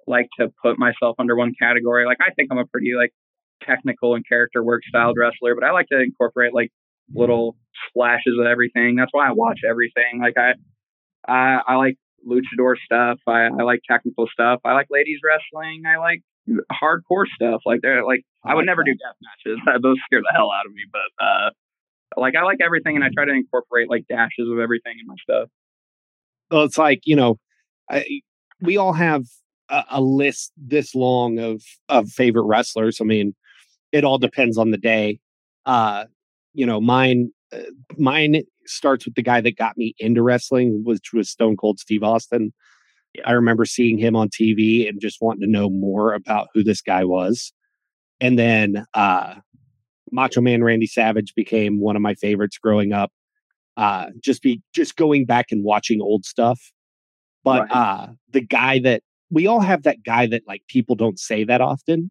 like 0.05 0.27
to 0.39 0.47
put 0.61 0.77
myself 0.77 1.15
under 1.19 1.35
one 1.35 1.53
category 1.59 2.05
like 2.05 2.17
i 2.21 2.31
think 2.33 2.49
i'm 2.51 2.57
a 2.57 2.65
pretty 2.65 2.93
like 2.97 3.11
technical 3.65 4.15
and 4.15 4.27
character 4.27 4.63
work 4.63 4.81
styled 4.87 5.17
wrestler 5.17 5.55
but 5.55 5.63
i 5.63 5.71
like 5.71 5.87
to 5.87 5.99
incorporate 5.99 6.53
like 6.53 6.71
little 7.13 7.55
splashes 7.89 8.35
of 8.39 8.45
everything 8.45 8.95
that's 8.95 9.11
why 9.11 9.27
i 9.27 9.31
watch 9.31 9.59
everything 9.67 10.19
like 10.21 10.35
i 10.37 10.51
i, 11.31 11.59
I 11.67 11.75
like 11.75 11.95
luchador 12.27 12.75
stuff 12.83 13.19
I, 13.27 13.45
I 13.45 13.63
like 13.63 13.79
technical 13.89 14.27
stuff 14.31 14.59
i 14.65 14.73
like 14.73 14.87
ladies 14.89 15.19
wrestling 15.23 15.83
i 15.87 15.97
like 15.97 16.21
hardcore 16.71 17.25
stuff 17.33 17.61
like 17.65 17.79
they're 17.81 18.05
like 18.05 18.23
i, 18.43 18.53
would 18.53 18.61
like 18.61 18.65
never 18.65 18.83
that. 18.83 18.91
do 18.91 18.97
death 18.97 19.17
matches 19.21 19.59
those 19.81 19.97
scare 20.05 20.21
the 20.21 20.33
hell 20.35 20.51
out 20.51 20.65
of 20.65 20.73
me 20.73 20.83
but 20.91 21.23
uh 21.23 21.49
like 22.19 22.35
I 22.35 22.43
like 22.43 22.59
everything, 22.63 22.95
and 22.95 23.03
I 23.03 23.09
try 23.13 23.25
to 23.25 23.31
incorporate 23.31 23.89
like 23.89 24.05
dashes 24.07 24.49
of 24.51 24.59
everything 24.59 24.95
in 24.99 25.07
my 25.07 25.15
stuff. 25.21 25.49
well, 26.51 26.63
it's 26.63 26.77
like 26.77 27.01
you 27.05 27.15
know, 27.15 27.37
I, 27.89 28.05
we 28.61 28.77
all 28.77 28.93
have 28.93 29.23
a, 29.69 29.83
a 29.91 30.01
list 30.01 30.51
this 30.57 30.95
long 30.95 31.39
of 31.39 31.61
of 31.89 32.09
favorite 32.09 32.45
wrestlers. 32.45 32.99
I 33.01 33.03
mean, 33.05 33.35
it 33.91 34.03
all 34.03 34.17
depends 34.17 34.57
on 34.57 34.71
the 34.71 34.77
day. 34.77 35.19
Uh, 35.65 36.05
you 36.53 36.65
know, 36.65 36.81
mine 36.81 37.31
uh, 37.51 37.59
mine 37.97 38.43
starts 38.65 39.05
with 39.05 39.15
the 39.15 39.23
guy 39.23 39.41
that 39.41 39.57
got 39.57 39.77
me 39.77 39.93
into 39.99 40.21
wrestling, 40.21 40.81
which 40.83 41.13
was 41.13 41.29
Stone 41.29 41.57
Cold 41.57 41.79
Steve 41.79 42.03
Austin. 42.03 42.53
I 43.25 43.31
remember 43.31 43.65
seeing 43.65 43.97
him 43.97 44.15
on 44.15 44.29
TV 44.29 44.87
and 44.87 45.01
just 45.01 45.21
wanting 45.21 45.41
to 45.41 45.51
know 45.51 45.69
more 45.69 46.13
about 46.13 46.49
who 46.53 46.63
this 46.63 46.81
guy 46.81 47.03
was. 47.03 47.53
And 48.19 48.37
then 48.37 48.85
uh 48.93 49.35
Macho 50.11 50.41
Man 50.41 50.63
Randy 50.63 50.87
Savage 50.87 51.33
became 51.35 51.79
one 51.79 51.95
of 51.95 52.01
my 52.01 52.15
favorites 52.15 52.57
growing 52.57 52.93
up. 52.93 53.11
Uh 53.75 54.07
just 54.19 54.41
be 54.41 54.61
just 54.73 54.95
going 54.95 55.25
back 55.25 55.47
and 55.51 55.63
watching 55.63 56.01
old 56.01 56.25
stuff. 56.25 56.59
But 57.43 57.61
Right. 57.69 57.71
uh 57.71 58.07
the 58.31 58.41
guy 58.41 58.79
that 58.79 59.03
we 59.29 59.45
all 59.47 59.59
have 59.59 59.83
that 59.83 60.03
guy 60.03 60.25
that 60.27 60.43
like 60.47 60.63
people 60.67 60.95
don't 60.95 61.19
say 61.19 61.43
that 61.43 61.61
often. 61.61 62.09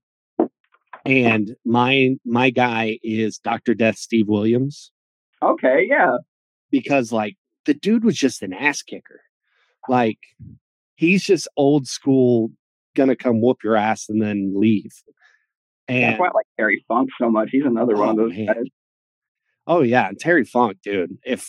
And 1.04 1.54
my 1.64 2.16
my 2.24 2.50
guy 2.50 2.98
is 3.02 3.38
Dr. 3.38 3.74
Death 3.74 3.96
Steve 3.96 4.28
Williams 4.28 4.90
Okay, 5.42 5.86
yeah, 5.88 6.16
because 6.70 7.12
like 7.12 7.36
the 7.66 7.74
dude 7.74 8.04
was 8.04 8.16
just 8.16 8.42
an 8.42 8.52
ass 8.52 8.82
kicker. 8.82 9.20
Like 9.88 10.18
he's 10.96 11.24
just 11.24 11.46
old 11.56 11.86
school, 11.86 12.50
gonna 12.94 13.16
come 13.16 13.40
whoop 13.40 13.58
your 13.62 13.76
ass 13.76 14.08
and 14.08 14.20
then 14.22 14.52
leave. 14.56 14.92
And 15.88 16.02
that's 16.04 16.20
why 16.20 16.28
I 16.28 16.32
like 16.34 16.46
Terry 16.58 16.84
Funk 16.88 17.10
so 17.20 17.30
much. 17.30 17.48
He's 17.52 17.64
another 17.64 17.96
one 17.96 18.08
of 18.10 18.14
Oh, 18.18 18.28
those 18.28 18.36
man. 18.36 18.46
guys. 18.46 18.64
oh 19.66 19.82
yeah, 19.82 20.08
and 20.08 20.18
Terry 20.18 20.44
Funk, 20.44 20.78
dude. 20.82 21.16
If 21.24 21.48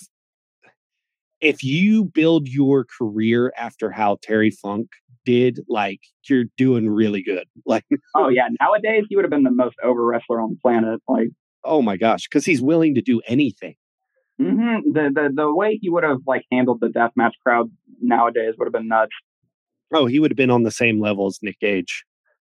if 1.40 1.64
you 1.64 2.06
build 2.06 2.48
your 2.48 2.86
career 2.86 3.54
after 3.58 3.92
how 3.92 4.18
Terry 4.22 4.50
Funk 4.52 4.88
did, 5.26 5.60
like 5.68 6.00
you're 6.30 6.46
doing 6.58 6.90
really 6.90 7.22
good. 7.22 7.46
Like, 7.66 7.86
Oh 8.16 8.30
yeah, 8.30 8.48
nowadays 8.62 9.06
he 9.10 9.16
would 9.16 9.26
have 9.26 9.30
been 9.32 9.44
the 9.44 9.52
most 9.52 9.76
over 9.84 10.06
wrestler 10.06 10.40
on 10.42 10.52
the 10.52 10.58
planet. 10.62 11.02
Like, 11.08 11.28
oh 11.64 11.82
my 11.82 11.98
gosh, 11.98 12.28
because 12.28 12.46
he's 12.46 12.62
willing 12.62 12.96
to 12.96 13.02
do 13.02 13.22
anything. 13.28 13.76
hmm 14.40 14.78
the 14.94 15.12
the 15.14 15.30
the 15.36 15.54
way 15.54 15.78
he 15.82 15.90
would 15.90 16.04
have 16.04 16.20
like 16.26 16.46
handled 16.52 16.80
the 16.82 16.88
deathmatch 16.88 17.34
crowd 17.44 17.70
nowadays 18.02 18.54
would 18.58 18.66
have 18.68 18.74
been 18.74 18.88
nuts. 18.88 19.12
Oh, 19.94 20.06
he 20.06 20.20
would 20.20 20.32
have 20.32 20.38
been 20.38 20.50
on 20.52 20.64
the 20.64 20.72
same 20.72 21.00
level 21.00 21.28
as 21.28 21.40
Nick 21.42 21.60
Gage, 21.60 22.04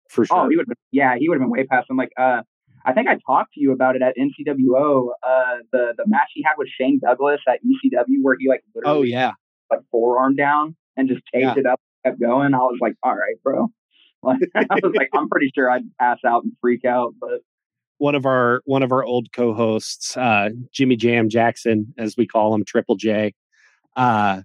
for 0.09 0.25
sure. 0.25 0.37
Oh, 0.45 0.49
he 0.49 0.57
would. 0.57 0.65
Yeah, 0.91 1.15
he 1.17 1.29
would 1.29 1.35
have 1.35 1.41
been 1.41 1.49
way 1.51 1.65
past 1.65 1.89
him. 1.89 1.93
I'm 1.93 1.97
like, 1.97 2.11
uh, 2.17 2.41
I 2.85 2.93
think 2.93 3.07
I 3.07 3.17
talked 3.25 3.53
to 3.53 3.61
you 3.61 3.71
about 3.71 3.95
it 3.95 4.01
at 4.01 4.15
NCWO. 4.17 5.09
Uh, 5.23 5.55
the 5.71 5.93
the 5.97 6.03
match 6.07 6.29
he 6.33 6.43
had 6.43 6.53
with 6.57 6.67
Shane 6.69 6.99
Douglas 7.01 7.39
at 7.47 7.59
ECW, 7.63 8.17
where 8.21 8.35
he 8.39 8.49
like 8.49 8.63
oh 8.85 9.03
yeah, 9.03 9.31
like 9.71 9.79
forearm 9.91 10.35
down 10.35 10.75
and 10.97 11.07
just 11.07 11.21
taped 11.33 11.43
Yeah. 11.43 11.55
it 11.57 11.65
up 11.65 11.79
kept 12.05 12.19
going, 12.19 12.53
I 12.53 12.57
was 12.59 12.77
like, 12.81 12.95
all 13.03 13.13
right, 13.15 13.35
bro. 13.43 13.67
Like, 14.21 14.39
I 14.53 14.65
was 14.83 14.93
like, 14.97 15.07
I'm 15.13 15.29
pretty 15.29 15.49
sure 15.55 15.71
I'd 15.71 15.83
pass 15.97 16.17
out 16.27 16.43
and 16.43 16.51
freak 16.59 16.83
out, 16.83 17.13
but 17.21 17.39
one 17.99 18.15
of 18.15 18.25
our 18.25 18.61
one 18.65 18.83
of 18.83 18.91
our 18.91 19.01
old 19.01 19.31
co-hosts, 19.31 20.17
uh, 20.17 20.49
Jimmy 20.73 20.97
Jam 20.97 21.29
Jackson, 21.29 21.93
as 21.97 22.15
we 22.17 22.27
call 22.27 22.53
him, 22.53 22.65
Triple 22.65 22.95
J. 22.97 23.33
Uh, 23.95 24.41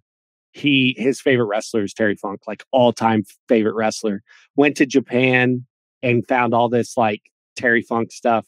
he 0.54 0.94
his 0.96 1.20
favorite 1.20 1.46
wrestler 1.46 1.82
is 1.82 1.92
Terry 1.92 2.14
Funk, 2.14 2.42
like 2.46 2.62
all 2.70 2.92
time 2.92 3.24
favorite 3.48 3.74
wrestler. 3.74 4.22
Went 4.56 4.76
to 4.76 4.86
Japan 4.86 5.66
and 6.02 6.26
found 6.26 6.54
all 6.54 6.68
this 6.68 6.96
like 6.96 7.22
Terry 7.56 7.82
Funk 7.82 8.12
stuff. 8.12 8.46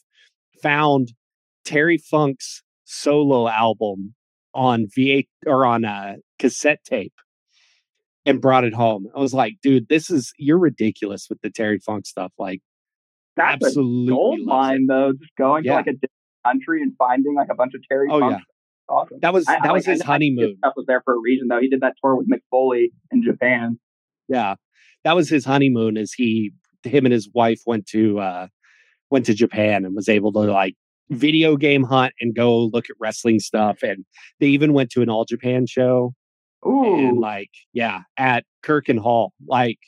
Found 0.62 1.12
Terry 1.64 1.98
Funk's 1.98 2.62
solo 2.84 3.48
album 3.48 4.14
on 4.54 4.86
V8 4.96 5.26
or 5.46 5.66
on 5.66 5.84
a 5.84 6.16
cassette 6.38 6.82
tape 6.84 7.12
and 8.24 8.40
brought 8.40 8.62
it 8.64 8.72
home. 8.72 9.08
I 9.14 9.18
was 9.18 9.34
like, 9.34 9.56
dude, 9.62 9.88
this 9.88 10.08
is 10.08 10.32
you're 10.38 10.58
ridiculous 10.58 11.26
with 11.28 11.40
the 11.42 11.50
Terry 11.50 11.80
Funk 11.80 12.06
stuff. 12.06 12.32
Like, 12.38 12.60
that's 13.36 13.64
absolutely 13.64 14.08
gold 14.14 14.40
mine 14.44 14.86
though. 14.86 15.12
Just 15.12 15.34
going 15.36 15.64
Yeah. 15.64 15.72
to 15.72 15.76
like 15.78 15.86
a 15.88 15.92
different 15.92 16.12
country 16.46 16.82
and 16.82 16.92
finding 16.96 17.34
like 17.34 17.48
a 17.50 17.54
bunch 17.56 17.74
of 17.74 17.80
Terry 17.88 18.06
Oh, 18.10 18.20
Funk. 18.20 18.36
yeah. 18.38 18.42
Awesome. 18.88 19.18
That 19.20 19.32
was 19.32 19.48
I- 19.48 19.56
I 19.56 19.60
that 19.64 19.72
was 19.72 19.88
I 19.88 19.92
his 19.92 20.02
I 20.02 20.06
honeymoon. 20.06 20.56
Stuff 20.58 20.74
was 20.76 20.86
there 20.86 21.02
for 21.04 21.14
a 21.14 21.18
reason 21.18 21.48
though. 21.48 21.60
He 21.60 21.68
did 21.68 21.80
that 21.80 21.94
tour 22.02 22.14
with 22.16 22.28
Mick 22.30 22.40
Foley 22.50 22.92
in 23.10 23.22
Japan. 23.22 23.78
Yeah, 24.28 24.54
that 25.04 25.14
was 25.16 25.28
his 25.28 25.44
honeymoon. 25.44 25.96
As 25.96 26.12
he, 26.12 26.52
him 26.84 27.04
and 27.06 27.12
his 27.12 27.28
wife 27.32 27.60
went 27.66 27.86
to 27.88 28.18
uh 28.20 28.46
went 29.10 29.26
to 29.26 29.34
Japan 29.34 29.84
and 29.84 29.94
was 29.94 30.08
able 30.08 30.32
to 30.32 30.40
like 30.40 30.74
video 31.10 31.56
game 31.56 31.84
hunt 31.84 32.12
and 32.20 32.34
go 32.34 32.64
look 32.64 32.90
at 32.90 32.96
wrestling 33.00 33.38
stuff. 33.40 33.82
And 33.82 34.04
they 34.40 34.46
even 34.48 34.72
went 34.72 34.90
to 34.90 35.02
an 35.02 35.08
All 35.08 35.24
Japan 35.24 35.66
show 35.66 36.14
and 36.64 37.16
Ooh, 37.16 37.20
like 37.20 37.50
yeah 37.72 38.00
at 38.16 38.44
Korakuen 38.64 38.98
Hall. 38.98 39.32
Like 39.46 39.78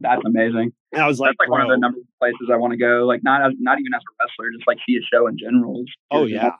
that's 0.00 0.22
amazing. 0.26 0.72
and 0.92 1.02
I 1.02 1.06
was 1.06 1.18
like, 1.18 1.30
that's 1.30 1.48
like 1.48 1.50
one 1.50 1.62
of 1.62 1.68
the 1.68 1.76
number 1.78 1.98
one 1.98 2.06
places 2.20 2.50
I 2.52 2.56
want 2.56 2.72
to 2.72 2.76
go. 2.76 3.04
Like 3.06 3.22
not 3.24 3.52
not 3.58 3.78
even 3.78 3.94
as 3.94 4.02
a 4.02 4.12
wrestler, 4.24 4.50
just 4.52 4.66
like 4.66 4.78
see 4.86 4.96
a 4.96 5.02
show 5.02 5.26
in 5.26 5.38
general. 5.38 5.84
Oh 6.10 6.24
yeah. 6.26 6.50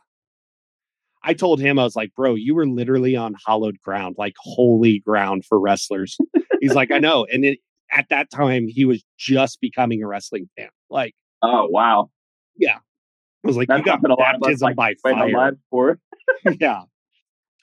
I 1.26 1.34
told 1.34 1.60
him 1.60 1.76
I 1.78 1.82
was 1.82 1.96
like, 1.96 2.14
bro, 2.14 2.34
you 2.36 2.54
were 2.54 2.66
literally 2.66 3.16
on 3.16 3.34
hallowed 3.46 3.78
ground, 3.82 4.14
like 4.16 4.34
holy 4.38 5.00
ground 5.00 5.44
for 5.44 5.58
wrestlers. 5.58 6.16
He's 6.60 6.74
like, 6.74 6.92
I 6.92 6.98
know. 6.98 7.26
And 7.32 7.44
it, 7.44 7.58
at 7.92 8.06
that 8.10 8.30
time, 8.30 8.68
he 8.68 8.84
was 8.84 9.02
just 9.18 9.60
becoming 9.60 10.02
a 10.02 10.06
wrestling 10.06 10.48
fan. 10.56 10.68
Like, 10.88 11.14
Oh 11.42 11.66
wow, 11.68 12.10
Yeah. 12.56 12.76
I 12.76 13.48
was 13.48 13.56
like, 13.56 13.68
that's 13.68 13.78
you 13.80 13.84
got 13.84 13.94
something 13.96 14.10
a 14.12 14.14
lot 14.14 14.34
of 14.36 14.42
us 14.42 14.46
baptism 14.46 14.66
like 14.66 14.76
by 14.76 14.94
fire. 15.02 15.58
for. 15.70 15.98
yeah, 16.60 16.82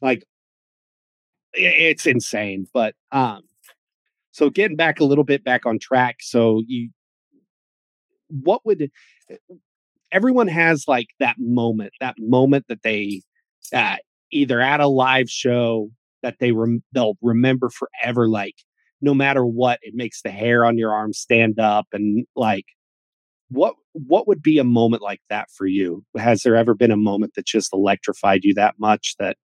like 0.01 0.23
i- 1.55 1.59
it's 1.59 2.05
insane. 2.05 2.67
But 2.73 2.95
um, 3.11 3.41
so 4.31 4.49
getting 4.49 4.77
back 4.77 4.99
a 4.99 5.05
little 5.05 5.23
bit 5.23 5.43
back 5.43 5.65
on 5.65 5.79
track. 5.79 6.17
So 6.21 6.61
you, 6.67 6.89
what 8.29 8.65
would 8.65 8.91
everyone 10.11 10.47
has 10.47 10.85
like 10.87 11.07
that 11.19 11.35
moment, 11.39 11.93
that 11.99 12.15
moment 12.19 12.65
that 12.67 12.83
they 12.83 13.21
uh, 13.73 13.97
either 14.31 14.59
at 14.59 14.79
a 14.79 14.87
live 14.87 15.29
show 15.29 15.89
that 16.21 16.37
they 16.39 16.51
rem- 16.51 16.83
they'll 16.93 17.17
remember 17.21 17.69
forever. 17.69 18.27
Like 18.27 18.55
no 19.01 19.13
matter 19.13 19.45
what, 19.45 19.79
it 19.81 19.93
makes 19.95 20.21
the 20.21 20.31
hair 20.31 20.65
on 20.65 20.77
your 20.77 20.93
arm 20.93 21.13
stand 21.13 21.59
up 21.59 21.87
and 21.93 22.25
like. 22.35 22.65
What 23.49 23.75
what 23.91 24.27
would 24.27 24.41
be 24.41 24.57
a 24.57 24.63
moment 24.63 25.03
like 25.03 25.21
that 25.29 25.47
for 25.55 25.67
you? 25.67 26.03
Has 26.17 26.41
there 26.41 26.55
ever 26.55 26.73
been 26.73 26.89
a 26.89 26.97
moment 26.97 27.33
that 27.35 27.45
just 27.45 27.71
electrified 27.71 28.43
you 28.43 28.55
that 28.55 28.75
much 28.79 29.15
that 29.19 29.37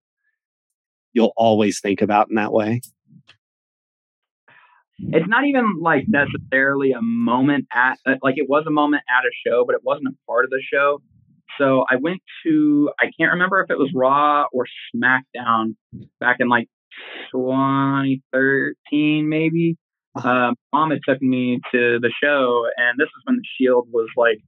you'll 1.14 1.34
always 1.38 1.80
think 1.80 2.02
about 2.02 2.28
in 2.30 2.36
that 2.36 2.52
way? 2.52 2.82
It's 5.00 5.28
not 5.28 5.46
even 5.46 5.80
like 5.80 6.06
necessarily 6.08 6.92
a 6.92 7.02
moment 7.02 7.68
at 7.74 7.98
uh, 8.06 8.16
like 8.22 8.36
it 8.38 8.50
was 8.50 8.66
a 8.68 8.72
moment 8.72 9.04
at 9.10 9.26
a 9.26 9.32
show, 9.48 9.64
but 9.66 9.76
it 9.76 9.82
wasn't 9.84 10.10
a 10.10 10.26
part 10.28 10.44
of 10.44 10.52
the 10.52 10.62
show. 10.62 11.02
So 11.60 11.86
I 11.90 11.98
went 11.98 12.22
to 12.46 12.90
I 13.00 13.12
can't 13.20 13.34
remember 13.34 13.62
if 13.62 13.70
it 13.70 13.78
was 13.78 13.92
Raw 13.94 14.46
or 14.52 14.66
SmackDown 14.96 15.76
back 16.20 16.38
in 16.40 16.50
like 16.50 16.68
2013 17.32 19.30
maybe. 19.30 19.78
Um, 20.16 20.56
mom 20.74 20.90
had 20.90 21.02
took 21.08 21.22
me 21.22 21.60
to 21.72 22.00
the 22.00 22.12
show, 22.22 22.66
and 22.78 22.98
this 22.98 23.06
is 23.06 23.24
when 23.26 23.36
the 23.36 23.44
Shield 23.58 23.88
was 23.92 24.10
like 24.18 24.40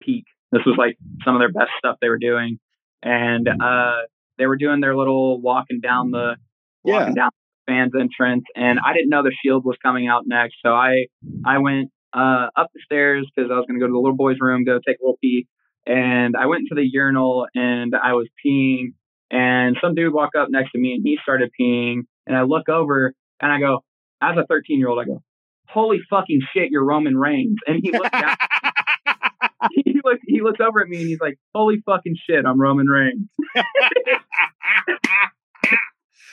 peak. 0.00 0.24
This 0.52 0.62
was 0.64 0.76
like 0.78 0.96
some 1.24 1.34
of 1.34 1.40
their 1.40 1.50
best 1.52 1.70
stuff 1.78 1.96
they 2.00 2.08
were 2.08 2.18
doing, 2.18 2.58
and 3.02 3.48
uh, 3.48 4.02
they 4.38 4.46
were 4.46 4.56
doing 4.56 4.80
their 4.80 4.96
little 4.96 5.40
walking 5.40 5.80
down 5.80 6.12
the 6.12 6.36
walking 6.84 7.14
down 7.14 7.30
the 7.66 7.72
fans 7.72 7.92
entrance, 7.98 8.44
and 8.54 8.78
I 8.84 8.92
didn't 8.94 9.10
know 9.10 9.22
the 9.22 9.34
Shield 9.44 9.64
was 9.64 9.76
coming 9.82 10.06
out 10.06 10.22
next, 10.26 10.56
so 10.64 10.70
I 10.72 11.06
I 11.44 11.58
went 11.58 11.90
uh, 12.14 12.48
up 12.56 12.70
the 12.72 12.80
stairs 12.84 13.28
because 13.34 13.50
I 13.50 13.54
was 13.56 13.66
going 13.66 13.78
to 13.78 13.84
go 13.84 13.88
to 13.88 13.92
the 13.92 13.98
little 13.98 14.16
boy's 14.16 14.38
room, 14.40 14.64
go 14.64 14.78
take 14.78 14.98
a 15.00 15.02
little 15.02 15.18
pee, 15.20 15.46
and 15.88 16.36
I 16.36 16.46
went 16.46 16.68
to 16.68 16.74
the 16.74 16.86
urinal 16.86 17.46
and 17.54 17.94
I 17.96 18.12
was 18.12 18.28
peeing, 18.44 18.92
and 19.30 19.76
some 19.82 19.94
dude 19.94 20.12
walked 20.12 20.36
up 20.36 20.48
next 20.50 20.72
to 20.72 20.78
me 20.78 20.92
and 20.92 21.02
he 21.02 21.18
started 21.22 21.50
peeing, 21.58 22.02
and 22.26 22.36
I 22.36 22.42
look 22.42 22.68
over 22.68 23.14
and 23.40 23.52
I 23.52 23.58
go, 23.58 23.82
as 24.22 24.36
a 24.36 24.46
13 24.46 24.78
year 24.78 24.88
old, 24.88 25.00
I 25.00 25.04
go, 25.04 25.22
holy 25.68 25.98
fucking 26.10 26.42
shit, 26.54 26.70
you're 26.70 26.84
Roman 26.84 27.16
Reigns, 27.16 27.56
and 27.66 27.80
he 27.82 27.92
looked 27.92 28.12
down, 28.12 28.36
he 29.70 30.00
looks 30.04 30.20
he 30.26 30.42
looks 30.42 30.60
over 30.60 30.80
at 30.80 30.88
me 30.88 31.00
and 31.00 31.08
he's 31.08 31.20
like, 31.20 31.38
holy 31.54 31.82
fucking 31.86 32.16
shit, 32.28 32.44
I'm 32.44 32.60
Roman 32.60 32.86
Reigns. 32.86 33.28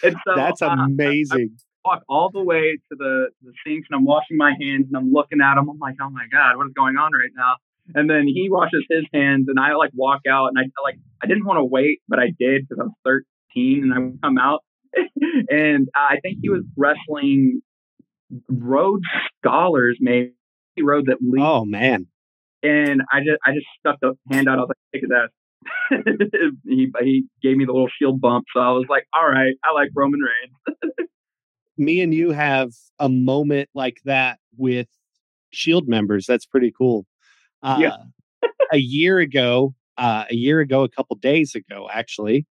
And 0.06 0.16
so 0.26 0.36
That's 0.36 0.62
uh, 0.62 0.68
amazing. 0.70 1.58
walk 1.84 2.04
all 2.08 2.30
the 2.32 2.44
way 2.44 2.78
to 2.90 2.96
the, 2.96 3.30
the 3.42 3.52
sinks 3.66 3.88
and 3.90 3.98
I'm 3.98 4.06
washing 4.06 4.38
my 4.38 4.54
hands 4.60 4.86
and 4.88 4.96
I'm 4.96 5.12
looking 5.12 5.42
at 5.42 5.58
him. 5.58 5.70
I'm 5.70 5.80
like, 5.80 5.96
oh 6.02 6.10
my 6.10 6.28
God, 6.32 6.58
what 6.58 6.68
is 6.68 6.74
going 6.74 6.96
on 6.98 7.12
right 7.14 7.32
now? 7.36 7.56
And 7.94 8.10
then 8.10 8.28
he 8.28 8.48
washes 8.50 8.84
his 8.90 9.04
hands 9.14 9.46
and 9.48 9.60
I 9.60 9.76
like 9.76 9.92
walk 9.94 10.22
out 10.30 10.48
and 10.48 10.58
I 10.58 10.64
like, 10.84 10.98
I 11.22 11.28
didn't 11.28 11.46
want 11.46 11.58
to 11.58 11.66
wait, 11.66 12.00
but 12.08 12.20
I 12.20 12.28
did 12.38 12.68
because 12.68 12.82
I 12.82 12.86
was 12.86 13.22
13 13.56 13.84
and 13.84 13.94
I 13.94 14.00
would 14.00 14.22
come 14.24 14.38
out 14.38 14.64
and 15.50 15.88
I 15.96 16.18
think 16.22 16.40
he 16.42 16.50
was 16.50 16.64
wrestling 16.76 17.62
Rhodes 18.50 19.06
Scholars, 19.40 19.98
maybe 20.00 20.34
Rhodes 20.82 21.08
at 21.10 21.18
least. 21.22 21.44
Oh 21.46 21.66
man. 21.66 22.08
And 22.64 23.02
I 23.12 23.20
just, 23.20 23.38
I 23.46 23.52
just 23.54 23.68
stuck 23.80 24.00
the 24.02 24.14
hand 24.32 24.50
out. 24.50 24.58
I 24.58 24.62
was 24.62 24.70
like, 24.70 24.78
take 24.94 25.04
his 25.04 25.12
ass. 25.12 25.30
he, 26.66 26.92
he 27.02 27.26
gave 27.44 27.58
me 27.58 27.66
the 27.66 27.72
little 27.72 27.90
shield 28.00 28.20
bump. 28.20 28.46
So 28.54 28.60
I 28.60 28.72
was 28.72 28.86
like, 28.90 29.04
all 29.14 29.28
right, 29.28 29.54
I 29.64 29.74
like 29.74 29.90
Roman 29.96 30.20
Reigns. 30.20 30.78
Me 31.78 32.02
and 32.02 32.14
you 32.14 32.32
have 32.32 32.72
a 33.00 33.10
moment 33.10 33.70
like 33.76 33.98
that 34.06 34.40
with 34.58 34.88
Shield 35.52 35.88
members. 35.88 36.26
That's 36.26 36.46
pretty 36.46 36.74
cool. 36.76 37.06
Uh, 37.66 37.78
Yeah. 37.82 37.98
a 38.74 38.78
year 38.78 39.20
ago, 39.20 39.74
uh, 39.98 40.26
a 40.30 40.36
year 40.36 40.62
ago, 40.62 40.84
a 40.84 40.90
couple 40.90 41.16
days 41.18 41.56
ago, 41.56 41.90
actually, 41.92 42.46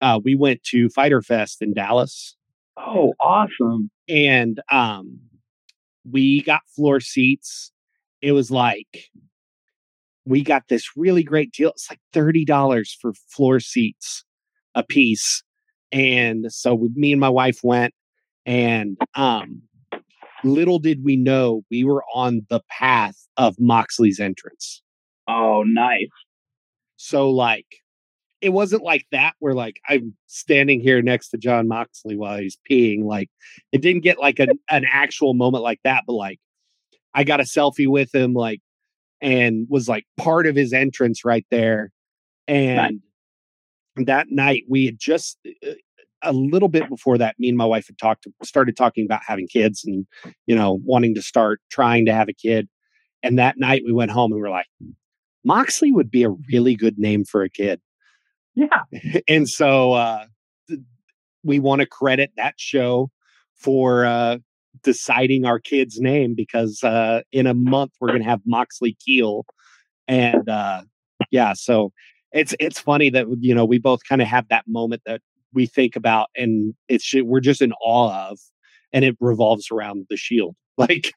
uh, 0.00 0.20
we 0.24 0.34
went 0.34 0.62
to 0.64 0.88
Fighter 0.90 1.22
Fest 1.22 1.62
in 1.62 1.74
Dallas. 1.74 2.36
Oh, 2.78 3.14
awesome. 3.20 3.90
and 4.08 4.60
um 4.72 5.18
we 6.10 6.42
got 6.42 6.62
floor 6.74 7.00
seats 7.00 7.72
it 8.22 8.32
was 8.32 8.50
like 8.50 9.10
we 10.24 10.42
got 10.42 10.62
this 10.68 10.90
really 10.96 11.22
great 11.22 11.52
deal 11.52 11.70
it's 11.70 11.90
like 11.90 12.00
$30 12.12 12.96
for 13.00 13.12
floor 13.28 13.60
seats 13.60 14.24
a 14.74 14.82
piece 14.82 15.42
and 15.92 16.52
so 16.52 16.74
we, 16.74 16.88
me 16.94 17.12
and 17.12 17.20
my 17.20 17.28
wife 17.28 17.60
went 17.64 17.94
and 18.46 18.96
um 19.14 19.62
little 20.44 20.78
did 20.78 21.04
we 21.04 21.16
know 21.16 21.62
we 21.70 21.84
were 21.84 22.04
on 22.14 22.46
the 22.50 22.60
path 22.70 23.16
of 23.36 23.56
moxley's 23.58 24.20
entrance 24.20 24.82
Oh, 25.26 25.62
nice. 25.66 26.08
so 26.96 27.30
like 27.30 27.66
it 28.40 28.50
wasn't 28.50 28.82
like 28.82 29.04
that 29.12 29.34
where 29.40 29.52
like 29.54 29.80
I'm 29.88 30.14
standing 30.26 30.80
here 30.80 31.02
next 31.02 31.30
to 31.30 31.38
Jon 31.38 31.66
Moxley 31.66 32.16
while 32.16 32.38
he's 32.38 32.56
peeing. 32.70 33.02
Like 33.04 33.28
it 33.72 33.82
didn't 33.82 34.04
get 34.04 34.18
like 34.20 34.38
an, 34.38 34.50
an 34.70 34.84
actual 34.90 35.34
moment 35.34 35.64
like 35.64 35.80
that, 35.82 36.04
but 36.06 36.12
like 36.12 36.38
I 37.14 37.24
got 37.24 37.40
a 37.40 37.42
selfie 37.42 37.88
with 37.88 38.14
him, 38.14 38.34
like 38.34 38.60
and 39.20 39.66
was 39.68 39.88
like 39.88 40.04
part 40.16 40.46
of 40.46 40.54
his 40.54 40.72
entrance 40.72 41.24
right 41.24 41.44
there. 41.50 41.90
And 42.46 43.00
that 43.96 44.30
night 44.30 44.62
we 44.68 44.86
had 44.86 44.98
just 45.00 45.36
uh, 45.66 45.72
a 46.22 46.32
little 46.32 46.68
bit 46.68 46.88
before 46.88 47.18
that, 47.18 47.36
me 47.38 47.48
and 47.48 47.56
my 47.56 47.64
wife 47.64 47.86
had 47.86 47.98
talked 47.98 48.26
started 48.42 48.76
talking 48.76 49.04
about 49.04 49.20
having 49.26 49.46
kids 49.48 49.84
and 49.84 50.06
you 50.46 50.54
know 50.54 50.80
wanting 50.84 51.14
to 51.14 51.22
start 51.22 51.60
trying 51.70 52.06
to 52.06 52.12
have 52.12 52.28
a 52.28 52.32
kid. 52.32 52.68
And 53.22 53.38
that 53.38 53.58
night 53.58 53.82
we 53.84 53.92
went 53.92 54.12
home 54.12 54.32
and 54.32 54.40
we're 54.40 54.50
like, 54.50 54.66
Moxley 55.44 55.92
would 55.92 56.10
be 56.10 56.22
a 56.22 56.30
really 56.52 56.76
good 56.76 56.98
name 56.98 57.24
for 57.24 57.42
a 57.42 57.50
kid. 57.50 57.80
Yeah. 58.54 58.82
and 59.28 59.48
so 59.48 59.92
uh, 59.92 60.26
we 61.42 61.58
want 61.58 61.80
to 61.80 61.86
credit 61.86 62.32
that 62.36 62.54
show 62.58 63.10
for 63.56 64.04
uh, 64.04 64.38
deciding 64.82 65.44
our 65.44 65.58
kid's 65.58 66.00
name 66.00 66.34
because 66.36 66.82
uh, 66.84 67.22
in 67.32 67.46
a 67.46 67.54
month 67.54 67.92
we're 68.00 68.08
going 68.08 68.22
to 68.22 68.28
have 68.28 68.40
Moxley 68.46 68.96
Keel, 69.04 69.44
and 70.06 70.48
uh, 70.48 70.82
yeah, 71.30 71.52
so 71.54 71.92
it's 72.32 72.54
it's 72.60 72.78
funny 72.78 73.10
that 73.10 73.26
you 73.40 73.54
know 73.54 73.64
we 73.64 73.78
both 73.78 74.00
kind 74.08 74.22
of 74.22 74.28
have 74.28 74.48
that 74.48 74.64
moment 74.66 75.02
that 75.06 75.20
we 75.52 75.66
think 75.66 75.96
about, 75.96 76.28
and 76.36 76.74
it's 76.88 77.12
we're 77.14 77.40
just 77.40 77.62
in 77.62 77.72
awe 77.84 78.30
of, 78.30 78.38
and 78.92 79.04
it 79.04 79.16
revolves 79.20 79.68
around 79.70 80.06
the 80.10 80.16
shield. 80.16 80.54
Like, 80.78 81.12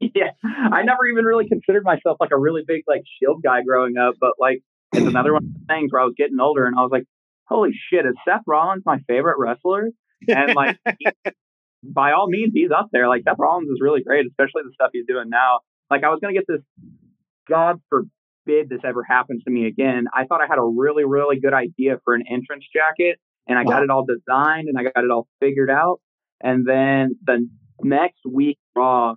yeah, 0.00 0.30
I 0.44 0.82
never 0.82 1.04
even 1.06 1.26
really 1.26 1.46
considered 1.46 1.84
myself 1.84 2.16
like 2.18 2.30
a 2.32 2.38
really 2.38 2.62
big 2.66 2.84
like 2.88 3.02
shield 3.20 3.42
guy 3.42 3.60
growing 3.62 3.98
up, 3.98 4.14
but 4.18 4.30
like 4.40 4.62
it's 4.94 5.06
another 5.06 5.34
one 5.34 5.44
of 5.44 5.52
the 5.66 5.74
things 5.74 5.92
where 5.92 6.00
I 6.00 6.06
was 6.06 6.14
getting 6.16 6.40
older 6.40 6.64
and 6.64 6.74
I 6.74 6.80
was 6.80 6.90
like, 6.90 7.04
holy 7.46 7.72
shit, 7.90 8.06
is 8.06 8.14
Seth 8.26 8.40
Rollins 8.46 8.82
my 8.86 8.98
favorite 9.06 9.36
wrestler? 9.38 9.90
And 10.26 10.54
like, 10.54 10.78
he, 10.98 11.06
by 11.82 12.12
all 12.12 12.28
means, 12.28 12.52
he's 12.54 12.70
up 12.70 12.88
there. 12.92 13.08
Like 13.08 13.24
Seth 13.28 13.36
Rollins 13.38 13.68
is 13.68 13.78
really 13.80 14.02
great, 14.02 14.26
especially 14.26 14.62
the 14.64 14.72
stuff 14.72 14.90
he's 14.92 15.06
doing 15.06 15.28
now. 15.28 15.60
Like 15.90 16.02
I 16.02 16.08
was 16.08 16.20
gonna 16.20 16.32
get 16.32 16.44
this. 16.48 16.60
God 17.46 17.80
forbid 17.90 18.70
this 18.70 18.80
ever 18.84 19.02
happens 19.02 19.44
to 19.44 19.50
me 19.50 19.66
again. 19.66 20.06
I 20.14 20.24
thought 20.24 20.40
I 20.40 20.46
had 20.48 20.58
a 20.58 20.64
really, 20.64 21.04
really 21.04 21.38
good 21.38 21.52
idea 21.52 21.98
for 22.04 22.14
an 22.14 22.24
entrance 22.30 22.64
jacket, 22.72 23.18
and 23.46 23.58
I 23.58 23.62
wow. 23.62 23.72
got 23.72 23.82
it 23.82 23.90
all 23.90 24.04
designed 24.04 24.68
and 24.68 24.78
I 24.78 24.84
got 24.84 25.04
it 25.04 25.10
all 25.10 25.28
figured 25.40 25.70
out. 25.70 26.00
And 26.40 26.66
then 26.66 27.16
the 27.24 27.48
next 27.82 28.20
week, 28.28 28.58
Raw, 28.74 29.14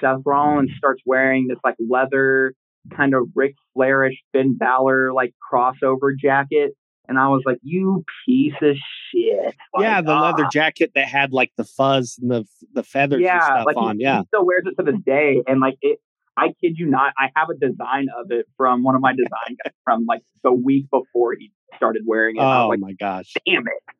Seth 0.00 0.20
Rollins 0.24 0.70
starts 0.76 1.02
wearing 1.04 1.48
this 1.48 1.58
like 1.64 1.76
leather 1.78 2.54
kind 2.96 3.14
of 3.14 3.28
Ric 3.34 3.54
Flairish 3.76 4.16
Finn 4.32 4.56
Balor 4.56 5.12
like 5.12 5.34
crossover 5.52 6.16
jacket. 6.16 6.72
And 7.08 7.18
I 7.18 7.28
was 7.28 7.42
like, 7.46 7.58
you 7.62 8.04
piece 8.24 8.54
of 8.62 8.76
shit. 9.12 9.54
Like, 9.72 9.82
yeah, 9.82 10.00
the 10.00 10.14
leather 10.14 10.46
ah. 10.46 10.50
jacket 10.50 10.90
that 10.96 11.06
had 11.06 11.32
like 11.32 11.52
the 11.56 11.64
fuzz 11.64 12.18
and 12.20 12.30
the 12.30 12.44
the 12.72 12.82
feathers 12.82 13.20
yeah, 13.22 13.44
stuff 13.44 13.66
like 13.66 13.76
on. 13.76 13.98
He, 13.98 14.02
yeah. 14.02 14.20
He 14.20 14.26
still 14.26 14.44
wears 14.44 14.64
it 14.66 14.74
to 14.82 14.90
this 14.90 15.00
day. 15.04 15.42
And 15.46 15.60
like 15.60 15.76
it 15.82 16.00
I 16.36 16.48
kid 16.60 16.74
you 16.76 16.86
not, 16.86 17.12
I 17.18 17.28
have 17.34 17.48
a 17.50 17.54
design 17.54 18.08
of 18.18 18.30
it 18.30 18.46
from 18.56 18.82
one 18.82 18.94
of 18.94 19.00
my 19.00 19.12
design 19.12 19.56
guys 19.64 19.72
from 19.84 20.04
like 20.06 20.22
the 20.42 20.52
week 20.52 20.86
before 20.90 21.34
he 21.38 21.50
started 21.76 22.02
wearing 22.06 22.36
it. 22.36 22.42
Oh 22.42 22.68
like, 22.68 22.78
my 22.78 22.92
gosh. 22.92 23.34
Damn 23.46 23.62
it. 23.62 23.94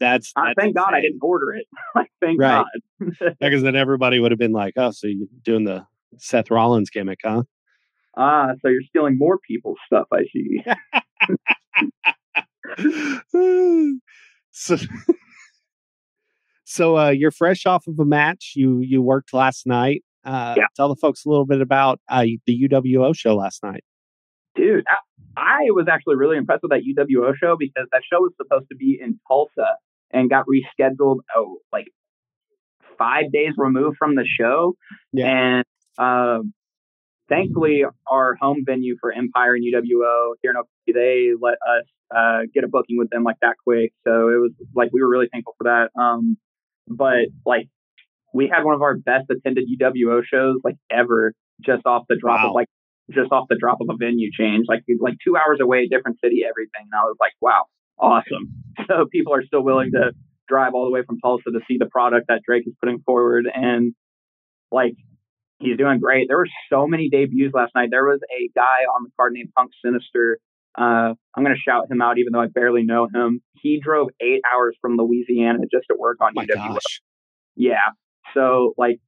That's, 0.00 0.32
uh, 0.36 0.42
that's 0.46 0.54
thank 0.58 0.76
insane. 0.76 0.84
God 0.84 0.94
I 0.94 1.00
didn't 1.00 1.20
order 1.22 1.54
it. 1.54 1.66
like 1.94 2.10
thank 2.20 2.40
right. 2.40 2.64
God. 3.00 3.36
because 3.40 3.62
then 3.62 3.76
everybody 3.76 4.18
would 4.18 4.32
have 4.32 4.38
been 4.38 4.52
like, 4.52 4.74
"Oh, 4.76 4.90
so 4.90 5.06
you're 5.06 5.28
doing 5.44 5.64
the 5.64 5.86
Seth 6.18 6.50
Rollins 6.50 6.90
gimmick, 6.90 7.20
huh?" 7.24 7.44
Ah, 8.16 8.52
so 8.60 8.68
you're 8.68 8.82
stealing 8.82 9.16
more 9.18 9.38
people's 9.38 9.78
stuff. 9.86 10.06
I 10.12 10.24
see. 10.32 10.62
so, 14.50 14.76
so 16.64 16.98
uh, 16.98 17.10
you're 17.10 17.30
fresh 17.30 17.66
off 17.66 17.86
of 17.86 17.98
a 17.98 18.04
match. 18.04 18.52
You 18.56 18.80
you 18.80 19.00
worked 19.02 19.32
last 19.32 19.66
night. 19.66 20.02
Uh, 20.24 20.54
yeah. 20.56 20.64
Tell 20.76 20.88
the 20.88 20.96
folks 20.96 21.24
a 21.24 21.28
little 21.28 21.46
bit 21.46 21.60
about 21.60 22.00
uh, 22.08 22.24
the 22.46 22.68
UWO 22.68 23.16
show 23.16 23.34
last 23.34 23.62
night. 23.62 23.84
Dude, 24.54 24.84
I, 25.36 25.58
was 25.70 25.86
actually 25.90 26.16
really 26.16 26.36
impressed 26.36 26.62
with 26.62 26.70
that 26.70 26.82
UWO 26.82 27.34
show 27.36 27.56
because 27.58 27.86
that 27.92 28.02
show 28.10 28.20
was 28.20 28.32
supposed 28.36 28.68
to 28.70 28.76
be 28.76 28.98
in 29.00 29.18
Tulsa 29.28 29.76
and 30.12 30.30
got 30.30 30.44
rescheduled. 30.46 31.18
Oh, 31.34 31.58
like 31.72 31.86
five 32.96 33.32
days 33.32 33.52
removed 33.56 33.96
from 33.98 34.14
the 34.14 34.24
show. 34.24 34.74
Yeah. 35.12 35.26
And 35.26 35.64
uh, 35.98 36.38
thankfully, 37.28 37.82
our 38.06 38.36
home 38.40 38.62
venue 38.64 38.96
for 39.00 39.12
Empire 39.12 39.54
and 39.54 39.64
UWO 39.64 40.34
here 40.42 40.52
in 40.52 40.56
Oklahoma, 40.56 40.68
they 40.86 41.30
let 41.40 41.54
us 41.54 41.84
uh, 42.14 42.40
get 42.52 42.64
a 42.64 42.68
booking 42.68 42.96
with 42.98 43.10
them 43.10 43.24
like 43.24 43.36
that 43.42 43.56
quick. 43.64 43.92
So 44.06 44.28
it 44.28 44.40
was 44.40 44.52
like 44.74 44.90
we 44.92 45.02
were 45.02 45.08
really 45.08 45.28
thankful 45.32 45.54
for 45.58 45.64
that. 45.64 46.00
Um, 46.00 46.36
but 46.88 47.26
like 47.44 47.68
we 48.34 48.50
had 48.52 48.64
one 48.64 48.74
of 48.74 48.82
our 48.82 48.96
best 48.96 49.30
attended 49.30 49.64
UWO 49.80 50.20
shows 50.24 50.56
like 50.64 50.74
ever, 50.90 51.32
just 51.64 51.86
off 51.86 52.02
the 52.08 52.16
drop 52.16 52.40
wow. 52.40 52.48
of 52.48 52.54
like 52.54 52.66
just 53.10 53.30
off 53.30 53.46
the 53.48 53.56
drop 53.56 53.78
of 53.80 53.86
a 53.88 53.96
venue 53.96 54.30
change, 54.36 54.66
like 54.68 54.82
like 55.00 55.14
two 55.24 55.36
hours 55.36 55.60
away, 55.62 55.86
different 55.86 56.18
city, 56.22 56.42
everything. 56.46 56.90
And 56.90 56.94
I 56.94 57.04
was 57.04 57.16
like, 57.20 57.32
wow, 57.40 57.64
awesome. 57.98 58.52
So 58.88 59.06
people 59.10 59.32
are 59.32 59.44
still 59.44 59.62
willing 59.62 59.92
to 59.92 60.10
drive 60.48 60.72
all 60.74 60.84
the 60.84 60.90
way 60.90 61.02
from 61.06 61.20
Tulsa 61.20 61.52
to 61.52 61.60
see 61.68 61.78
the 61.78 61.86
product 61.86 62.26
that 62.28 62.42
Drake 62.44 62.64
is 62.66 62.74
putting 62.82 62.98
forward, 63.06 63.46
and 63.54 63.94
like 64.72 64.94
he's 65.60 65.78
doing 65.78 66.00
great. 66.00 66.26
There 66.28 66.36
were 66.36 66.48
so 66.68 66.88
many 66.88 67.08
debuts 67.08 67.54
last 67.54 67.70
night. 67.76 67.90
There 67.92 68.04
was 68.04 68.20
a 68.36 68.50
guy 68.52 68.82
on 68.96 69.04
the 69.04 69.10
card 69.16 69.32
named 69.32 69.50
Punk 69.56 69.70
Sinister. 69.82 70.38
Uh, 70.76 71.14
I'm 71.36 71.44
going 71.44 71.54
to 71.54 71.60
shout 71.60 71.88
him 71.88 72.02
out, 72.02 72.18
even 72.18 72.32
though 72.32 72.40
I 72.40 72.48
barely 72.48 72.82
know 72.82 73.06
him. 73.06 73.40
He 73.52 73.80
drove 73.80 74.08
eight 74.20 74.40
hours 74.52 74.76
from 74.80 74.96
Louisiana 74.96 75.60
just 75.70 75.86
to 75.88 75.96
work 75.96 76.18
on 76.20 76.32
My 76.34 76.44
UWO. 76.46 76.74
Gosh. 76.74 77.00
Yeah, 77.54 77.76
so 78.32 78.74
like 78.76 78.98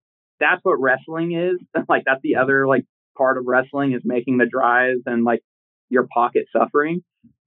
that's 0.41 0.61
what 0.63 0.81
wrestling 0.81 1.33
is. 1.33 1.85
like 1.89 2.03
that's 2.05 2.21
the 2.23 2.37
other 2.37 2.67
like 2.67 2.85
part 3.17 3.39
of 3.39 3.45
wrestling 3.47 3.93
is 3.93 4.03
making 4.05 4.39
the 4.39 4.47
drives 4.47 5.03
and 5.07 5.25
like 5.25 5.41
your 5.89 6.07
pocket 6.13 6.45
suffering. 6.53 7.03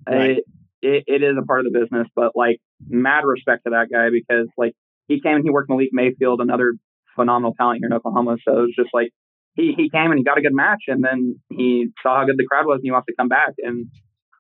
Right. 0.08 0.38
It, 0.38 0.44
it, 0.82 1.04
it 1.08 1.24
is 1.24 1.36
a 1.38 1.46
part 1.46 1.66
of 1.66 1.72
the 1.72 1.78
business, 1.78 2.08
but 2.16 2.32
like 2.36 2.60
mad 2.88 3.24
respect 3.26 3.66
to 3.66 3.72
that 3.72 3.88
guy 3.92 4.10
because 4.12 4.48
like 4.58 4.74
he 5.08 5.20
came 5.22 5.36
and 5.36 5.44
he 5.44 5.50
worked 5.50 5.70
Malik 5.70 5.90
Mayfield, 5.92 6.40
another 6.40 6.74
phenomenal 7.16 7.54
talent 7.54 7.80
here 7.82 7.88
in 7.88 7.94
Oklahoma. 7.94 8.38
So 8.48 8.60
it 8.60 8.62
was 8.62 8.74
just 8.76 8.90
like 8.94 9.12
he 9.56 9.74
he 9.76 9.90
came 9.90 10.12
and 10.12 10.18
he 10.18 10.24
got 10.24 10.38
a 10.38 10.42
good 10.42 10.54
match, 10.54 10.84
and 10.88 11.04
then 11.04 11.40
he 11.50 11.88
saw 12.02 12.20
how 12.20 12.26
good 12.26 12.38
the 12.38 12.46
crowd 12.50 12.66
was, 12.66 12.76
and 12.76 12.86
he 12.86 12.92
wants 12.92 13.08
to 13.08 13.16
come 13.18 13.28
back. 13.28 13.54
And 13.58 13.88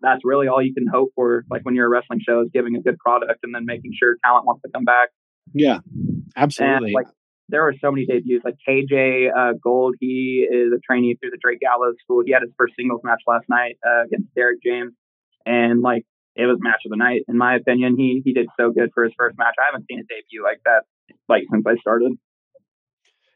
that's 0.01 0.21
really 0.23 0.47
all 0.47 0.61
you 0.61 0.73
can 0.73 0.87
hope 0.87 1.09
for. 1.15 1.43
Like 1.49 1.63
when 1.63 1.75
you're 1.75 1.87
a 1.87 1.89
wrestling 1.89 2.21
show, 2.25 2.41
is 2.41 2.49
giving 2.53 2.75
a 2.75 2.81
good 2.81 2.97
product 2.97 3.39
and 3.43 3.53
then 3.53 3.65
making 3.65 3.91
sure 3.99 4.15
talent 4.23 4.45
wants 4.45 4.61
to 4.61 4.69
come 4.73 4.85
back. 4.85 5.09
Yeah, 5.53 5.79
absolutely. 6.37 6.89
And, 6.89 6.93
like 6.93 7.07
there 7.49 7.63
were 7.63 7.73
so 7.81 7.91
many 7.91 8.05
debuts. 8.05 8.45
Like 8.45 8.55
KJ 8.67 9.29
uh, 9.35 9.53
Gold, 9.61 9.95
he 9.99 10.47
is 10.49 10.71
a 10.71 10.79
trainee 10.79 11.15
through 11.19 11.31
the 11.31 11.39
Drake 11.41 11.59
Gallows 11.59 11.95
School. 12.03 12.23
He 12.25 12.31
had 12.31 12.41
his 12.41 12.51
first 12.57 12.75
singles 12.77 13.01
match 13.03 13.21
last 13.27 13.45
night 13.49 13.77
uh, 13.85 14.03
against 14.05 14.33
Derek 14.35 14.61
James, 14.63 14.93
and 15.45 15.81
like 15.81 16.05
it 16.35 16.45
was 16.45 16.57
match 16.61 16.81
of 16.85 16.91
the 16.91 16.97
night 16.97 17.23
in 17.27 17.37
my 17.37 17.55
opinion. 17.55 17.95
He 17.97 18.21
he 18.23 18.33
did 18.33 18.47
so 18.59 18.71
good 18.71 18.91
for 18.93 19.03
his 19.03 19.13
first 19.17 19.37
match. 19.37 19.55
I 19.59 19.65
haven't 19.65 19.85
seen 19.89 19.99
a 19.99 20.03
debut 20.03 20.43
like 20.43 20.61
that 20.65 20.83
like 21.27 21.43
since 21.51 21.65
I 21.67 21.75
started. 21.77 22.13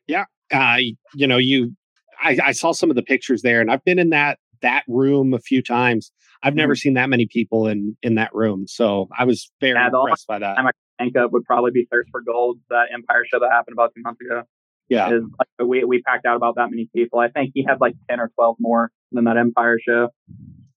Yeah, 0.08 0.26
uh, 0.52 0.78
you 1.16 1.28
know, 1.28 1.38
you 1.38 1.76
I, 2.22 2.38
I 2.44 2.52
saw 2.52 2.72
some 2.72 2.90
of 2.90 2.96
the 2.96 3.04
pictures 3.04 3.42
there, 3.42 3.62
and 3.62 3.72
I've 3.72 3.84
been 3.84 4.00
in 4.00 4.10
that 4.12 4.40
that 4.62 4.84
room 4.88 5.34
a 5.34 5.40
few 5.40 5.62
times. 5.62 6.12
I've 6.42 6.56
never 6.56 6.74
mm-hmm. 6.74 6.80
seen 6.80 6.94
that 6.96 7.10
many 7.10 7.26
people 7.26 7.68
in 7.68 7.98
in 8.04 8.16
that 8.16 8.34
room, 8.34 8.68
so 8.68 9.10
I 9.18 9.26
was 9.26 9.52
very 9.60 9.74
yeah, 9.74 9.88
impressed 9.88 10.28
by 10.28 10.40
that. 10.40 10.58
Of 11.00 11.32
would 11.32 11.44
probably 11.46 11.72
be 11.72 11.88
Thirst 11.92 12.10
for 12.12 12.22
Gold, 12.22 12.60
that 12.70 12.88
Empire 12.94 13.24
show 13.32 13.40
that 13.40 13.50
happened 13.52 13.74
about 13.74 13.94
two 13.96 14.02
months 14.02 14.22
ago. 14.22 14.44
Yeah. 14.90 15.14
Is 15.14 15.24
like 15.40 15.68
we 15.68 15.84
we 15.84 16.02
packed 16.02 16.26
out 16.26 16.36
about 16.36 16.56
that 16.56 16.70
many 16.70 16.90
people. 16.94 17.20
I 17.20 17.30
think 17.30 17.52
he 17.54 17.66
had 17.68 17.80
like 17.82 17.96
ten 18.10 18.20
or 18.20 18.32
twelve 18.36 18.58
more 18.60 18.92
than 19.12 19.26
that 19.26 19.38
Empire 19.38 19.78
show. 19.86 20.10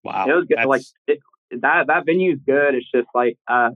Wow. 0.05 0.27
It 0.29 0.33
was 0.33 0.47
good. 0.47 0.59
That's... 0.59 0.69
Like 0.69 0.83
it, 1.07 1.19
that 1.63 1.89
that 1.89 2.07
venue 2.07 2.33
is 2.33 2.39
good. 2.47 2.75
It's 2.75 2.91
just 2.93 3.09
like 3.15 3.37
uh 3.49 3.71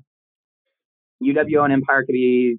UWO 1.23 1.65
and 1.65 1.73
Empire 1.73 2.05
could 2.05 2.13
be 2.13 2.59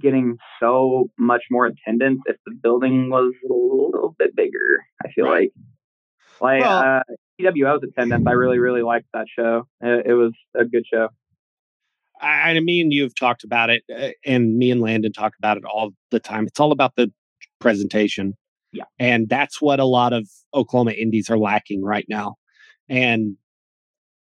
getting 0.00 0.36
so 0.60 1.10
much 1.18 1.44
more 1.50 1.66
attendance 1.66 2.20
if 2.26 2.36
the 2.44 2.52
building 2.52 3.10
was 3.10 3.32
a 3.44 3.52
little 3.52 4.14
bit 4.18 4.36
bigger. 4.36 4.84
I 5.04 5.10
feel 5.10 5.24
right. 5.24 5.50
like 6.40 6.60
like 6.60 6.60
well, 6.60 7.00
uh, 7.00 7.02
UWO's 7.40 7.82
attendance. 7.82 8.24
I 8.26 8.32
really 8.32 8.58
really 8.58 8.82
liked 8.82 9.06
that 9.14 9.26
show. 9.34 9.66
It, 9.80 10.06
it 10.06 10.14
was 10.14 10.32
a 10.54 10.64
good 10.64 10.84
show. 10.86 11.08
I, 12.20 12.50
I 12.50 12.60
mean, 12.60 12.90
you've 12.90 13.14
talked 13.14 13.44
about 13.44 13.70
it, 13.70 13.82
uh, 13.94 14.10
and 14.24 14.56
me 14.56 14.70
and 14.70 14.80
Landon 14.80 15.12
talk 15.12 15.32
about 15.38 15.56
it 15.56 15.64
all 15.64 15.90
the 16.10 16.20
time. 16.20 16.46
It's 16.46 16.60
all 16.60 16.72
about 16.72 16.96
the 16.96 17.12
presentation. 17.60 18.34
Yeah. 18.72 18.84
And 18.98 19.28
that's 19.28 19.60
what 19.60 19.80
a 19.80 19.84
lot 19.84 20.12
of 20.12 20.28
Oklahoma 20.52 20.92
indies 20.92 21.30
are 21.30 21.38
lacking 21.38 21.82
right 21.82 22.06
now. 22.08 22.36
And 22.88 23.36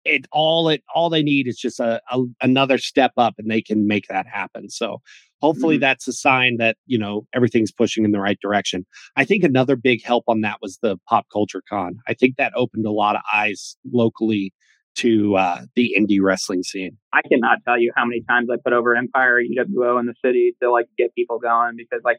it 0.05 0.25
all 0.31 0.67
it 0.69 0.83
all 0.93 1.09
they 1.09 1.23
need 1.23 1.47
is 1.47 1.57
just 1.57 1.79
a, 1.79 2.01
a 2.11 2.19
another 2.41 2.77
step 2.77 3.13
up 3.17 3.35
and 3.37 3.49
they 3.49 3.61
can 3.61 3.87
make 3.87 4.05
that 4.09 4.27
happen. 4.27 4.69
So 4.69 5.01
hopefully 5.41 5.75
mm-hmm. 5.75 5.81
that's 5.81 6.07
a 6.07 6.13
sign 6.13 6.57
that, 6.57 6.77
you 6.85 6.97
know, 6.97 7.25
everything's 7.33 7.71
pushing 7.71 8.05
in 8.05 8.11
the 8.11 8.19
right 8.19 8.37
direction. 8.41 8.85
I 9.15 9.25
think 9.25 9.43
another 9.43 9.75
big 9.75 10.03
help 10.03 10.25
on 10.27 10.41
that 10.41 10.57
was 10.61 10.77
the 10.81 10.97
pop 11.07 11.27
culture 11.31 11.63
con. 11.67 11.95
I 12.07 12.13
think 12.13 12.35
that 12.35 12.53
opened 12.55 12.85
a 12.85 12.91
lot 12.91 13.15
of 13.15 13.21
eyes 13.33 13.77
locally 13.91 14.53
to 14.95 15.35
uh, 15.35 15.61
the 15.75 15.95
indie 15.97 16.19
wrestling 16.21 16.63
scene? 16.63 16.97
I 17.11 17.21
cannot 17.21 17.59
tell 17.65 17.79
you 17.79 17.91
how 17.95 18.05
many 18.05 18.21
times 18.27 18.49
I 18.51 18.55
put 18.63 18.73
over 18.73 18.95
Empire 18.95 19.39
UWO 19.39 19.99
in 19.99 20.05
the 20.05 20.15
city 20.23 20.55
to 20.61 20.71
like 20.71 20.87
get 20.97 21.13
people 21.15 21.39
going 21.39 21.73
because 21.77 22.01
like 22.03 22.17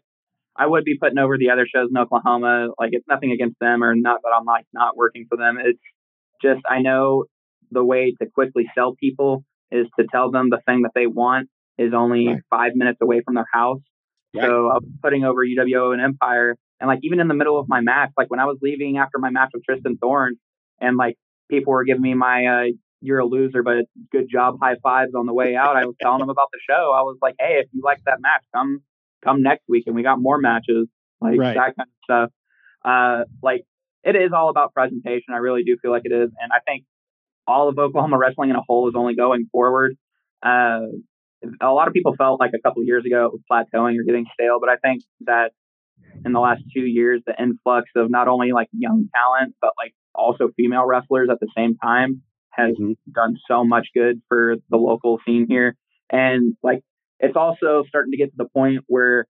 I 0.57 0.67
would 0.67 0.85
be 0.85 0.97
putting 0.99 1.19
over 1.19 1.37
the 1.37 1.51
other 1.51 1.67
shows 1.67 1.89
in 1.91 1.97
Oklahoma. 1.97 2.69
Like 2.79 2.91
it's 2.93 3.07
nothing 3.09 3.33
against 3.33 3.59
them 3.61 3.83
or 3.83 3.95
not 3.95 4.21
that 4.23 4.31
I'm 4.37 4.45
like 4.45 4.67
not 4.73 4.97
working 4.97 5.27
for 5.29 5.37
them. 5.37 5.59
It's 5.59 5.81
just 6.43 6.61
I 6.69 6.81
know 6.81 7.25
the 7.71 7.85
way 7.85 8.15
to 8.21 8.29
quickly 8.29 8.65
sell 8.75 8.95
people 8.95 9.45
is 9.71 9.87
to 9.99 10.07
tell 10.11 10.31
them 10.31 10.51
the 10.51 10.61
thing 10.67 10.83
that 10.83 10.93
they 10.95 11.07
want 11.07 11.49
is 11.79 11.93
only 11.95 12.29
right. 12.29 12.41
five 12.51 12.73
minutes 12.75 12.99
away 13.03 13.21
from 13.25 13.35
their 13.35 13.49
house. 13.53 13.81
Right. 14.35 14.45
So 14.45 14.69
I 14.69 14.75
was 14.75 14.89
putting 15.03 15.25
over 15.25 15.45
UWO 15.45 15.93
and 15.93 16.01
Empire. 16.01 16.57
And 16.81 16.89
like 16.89 17.01
even 17.03 17.21
in 17.21 17.29
the 17.29 17.35
middle 17.35 17.59
of 17.59 17.67
my 17.69 17.81
match, 17.81 18.11
like 18.17 18.31
when 18.31 18.41
I 18.41 18.45
was 18.45 18.59
leaving 18.63 18.99
after 18.99 19.19
my 19.19 19.31
match 19.31 19.51
with 19.55 19.65
Tristan 19.65 19.97
Thorn 19.97 20.35
and 20.81 20.97
like 20.97 21.17
people 21.51 21.73
were 21.73 21.85
giving 21.85 22.03
me 22.03 22.15
my 22.15 22.47
uh, 22.47 22.65
"you're 23.01 23.19
a 23.19 23.27
loser, 23.27 23.63
but 23.63 23.85
good 24.11 24.27
job" 24.31 24.57
high 24.61 24.77
fives 24.83 25.13
on 25.15 25.27
the 25.27 25.35
way 25.35 25.57
out. 25.57 25.77
I 25.77 25.87
was 25.87 25.95
telling 26.01 26.21
them 26.21 26.31
about 26.31 26.49
the 26.53 26.61
show. 26.69 26.93
I 26.95 27.03
was 27.03 27.19
like, 27.21 27.35
"Hey, 27.39 27.61
if 27.61 27.67
you 27.73 27.83
like 27.85 28.01
that 28.07 28.19
match, 28.21 28.45
come 28.55 28.83
come 29.25 29.43
next 29.43 29.65
week, 29.69 29.85
and 29.87 29.95
we 29.95 30.03
got 30.03 30.21
more 30.21 30.39
matches 30.39 30.89
like 31.21 31.39
right. 31.39 31.55
that 31.55 31.77
kind 31.77 31.89
of 31.89 32.05
stuff." 32.05 32.31
Uh, 32.85 33.25
like 33.43 33.65
it 34.03 34.17
is 34.17 34.33
all 34.35 34.51
about 34.51 34.75
presentation. 34.75 35.33
I 35.33 35.39
really 35.39 35.63
do 35.65 35.77
feel 35.81 35.91
like 35.91 36.03
it 36.05 36.13
is, 36.13 36.31
and 36.41 36.53
I 36.53 36.61
think 36.67 36.85
all 37.47 37.69
of 37.69 37.79
Oklahoma 37.79 38.19
wrestling 38.19 38.51
in 38.51 38.57
a 38.57 38.63
whole 38.67 38.89
is 38.89 38.95
only 38.97 39.15
going 39.15 39.49
forward. 39.53 39.97
Uh, 40.43 40.81
a 41.61 41.69
lot 41.69 41.89
of 41.89 41.95
people 41.95 42.15
felt 42.17 42.41
like 42.41 42.53
a 42.55 42.61
couple 42.61 42.83
of 42.83 42.87
years 42.87 43.05
ago 43.05 43.27
it 43.27 43.33
was 43.33 43.41
plateauing 43.51 43.99
or 43.99 44.05
getting 44.05 44.27
stale, 44.33 44.59
but 44.61 44.71
I 44.71 44.77
think 44.77 45.03
that 45.23 45.53
in 46.25 46.33
the 46.33 46.41
last 46.41 46.63
two 46.75 46.81
years, 46.81 47.23
the 47.27 47.35
influx 47.41 47.91
of 47.97 48.11
not 48.11 48.29
only 48.29 48.53
like 48.53 48.69
young 48.73 49.09
talent, 49.15 49.55
but 49.61 49.73
like 49.77 49.95
also 50.15 50.49
female 50.57 50.85
wrestlers 50.87 51.29
at 51.31 51.41
the 51.41 51.49
same 51.57 51.77
time 51.77 52.23
has 52.51 52.77
Mhm. 52.77 52.97
done 53.13 53.37
so 53.49 53.65
much 53.65 53.89
good 53.95 54.23
for 54.29 54.57
the 54.71 54.77
local 54.77 55.19
scene 55.27 55.47
here. 55.49 55.77
And 56.11 56.57
like, 56.63 56.83
it's 57.21 57.37
also 57.37 57.83
starting 57.89 58.13
to 58.13 58.17
get 58.17 58.31
to 58.31 58.37
the 58.37 58.49
point 58.49 58.85
where 58.87 59.27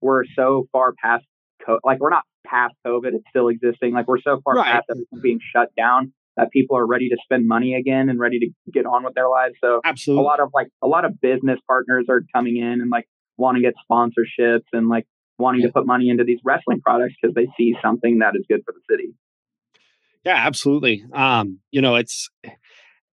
we're 0.00 0.24
so 0.36 0.68
far 0.72 0.92
past, 1.02 1.24
co- 1.64 1.80
like, 1.84 1.98
we're 1.98 2.10
not 2.10 2.24
past 2.46 2.74
COVID, 2.86 3.14
it's 3.14 3.28
still 3.30 3.48
existing. 3.48 3.94
Like, 3.94 4.06
we're 4.06 4.20
so 4.20 4.40
far 4.44 4.54
Right. 4.54 4.72
past 4.72 4.86
everything 4.90 5.20
being 5.20 5.40
shut 5.52 5.70
down 5.76 6.12
that 6.36 6.50
people 6.52 6.76
are 6.76 6.86
ready 6.86 7.08
to 7.08 7.16
spend 7.24 7.48
money 7.48 7.74
again 7.74 8.08
and 8.08 8.20
ready 8.20 8.38
to 8.38 8.50
get 8.72 8.86
on 8.86 9.02
with 9.02 9.14
their 9.14 9.28
lives. 9.28 9.56
So, 9.60 9.80
Absolutely. 9.84 10.22
a 10.22 10.26
lot 10.26 10.38
of 10.40 10.50
like 10.54 10.68
a 10.82 10.86
lot 10.86 11.04
of 11.04 11.20
business 11.20 11.58
partners 11.66 12.06
are 12.08 12.22
coming 12.32 12.56
in 12.58 12.80
and 12.80 12.90
like 12.90 13.08
wanting 13.36 13.62
to 13.62 13.68
get 13.68 13.74
sponsorships 13.90 14.66
and 14.72 14.88
like 14.88 15.04
wanting 15.38 15.62
to 15.62 15.68
put 15.72 15.86
money 15.86 16.08
into 16.10 16.24
these 16.24 16.38
wrestling 16.44 16.80
products 16.80 17.14
because 17.20 17.34
they 17.34 17.48
see 17.56 17.74
something 17.82 18.18
that 18.18 18.34
is 18.36 18.44
good 18.48 18.62
for 18.64 18.72
the 18.72 18.80
city. 18.90 19.14
Yeah, 20.24 20.34
absolutely. 20.36 21.04
Um, 21.12 21.58
you 21.70 21.80
know, 21.80 21.94
it's 21.96 22.28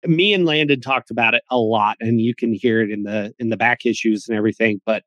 me 0.05 0.33
and 0.33 0.45
Landon 0.45 0.81
talked 0.81 1.11
about 1.11 1.33
it 1.33 1.43
a 1.51 1.57
lot, 1.57 1.97
and 1.99 2.21
you 2.21 2.35
can 2.35 2.53
hear 2.53 2.81
it 2.81 2.91
in 2.91 3.03
the 3.03 3.33
in 3.39 3.49
the 3.49 3.57
back 3.57 3.85
issues 3.85 4.27
and 4.27 4.37
everything. 4.37 4.81
But 4.85 5.03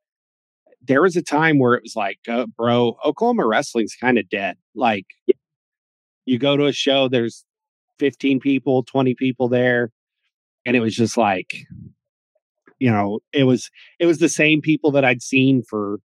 there 0.87 1.03
was 1.03 1.16
a 1.16 1.23
time 1.23 1.59
where 1.59 1.75
it 1.75 1.83
was 1.85 1.97
like, 1.97 2.19
uh, 2.29 2.47
bro, 2.57 2.97
Oklahoma 3.05 3.47
wrestling's 3.47 3.97
kind 4.01 4.19
of 4.19 4.29
dead. 4.31 4.57
Like, 4.75 5.07
you 6.27 6.39
go 6.39 6.57
to 6.57 6.66
a 6.66 6.73
show, 6.73 7.09
there's 7.09 7.45
15 7.99 8.41
people, 8.41 8.83
20 8.85 9.15
people 9.15 9.49
there, 9.49 9.91
and 10.66 10.77
it 10.77 10.81
was 10.81 10.95
just 10.97 11.16
like, 11.16 11.55
you 12.79 12.91
know, 12.91 13.20
it 13.33 13.45
was 13.45 13.70
it 13.99 14.07
was 14.07 14.19
the 14.19 14.29
same 14.29 14.61
people 14.61 14.91
that 14.93 15.05
I'd 15.05 15.23
seen 15.23 15.62
for 15.62 15.99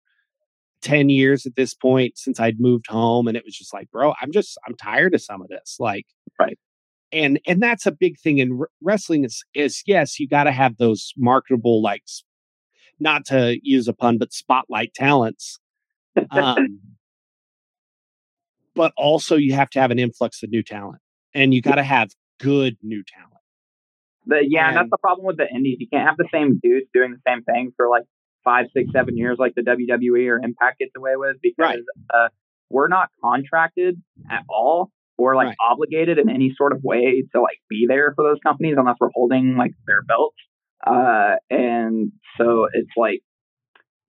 10 0.83 1.09
years 1.09 1.45
at 1.45 1.55
this 1.55 1.73
point 1.73 2.17
since 2.17 2.39
I'd 2.39 2.59
moved 2.59 2.85
home 2.87 3.27
and 3.27 3.35
it 3.37 3.43
was 3.45 3.55
just 3.55 3.73
like 3.73 3.89
bro 3.91 4.13
I'm 4.21 4.31
just 4.31 4.57
I'm 4.67 4.75
tired 4.75 5.15
of 5.15 5.21
some 5.21 5.41
of 5.41 5.47
this 5.47 5.77
like 5.79 6.05
Right. 6.39 6.57
and 7.11 7.39
and 7.47 7.61
that's 7.63 7.85
a 7.85 7.91
big 7.91 8.19
thing 8.19 8.37
in 8.39 8.57
wr- 8.59 8.65
wrestling 8.81 9.23
is 9.23 9.43
is 9.55 9.81
yes 9.87 10.19
you 10.19 10.27
got 10.27 10.43
to 10.43 10.51
have 10.51 10.77
those 10.77 11.13
marketable 11.17 11.81
like 11.81 12.03
not 12.99 13.25
to 13.27 13.57
use 13.63 13.87
a 13.87 13.93
pun 13.93 14.17
but 14.17 14.33
spotlight 14.33 14.93
talents 14.93 15.57
um 16.31 16.79
but 18.75 18.91
also 18.97 19.35
you 19.35 19.53
have 19.53 19.69
to 19.71 19.79
have 19.79 19.91
an 19.91 19.99
influx 19.99 20.43
of 20.43 20.49
new 20.49 20.63
talent 20.63 21.01
and 21.33 21.53
you 21.53 21.61
got 21.61 21.75
to 21.75 21.83
have 21.83 22.09
good 22.39 22.75
new 22.81 23.03
talent 23.03 23.29
But 24.25 24.49
yeah, 24.49 24.67
and 24.69 24.77
that's 24.77 24.89
the 24.89 24.97
problem 24.97 25.25
with 25.25 25.37
the 25.37 25.47
indies. 25.47 25.77
You 25.79 25.87
can't 25.91 26.07
have 26.07 26.17
the 26.17 26.27
same 26.31 26.59
dudes 26.61 26.87
doing 26.93 27.11
the 27.11 27.21
same 27.27 27.43
thing 27.43 27.71
for 27.77 27.87
like 27.89 28.03
five, 28.43 28.65
six, 28.75 28.89
seven 28.93 29.17
years, 29.17 29.37
like 29.39 29.53
the 29.55 29.61
WWE 29.61 30.27
or 30.29 30.39
Impact 30.43 30.79
gets 30.79 30.91
away 30.97 31.13
with, 31.15 31.37
because 31.41 31.55
Right. 31.57 31.79
uh, 32.13 32.29
we're 32.69 32.87
not 32.87 33.09
contracted 33.23 34.01
at 34.29 34.43
all 34.49 34.91
or 35.17 35.35
like 35.35 35.47
Right. 35.47 35.57
obligated 35.69 36.17
in 36.17 36.29
any 36.29 36.53
sort 36.57 36.71
of 36.73 36.83
way 36.83 37.23
to 37.33 37.41
like 37.41 37.59
be 37.69 37.85
there 37.87 38.13
for 38.15 38.23
those 38.23 38.39
companies 38.45 38.75
unless 38.77 38.95
we're 38.99 39.09
holding 39.13 39.55
like 39.55 39.71
their 39.87 40.01
belts. 40.03 40.37
Uh, 40.85 41.35
and 41.49 42.11
so 42.37 42.67
it's 42.73 42.91
like 42.97 43.21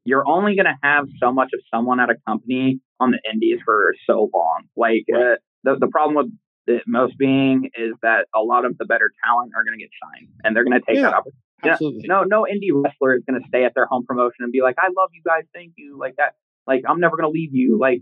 you're 0.05 0.27
only 0.27 0.55
going 0.57 0.67
to 0.67 0.77
have 0.83 1.07
so 1.19 1.33
much 1.33 1.51
of 1.55 1.61
someone 1.73 2.01
at 2.01 2.11
a 2.11 2.17
company 2.27 2.81
on 3.01 3.11
the 3.13 3.19
indies 3.33 3.59
for 3.65 3.95
so 4.07 4.29
long. 4.35 4.65
Like 4.77 5.05
Right. 5.11 5.23
uh, 5.33 5.37
the 5.63 5.77
the 5.81 5.89
problem 5.89 6.15
with 6.17 6.33
it 6.67 6.83
most 6.87 7.17
being 7.19 7.71
is 7.77 7.93
that 8.03 8.27
a 8.35 8.41
lot 8.41 8.65
of 8.65 8.77
the 8.79 8.85
better 8.87 9.11
talent 9.25 9.53
are 9.55 9.65
going 9.65 9.79
to 9.79 9.83
get 9.85 9.91
signed, 10.03 10.29
and 10.43 10.57
they're 10.57 10.65
going 10.65 10.79
to 10.81 10.85
take 10.87 10.97
Yeah. 10.97 11.03
that 11.11 11.15
opportunity. 11.15 11.39
Yeah, 11.63 11.73
absolutely 11.73 12.07
No, 12.09 12.25
no 12.25 12.43
indie 12.45 12.71
wrestler 12.73 13.15
is 13.17 13.23
going 13.29 13.41
to 13.41 13.47
stay 13.49 13.65
at 13.65 13.73
their 13.75 13.87
home 13.87 14.05
promotion 14.07 14.41
and 14.41 14.53
be 14.53 14.61
like, 14.63 14.77
"I 14.79 14.89
love 14.97 15.11
you 15.13 15.23
guys, 15.25 15.45
thank 15.55 15.73
you," 15.77 15.97
like 15.99 16.17
that. 16.17 16.35
Like 16.67 16.83
I'm 16.89 17.01
never 17.01 17.17
going 17.17 17.31
to 17.31 17.33
leave 17.33 17.55
you. 17.55 17.79
Like 17.79 18.01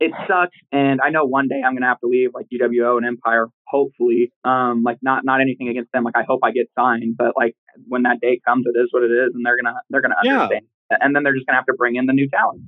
it 0.00 0.10
sucks, 0.26 0.56
and 0.72 1.00
I 1.02 1.10
know 1.10 1.24
one 1.24 1.46
day 1.48 1.62
I'm 1.64 1.72
going 1.72 1.82
to 1.82 1.88
have 1.88 2.00
to 2.00 2.08
leave, 2.08 2.30
like 2.34 2.46
UWO 2.52 2.96
and 2.96 3.06
Empire. 3.06 3.46
Hopefully, 3.68 4.32
um, 4.44 4.82
like 4.82 4.98
not 5.02 5.24
not 5.24 5.40
anything 5.40 5.68
against 5.68 5.92
them. 5.92 6.04
Like 6.04 6.16
I 6.16 6.24
hope 6.26 6.40
I 6.42 6.50
get 6.50 6.66
signed, 6.78 7.14
but 7.16 7.34
like 7.36 7.54
when 7.88 8.02
that 8.02 8.20
day 8.20 8.40
comes, 8.46 8.66
it 8.66 8.78
is 8.78 8.88
what 8.90 9.02
it 9.04 9.10
is, 9.12 9.30
and 9.34 9.46
they're 9.46 9.56
gonna 9.56 9.76
they're 9.90 10.02
gonna 10.02 10.16
Yeah. 10.22 10.42
understand. 10.42 10.66
And 10.90 11.14
then 11.16 11.22
they're 11.22 11.34
just 11.34 11.46
going 11.46 11.54
to 11.54 11.58
have 11.58 11.66
to 11.66 11.72
bring 11.74 11.96
in 11.96 12.06
the 12.06 12.12
new 12.12 12.28
talent. 12.28 12.62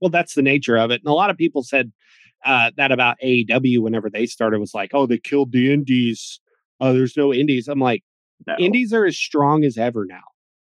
well 0.00 0.10
that's 0.10 0.34
the 0.34 0.42
nature 0.42 0.76
of 0.76 0.90
it 0.90 1.00
and 1.00 1.08
a 1.08 1.14
lot 1.14 1.30
of 1.30 1.36
people 1.36 1.62
said 1.62 1.92
uh, 2.44 2.72
that 2.76 2.90
about 2.90 3.16
AEW 3.24 3.78
whenever 3.78 4.10
they 4.10 4.26
started 4.26 4.58
was 4.58 4.74
like 4.74 4.90
oh 4.92 5.06
they 5.06 5.16
killed 5.18 5.52
the 5.52 5.72
indies 5.72 6.40
oh 6.80 6.92
there's 6.92 7.16
no 7.16 7.32
indies 7.32 7.68
i'm 7.68 7.78
like 7.78 8.02
No. 8.46 8.54
indies 8.58 8.92
are 8.92 9.04
as 9.06 9.16
strong 9.16 9.64
as 9.64 9.76
ever 9.78 10.04
now 10.08 10.22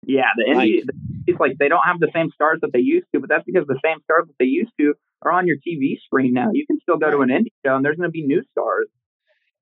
Yeah, 0.07 0.25
the 0.37 0.53
Like- 0.55 0.69
indie, 0.71 0.83
it's 1.27 1.39
like 1.41 1.59
they 1.59 1.69
don't 1.69 1.85
have 1.85 2.01
the 2.01 2.11
same 2.15 2.31
stars 2.31 2.59
that 2.63 2.73
they 2.73 2.81
used 2.81 3.07
to, 3.15 3.21
but 3.21 3.29
that's 3.29 3.45
because 3.45 3.67
the 3.67 3.79
same 3.85 3.99
stars 4.05 4.25
that 4.27 4.35
they 4.39 4.47
used 4.47 4.73
to 4.81 4.95
are 5.23 5.31
on 5.33 5.47
your 5.47 5.57
TV 5.59 5.99
screen 6.05 6.33
now. 6.33 6.51
You 6.53 6.67
can 6.67 6.81
still 6.81 6.97
go 6.97 7.11
to 7.11 7.21
an 7.21 7.29
indie 7.29 7.53
show 7.65 7.77
and 7.77 7.85
there's 7.85 7.97
going 7.97 8.09
to 8.09 8.13
be 8.13 8.27
new 8.27 8.43
stars. 8.53 8.89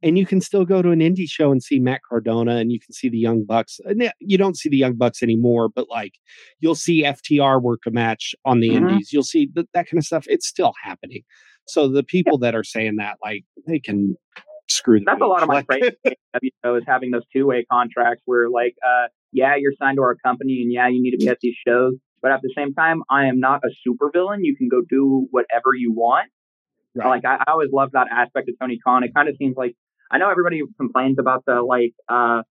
and 0.00 0.16
you 0.16 0.24
can 0.24 0.40
still 0.40 0.64
go 0.64 0.80
to 0.80 0.90
an 0.92 1.00
indie 1.00 1.28
show 1.28 1.50
and 1.50 1.60
see 1.60 1.80
Matt 1.80 2.00
Cardona 2.08 2.54
and 2.58 2.70
you 2.70 2.78
can 2.78 2.92
see 2.92 3.08
the 3.08 3.18
Young 3.18 3.42
Bucks. 3.44 3.80
Yeah, 3.96 4.12
You 4.20 4.38
don't 4.38 4.56
see 4.56 4.68
the 4.68 4.76
Young 4.76 4.94
Bucks 4.94 5.24
anymore, 5.24 5.68
but 5.68 5.88
like 5.90 6.12
you'll 6.60 6.76
see 6.76 7.02
FTR 7.02 7.60
work 7.60 7.80
a 7.84 7.90
match 7.90 8.32
on 8.44 8.60
the 8.60 8.68
Mhm. 8.70 8.76
indies. 8.76 9.12
You'll 9.12 9.24
see 9.24 9.48
th- 9.48 9.66
that 9.74 9.88
kind 9.88 9.98
of 9.98 10.04
stuff. 10.04 10.24
It's 10.28 10.46
still 10.46 10.72
happening. 10.84 11.22
So 11.66 11.88
the 11.88 12.04
people 12.04 12.38
that 12.38 12.54
are 12.54 12.62
saying 12.62 12.94
that, 12.96 13.16
like, 13.24 13.44
they 13.66 13.80
can 13.80 14.14
screw. 14.68 15.00
That's 15.04 15.20
a 15.20 15.26
lot 15.26 15.42
of 15.42 15.48
my 15.48 15.62
praise 15.62 15.92
for 16.02 16.12
AEW 16.64 16.78
is 16.78 16.84
having 16.86 17.10
those 17.10 17.24
two 17.34 17.46
way 17.46 17.64
contracts 17.70 18.22
where 18.24 18.48
like, 18.48 18.74
uh, 18.86 19.08
yeah, 19.32 19.56
you're 19.56 19.72
signed 19.78 19.96
to 19.96 20.02
our 20.02 20.16
company 20.16 20.60
and 20.62 20.72
yeah, 20.72 20.88
you 20.88 21.02
need 21.02 21.12
to 21.12 21.18
be 21.18 21.28
at 21.28 21.38
these 21.40 21.56
shows, 21.66 21.94
but 22.22 22.30
at 22.30 22.40
the 22.42 22.52
same 22.56 22.74
time, 22.74 23.02
I 23.10 23.26
am 23.26 23.40
not 23.40 23.62
a 23.64 23.68
supervillain. 23.86 24.38
You 24.42 24.56
can 24.56 24.68
go 24.68 24.82
do 24.88 25.26
whatever 25.30 25.74
you 25.76 25.92
want. 25.92 26.30
Right. 26.94 27.08
Like 27.08 27.24
I, 27.24 27.44
I 27.46 27.52
always 27.52 27.70
love 27.72 27.90
that 27.92 28.08
aspect 28.10 28.48
of 28.48 28.54
Tony 28.60 28.78
Khan. 28.84 29.04
It 29.04 29.14
kind 29.14 29.28
of 29.28 29.36
seems 29.38 29.56
like 29.56 29.74
I 30.10 30.18
know 30.18 30.30
everybody 30.30 30.62
complains 30.76 31.18
about 31.18 31.44
the 31.46 31.60
like 31.62 31.92
uh 32.08 32.42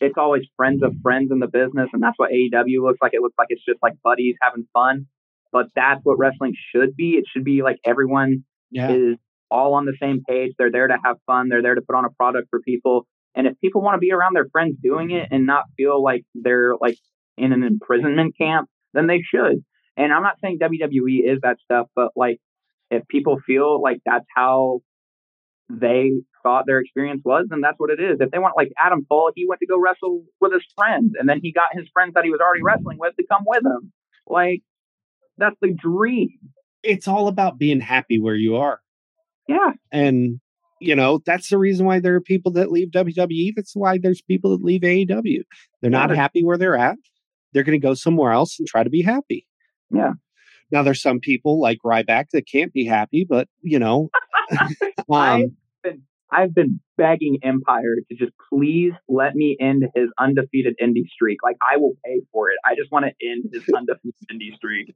it's 0.00 0.14
always 0.16 0.42
friends 0.56 0.82
of 0.84 0.94
friends 1.02 1.32
in 1.32 1.40
the 1.40 1.48
business 1.48 1.88
and 1.92 2.02
that's 2.02 2.16
what 2.18 2.30
AEW 2.30 2.82
looks 2.82 2.98
like. 3.02 3.14
It 3.14 3.20
looks 3.20 3.34
like 3.36 3.48
it's 3.50 3.64
just 3.64 3.82
like 3.82 3.94
buddies 4.02 4.36
having 4.40 4.66
fun. 4.72 5.06
But 5.50 5.66
that's 5.74 6.00
what 6.04 6.18
wrestling 6.18 6.54
should 6.74 6.94
be. 6.94 7.12
It 7.12 7.24
should 7.32 7.44
be 7.44 7.62
like 7.62 7.78
everyone 7.84 8.44
yeah, 8.70 8.90
is 8.90 9.16
all 9.50 9.74
on 9.74 9.84
the 9.84 9.96
same 10.00 10.22
page. 10.28 10.52
They're 10.58 10.70
there 10.70 10.88
to 10.88 10.98
have 11.04 11.16
fun. 11.26 11.48
They're 11.48 11.62
there 11.62 11.74
to 11.74 11.82
put 11.82 11.96
on 11.96 12.04
a 12.04 12.10
product 12.10 12.48
for 12.50 12.60
people. 12.60 13.06
And 13.34 13.46
if 13.46 13.58
people 13.60 13.82
want 13.82 13.94
to 13.94 13.98
be 13.98 14.12
around 14.12 14.34
their 14.34 14.48
friends 14.50 14.76
doing 14.82 15.10
it 15.10 15.28
and 15.30 15.46
not 15.46 15.64
feel 15.76 16.02
like 16.02 16.24
they're 16.34 16.74
like 16.80 16.96
in 17.36 17.52
an 17.52 17.62
imprisonment 17.62 18.34
camp, 18.36 18.68
then 18.94 19.06
they 19.06 19.22
should. 19.22 19.64
And 19.96 20.12
I'm 20.12 20.22
not 20.22 20.36
saying 20.42 20.58
WWE 20.60 21.20
is 21.24 21.40
that 21.42 21.58
stuff, 21.64 21.88
but 21.94 22.12
like 22.16 22.38
if 22.90 23.06
people 23.08 23.38
feel 23.46 23.80
like 23.80 23.98
that's 24.04 24.26
how 24.34 24.80
they 25.68 26.12
thought 26.42 26.64
their 26.66 26.78
experience 26.78 27.22
was, 27.24 27.46
then 27.50 27.60
that's 27.60 27.78
what 27.78 27.90
it 27.90 28.00
is. 28.00 28.18
If 28.20 28.30
they 28.30 28.38
want 28.38 28.56
like 28.56 28.72
Adam 28.78 29.04
Cole, 29.08 29.30
he 29.34 29.46
went 29.46 29.60
to 29.60 29.66
go 29.66 29.78
wrestle 29.78 30.24
with 30.40 30.52
his 30.52 30.64
friends 30.76 31.12
and 31.18 31.28
then 31.28 31.40
he 31.42 31.52
got 31.52 31.68
his 31.72 31.86
friends 31.92 32.14
that 32.14 32.24
he 32.24 32.30
was 32.30 32.40
already 32.40 32.62
wrestling 32.62 32.98
with 32.98 33.16
to 33.16 33.26
come 33.30 33.44
with 33.46 33.64
him. 33.64 33.92
Like 34.26 34.62
that's 35.36 35.56
the 35.60 35.72
dream. 35.72 36.38
it's 36.82 37.08
all 37.08 37.28
about 37.28 37.58
being 37.58 37.80
happy 37.80 38.18
where 38.18 38.34
you 38.34 38.56
are. 38.56 38.80
Yeah. 39.48 39.72
And, 39.90 40.40
you 40.80 40.94
know, 40.94 41.20
that's 41.26 41.48
the 41.48 41.58
reason 41.58 41.86
why 41.86 42.00
there 42.00 42.14
are 42.14 42.20
people 42.20 42.52
that 42.52 42.70
leave 42.70 42.90
WWE. 42.90 43.52
That's 43.56 43.74
why 43.74 43.98
there's 43.98 44.20
people 44.22 44.50
that 44.56 44.64
leave 44.64 44.82
AEW. 44.82 45.42
They're 45.80 45.90
not 45.90 46.10
Yeah. 46.10 46.16
happy 46.16 46.44
where 46.44 46.58
they're 46.58 46.76
at. 46.76 46.98
They're 47.52 47.64
going 47.64 47.80
to 47.80 47.84
go 47.86 47.94
somewhere 47.94 48.32
else 48.32 48.58
and 48.58 48.68
try 48.68 48.84
to 48.84 48.90
be 48.90 49.02
happy. 49.02 49.46
Yeah. 49.90 50.12
Now, 50.70 50.82
there's 50.82 51.00
some 51.00 51.18
people 51.18 51.60
like 51.60 51.78
Ryback 51.84 52.26
that 52.32 52.46
can't 52.46 52.72
be 52.74 52.84
happy, 52.84 53.26
but, 53.28 53.48
you 53.62 53.78
know, 53.78 54.10
um, 55.10 55.56
I've 56.30 56.54
been 56.54 56.80
begging 56.98 57.38
Empire 57.42 57.96
to 58.08 58.14
just 58.14 58.32
please 58.52 58.92
let 59.08 59.34
me 59.34 59.56
end 59.58 59.84
his 59.94 60.10
undefeated 60.18 60.74
indie 60.82 61.06
streak. 61.08 61.38
Like 61.42 61.56
I 61.66 61.78
will 61.78 61.94
pay 62.04 62.20
for 62.32 62.50
it. 62.50 62.58
I 62.66 62.74
just 62.76 62.92
want 62.92 63.06
to 63.06 63.26
end 63.26 63.44
his 63.52 63.62
undefeated 63.74 64.14
indie 64.30 64.54
streak. 64.54 64.94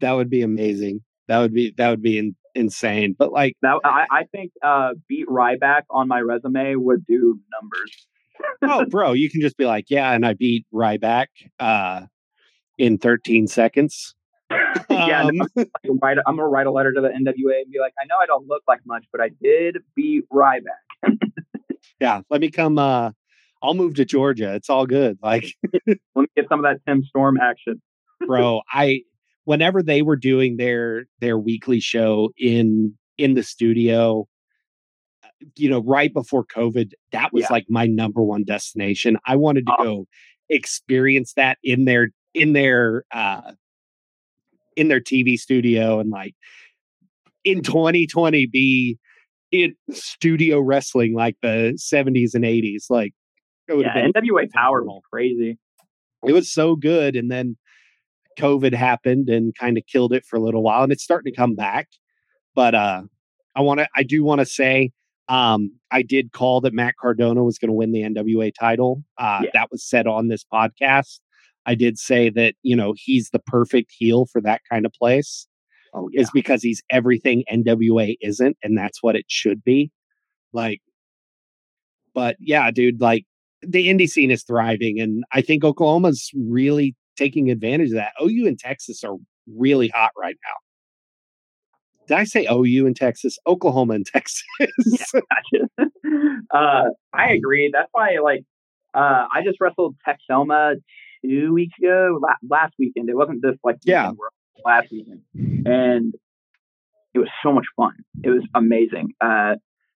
that 0.00 0.12
would 0.12 0.28
be 0.28 0.42
amazing. 0.42 1.00
That 1.30 1.38
would 1.38 1.54
be, 1.54 1.72
that 1.76 1.90
would 1.90 2.02
be 2.02 2.18
in, 2.18 2.34
insane. 2.56 3.14
But 3.16 3.30
like, 3.30 3.54
Now 3.62 3.78
I, 3.84 4.04
I 4.10 4.24
think 4.32 4.50
uh, 4.64 4.94
beat 5.08 5.28
Ryback 5.28 5.82
on 5.88 6.08
my 6.08 6.18
resume 6.20 6.74
would 6.74 7.06
do 7.06 7.38
numbers. 7.52 8.06
oh, 8.62 8.84
bro, 8.90 9.12
you 9.12 9.30
can 9.30 9.40
just 9.40 9.56
be 9.56 9.64
like, 9.64 9.84
yeah, 9.90 10.10
and 10.12 10.26
I 10.26 10.34
beat 10.34 10.66
Ryback 10.74 11.26
uh, 11.60 12.06
in 12.78 12.98
13 12.98 13.46
seconds. 13.46 14.16
yeah, 14.90 15.22
Um, 15.22 15.36
no, 15.36 15.46
I'm, 15.56 15.64
gonna 15.86 15.98
write, 16.02 16.18
I'm 16.26 16.34
gonna 16.36 16.48
write 16.48 16.66
a 16.66 16.72
letter 16.72 16.92
to 16.92 17.00
the 17.00 17.08
NWA 17.10 17.60
and 17.62 17.70
be 17.70 17.78
like, 17.78 17.94
I 18.02 18.06
know 18.06 18.16
I 18.20 18.26
don't 18.26 18.48
look 18.48 18.64
like 18.66 18.80
much, 18.84 19.04
but 19.12 19.20
I 19.20 19.30
did 19.40 19.76
beat 19.94 20.24
Ryback. 20.30 21.16
yeah 22.00 22.20
let 22.28 22.40
me 22.40 22.50
come 22.50 22.76
uh 22.78 23.10
i'll 23.62 23.74
move 23.74 23.94
to 23.94 24.04
georgia 24.04 24.54
it's 24.54 24.68
all 24.68 24.84
good 24.86 25.18
like 25.22 25.44
Let 25.86 25.96
me 26.16 26.26
get 26.36 26.46
some 26.48 26.62
of 26.62 26.64
that 26.64 26.80
Tim 26.86 27.02
Storm 27.04 27.38
action. 27.40 27.80
bro 28.26 28.60
i 28.70 29.00
whenever 29.50 29.82
they 29.82 30.00
were 30.00 30.14
doing 30.14 30.58
their 30.58 31.06
their 31.18 31.36
weekly 31.36 31.80
show 31.80 32.30
in 32.38 32.96
in 33.18 33.34
the 33.34 33.42
studio 33.42 34.24
you 35.56 35.68
know 35.68 35.82
right 35.82 36.14
before 36.14 36.44
covid 36.44 36.92
that 37.10 37.32
was 37.32 37.42
Yeah. 37.42 37.48
like 37.50 37.66
my 37.68 37.84
number 37.84 38.22
one 38.22 38.44
destination 38.44 39.16
i 39.26 39.34
wanted 39.34 39.66
to 39.66 39.72
Oh. 39.76 39.84
go 39.84 40.06
experience 40.50 41.32
that 41.32 41.58
in 41.64 41.84
their 41.84 42.10
in 42.32 42.52
their 42.52 43.02
uh 43.12 43.52
in 44.76 44.86
their 44.86 45.00
TV 45.00 45.36
studio 45.36 45.98
and 45.98 46.10
like 46.10 46.34
in 47.42 47.60
2020 47.60 48.46
be 48.46 48.98
in 49.50 49.74
studio 49.90 50.60
wrestling 50.60 51.12
like 51.12 51.36
the 51.42 51.76
70s 51.76 52.34
and 52.34 52.44
80s 52.44 52.84
like 52.88 53.12
it 53.66 53.74
would 53.74 53.84
Yeah, 53.84 53.94
have 54.04 54.12
been 54.12 54.22
NWA 54.22 54.46
Power 54.52 54.84
crazy. 55.12 55.58
it 56.24 56.32
was 56.32 56.52
so 56.52 56.76
good 56.76 57.16
and 57.16 57.32
then 57.32 57.56
covid 58.40 58.74
happened 58.74 59.28
and 59.28 59.54
kind 59.58 59.76
of 59.78 59.84
killed 59.90 60.12
it 60.12 60.24
for 60.24 60.36
a 60.36 60.40
little 60.40 60.62
while 60.62 60.82
and 60.82 60.92
it's 60.92 61.02
starting 61.04 61.30
to 61.32 61.36
come 61.36 61.54
back 61.54 61.88
but 62.54 62.74
uh 62.74 63.02
i 63.56 63.60
want 63.60 63.80
to 63.80 63.88
i 63.96 64.02
do 64.02 64.22
want 64.24 64.40
to 64.40 64.46
say 64.46 64.90
um 65.28 65.70
i 65.90 66.02
did 66.02 66.32
call 66.32 66.60
that 66.60 66.72
matt 66.74 66.94
cardona 67.00 67.44
was 67.44 67.58
going 67.58 67.68
to 67.68 67.74
win 67.74 67.92
the 67.92 68.00
nwa 68.02 68.50
title 68.58 69.02
uh 69.18 69.40
Yeah. 69.44 69.50
that 69.54 69.68
was 69.70 69.84
said 69.84 70.06
on 70.06 70.28
this 70.28 70.44
podcast 70.52 71.20
i 71.66 71.74
did 71.74 71.98
say 71.98 72.30
that 72.30 72.54
you 72.62 72.74
know 72.76 72.94
he's 72.96 73.30
the 73.30 73.38
perfect 73.40 73.92
heel 73.96 74.26
for 74.32 74.40
that 74.42 74.62
kind 74.70 74.86
of 74.86 74.92
place 74.92 75.46
Oh 75.92 76.08
yeah. 76.12 76.20
is 76.22 76.30
because 76.30 76.62
he's 76.62 76.82
everything 76.90 77.44
nwa 77.52 78.16
isn't 78.20 78.56
and 78.62 78.78
that's 78.78 79.02
what 79.02 79.16
it 79.16 79.24
should 79.28 79.62
be 79.64 79.90
like 80.52 80.80
but 82.14 82.36
yeah 82.40 82.70
dude 82.70 83.00
like 83.00 83.24
the 83.62 83.88
indie 83.88 84.08
scene 84.08 84.30
is 84.30 84.42
thriving 84.42 85.00
and 85.00 85.24
i 85.32 85.40
think 85.40 85.64
oklahoma's 85.64 86.30
really 86.48 86.94
taking 87.20 87.50
advantage 87.50 87.88
of 87.90 87.94
that 87.94 88.12
ou 88.22 88.46
and 88.46 88.58
texas 88.58 89.02
are 89.04 89.16
really 89.46 89.88
hot 89.88 90.10
right 90.18 90.36
now 90.46 90.56
did 92.08 92.16
i 92.16 92.24
say 92.24 92.46
ou 92.50 92.64
in 92.86 92.94
texas 92.94 93.38
oklahoma 93.46 93.94
and 93.94 94.06
texas 94.12 94.42
Gotcha. 95.12 95.60
uh, 96.54 96.84
I 97.12 97.32
agree. 97.32 97.70
That's 97.72 97.88
why, 97.92 98.16
like, 98.22 98.42
uh, 98.94 99.26
I 99.34 99.42
just 99.44 99.58
wrestled 99.60 99.96
Texoma 100.06 100.74
two 101.24 101.52
weeks 101.52 101.74
ago, 101.78 102.18
la- 102.20 102.56
last 102.56 102.74
weekend. 102.78 103.08
It 103.08 103.16
wasn't 103.16 103.42
this 103.42 103.56
like 103.62 103.76
Yeah. 103.84 104.10
weekend 104.10 104.18
last 104.64 104.88
weekend, 104.90 105.22
and 105.66 106.14
it 107.14 107.18
was 107.18 107.28
so 107.42 107.52
much 107.52 107.66
fun. 107.76 107.94
It 108.24 108.30
was 108.30 108.42
amazing. 108.54 109.08
Uh, 109.20 109.54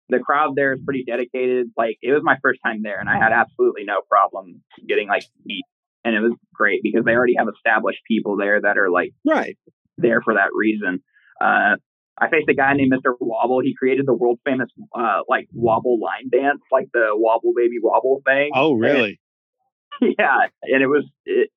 the 0.08 0.18
crowd 0.20 0.54
there 0.56 0.72
is 0.74 0.80
pretty 0.84 1.04
dedicated. 1.04 1.68
Like, 1.76 1.96
it 2.02 2.12
was 2.12 2.22
my 2.22 2.36
first 2.42 2.60
time 2.64 2.82
there, 2.82 2.98
and 3.00 3.08
I 3.08 3.16
had 3.18 3.32
absolutely 3.32 3.84
no 3.84 4.00
problem 4.08 4.62
getting 4.88 5.08
like 5.08 5.24
beat, 5.46 5.64
and 6.04 6.14
it 6.14 6.20
was 6.20 6.32
great 6.52 6.80
because 6.82 7.04
they 7.04 7.12
already 7.12 7.34
have 7.38 7.48
established 7.54 8.00
people 8.06 8.36
there 8.36 8.60
that 8.60 8.78
are 8.78 8.90
like 8.90 9.12
right 9.24 9.56
there 9.96 10.20
for 10.22 10.34
that 10.34 10.50
reason. 10.54 11.02
Uh, 11.40 11.76
I 12.16 12.28
faced 12.30 12.48
a 12.48 12.54
guy 12.54 12.74
named 12.74 12.92
Mr. 12.92 13.14
Wobble. 13.20 13.60
He 13.60 13.74
created 13.74 14.06
the 14.06 14.14
world 14.14 14.38
famous 14.44 14.68
uh, 14.96 15.20
like 15.28 15.48
wobble 15.52 15.98
line 16.00 16.28
dance, 16.30 16.60
like 16.70 16.86
the 16.92 17.08
wobble 17.12 17.52
baby 17.56 17.76
wobble 17.82 18.22
thing. 18.24 18.50
oh 18.54 18.74
really 18.74 19.20
yeah, 20.00 20.46
and 20.62 20.82
it 20.82 20.86
was. 20.88 21.04
It, 21.24 21.50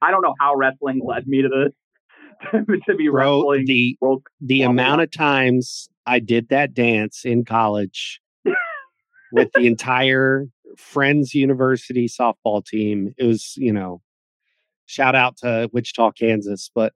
I 0.00 0.10
don't 0.12 0.22
know 0.22 0.34
how 0.40 0.54
wrestling 0.54 1.00
led 1.04 1.26
me 1.26 1.42
to 1.42 1.48
this 1.48 2.52
to 2.88 2.94
be 2.94 3.08
bro 3.08 3.38
wrestling 3.38 3.64
the 3.66 3.96
world. 4.00 4.22
the 4.40 4.60
Wobble 4.60 4.70
amount 4.72 4.98
line. 4.98 5.04
of 5.04 5.10
times 5.10 5.88
i 6.06 6.20
did 6.20 6.48
that 6.50 6.72
dance 6.72 7.22
in 7.24 7.44
college 7.44 8.20
with 9.32 9.48
the 9.56 9.66
entire 9.66 10.46
friends 10.76 11.34
university 11.34 12.08
softball 12.08 12.64
team 12.64 13.14
it 13.18 13.24
was 13.24 13.54
you 13.56 13.72
know 13.72 14.00
shout 14.86 15.14
out 15.14 15.36
to 15.36 15.68
wichita 15.72 16.10
kansas 16.12 16.70
but 16.74 16.92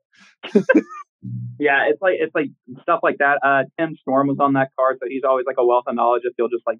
Yeah, 1.58 1.86
it's 1.88 2.02
like 2.02 2.16
it's 2.18 2.34
like 2.34 2.48
stuff 2.82 3.00
like 3.02 3.18
that. 3.18 3.38
Uh, 3.44 3.62
Tim 3.78 3.94
Storm 4.00 4.26
was 4.28 4.38
on 4.40 4.54
that 4.54 4.70
card, 4.78 4.98
so 5.00 5.06
he's 5.08 5.22
always 5.24 5.46
like 5.46 5.56
a 5.58 5.64
wealth 5.64 5.84
of 5.86 5.94
knowledge 5.94 6.22
if 6.24 6.32
you'll 6.36 6.48
just 6.48 6.66
like 6.66 6.78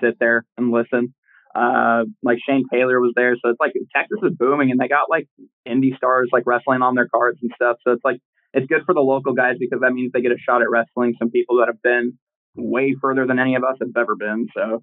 sit 0.00 0.18
there 0.18 0.44
and 0.56 0.70
listen. 0.70 1.14
Uh, 1.54 2.04
like 2.22 2.38
Shane 2.48 2.64
Taylor 2.72 3.00
was 3.00 3.12
there, 3.14 3.36
so 3.36 3.50
it's 3.50 3.60
like 3.60 3.72
Texas 3.94 4.18
is 4.22 4.32
booming, 4.38 4.70
and 4.70 4.80
they 4.80 4.88
got 4.88 5.10
like 5.10 5.28
indie 5.68 5.96
stars 5.96 6.30
like 6.32 6.44
wrestling 6.46 6.82
on 6.82 6.94
their 6.94 7.08
cards 7.08 7.38
and 7.42 7.50
stuff. 7.54 7.76
So 7.84 7.92
it's 7.92 8.04
like 8.04 8.20
it's 8.54 8.66
good 8.66 8.82
for 8.86 8.94
the 8.94 9.00
local 9.00 9.34
guys 9.34 9.56
because 9.60 9.80
that 9.82 9.92
means 9.92 10.12
they 10.12 10.22
get 10.22 10.32
a 10.32 10.38
shot 10.38 10.62
at 10.62 10.70
wrestling 10.70 11.14
some 11.18 11.30
people 11.30 11.58
that 11.58 11.68
have 11.68 11.82
been 11.82 12.18
way 12.56 12.94
further 13.00 13.26
than 13.26 13.38
any 13.38 13.54
of 13.54 13.64
us 13.64 13.76
have 13.80 13.90
ever 13.96 14.16
been. 14.16 14.46
So 14.56 14.82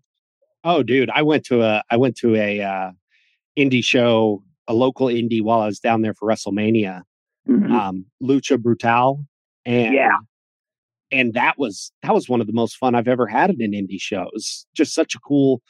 Oh, 0.63 0.83
dude, 0.83 1.09
I 1.09 1.21
went 1.23 1.45
to 1.45 1.63
a 1.63 1.83
I 1.89 1.97
went 1.97 2.15
to 2.17 2.35
a 2.35 2.61
uh, 2.61 2.91
indie 3.57 3.83
show, 3.83 4.43
a 4.67 4.73
local 4.73 5.07
indie, 5.07 5.41
while 5.41 5.59
I 5.61 5.65
was 5.65 5.79
down 5.79 6.01
there 6.01 6.13
for 6.13 6.27
WrestleMania, 6.27 7.01
mhm. 7.49 7.71
um, 7.71 8.05
Lucha 8.21 8.61
Brutal, 8.61 9.25
and 9.65 9.93
Yeah. 9.93 10.17
and 11.11 11.33
that 11.33 11.57
was 11.57 11.91
that 12.03 12.13
was 12.13 12.29
one 12.29 12.41
of 12.41 12.47
the 12.47 12.53
most 12.53 12.77
fun 12.77 12.95
I've 12.95 13.07
ever 13.07 13.27
had 13.27 13.49
at 13.49 13.57
an 13.57 13.71
indie 13.71 13.99
show. 14.01 14.23
It 14.23 14.33
was 14.33 14.67
just 14.75 14.93
such 14.93 15.15
a 15.15 15.19
cool 15.19 15.61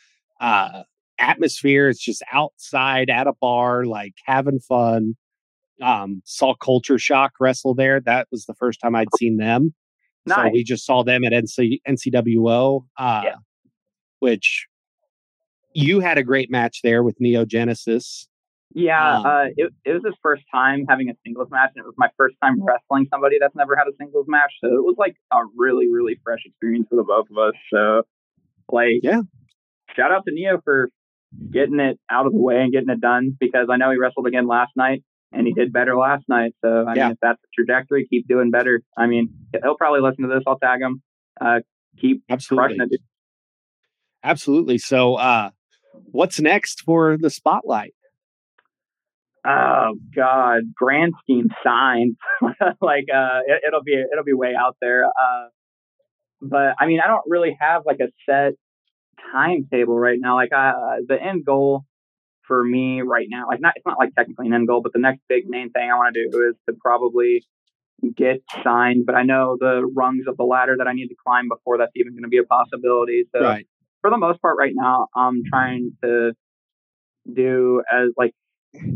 uh, 0.41 0.83
atmosphere. 1.19 1.87
It's 1.89 2.03
just 2.03 2.23
outside 2.33 3.09
at 3.09 3.27
a 3.27 3.33
bar, 3.39 3.85
like 3.85 4.13
having 4.25 4.59
fun. 4.59 5.15
Um, 5.81 6.21
saw 6.25 6.53
Culture 6.55 6.99
Shock 6.99 7.33
wrestle 7.39 7.73
there. 7.73 7.99
That 8.01 8.27
was 8.31 8.45
the 8.45 8.53
first 8.55 8.79
time 8.81 8.95
I'd 8.95 9.07
seen 9.17 9.37
them. 9.37 9.73
So 10.27 10.35
Nice. 10.35 10.51
we 10.53 10.63
just 10.63 10.85
saw 10.85 11.03
them 11.03 11.23
at 11.23 11.31
NC, 11.33 11.81
NCWO, 11.87 12.85
uh, 12.99 13.21
Yeah. 13.25 13.35
which 14.19 14.67
you 15.73 15.99
had 15.99 16.17
a 16.17 16.23
great 16.23 16.49
match 16.51 16.81
there 16.83 17.03
with 17.03 17.19
Neo 17.19 17.45
Genesis. 17.45 18.27
Yeah, 18.73 19.17
Um, 19.17 19.25
uh, 19.25 19.43
it, 19.57 19.73
it 19.83 19.93
was 19.93 20.01
his 20.05 20.13
first 20.21 20.43
time 20.53 20.85
having 20.87 21.09
a 21.09 21.13
singles 21.25 21.49
match, 21.51 21.71
and 21.75 21.83
it 21.83 21.85
was 21.85 21.95
my 21.97 22.09
first 22.15 22.35
time 22.41 22.63
wrestling 22.63 23.05
somebody 23.11 23.37
that's 23.39 23.55
never 23.55 23.75
had 23.75 23.87
a 23.87 23.91
singles 23.97 24.25
match. 24.29 24.53
So 24.63 24.67
it 24.67 24.81
was 24.83 24.95
like 24.97 25.15
a 25.33 25.39
really, 25.57 25.91
really 25.91 26.17
fresh 26.23 26.39
experience 26.45 26.87
for 26.89 26.95
the 26.95 27.03
both 27.03 27.25
of 27.29 27.37
us. 27.37 27.53
So, 27.73 28.03
like, 28.71 29.01
Yeah. 29.03 29.23
shout 29.95 30.11
out 30.13 30.23
to 30.25 30.33
Neo 30.33 30.61
for 30.63 30.89
getting 31.51 31.79
it 31.81 31.99
out 32.09 32.27
of 32.27 32.31
the 32.31 32.39
way 32.39 32.61
and 32.61 32.71
getting 32.71 32.89
it 32.89 33.01
done 33.01 33.35
because 33.39 33.67
I 33.69 33.75
know 33.75 33.91
he 33.91 33.97
wrestled 33.97 34.27
again 34.27 34.47
last 34.47 34.71
night 34.77 35.03
and 35.33 35.45
he 35.45 35.53
did 35.53 35.73
better 35.73 35.97
last 35.97 36.23
night. 36.29 36.53
So, 36.63 36.85
I 36.87 36.95
Yeah. 36.95 37.03
mean, 37.03 37.11
if 37.13 37.17
that's 37.21 37.41
the 37.41 37.47
trajectory, 37.53 38.07
keep 38.07 38.25
doing 38.27 38.51
better. 38.51 38.81
I 38.97 39.07
mean, 39.07 39.33
he'll 39.63 39.75
probably 39.75 39.99
listen 40.01 40.23
to 40.23 40.33
this. 40.33 40.43
I'll 40.47 40.59
tag 40.59 40.79
him. 40.81 41.01
Uh, 41.41 41.59
keep 41.99 42.23
Absolutely. 42.29 42.77
crushing 42.77 42.93
it. 42.93 43.01
Absolutely. 44.23 44.77
So, 44.77 45.15
uh, 45.15 45.49
what's 46.11 46.39
next 46.39 46.81
for 46.81 47.17
the 47.17 47.29
spotlight? 47.29 47.93
Oh 49.45 49.95
God, 50.15 50.73
grand 50.75 51.13
scheme 51.23 51.49
signed. 51.63 52.15
like 52.81 53.05
uh, 53.13 53.39
it, 53.47 53.63
it'll 53.67 53.83
be 53.83 53.93
it'll 53.93 54.23
be 54.23 54.33
way 54.33 54.53
out 54.57 54.77
there. 54.81 55.05
Uh, 55.05 55.47
but 56.41 56.75
I 56.79 56.85
mean, 56.85 56.99
I 57.03 57.07
don't 57.07 57.23
really 57.27 57.57
have 57.59 57.83
like 57.85 57.99
a 58.01 58.09
set 58.29 58.53
timetable 59.31 59.97
right 59.97 60.19
now. 60.19 60.35
Like 60.35 60.51
uh, 60.53 60.73
the 61.07 61.17
end 61.21 61.45
goal 61.45 61.85
for 62.47 62.63
me 62.63 63.01
right 63.01 63.27
now, 63.29 63.47
like 63.47 63.61
not 63.61 63.73
it's 63.75 63.85
not 63.85 63.97
like 63.97 64.13
technically 64.15 64.47
an 64.47 64.53
end 64.53 64.67
goal, 64.67 64.81
but 64.81 64.93
the 64.93 64.99
next 64.99 65.21
big 65.27 65.47
main 65.47 65.71
thing 65.71 65.89
I 65.89 65.95
want 65.95 66.13
to 66.13 66.23
do 66.23 66.49
is 66.49 66.55
to 66.69 66.75
probably 66.79 67.43
get 68.15 68.43
signed. 68.63 69.05
But 69.07 69.15
I 69.15 69.23
know 69.23 69.57
the 69.59 69.89
rungs 69.95 70.25
of 70.27 70.37
the 70.37 70.43
ladder 70.43 70.75
that 70.77 70.87
I 70.87 70.93
need 70.93 71.07
to 71.07 71.15
climb 71.25 71.47
before 71.49 71.79
that's 71.79 71.91
even 71.95 72.13
going 72.13 72.23
to 72.23 72.29
be 72.29 72.37
a 72.37 72.43
possibility. 72.43 73.25
So 73.35 73.41
Right. 73.41 73.67
For 74.01 74.09
the 74.09 74.17
most 74.17 74.41
part 74.41 74.57
right 74.57 74.73
now 74.75 75.07
i'm 75.15 75.41
trying 75.49 75.91
to 76.03 76.31
do 77.33 77.81
as 77.91 78.09
like 78.17 78.33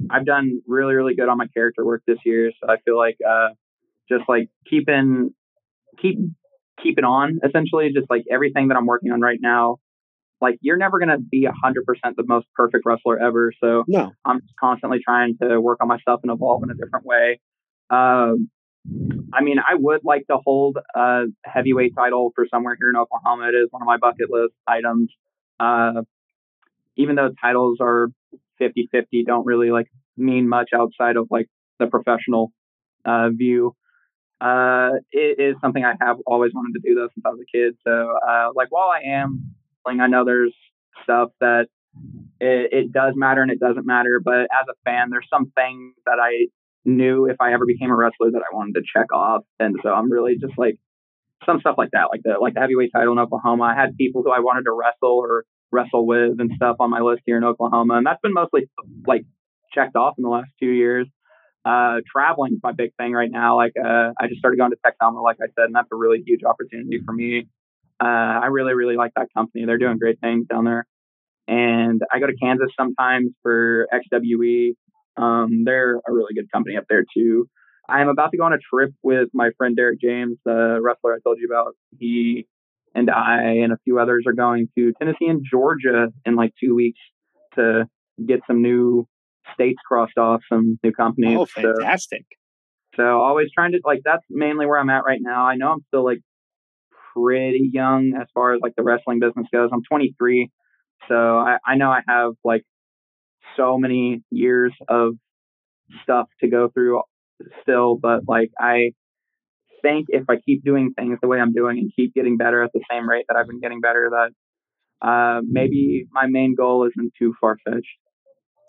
i've 0.09 0.25
done 0.25 0.61
really 0.67 0.93
really 0.95 1.15
good 1.15 1.29
on 1.29 1.37
my 1.37 1.47
character 1.47 1.85
work 1.85 2.01
this 2.07 2.17
year 2.25 2.51
so 2.61 2.69
i 2.71 2.77
feel 2.85 2.97
like 2.97 3.17
uh 3.27 3.49
just 4.09 4.23
like 4.27 4.49
keeping 4.69 5.33
keep 6.01 6.17
keep 6.81 6.97
it 6.97 7.03
on 7.03 7.39
essentially 7.47 7.91
just 7.93 8.09
like 8.09 8.23
everything 8.31 8.67
that 8.69 8.77
i'm 8.77 8.85
working 8.85 9.11
on 9.11 9.21
right 9.21 9.39
now 9.41 9.77
like 10.41 10.57
you're 10.61 10.77
never 10.77 10.99
going 10.99 11.09
to 11.09 11.17
be 11.17 11.47
100% 11.47 11.81
the 12.17 12.23
most 12.27 12.45
perfect 12.55 12.83
wrestler 12.85 13.17
ever 13.21 13.53
so 13.63 13.83
No. 13.87 14.11
i'm 14.25 14.41
constantly 14.59 14.99
trying 15.03 15.37
to 15.41 15.59
work 15.59 15.79
on 15.81 15.87
myself 15.87 16.19
and 16.23 16.31
evolve 16.31 16.63
in 16.63 16.69
a 16.71 16.73
different 16.73 17.05
way 17.05 17.39
um 17.89 18.49
I 19.33 19.41
mean, 19.41 19.57
I 19.59 19.75
would 19.75 20.01
like 20.03 20.27
to 20.27 20.37
hold 20.37 20.77
a 20.95 21.23
heavyweight 21.43 21.93
title 21.95 22.31
for 22.35 22.45
somewhere 22.49 22.75
here 22.79 22.89
in 22.89 22.95
Oklahoma. 22.95 23.49
It 23.49 23.55
is 23.55 23.67
one 23.71 23.81
of 23.81 23.85
my 23.85 23.97
bucket 23.97 24.29
list 24.29 24.53
items. 24.67 25.09
Uh, 25.59 26.03
even 26.95 27.15
though 27.15 27.29
titles 27.41 27.79
are 27.81 28.07
50 28.59 28.87
50, 28.91 29.23
don't 29.25 29.45
really 29.45 29.71
like 29.71 29.87
mean 30.17 30.47
much 30.47 30.69
outside 30.73 31.17
of 31.17 31.27
like 31.29 31.47
the 31.79 31.87
professional 31.87 32.51
uh, 33.03 33.29
view. 33.29 33.75
Uh, 34.39 34.91
it 35.11 35.39
is 35.39 35.55
something 35.61 35.83
I 35.83 35.93
have 36.01 36.17
always 36.25 36.51
wanted 36.53 36.79
to 36.79 36.87
do 36.87 36.95
though 36.95 37.09
since 37.13 37.23
I 37.25 37.29
was 37.29 37.39
a 37.41 37.57
kid. 37.57 37.75
So, 37.85 38.17
uh, 38.27 38.49
like, 38.55 38.67
while 38.69 38.89
I 38.89 39.01
am, 39.09 39.55
like, 39.85 39.99
I 39.99 40.07
know 40.07 40.25
there's 40.25 40.53
stuff 41.03 41.29
that 41.39 41.67
it, 42.39 42.69
it 42.71 42.91
does 42.91 43.13
matter 43.15 43.41
and 43.41 43.51
it 43.51 43.59
doesn't 43.59 43.85
matter, 43.85 44.21
but 44.23 44.41
as 44.41 44.67
a 44.69 44.73
fan, 44.83 45.09
there's 45.09 45.27
some 45.29 45.51
things 45.55 45.95
that 46.05 46.19
I 46.21 46.47
knew 46.85 47.25
if 47.25 47.37
I 47.39 47.53
ever 47.53 47.65
became 47.65 47.91
a 47.91 47.95
wrestler 47.95 48.31
that 48.31 48.41
I 48.41 48.55
wanted 48.55 48.75
to 48.75 48.81
check 48.95 49.11
off. 49.13 49.43
And 49.59 49.75
so 49.83 49.89
I'm 49.89 50.11
really 50.11 50.35
just 50.39 50.53
like 50.57 50.77
some 51.45 51.59
stuff 51.59 51.75
like 51.77 51.89
that, 51.91 52.07
like 52.11 52.21
the 52.23 52.35
like 52.39 52.53
the 52.53 52.61
heavyweight 52.61 52.91
title 52.95 53.13
in 53.13 53.19
Oklahoma. 53.19 53.63
I 53.63 53.75
had 53.79 53.97
people 53.97 54.23
who 54.23 54.31
I 54.31 54.39
wanted 54.39 54.63
to 54.63 54.71
wrestle 54.71 55.17
or 55.19 55.45
wrestle 55.71 56.05
with 56.07 56.39
and 56.39 56.51
stuff 56.55 56.77
on 56.79 56.89
my 56.89 57.01
list 57.01 57.23
here 57.25 57.37
in 57.37 57.43
Oklahoma, 57.43 57.95
and 57.97 58.05
that's 58.05 58.21
been 58.21 58.33
mostly 58.33 58.69
like 59.07 59.25
checked 59.73 59.95
off 59.95 60.15
in 60.17 60.23
the 60.23 60.29
last 60.29 60.49
two 60.59 60.69
years. 60.69 61.07
Uh, 61.65 61.97
traveling 62.11 62.53
is 62.53 62.59
my 62.63 62.71
big 62.71 62.91
thing 62.95 63.11
right 63.13 63.31
now. 63.31 63.57
Like 63.57 63.73
uh, 63.77 64.11
I 64.19 64.27
just 64.27 64.39
started 64.39 64.57
going 64.57 64.71
to 64.71 64.77
Texoma, 64.85 65.23
like 65.23 65.37
I 65.41 65.47
said, 65.57 65.65
and 65.65 65.75
that's 65.75 65.89
a 65.91 65.95
really 65.95 66.21
huge 66.25 66.41
opportunity 66.43 66.99
for 67.05 67.11
me. 67.13 67.47
Uh, 67.99 68.05
I 68.43 68.47
really 68.47 68.73
really 68.73 68.95
like 68.95 69.13
that 69.15 69.27
company. 69.35 69.65
They're 69.65 69.77
doing 69.77 69.97
great 69.97 70.19
things 70.19 70.47
down 70.47 70.65
there. 70.65 70.85
and 71.47 72.01
I 72.11 72.19
go 72.19 72.27
to 72.27 72.35
Kansas 72.35 72.69
sometimes 72.79 73.31
for 73.43 73.87
XWE. 73.93 74.75
Um, 75.17 75.63
they're 75.65 75.95
a 75.95 76.11
really 76.13 76.33
good 76.33 76.51
company 76.51 76.77
up 76.77 76.85
there 76.89 77.03
too. 77.15 77.47
I'm 77.87 78.07
about 78.09 78.31
to 78.31 78.37
go 78.37 78.43
on 78.45 78.53
a 78.53 78.57
trip 78.57 78.91
with 79.03 79.29
my 79.33 79.51
friend 79.57 79.75
Derek 79.75 80.01
James, 80.01 80.37
the 80.43 80.79
wrestler 80.81 81.13
I 81.13 81.19
told 81.23 81.37
you 81.39 81.47
about. 81.49 81.73
He 81.99 82.47
and 82.95 83.09
I 83.11 83.57
and 83.63 83.71
a 83.71 83.77
few 83.83 83.99
others 83.99 84.23
are 84.27 84.33
going 84.33 84.67
to 84.77 84.91
Tennessee 84.99 85.27
and 85.27 85.45
Georgia 85.49 86.07
in 86.25 86.35
like 86.35 86.53
two 86.61 86.73
weeks 86.75 86.99
to 87.55 87.87
get 88.25 88.39
some 88.47 88.61
new 88.61 89.07
states 89.53 89.79
crossed 89.87 90.17
off, 90.17 90.41
some 90.49 90.79
new 90.83 90.91
companies. 90.91 91.37
Oh, 91.39 91.45
So- 91.45 91.61
fantastic. 91.77 92.25
so 92.95 93.21
always 93.21 93.49
trying 93.53 93.73
to 93.73 93.79
like 93.85 94.01
that's 94.03 94.23
mainly 94.29 94.65
where 94.65 94.79
I'm 94.79 94.89
at 94.89 95.03
right 95.05 95.19
now. 95.21 95.45
I 95.45 95.55
know 95.55 95.71
I'm 95.71 95.81
still 95.89 96.03
like 96.03 96.19
pretty 97.13 97.69
young 97.71 98.13
as 98.19 98.27
far 98.33 98.53
as 98.53 98.59
like 98.61 98.73
the 98.75 98.83
wrestling 98.83 99.19
business 99.19 99.47
goes. 99.53 99.69
I'm 99.71 99.83
23, 99.89 100.49
so 101.07 101.15
I, 101.37 101.57
I 101.65 101.75
know 101.75 101.89
I 101.91 102.01
have 102.07 102.33
like 102.43 102.63
so 103.57 103.77
many 103.77 104.21
years 104.31 104.73
of 104.87 105.13
stuff 106.03 106.27
to 106.41 106.49
go 106.49 106.69
through 106.73 107.01
still, 107.61 107.95
but 107.97 108.21
like 108.27 108.51
I 108.59 108.91
think 109.81 110.07
if 110.09 110.23
I 110.29 110.35
keep 110.37 110.63
doing 110.63 110.93
things 110.97 111.19
the 111.21 111.27
way 111.27 111.39
I'm 111.39 111.53
doing 111.53 111.77
and 111.77 111.91
keep 111.95 112.13
getting 112.13 112.37
better 112.37 112.63
at 112.63 112.71
the 112.73 112.81
same 112.91 113.07
rate 113.07 113.25
that 113.27 113.37
I've 113.37 113.47
been 113.47 113.59
getting 113.59 113.81
better, 113.81 114.09
that 114.11 115.07
uh, 115.07 115.41
maybe 115.47 116.05
my 116.11 116.27
main 116.27 116.55
goal 116.55 116.87
isn't 116.87 117.13
too 117.19 117.33
far 117.39 117.57
fetched. 117.63 117.85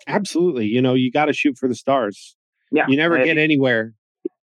Absolutely. 0.06 0.66
You 0.66 0.82
know, 0.82 0.94
you 0.94 1.10
got 1.10 1.26
to 1.26 1.32
shoot 1.32 1.56
for 1.58 1.68
the 1.68 1.74
stars. 1.74 2.36
Yeah, 2.70 2.84
You 2.88 2.96
never 2.96 3.22
get 3.24 3.38
anywhere 3.38 3.94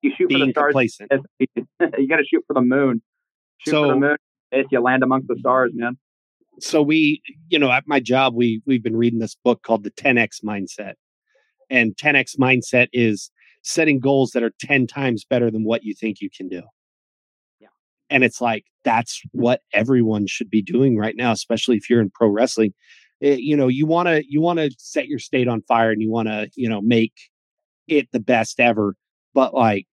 you 0.01 0.11
shoot 0.17 0.31
for 0.31 0.39
the 0.39 0.51
stars. 0.51 0.71
complacent. 0.71 1.11
you 1.39 1.47
got 2.09 2.17
to 2.17 2.25
shoot 2.25 2.43
for 2.47 2.53
the 2.53 2.61
moon. 2.61 3.01
Shoot 3.59 3.71
for 3.71 3.75
So- 3.75 3.87
the 3.89 3.95
moon. 3.95 4.17
If 4.55 4.67
you 4.71 4.81
land 4.81 5.01
amongst 5.01 5.27
the 5.27 5.35
stars, 5.39 5.71
man. 5.73 5.97
So 6.59 6.81
we 6.81 7.21
you 7.49 7.59
know 7.59 7.71
at 7.71 7.87
my 7.87 7.99
job 7.99 8.33
we 8.35 8.61
we've 8.65 8.83
been 8.83 8.97
reading 8.97 9.19
this 9.19 9.35
book 9.43 9.63
called 9.63 9.83
the 9.83 9.91
10x 9.91 10.43
mindset. 10.43 10.93
And 11.69 11.95
10x 11.95 12.37
mindset 12.37 12.87
is 12.93 13.31
setting 13.63 13.99
goals 13.99 14.31
that 14.31 14.43
are 14.43 14.51
10 14.59 14.85
times 14.85 15.25
better 15.25 15.49
than 15.49 15.63
what 15.63 15.83
you 15.83 15.95
think 15.95 16.19
you 16.19 16.29
can 16.35 16.49
do. 16.49 16.61
Yeah. 17.59 17.69
and 18.09 18.23
it's 18.23 18.41
like 18.41 18.65
that's 18.83 19.21
what 19.31 19.61
everyone 19.73 20.27
should 20.27 20.49
be 20.49 20.61
doing 20.61 20.97
right 20.97 21.15
now 21.15 21.31
especially 21.31 21.77
if 21.77 21.89
you're 21.89 22.01
in 22.01 22.11
pro 22.11 22.29
wrestling. 22.29 22.73
Eh, 23.21 23.37
you 23.39 23.55
know 23.55 23.67
you 23.67 23.85
want 23.85 24.07
to 24.07 24.23
you 24.27 24.41
want 24.41 24.59
to 24.59 24.71
set 24.77 25.07
your 25.07 25.19
state 25.19 25.47
on 25.47 25.61
fire 25.63 25.91
and 25.91 26.01
you 26.01 26.11
want 26.11 26.27
to 26.27 26.49
you 26.55 26.69
know 26.69 26.81
make 26.81 27.13
it 27.87 28.07
the 28.11 28.19
best 28.19 28.59
ever. 28.59 28.95
But 29.33 29.53
like 29.53 29.87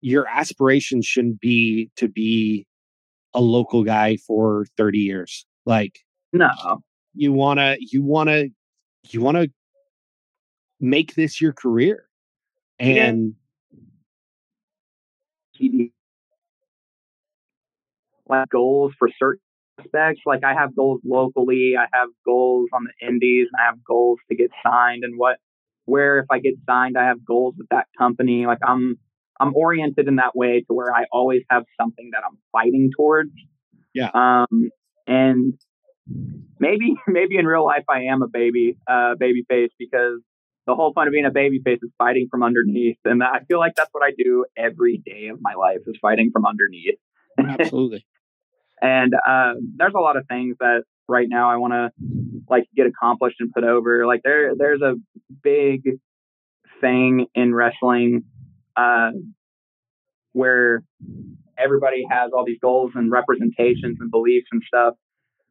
your 0.00 0.26
aspiration 0.28 1.02
shouldn't 1.02 1.40
be 1.40 1.90
to 1.96 2.08
be 2.08 2.66
a 3.34 3.40
local 3.40 3.84
guy 3.84 4.16
for 4.16 4.66
30 4.76 4.98
years 4.98 5.44
like 5.68 6.00
No. 6.32 6.82
you 7.14 7.32
want 7.32 7.58
to 7.60 7.76
you 7.80 8.02
want 8.02 8.28
to 8.30 8.50
you 9.10 9.20
want 9.20 9.36
to 9.36 9.48
make 10.80 11.14
this 11.14 11.40
your 11.40 11.52
career 11.52 12.08
and 12.78 13.34
TV. 15.54 15.92
Like 18.28 18.48
goals 18.50 18.92
for 18.98 19.08
certain 19.18 19.40
aspects. 19.80 20.22
Like 20.26 20.44
I 20.44 20.54
have 20.54 20.74
goals 20.76 21.00
locally. 21.04 21.74
I 21.78 21.86
have 21.92 22.08
goals 22.24 22.68
on 22.72 22.84
the 22.84 23.06
indies. 23.06 23.48
And 23.52 23.60
I 23.60 23.66
have 23.66 23.82
goals 23.84 24.18
to 24.30 24.36
get 24.36 24.50
signed 24.64 25.04
and 25.04 25.18
what 25.18 25.38
where 25.86 26.18
if 26.18 26.26
I 26.30 26.38
get 26.38 26.54
signed, 26.68 26.98
I 26.98 27.06
have 27.06 27.24
goals 27.24 27.54
with 27.56 27.68
that 27.70 27.86
company. 27.98 28.46
Like 28.46 28.58
I'm 28.66 28.98
I'm 29.40 29.54
oriented 29.56 30.08
in 30.08 30.16
that 30.16 30.36
way 30.36 30.60
to 30.68 30.74
where 30.74 30.94
I 30.94 31.04
always 31.12 31.42
have 31.50 31.64
something 31.80 32.10
that 32.12 32.22
I'm 32.26 32.38
fighting 32.52 32.90
towards. 32.96 33.32
Yeah. 33.94 34.10
Um 34.14 34.70
and 35.08 35.54
maybe 36.60 36.94
maybe 37.08 37.36
in 37.36 37.46
real 37.46 37.64
life 37.64 37.84
I 37.88 38.02
am 38.04 38.22
a 38.22 38.28
baby, 38.28 38.76
uh 38.86 39.14
baby 39.18 39.44
face 39.48 39.72
because 39.78 40.20
the 40.66 40.74
whole 40.74 40.92
point 40.92 41.08
of 41.08 41.12
being 41.12 41.24
a 41.24 41.30
baby 41.30 41.60
face 41.64 41.78
is 41.82 41.90
fighting 41.96 42.28
from 42.30 42.42
underneath. 42.42 42.98
And 43.04 43.24
I 43.24 43.40
feel 43.48 43.58
like 43.58 43.74
that's 43.74 43.88
what 43.92 44.04
I 44.04 44.12
do 44.16 44.44
every 44.56 44.98
day 44.98 45.28
of 45.28 45.38
my 45.40 45.54
life 45.54 45.78
is 45.86 45.96
fighting 46.00 46.30
from 46.32 46.44
underneath. 46.46 46.98
absolutely 47.38 48.04
And 48.80 49.12
uh, 49.14 49.54
there's 49.76 49.94
a 49.96 50.00
lot 50.00 50.16
of 50.16 50.26
things 50.28 50.56
that 50.60 50.84
right 51.08 51.26
now 51.28 51.50
I 51.50 51.56
want 51.56 51.72
to 51.72 51.90
like 52.48 52.68
get 52.76 52.86
accomplished 52.86 53.40
and 53.40 53.50
put 53.52 53.64
over. 53.64 54.06
Like 54.06 54.20
there, 54.22 54.52
there's 54.56 54.82
a 54.82 54.94
big 55.42 55.82
thing 56.80 57.26
in 57.34 57.54
wrestling 57.54 58.24
uh, 58.76 59.10
where 60.32 60.82
everybody 61.58 62.04
has 62.10 62.30
all 62.34 62.44
these 62.44 62.58
goals 62.60 62.92
and 62.94 63.10
representations 63.10 63.98
and 64.00 64.10
beliefs 64.10 64.46
and 64.52 64.62
stuff. 64.66 64.94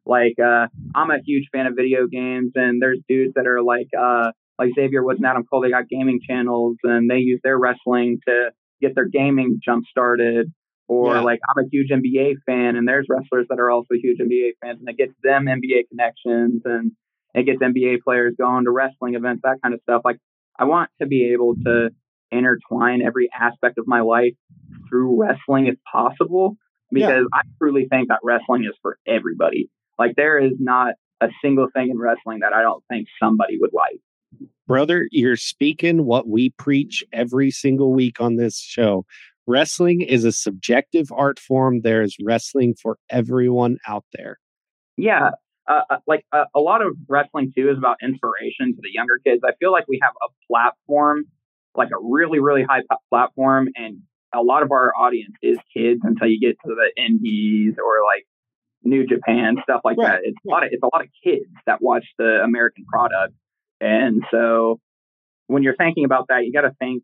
Like 0.06 0.34
uh, 0.42 0.68
I'm 0.94 1.10
a 1.10 1.18
huge 1.24 1.48
fan 1.52 1.66
of 1.66 1.74
video 1.76 2.06
games, 2.06 2.52
and 2.54 2.80
there's 2.80 2.98
dudes 3.08 3.34
that 3.34 3.46
are 3.46 3.62
like 3.62 3.88
uh, 3.98 4.32
like 4.58 4.70
Xavier 4.74 5.02
Woods 5.04 5.18
and 5.18 5.26
Adam 5.26 5.44
Cole. 5.44 5.60
They 5.60 5.70
got 5.70 5.88
gaming 5.88 6.20
channels, 6.26 6.76
and 6.82 7.10
they 7.10 7.18
use 7.18 7.40
their 7.44 7.58
wrestling 7.58 8.18
to 8.26 8.50
get 8.80 8.94
their 8.94 9.06
gaming 9.08 9.60
jump 9.62 9.84
started 9.90 10.52
or 10.88 11.16
Yeah. 11.16 11.20
like 11.20 11.40
I'm 11.48 11.64
a 11.64 11.68
huge 11.70 11.90
NBA 11.90 12.36
fan, 12.46 12.76
and 12.76 12.88
there's 12.88 13.06
wrestlers 13.08 13.46
that 13.50 13.58
are 13.60 13.70
also 13.70 13.94
huge 14.02 14.18
NBA 14.20 14.52
fans, 14.62 14.80
and 14.80 14.88
it 14.88 14.96
gets 14.96 15.12
them 15.22 15.46
NBA 15.46 15.88
connections, 15.90 16.62
and 16.64 16.92
it 17.34 17.44
gets 17.44 17.60
NBA 17.60 17.98
players 18.02 18.34
going 18.38 18.64
to 18.64 18.70
wrestling 18.70 19.14
events, 19.14 19.42
that 19.44 19.58
kind 19.62 19.74
of 19.74 19.80
stuff. 19.82 20.02
Like 20.04 20.16
I 20.58 20.64
want 20.64 20.90
to 21.00 21.06
be 21.06 21.32
able 21.34 21.54
to 21.66 21.90
intertwine 22.30 23.02
every 23.02 23.28
aspect 23.38 23.78
of 23.78 23.86
my 23.86 24.00
life 24.00 24.34
through 24.88 25.20
wrestling 25.20 25.66
if 25.66 25.76
possible, 25.90 26.56
because 26.90 27.26
I 27.32 27.42
truly 27.58 27.86
think 27.90 28.08
that 28.08 28.20
wrestling 28.22 28.64
is 28.64 28.76
for 28.82 28.98
everybody. 29.06 29.70
Like 29.98 30.16
there 30.16 30.38
is 30.38 30.52
not 30.58 30.94
a 31.20 31.28
single 31.42 31.68
thing 31.74 31.90
in 31.90 31.98
wrestling 31.98 32.40
that 32.40 32.52
I 32.52 32.62
don't 32.62 32.82
think 32.88 33.08
somebody 33.20 33.58
would 33.60 33.72
like. 33.72 34.00
brother 34.66 35.08
you're 35.10 35.36
speaking 35.36 36.04
what 36.04 36.28
we 36.28 36.50
preach 36.50 37.02
every 37.12 37.50
single 37.50 37.92
week 37.92 38.20
on 38.20 38.36
this 38.36 38.58
show 38.58 39.04
wrestling 39.46 40.02
is 40.02 40.24
a 40.24 40.30
subjective 40.30 41.10
art 41.10 41.38
form 41.40 41.80
there's 41.80 42.16
wrestling 42.22 42.74
for 42.80 42.98
everyone 43.10 43.78
out 43.88 44.04
there 44.12 44.38
Yeah, 44.98 45.30
uh, 45.68 45.82
uh, 45.90 45.98
like 46.06 46.24
uh, 46.32 46.44
a 46.54 46.60
lot 46.60 46.82
of 46.82 46.96
wrestling 47.08 47.52
too 47.56 47.70
is 47.70 47.78
about 47.78 47.96
inspiration 48.02 48.74
to 48.74 48.80
the 48.82 48.90
younger 48.92 49.18
kids. 49.24 49.42
I 49.44 49.52
feel 49.60 49.70
like 49.70 49.84
we 49.88 50.00
have 50.02 50.12
a 50.26 50.28
platform, 50.50 51.24
like 51.76 51.90
a 51.90 52.00
really, 52.02 52.40
really 52.40 52.64
high 52.64 52.82
platform, 53.10 53.68
and 53.76 53.98
a 54.34 54.42
lot 54.42 54.62
of 54.62 54.70
our 54.72 54.92
audience 54.94 55.34
is 55.42 55.58
kids 55.76 56.00
until 56.02 56.28
you 56.28 56.40
get 56.40 56.56
to 56.66 56.74
the 56.74 56.90
indies 57.02 57.74
or 57.78 58.04
like 58.04 58.26
New 58.82 59.06
Japan 59.06 59.56
stuff 59.62 59.80
like 59.84 59.96
Right, 59.98 60.12
that. 60.12 60.20
It's 60.22 60.36
a 60.46 60.48
lot 60.48 60.64
of 60.64 60.70
it's 60.72 60.82
a 60.82 60.86
lot 60.86 61.02
of 61.02 61.08
kids 61.24 61.50
that 61.66 61.80
watch 61.80 62.04
the 62.18 62.40
American 62.44 62.84
product, 62.84 63.34
and 63.80 64.22
so 64.30 64.80
when 65.46 65.62
you're 65.62 65.76
thinking 65.76 66.04
about 66.04 66.26
that, 66.28 66.44
you 66.44 66.52
got 66.52 66.62
to 66.62 66.74
think 66.78 67.02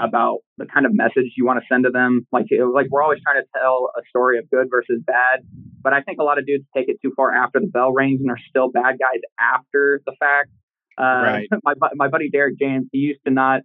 about 0.00 0.40
the 0.58 0.66
kind 0.66 0.84
of 0.84 0.92
message 0.94 1.32
you 1.36 1.46
want 1.46 1.58
to 1.58 1.64
send 1.72 1.84
to 1.84 1.90
them. 1.90 2.26
Like, 2.30 2.46
like 2.74 2.88
we're 2.90 3.02
always 3.02 3.20
trying 3.22 3.40
to 3.42 3.48
tell 3.56 3.90
a 3.96 4.02
story 4.10 4.38
of 4.38 4.50
good 4.50 4.68
versus 4.70 5.00
bad, 5.06 5.40
but 5.82 5.94
I 5.94 6.02
think 6.02 6.18
a 6.20 6.24
lot 6.24 6.38
of 6.38 6.46
dudes 6.46 6.64
take 6.76 6.88
it 6.88 6.98
too 7.00 7.12
far 7.16 7.32
after 7.34 7.60
the 7.60 7.68
bell 7.68 7.90
rings 7.92 8.20
and 8.20 8.30
are 8.30 8.38
still 8.50 8.70
bad 8.70 8.98
guys 8.98 9.20
after 9.40 10.00
the 10.04 10.12
fact. 10.20 10.50
Uh, 10.98 11.22
Right. 11.24 11.48
My 11.64 11.74
my 11.94 12.08
buddy 12.08 12.28
Derek 12.28 12.58
James, 12.58 12.86
he 12.92 12.98
used 12.98 13.20
to 13.26 13.32
not 13.32 13.62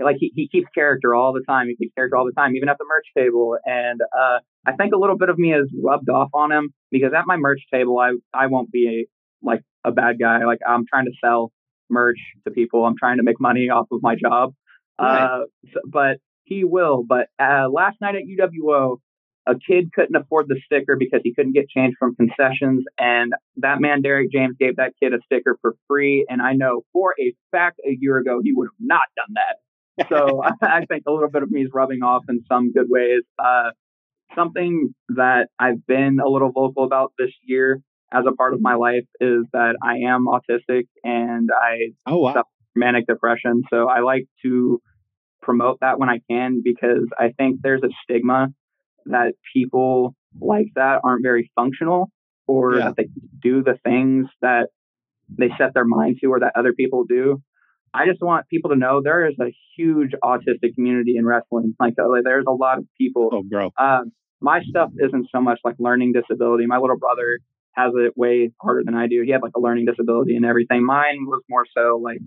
like 0.00 0.16
he, 0.18 0.32
he 0.34 0.48
keeps 0.48 0.68
character 0.74 1.14
all 1.14 1.32
the 1.32 1.42
time. 1.48 1.68
He 1.68 1.76
keeps 1.76 1.94
character 1.94 2.16
all 2.16 2.24
the 2.26 2.32
time, 2.32 2.56
even 2.56 2.68
at 2.68 2.78
the 2.78 2.84
merch 2.88 3.06
table. 3.16 3.56
And 3.64 4.00
uh, 4.02 4.38
I 4.66 4.72
think 4.72 4.94
a 4.94 4.98
little 4.98 5.16
bit 5.16 5.28
of 5.28 5.38
me 5.38 5.50
has 5.50 5.68
rubbed 5.82 6.08
off 6.08 6.30
on 6.34 6.50
him 6.52 6.72
because 6.90 7.12
at 7.16 7.24
my 7.26 7.36
merch 7.36 7.60
table, 7.72 7.98
I 7.98 8.12
I 8.34 8.46
won't 8.46 8.70
be 8.70 9.06
a, 9.06 9.46
like 9.46 9.62
a 9.84 9.92
bad 9.92 10.18
guy. 10.18 10.44
Like 10.44 10.60
I'm 10.66 10.84
trying 10.86 11.06
to 11.06 11.12
sell 11.22 11.52
merch 11.90 12.18
to 12.46 12.52
people. 12.52 12.84
I'm 12.84 12.96
trying 12.98 13.18
to 13.18 13.22
make 13.22 13.40
money 13.40 13.68
off 13.68 13.86
of 13.92 14.00
my 14.02 14.14
job. 14.16 14.54
Right. 15.00 15.22
Uh, 15.22 15.44
so- 15.72 15.80
but 15.86 16.16
he 16.44 16.64
will. 16.64 17.04
But 17.06 17.28
uh, 17.38 17.68
last 17.70 17.98
night 18.00 18.14
at 18.16 18.22
UWO, 18.22 18.96
a 19.46 19.54
kid 19.54 19.92
couldn't 19.92 20.14
afford 20.14 20.46
the 20.48 20.60
sticker 20.64 20.96
because 20.96 21.20
he 21.24 21.34
couldn't 21.34 21.52
get 21.52 21.68
change 21.68 21.94
from 21.98 22.14
concessions, 22.14 22.84
and 22.98 23.32
that 23.56 23.80
man 23.80 24.00
Derek 24.02 24.30
James 24.30 24.54
gave 24.58 24.76
that 24.76 24.92
kid 25.02 25.12
a 25.14 25.18
sticker 25.24 25.58
for 25.60 25.74
free. 25.88 26.24
And 26.28 26.40
I 26.40 26.52
know 26.52 26.82
for 26.92 27.14
a 27.20 27.34
fact 27.50 27.80
a 27.84 27.96
year 27.98 28.18
ago 28.18 28.40
he 28.42 28.52
would 28.52 28.66
have 28.66 28.78
not 28.80 29.02
done 29.16 29.34
that. 29.34 29.56
So 30.08 30.42
I 30.62 30.84
think 30.86 31.04
a 31.06 31.12
little 31.12 31.30
bit 31.30 31.42
of 31.42 31.50
me 31.50 31.62
is 31.62 31.70
rubbing 31.72 32.02
off 32.02 32.24
in 32.28 32.42
some 32.48 32.72
good 32.72 32.86
ways. 32.88 33.22
Uh, 33.38 33.70
something 34.34 34.94
that 35.10 35.48
I've 35.58 35.86
been 35.86 36.18
a 36.24 36.28
little 36.28 36.50
vocal 36.52 36.84
about 36.84 37.12
this 37.18 37.30
year 37.44 37.80
as 38.12 38.24
a 38.26 38.32
part 38.32 38.54
of 38.54 38.60
my 38.60 38.74
life 38.74 39.04
is 39.20 39.44
that 39.52 39.76
I 39.82 39.98
am 40.08 40.26
autistic 40.26 40.84
and 41.04 41.50
I 41.52 41.92
oh 42.06 42.18
wow 42.18 42.30
Stuff. 42.32 42.46
manic 42.74 43.06
depression. 43.06 43.62
So 43.70 43.88
I 43.88 44.00
like 44.00 44.26
to 44.44 44.80
promote 45.42 45.78
that 45.80 45.98
when 45.98 46.08
I 46.08 46.20
can 46.30 46.62
because 46.64 47.06
I 47.18 47.30
think 47.36 47.60
there's 47.62 47.82
a 47.82 47.88
stigma 48.04 48.48
that 49.06 49.34
people 49.54 50.14
like 50.40 50.68
that 50.76 51.00
aren't 51.04 51.22
very 51.22 51.50
functional 51.54 52.10
or 52.46 52.76
Yeah. 52.76 52.84
that 52.88 52.96
they 52.96 53.08
do 53.42 53.62
the 53.62 53.78
things 53.84 54.26
that 54.40 54.68
they 55.28 55.48
set 55.58 55.74
their 55.74 55.84
mind 55.84 56.18
to 56.22 56.26
or 56.28 56.40
that 56.40 56.52
other 56.54 56.72
people 56.72 57.04
do. 57.04 57.42
I 57.94 58.06
just 58.06 58.22
want 58.22 58.48
people 58.48 58.70
to 58.70 58.76
know 58.76 59.02
there 59.02 59.28
is 59.28 59.34
a 59.40 59.54
huge 59.76 60.12
autistic 60.24 60.74
community 60.74 61.16
in 61.16 61.26
wrestling. 61.26 61.74
Like 61.78 61.94
uh, 61.98 62.08
there's 62.24 62.46
a 62.48 62.52
lot 62.52 62.78
of 62.78 62.84
people 62.98 63.30
oh 63.32 63.42
bro 63.48 63.70
um, 63.78 64.12
my 64.40 64.62
stuff 64.62 64.90
isn't 64.98 65.28
so 65.30 65.40
much 65.40 65.60
like 65.64 65.76
learning 65.78 66.12
disability. 66.12 66.66
My 66.66 66.78
little 66.78 66.98
brother, 66.98 67.38
has 67.74 67.92
it 67.94 68.12
way 68.16 68.52
harder 68.60 68.82
than 68.84 68.94
I 68.94 69.06
do. 69.06 69.22
He 69.24 69.32
had 69.32 69.42
like 69.42 69.52
a 69.56 69.60
learning 69.60 69.86
disability 69.86 70.36
and 70.36 70.44
everything. 70.44 70.84
Mine 70.84 71.26
was 71.26 71.42
more 71.48 71.64
so 71.76 72.00
like 72.02 72.18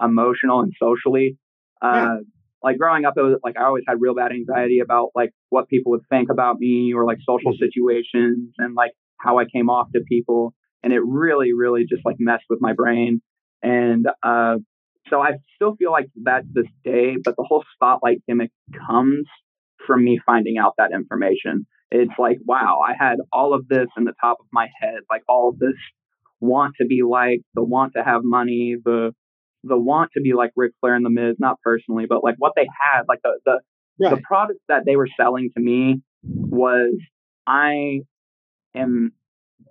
emotional 0.00 0.60
and 0.60 0.72
socially. 0.80 1.38
Uh, 1.82 1.92
yeah. 1.94 2.16
Like 2.62 2.78
growing 2.78 3.04
up, 3.04 3.14
it 3.16 3.22
was 3.22 3.38
like 3.42 3.56
I 3.58 3.64
always 3.64 3.84
had 3.86 3.98
real 4.00 4.14
bad 4.14 4.32
anxiety 4.32 4.80
about 4.80 5.10
like 5.14 5.30
what 5.50 5.68
people 5.68 5.92
would 5.92 6.06
think 6.08 6.30
about 6.30 6.58
me 6.58 6.92
or 6.94 7.04
like 7.04 7.18
social 7.26 7.52
mm-hmm. 7.52 7.64
situations 7.64 8.54
and 8.58 8.74
like 8.74 8.92
how 9.18 9.38
I 9.38 9.44
came 9.44 9.68
off 9.68 9.88
to 9.92 10.00
people. 10.06 10.54
And 10.82 10.92
it 10.92 11.00
really, 11.04 11.52
really 11.54 11.86
just 11.88 12.04
like 12.04 12.16
messed 12.18 12.44
with 12.48 12.60
my 12.60 12.74
brain. 12.74 13.22
And 13.62 14.06
uh, 14.22 14.56
so 15.08 15.20
I 15.20 15.32
still 15.54 15.76
feel 15.76 15.92
like 15.92 16.06
that's 16.22 16.46
this 16.52 16.66
day, 16.84 17.16
but 17.22 17.36
the 17.36 17.44
whole 17.46 17.64
spotlight 17.74 18.22
gimmick 18.26 18.50
comes 18.88 19.26
from 19.86 20.04
me 20.04 20.18
finding 20.24 20.56
out 20.58 20.74
that 20.78 20.92
information. 20.92 21.66
It's 21.90 22.12
like, 22.18 22.38
wow, 22.44 22.80
I 22.86 22.94
had 22.98 23.18
all 23.32 23.54
of 23.54 23.68
this 23.68 23.86
in 23.96 24.04
the 24.04 24.14
top 24.20 24.38
of 24.40 24.46
my 24.52 24.68
head, 24.80 25.00
like 25.10 25.22
all 25.28 25.50
of 25.50 25.58
this 25.58 25.74
want 26.40 26.74
to 26.80 26.86
be 26.86 27.02
like, 27.02 27.40
the 27.54 27.62
want 27.62 27.92
to 27.96 28.02
have 28.02 28.22
money, 28.24 28.76
the 28.82 29.12
the 29.66 29.78
want 29.78 30.10
to 30.14 30.20
be 30.20 30.34
like 30.34 30.50
Ric 30.56 30.72
Flair 30.80 30.94
and 30.94 31.04
The 31.04 31.10
Miz, 31.10 31.36
not 31.38 31.58
personally, 31.62 32.04
but 32.06 32.22
like 32.22 32.34
what 32.38 32.52
they 32.56 32.66
had, 32.80 33.02
like 33.08 33.20
the 33.22 33.38
the, 33.44 33.60
right. 34.00 34.14
the 34.14 34.22
product 34.22 34.60
that 34.68 34.82
they 34.84 34.96
were 34.96 35.08
selling 35.18 35.50
to 35.56 35.62
me 35.62 36.02
was 36.22 36.94
I 37.46 38.00
am 38.74 39.12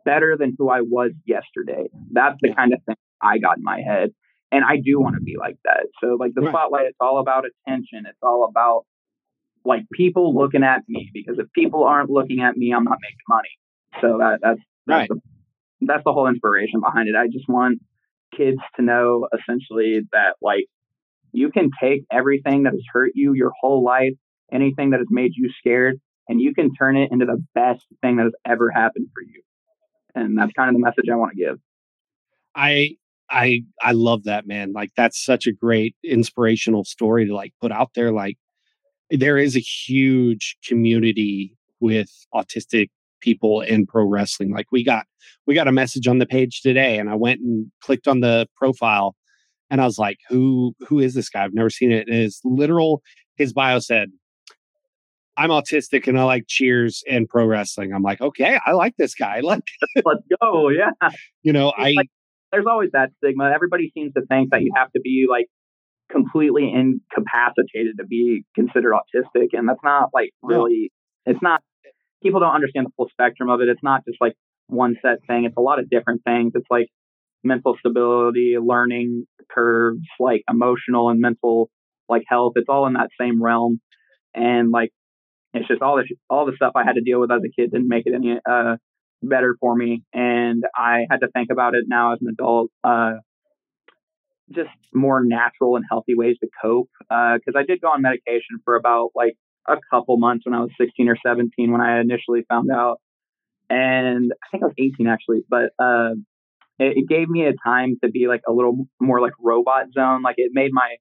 better 0.05 0.35
than 0.38 0.55
who 0.57 0.69
I 0.69 0.81
was 0.81 1.11
yesterday. 1.26 1.89
That's 2.11 2.38
the 2.41 2.49
yeah. 2.49 2.55
kind 2.55 2.73
of 2.73 2.80
thing 2.85 2.95
I 3.22 3.38
got 3.38 3.57
in 3.57 3.64
my 3.64 3.81
head. 3.81 4.11
And 4.53 4.63
I 4.63 4.77
do 4.77 4.99
want 4.99 5.15
to 5.15 5.21
be 5.21 5.35
like 5.38 5.57
that. 5.63 5.88
So 5.99 6.15
like 6.19 6.35
the 6.35 6.41
right. 6.41 6.51
spotlight, 6.51 6.85
it's 6.85 6.97
all 6.99 7.19
about 7.19 7.45
attention. 7.45 8.05
It's 8.07 8.19
all 8.21 8.45
about 8.47 8.85
like 9.65 9.84
people 9.91 10.35
looking 10.35 10.63
at 10.63 10.84
me 10.88 11.09
because 11.11 11.39
if 11.39 11.51
people 11.53 11.85
aren't 11.85 12.11
looking 12.11 12.41
at 12.41 12.55
me, 12.55 12.71
I'm 12.71 12.84
not 12.84 12.99
making 13.01 13.17
money. 13.27 13.49
So 13.99 14.19
that 14.19 14.39
that's 14.43 14.59
that's, 14.85 14.99
right. 14.99 15.09
the, 15.09 15.21
that's 15.81 16.03
the 16.03 16.13
whole 16.13 16.27
inspiration 16.27 16.81
behind 16.81 17.09
it. 17.09 17.15
I 17.15 17.27
just 17.27 17.49
want 17.49 17.80
kids 18.38 18.59
to 18.75 18.84
know 18.84 19.27
essentially 19.34 20.01
that 20.11 20.35
like 20.39 20.65
you 21.31 21.49
can 21.49 21.71
take 21.81 22.03
everything 22.11 22.63
that 22.63 22.73
has 22.73 22.84
hurt 22.93 23.13
you 23.15 23.34
your 23.34 23.53
whole 23.59 23.84
life, 23.84 24.13
anything 24.51 24.91
that 24.91 24.99
has 24.99 25.07
made 25.09 25.31
you 25.34 25.49
scared, 25.57 25.99
and 26.30 26.39
you 26.39 26.53
can 26.53 26.75
turn 26.75 26.95
it 26.95 27.11
into 27.11 27.25
the 27.25 27.43
best 27.55 27.85
thing 28.01 28.17
that 28.17 28.25
has 28.25 28.34
ever 28.45 28.69
happened 28.69 29.07
for 29.15 29.23
you. 29.23 29.41
And 30.13 30.38
that's 30.38 30.53
kind 30.53 30.69
of 30.69 30.75
the 30.75 30.80
message 30.80 31.05
I 31.11 31.15
want 31.15 31.31
to 31.35 31.43
give. 31.43 31.59
I 32.53 32.97
I 33.34 33.64
I 33.81 33.91
love 33.91 34.23
that 34.26 34.47
man. 34.47 34.72
Like 34.73 34.91
that's 34.95 35.23
such 35.23 35.47
a 35.47 35.51
great 35.51 35.95
inspirational 36.03 36.85
story 36.85 37.26
to 37.26 37.35
like 37.35 37.53
put 37.60 37.72
out 37.72 37.91
there. 37.95 38.11
Like 38.11 38.38
there 39.10 39.38
is 39.38 39.55
a 39.55 39.60
huge 39.60 40.55
community 40.65 41.57
with 41.80 42.10
autistic 42.34 42.89
people 43.22 43.61
in 43.61 43.88
pro 43.88 44.05
wrestling. 44.05 44.51
Like 44.51 44.68
we 44.72 44.84
got 44.84 45.07
we 45.47 45.55
got 45.55 45.68
a 45.68 45.72
message 45.72 46.07
on 46.07 46.19
the 46.19 46.27
page 46.27 46.61
today 46.61 46.99
and 46.99 47.10
I 47.10 47.15
went 47.15 47.41
and 47.41 47.72
clicked 47.81 48.07
on 48.07 48.19
the 48.19 48.47
profile 48.55 49.15
and 49.72 49.81
I 49.81 49.85
was 49.85 49.97
like, 49.97 50.19
who 50.30 50.76
who 50.88 50.99
is 50.99 51.15
this 51.15 51.30
guy? 51.30 51.43
I've 51.43 51.53
never 51.55 51.72
seen 51.72 51.91
it. 51.91 52.07
And 52.07 52.15
his 52.15 52.39
literal 52.43 53.01
his 53.35 53.51
bio 53.51 53.80
said, 53.80 54.11
I'm 55.38 55.49
autistic 55.49 56.07
and 56.07 56.19
I 56.19 56.23
like 56.23 56.45
cheers 56.47 57.03
and 57.10 57.27
pro 57.27 57.47
wrestling. 57.47 57.93
I'm 57.93 58.03
like, 58.03 58.22
okay, 58.22 58.60
I 58.64 58.73
like 58.73 58.93
this 58.97 59.15
guy. 59.15 59.41
Like 59.43 59.64
let's 60.05 60.22
go. 60.39 60.69
Yeah. 60.69 60.91
You 61.41 61.51
know, 61.51 61.73
I 61.76 61.93
like, 61.97 62.10
there's 62.53 62.65
always 62.69 62.91
that 62.93 63.09
stigma. 63.17 63.51
Everybody 63.53 63.91
seems 63.95 64.13
to 64.13 64.21
think 64.27 64.51
that 64.51 64.61
you 64.61 64.71
have 64.75 64.91
to 64.91 65.01
be 65.01 65.25
like 65.27 65.47
completely 66.11 66.71
incapacitated 66.71 67.97
to 67.97 68.05
be 68.05 68.45
considered 68.53 68.93
autistic. 68.93 69.47
And 69.53 69.67
that's 69.67 69.84
not 69.84 70.11
like 70.13 70.30
really, 70.43 70.91
it's 71.25 71.41
not, 71.41 71.61
people 72.21 72.39
don't 72.39 72.53
understand 72.53 72.85
the 72.85 72.91
full 72.95 73.09
spectrum 73.09 73.49
of 73.49 73.59
it. 73.61 73.69
It's 73.69 73.81
not 73.81 74.05
just 74.05 74.21
like 74.21 74.35
one 74.67 74.95
set 75.01 75.17
thing, 75.25 75.45
it's 75.45 75.57
a 75.57 75.61
lot 75.61 75.80
of 75.80 75.89
different 75.89 76.23
things. 76.23 76.51
It's 76.53 76.67
like 76.69 76.89
mental 77.43 77.75
stability, 77.80 78.55
learning 78.61 79.25
curves, 79.51 80.05
like 80.19 80.43
emotional 80.47 81.09
and 81.09 81.19
mental 81.19 81.71
like 82.07 82.23
health. 82.27 82.53
It's 82.55 82.69
all 82.69 82.85
in 82.85 82.93
that 82.93 83.09
same 83.19 83.41
realm. 83.41 83.81
And 84.35 84.69
like, 84.69 84.91
it's 85.55 85.67
just 85.67 85.81
all 85.81 85.97
the, 85.97 86.03
all 86.30 86.45
the 86.45 86.55
stuff 86.55 86.73
I 86.75 86.84
had 86.84 86.93
to 86.93 87.01
deal 87.01 87.19
with 87.19 87.31
as 87.31 87.41
a 87.43 87.49
kid 87.49 87.71
didn't 87.71 87.88
make 87.88 88.05
it 88.05 88.13
any 88.13 88.38
uh, 88.47 88.77
better 89.27 89.55
for 89.59 89.75
me. 89.75 90.03
And 90.13 90.63
I 90.75 91.05
had 91.09 91.21
to 91.21 91.27
think 91.29 91.49
about 91.51 91.75
it 91.75 91.85
now 91.87 92.13
as 92.13 92.19
an 92.21 92.27
adult. 92.29 92.69
Uh, 92.83 93.13
just 94.53 94.69
more 94.93 95.23
natural 95.23 95.75
and 95.75 95.85
healthy 95.89 96.15
ways 96.15 96.35
to 96.41 96.49
cope. 96.61 96.89
Because 96.99 97.55
uh, 97.55 97.59
I 97.59 97.63
did 97.63 97.81
go 97.81 97.87
on 97.87 98.01
medication 98.01 98.59
for 98.65 98.75
about 98.75 99.09
like 99.15 99.35
a 99.67 99.77
couple 99.89 100.17
months 100.17 100.45
when 100.45 100.53
I 100.53 100.59
was 100.59 100.69
16 100.79 101.07
or 101.07 101.17
17 101.25 101.71
when 101.71 101.81
I 101.81 101.99
initially 101.99 102.43
found 102.49 102.69
out. 102.71 102.99
And 103.69 104.31
I 104.33 104.47
think 104.51 104.63
I 104.63 104.67
was 104.67 104.75
18 104.77 105.07
actually, 105.07 105.41
but 105.49 105.71
uh, 105.79 106.11
it, 106.77 106.97
it, 106.97 107.07
gave 107.07 107.29
me 107.29 107.45
a 107.45 107.53
time 107.65 107.97
to 108.03 108.09
be 108.11 108.27
like 108.27 108.41
a 108.47 108.51
little 108.51 108.85
more 108.99 109.21
like 109.21 109.33
robot 109.39 109.85
zone. 109.93 110.21
Like 110.21 110.35
it 110.37 110.51
made 110.53 110.71
my, 110.73 110.97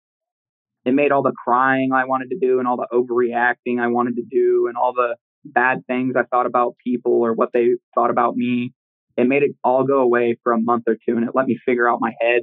it 0.84 0.94
made 0.94 1.12
all 1.12 1.22
the 1.22 1.34
crying 1.44 1.90
I 1.92 2.04
wanted 2.04 2.30
to 2.30 2.38
do 2.40 2.60
and 2.60 2.68
all 2.68 2.76
the 2.76 2.86
overreacting 2.92 3.80
I 3.80 3.88
wanted 3.88 4.16
to 4.16 4.22
do 4.22 4.68
and 4.68 4.76
all 4.76 4.92
the 4.94 5.16
bad 5.44 5.86
things 5.86 6.14
I 6.16 6.22
thought 6.24 6.46
about 6.46 6.76
people 6.84 7.12
or 7.12 7.32
what 7.32 7.50
they 7.52 7.70
thought 7.94 8.10
about 8.10 8.36
me. 8.36 8.72
It 9.16 9.28
made 9.28 9.42
it 9.42 9.52
all 9.62 9.84
go 9.84 10.00
away 10.00 10.38
for 10.42 10.52
a 10.52 10.58
month 10.60 10.84
or 10.86 10.94
two 10.94 11.16
and 11.16 11.24
it 11.24 11.30
let 11.34 11.46
me 11.46 11.58
figure 11.66 11.88
out 11.88 11.98
my 12.00 12.12
head 12.20 12.42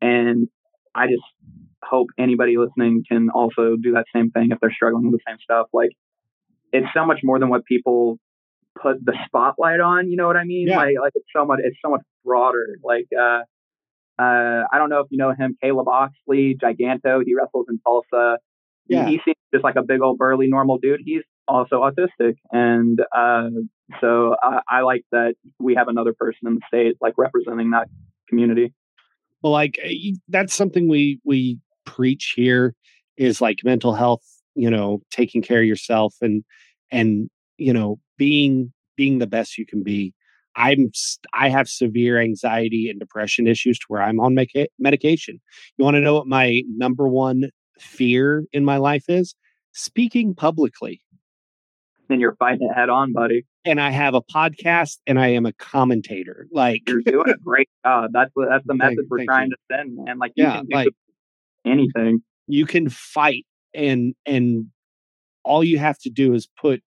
and 0.00 0.48
I 0.94 1.06
just 1.06 1.22
hope 1.82 2.08
anybody 2.18 2.56
listening 2.56 3.04
can 3.10 3.30
also 3.30 3.76
do 3.80 3.92
that 3.92 4.04
same 4.14 4.30
thing 4.30 4.48
if 4.50 4.58
they're 4.60 4.72
struggling 4.72 5.10
with 5.10 5.20
the 5.20 5.24
same 5.26 5.38
stuff. 5.42 5.66
Like 5.72 5.90
it's 6.72 6.86
so 6.94 7.06
much 7.06 7.20
more 7.22 7.38
than 7.38 7.48
what 7.48 7.64
people 7.64 8.18
put 8.80 9.04
the 9.04 9.14
spotlight 9.26 9.80
on. 9.80 10.10
You 10.10 10.16
know 10.16 10.26
what 10.26 10.36
I 10.36 10.44
mean? 10.44 10.68
Yeah. 10.68 10.78
Like, 10.78 10.94
like 11.00 11.12
it's 11.14 11.26
so 11.34 11.44
much, 11.44 11.60
it's 11.62 11.78
so 11.84 11.90
much 11.90 12.02
broader. 12.24 12.76
Like, 12.82 13.06
uh, 13.16 13.42
uh, 14.20 14.62
I 14.72 14.78
don't 14.78 14.90
know 14.90 15.00
if 15.00 15.06
you 15.10 15.18
know 15.18 15.32
him, 15.32 15.56
Caleb 15.62 15.88
Oxley, 15.88 16.56
Giganto. 16.60 17.22
He 17.24 17.34
wrestles 17.34 17.66
in 17.68 17.78
Tulsa. 17.80 18.38
Yeah. 18.86 19.06
He, 19.06 19.12
he 19.12 19.20
seems 19.24 19.36
just 19.52 19.64
like 19.64 19.76
a 19.76 19.82
big 19.82 20.00
old 20.02 20.18
burly 20.18 20.46
normal 20.48 20.78
dude. 20.78 21.00
He's 21.04 21.22
also 21.48 21.82
autistic, 21.82 22.36
and 22.52 23.00
uh, 23.14 23.50
so 24.00 24.36
I, 24.42 24.60
I 24.68 24.80
like 24.80 25.04
that 25.12 25.34
we 25.58 25.74
have 25.74 25.88
another 25.88 26.12
person 26.12 26.46
in 26.46 26.54
the 26.54 26.60
state 26.68 26.96
like 27.00 27.14
representing 27.16 27.70
that 27.70 27.88
community. 28.28 28.72
Well, 29.42 29.52
like 29.52 29.78
eh, 29.82 30.12
that's 30.28 30.54
something 30.54 30.88
we 30.88 31.20
we 31.24 31.58
preach 31.84 32.32
here 32.36 32.74
is 33.16 33.40
like 33.40 33.58
mental 33.64 33.94
health, 33.94 34.24
you 34.54 34.70
know, 34.70 35.02
taking 35.10 35.42
care 35.42 35.60
of 35.60 35.66
yourself 35.66 36.14
and 36.20 36.44
and 36.90 37.28
you 37.58 37.72
know, 37.72 37.98
being 38.16 38.72
being 38.96 39.18
the 39.18 39.26
best 39.26 39.58
you 39.58 39.66
can 39.66 39.82
be. 39.82 40.14
I'm 40.56 40.90
I 41.32 41.48
have 41.48 41.68
severe 41.68 42.20
anxiety 42.20 42.88
and 42.88 43.00
depression 43.00 43.46
issues 43.46 43.78
to 43.80 43.86
where 43.88 44.02
I'm 44.02 44.20
on 44.20 44.34
medica- 44.34 44.68
medication. 44.78 45.40
You 45.76 45.84
want 45.84 45.96
to 45.96 46.00
know 46.00 46.14
what 46.14 46.26
my 46.26 46.62
number 46.68 47.08
one 47.08 47.50
fear 47.78 48.44
in 48.52 48.64
my 48.64 48.76
life 48.76 49.04
is? 49.08 49.34
Speaking 49.72 50.34
publicly. 50.34 51.00
And 52.08 52.20
you're 52.20 52.36
fighting 52.36 52.68
it 52.70 52.74
head 52.74 52.88
on, 52.88 53.12
buddy 53.12 53.46
and 53.64 53.80
I 53.80 53.90
have 53.90 54.14
a 54.14 54.20
podcast 54.20 54.98
and 55.06 55.18
I 55.18 55.28
am 55.28 55.46
a 55.46 55.52
commentator. 55.52 56.46
Like 56.52 56.82
you're 56.86 57.02
doing 57.02 57.30
a 57.30 57.36
great 57.36 57.68
job. 57.84 58.10
That's 58.12 58.30
what 58.34 58.48
that's 58.50 58.66
the 58.66 58.74
message 58.74 58.96
thank, 58.96 59.10
we're 59.10 59.18
thank 59.18 59.30
trying 59.30 59.50
you. 59.50 59.56
to 59.56 59.76
send, 59.76 59.96
man. 59.96 60.18
Like 60.18 60.32
you 60.36 60.44
yeah, 60.44 60.56
can 60.56 60.66
do 60.66 60.76
like, 60.76 60.88
anything. 61.64 62.22
You 62.46 62.66
can 62.66 62.88
fight 62.90 63.46
and 63.72 64.14
and 64.26 64.66
all 65.44 65.64
you 65.64 65.78
have 65.78 65.98
to 66.00 66.10
do 66.10 66.34
is 66.34 66.48
put 66.60 66.82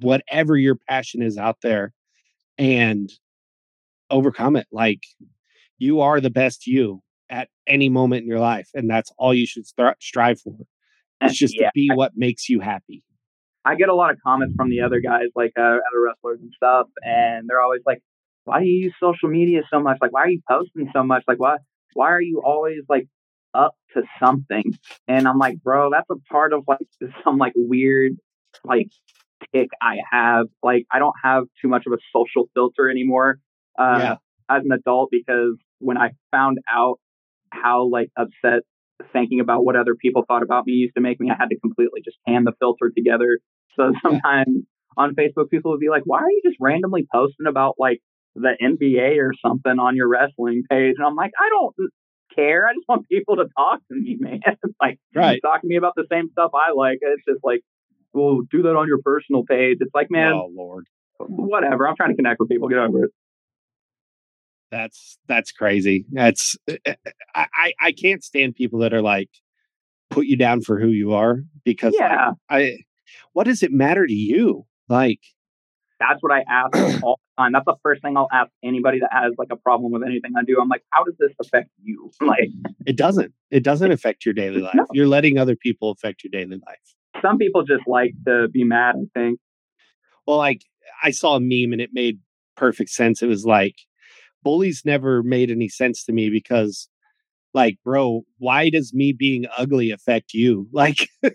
whatever 0.00 0.56
your 0.56 0.76
passion 0.88 1.22
is 1.22 1.38
out 1.38 1.58
there 1.62 1.92
and 2.58 3.10
overcome 4.10 4.56
it. 4.56 4.66
Like 4.72 5.02
you 5.78 6.00
are 6.00 6.20
the 6.20 6.30
best 6.30 6.66
you 6.66 7.02
at 7.30 7.48
any 7.66 7.88
moment 7.88 8.22
in 8.22 8.28
your 8.28 8.40
life, 8.40 8.68
and 8.74 8.90
that's 8.90 9.12
all 9.18 9.34
you 9.34 9.46
should 9.46 9.64
strive 10.00 10.40
for. 10.40 10.56
It's 11.20 11.34
just 11.38 11.54
yeah. 11.58 11.66
to 11.66 11.70
be 11.74 11.90
what 11.94 12.12
makes 12.16 12.48
you 12.48 12.60
happy. 12.60 13.04
I 13.66 13.74
get 13.74 13.88
a 13.88 13.94
lot 13.94 14.12
of 14.12 14.18
comments 14.24 14.54
from 14.56 14.70
the 14.70 14.82
other 14.82 15.00
guys, 15.00 15.26
like 15.34 15.52
uh, 15.58 15.62
other 15.62 16.00
wrestlers 16.04 16.38
and 16.40 16.52
stuff, 16.56 16.86
and 17.02 17.48
they're 17.48 17.60
always 17.60 17.82
like, 17.84 18.00
"Why 18.44 18.60
do 18.60 18.66
you 18.66 18.84
use 18.84 18.94
social 19.00 19.28
media 19.28 19.62
so 19.72 19.80
much? 19.80 19.98
Like, 20.00 20.12
why 20.12 20.20
are 20.20 20.30
you 20.30 20.40
posting 20.48 20.88
so 20.94 21.02
much? 21.02 21.24
Like, 21.26 21.40
why 21.40 21.56
why 21.94 22.10
are 22.10 22.20
you 22.20 22.42
always 22.44 22.82
like 22.88 23.08
up 23.54 23.74
to 23.94 24.02
something?" 24.20 24.64
And 25.08 25.26
I'm 25.26 25.38
like, 25.38 25.62
"Bro, 25.62 25.90
that's 25.90 26.08
a 26.10 26.16
part 26.32 26.52
of 26.52 26.64
like 26.68 26.86
some 27.24 27.38
like 27.38 27.54
weird 27.56 28.12
like 28.64 28.88
tick 29.52 29.68
I 29.82 29.96
have. 30.10 30.46
Like, 30.62 30.86
I 30.92 30.98
don't 30.98 31.16
have 31.22 31.44
too 31.60 31.68
much 31.68 31.84
of 31.86 31.92
a 31.92 31.98
social 32.14 32.48
filter 32.54 32.88
anymore 32.88 33.38
uh, 33.78 33.98
yeah. 33.98 34.16
as 34.48 34.62
an 34.64 34.72
adult 34.72 35.10
because 35.10 35.56
when 35.78 35.98
I 35.98 36.10
found 36.30 36.58
out 36.72 36.98
how 37.52 37.88
like 37.90 38.08
upset 38.16 38.62
thinking 39.12 39.40
about 39.40 39.64
what 39.64 39.76
other 39.76 39.94
people 39.94 40.24
thought 40.26 40.42
about 40.42 40.66
me 40.66 40.72
used 40.72 40.94
to 40.94 41.00
make 41.00 41.20
me. 41.20 41.30
I 41.30 41.36
had 41.38 41.50
to 41.50 41.58
completely 41.58 42.00
just 42.04 42.16
hand 42.26 42.46
the 42.46 42.52
filter 42.58 42.90
together. 42.94 43.38
So 43.76 43.92
sometimes 44.02 44.48
yeah. 44.48 44.62
on 44.96 45.14
Facebook, 45.14 45.50
people 45.50 45.70
would 45.72 45.80
be 45.80 45.88
like, 45.88 46.02
why 46.04 46.18
are 46.18 46.30
you 46.30 46.42
just 46.44 46.56
randomly 46.60 47.06
posting 47.12 47.46
about 47.46 47.76
like 47.78 48.00
the 48.34 48.56
NBA 48.60 49.18
or 49.18 49.32
something 49.44 49.78
on 49.78 49.96
your 49.96 50.08
wrestling 50.08 50.64
page? 50.68 50.94
And 50.98 51.06
I'm 51.06 51.16
like, 51.16 51.32
I 51.38 51.48
don't 51.48 51.74
care. 52.34 52.66
I 52.66 52.74
just 52.74 52.88
want 52.88 53.08
people 53.08 53.36
to 53.36 53.46
talk 53.56 53.80
to 53.88 53.94
me, 53.94 54.16
man. 54.18 54.40
like, 54.80 54.98
right. 55.14 55.40
talk 55.42 55.62
to 55.62 55.66
me 55.66 55.76
about 55.76 55.94
the 55.96 56.06
same 56.10 56.28
stuff 56.32 56.52
I 56.54 56.72
like. 56.72 56.98
It's 57.00 57.24
just 57.28 57.44
like, 57.44 57.62
well, 58.12 58.40
do 58.50 58.62
that 58.62 58.76
on 58.76 58.88
your 58.88 59.00
personal 59.02 59.44
page. 59.44 59.78
It's 59.80 59.94
like, 59.94 60.10
man, 60.10 60.32
oh, 60.32 60.50
Lord. 60.54 60.86
whatever. 61.18 61.86
I'm 61.86 61.96
trying 61.96 62.10
to 62.10 62.16
connect 62.16 62.40
with 62.40 62.48
people. 62.48 62.68
Get 62.68 62.78
over 62.78 63.04
it. 63.04 63.10
That's 64.70 65.18
that's 65.28 65.52
crazy. 65.52 66.06
That's 66.10 66.56
eh, 66.68 66.76
eh, 66.84 66.94
I 67.34 67.46
I, 67.54 67.72
I 67.80 67.92
can't 67.92 68.24
stand 68.24 68.56
people 68.56 68.80
that 68.80 68.92
are 68.92 69.02
like 69.02 69.30
put 70.10 70.26
you 70.26 70.36
down 70.36 70.60
for 70.62 70.80
who 70.80 70.88
you 70.88 71.14
are 71.14 71.42
because 71.64 71.94
like, 71.94 72.10
Yeah, 72.10 72.30
I 72.50 72.78
what 73.32 73.44
does 73.44 73.62
it 73.62 73.72
matter 73.72 74.06
to 74.06 74.12
you? 74.12 74.66
Like 74.88 75.20
that's 75.98 76.20
what 76.20 76.32
I 76.32 76.44
ask 76.48 77.02
all 77.02 77.20
the 77.36 77.42
time. 77.42 77.52
That's 77.52 77.64
the 77.64 77.76
first 77.82 78.02
thing 78.02 78.16
I'll 78.16 78.28
ask 78.32 78.50
anybody 78.62 79.00
that 79.00 79.10
has 79.12 79.32
like 79.38 79.48
a 79.50 79.56
problem 79.56 79.92
with 79.92 80.02
anything 80.02 80.32
I 80.38 80.42
do. 80.44 80.58
I'm 80.60 80.68
like, 80.68 80.82
how 80.90 81.04
does 81.04 81.14
this 81.18 81.32
affect 81.40 81.70
you? 81.82 82.10
Like, 82.20 82.50
it 82.86 82.96
doesn't. 82.96 83.32
It 83.50 83.62
doesn't 83.62 83.92
affect 83.92 84.24
your 84.24 84.34
daily 84.34 84.60
life. 84.60 84.74
No. 84.74 84.86
You're 84.92 85.06
letting 85.06 85.38
other 85.38 85.56
people 85.56 85.90
affect 85.90 86.24
your 86.24 86.30
daily 86.30 86.60
life. 86.66 87.22
some 87.22 87.38
people 87.38 87.62
just 87.62 87.86
like 87.86 88.12
to 88.26 88.48
be 88.48 88.64
mad. 88.64 88.96
I 88.96 89.18
think. 89.18 89.38
Well, 90.26 90.38
like 90.38 90.62
I 91.02 91.10
saw 91.10 91.36
a 91.36 91.40
meme 91.40 91.72
and 91.72 91.80
it 91.80 91.90
made 91.92 92.18
perfect 92.56 92.90
sense. 92.90 93.22
It 93.22 93.28
was 93.28 93.44
like 93.44 93.76
bullies 94.42 94.82
never 94.84 95.22
made 95.22 95.50
any 95.50 95.68
sense 95.68 96.04
to 96.04 96.12
me 96.12 96.30
because 96.30 96.88
like, 97.54 97.78
bro, 97.84 98.24
why 98.38 98.70
does 98.70 98.92
me 98.92 99.12
being 99.12 99.46
ugly 99.56 99.90
affect 99.90 100.34
you? 100.34 100.68
Like 100.72 101.08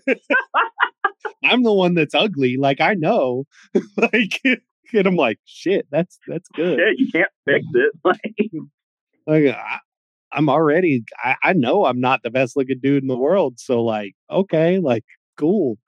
I'm 1.44 1.62
the 1.62 1.72
one 1.72 1.94
that's 1.94 2.14
ugly. 2.14 2.56
Like 2.56 2.80
I 2.80 2.94
know. 2.94 3.44
like 3.96 4.40
and 4.44 5.06
I'm 5.06 5.16
like, 5.16 5.38
shit, 5.44 5.86
that's 5.90 6.18
that's 6.26 6.48
good. 6.54 6.78
Shit, 6.78 6.98
you 6.98 7.10
can't 7.12 7.30
fix 7.44 7.64
it. 7.74 7.92
Like, 8.04 8.34
mm. 8.40 8.68
Like 9.26 9.56
I, 9.56 9.78
I'm 10.32 10.48
already 10.48 11.04
I, 11.22 11.36
I 11.42 11.52
know 11.52 11.84
I'm 11.84 12.00
not 12.00 12.20
the 12.22 12.30
best 12.30 12.56
looking 12.56 12.80
dude 12.82 13.02
in 13.02 13.08
the 13.08 13.16
world. 13.16 13.58
So 13.58 13.82
like, 13.82 14.14
okay, 14.30 14.78
like 14.78 15.04
cool. 15.38 15.78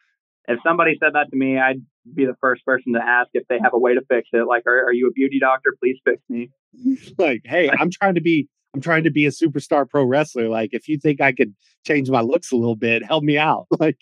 if 0.46 0.58
somebody 0.66 0.96
said 1.02 1.14
that 1.14 1.30
to 1.30 1.36
me, 1.36 1.58
I'd 1.58 1.82
be 2.14 2.26
the 2.26 2.36
first 2.40 2.64
person 2.64 2.92
to 2.94 3.00
ask 3.00 3.30
if 3.34 3.46
they 3.48 3.58
have 3.62 3.72
a 3.72 3.78
way 3.78 3.94
to 3.94 4.02
fix 4.08 4.28
it. 4.32 4.46
Like, 4.46 4.64
are, 4.66 4.86
are 4.86 4.92
you 4.92 5.08
a 5.08 5.12
beauty 5.12 5.38
doctor? 5.40 5.74
Please 5.80 5.98
fix 6.04 6.22
me. 6.28 6.50
like, 7.18 7.42
hey, 7.44 7.70
I'm 7.78 7.90
trying 7.90 8.14
to 8.14 8.20
be 8.20 8.48
I'm 8.74 8.80
trying 8.80 9.04
to 9.04 9.10
be 9.10 9.24
a 9.26 9.30
superstar 9.30 9.88
pro 9.88 10.04
wrestler. 10.04 10.48
Like, 10.48 10.70
if 10.72 10.88
you 10.88 10.98
think 10.98 11.20
I 11.20 11.32
could 11.32 11.54
change 11.86 12.10
my 12.10 12.20
looks 12.20 12.50
a 12.50 12.56
little 12.56 12.76
bit, 12.76 13.04
help 13.04 13.22
me 13.24 13.38
out. 13.38 13.66
Like, 13.78 13.98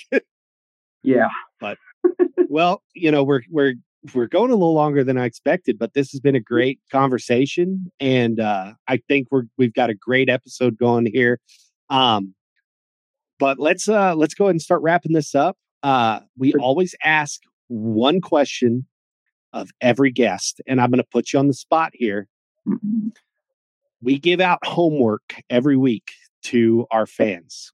Yeah. 1.03 1.29
But 1.61 1.79
well, 2.49 2.83
you 2.95 3.11
know, 3.11 3.23
we're 3.23 3.43
we're 3.51 3.75
we're 4.15 4.27
going 4.27 4.51
a 4.51 4.55
little 4.55 4.75
longer 4.75 5.05
than 5.05 5.17
I 5.17 5.25
expected, 5.25 5.79
but 5.79 5.95
this 5.95 6.11
has 6.11 6.21
been 6.21 6.35
a 6.35 6.41
great 6.41 6.81
conversation, 6.91 7.91
and 8.01 8.41
uh, 8.41 8.73
I 8.89 8.99
think 9.09 9.29
we're 9.31 9.45
we've 9.57 9.75
got 9.75 9.91
a 9.91 9.95
great 9.95 10.29
episode 10.29 10.77
going 10.77 11.07
here. 11.07 11.39
Um, 11.89 12.35
but 13.39 13.59
let's 13.59 13.89
uh 13.89 14.15
let's 14.15 14.35
go 14.35 14.45
ahead 14.45 14.53
and 14.53 14.63
start 14.63 14.83
wrapping 14.83 15.13
this 15.13 15.35
up. 15.35 15.57
Uh, 15.83 16.21
we 16.37 16.53
always 16.55 16.95
ask 17.03 17.41
one 17.69 18.21
question 18.21 18.87
of 19.53 19.71
every 19.81 20.11
guest, 20.11 20.61
and 20.67 20.81
I'm 20.81 20.91
going 20.91 20.99
to 20.99 21.09
put 21.11 21.33
you 21.33 21.39
on 21.39 21.49
the 21.49 21.55
spot 21.55 21.93
here. 21.95 22.29
we 24.01 24.19
give 24.19 24.41
out 24.41 24.65
homework 24.65 25.35
every 25.51 25.77
week 25.77 26.13
to 26.45 26.87
our 26.91 27.07
fans. 27.07 27.73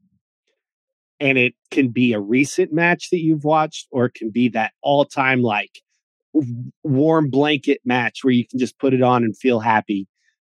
And 1.20 1.36
it 1.36 1.54
can 1.70 1.88
be 1.88 2.12
a 2.12 2.20
recent 2.20 2.72
match 2.72 3.10
that 3.10 3.20
you've 3.20 3.44
watched, 3.44 3.88
or 3.90 4.06
it 4.06 4.14
can 4.14 4.30
be 4.30 4.48
that 4.50 4.72
all 4.82 5.04
time, 5.04 5.42
like 5.42 5.80
warm 6.84 7.30
blanket 7.30 7.80
match 7.84 8.20
where 8.22 8.32
you 8.32 8.46
can 8.46 8.58
just 8.58 8.78
put 8.78 8.94
it 8.94 9.02
on 9.02 9.24
and 9.24 9.36
feel 9.36 9.60
happy. 9.60 10.06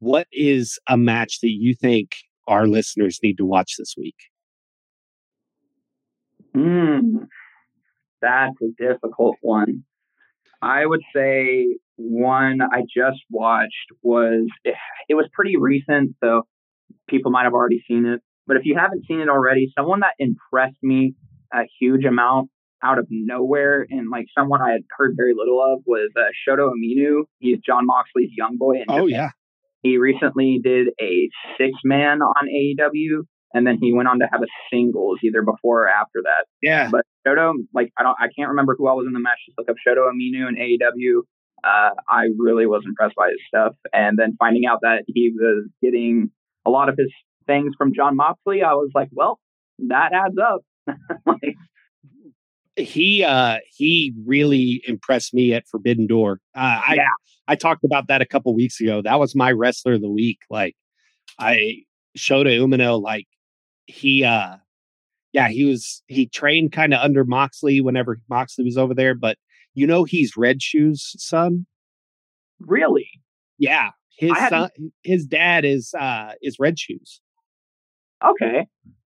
What 0.01 0.26
is 0.32 0.78
a 0.89 0.97
match 0.97 1.40
that 1.40 1.51
you 1.51 1.74
think 1.74 2.16
our 2.47 2.66
listeners 2.66 3.20
need 3.22 3.39
to 3.39 3.44
watch 3.44 3.74
this 3.78 3.94
week? 3.97 4.16
Mm, 6.56 7.26
that's 8.20 8.55
a 8.62 8.82
difficult 8.82 9.36
one. 9.43 9.85
I 10.60 10.86
would 10.86 11.02
say 11.14 11.66
one 11.97 12.60
I 12.62 12.82
just 12.82 13.20
watched 13.30 13.72
was 14.02 14.47
it, 14.64 14.74
it 15.09 15.14
was 15.14 15.28
pretty 15.32 15.56
recent, 15.56 16.16
so 16.22 16.47
people 17.09 17.30
might 17.30 17.44
have 17.44 17.52
already 17.52 17.85
seen 17.86 18.06
it. 18.06 18.20
But 18.49 18.57
if 18.57 18.65
you 18.65 18.77
haven't 18.77 19.05
seen 19.07 19.20
it 19.20 19.29
already, 19.29 19.70
someone 19.79 20.01
that 20.01 20.15
impressed 20.19 20.83
me 20.83 21.15
a 21.53 21.61
huge 21.79 22.05
amount 22.05 22.51
out 22.83 22.99
of 22.99 23.07
nowhere 23.11 23.87
and 23.91 24.09
like 24.11 24.27
someone 24.37 24.61
I 24.62 24.73
had 24.73 24.83
heard 24.97 25.15
very 25.16 25.35
little 25.37 25.61
of 25.62 25.83
was 25.87 26.11
uh, 26.16 26.20
Shota 26.49 26.69
Umino. 26.70 27.25
He's 27.39 27.59
Jon 27.65 27.87
Moxley's 27.87 28.31
young 28.37 28.57
boy. 28.57 28.77
In 28.77 28.85
Oh, 28.89 29.07
Japan. 29.07 29.09
yeah. 29.11 29.29
He 29.83 29.97
recently 29.99 30.61
did 30.62 30.89
a 31.01 31.29
six 31.57 31.73
man 31.85 32.20
on 32.20 32.49
AEW, 32.49 33.23
and 33.55 33.66
then 33.66 33.79
he 33.81 33.93
went 33.93 34.09
on 34.09 34.19
to 34.20 34.27
have 34.31 34.43
a 34.43 34.47
singles 34.73 35.19
either 35.23 35.43
before 35.43 35.85
or 35.85 35.89
after 35.89 36.20
that. 36.25 36.47
Yeah. 36.62 36.89
But 36.91 37.03
Shota, 37.27 37.53
like 37.75 37.91
I 37.99 38.03
don't, 38.03 38.16
I 38.20 38.27
can't 38.37 38.49
remember 38.49 38.75
who 38.77 38.89
all 38.89 38.97
was 38.97 39.07
in 39.07 39.12
the 39.12 39.20
match. 39.20 39.39
Just 39.47 39.59
look 39.59 39.69
up 39.69 39.77
Shota 39.87 39.99
Umino 40.11 40.49
and 40.49 40.57
AEW. 40.57 41.20
Uh, 41.65 41.91
I 42.09 42.29
really 42.39 42.66
was 42.66 42.83
impressed 42.87 43.15
by 43.16 43.29
his 43.31 43.39
stuff, 43.49 43.75
and 43.93 44.16
then 44.19 44.37
finding 44.39 44.66
out 44.66 44.81
that 44.83 45.03
he 45.07 45.33
was 45.37 45.69
getting 45.83 46.31
a 46.66 46.70
lot 46.70 46.89
of 46.89 46.97
his 46.99 47.12
things 47.49 47.75
from 47.77 47.93
Jon 47.93 48.15
Moxley, 48.15 48.62
I 48.62 48.75
was 48.75 48.91
like, 48.95 49.09
well, 49.11 49.41
that 49.89 50.12
adds 50.12 50.37
up. 50.39 50.61
like, 51.27 51.57
he 52.77 53.25
uh 53.25 53.59
he 53.75 54.15
really 54.25 54.83
impressed 54.87 55.35
me 55.35 55.53
at 55.53 55.66
Forbidden 55.66 56.07
Door. 56.07 56.41
Uh, 56.55 56.81
I 56.89 56.95
Yeah. 56.95 57.09
I 57.49 57.57
talked 57.57 57.83
about 57.83 58.09
that 58.09 58.23
a 58.23 58.27
couple 58.27 58.55
weeks 58.55 58.81
ago. 58.81 59.03
That 59.03 59.19
was 59.19 59.35
my 59.35 59.51
wrestler 59.51 59.95
of 59.95 60.03
the 60.03 60.11
week. 60.11 60.39
Like 60.49 60.77
I 61.39 61.79
Shota 62.16 62.57
Umino, 62.59 63.03
like 63.03 63.27
he 63.87 64.23
uh 64.23 64.57
yeah, 65.33 65.49
he 65.49 65.65
was 65.65 66.03
he 66.07 66.27
trained 66.27 66.73
kind 66.73 66.95
of 66.95 67.01
under 67.01 67.25
Moxley 67.25 67.81
whenever 67.81 68.20
Moxley 68.31 68.65
was 68.65 68.79
over 68.79 68.95
there, 68.95 69.15
but 69.15 69.39
you 69.75 69.87
know 69.87 70.05
he's 70.05 70.37
Red 70.37 70.62
Shoes' 70.62 71.15
son. 71.19 71.66
really, 72.61 73.09
Yeah. 73.59 73.91
His 74.19 74.37
son 74.49 74.70
his 75.03 75.27
dad 75.27 75.65
is 75.65 75.95
uh 75.99 76.33
is 76.43 76.59
Red 76.59 76.79
Shoes. 76.79 77.20
Okay, 78.24 78.66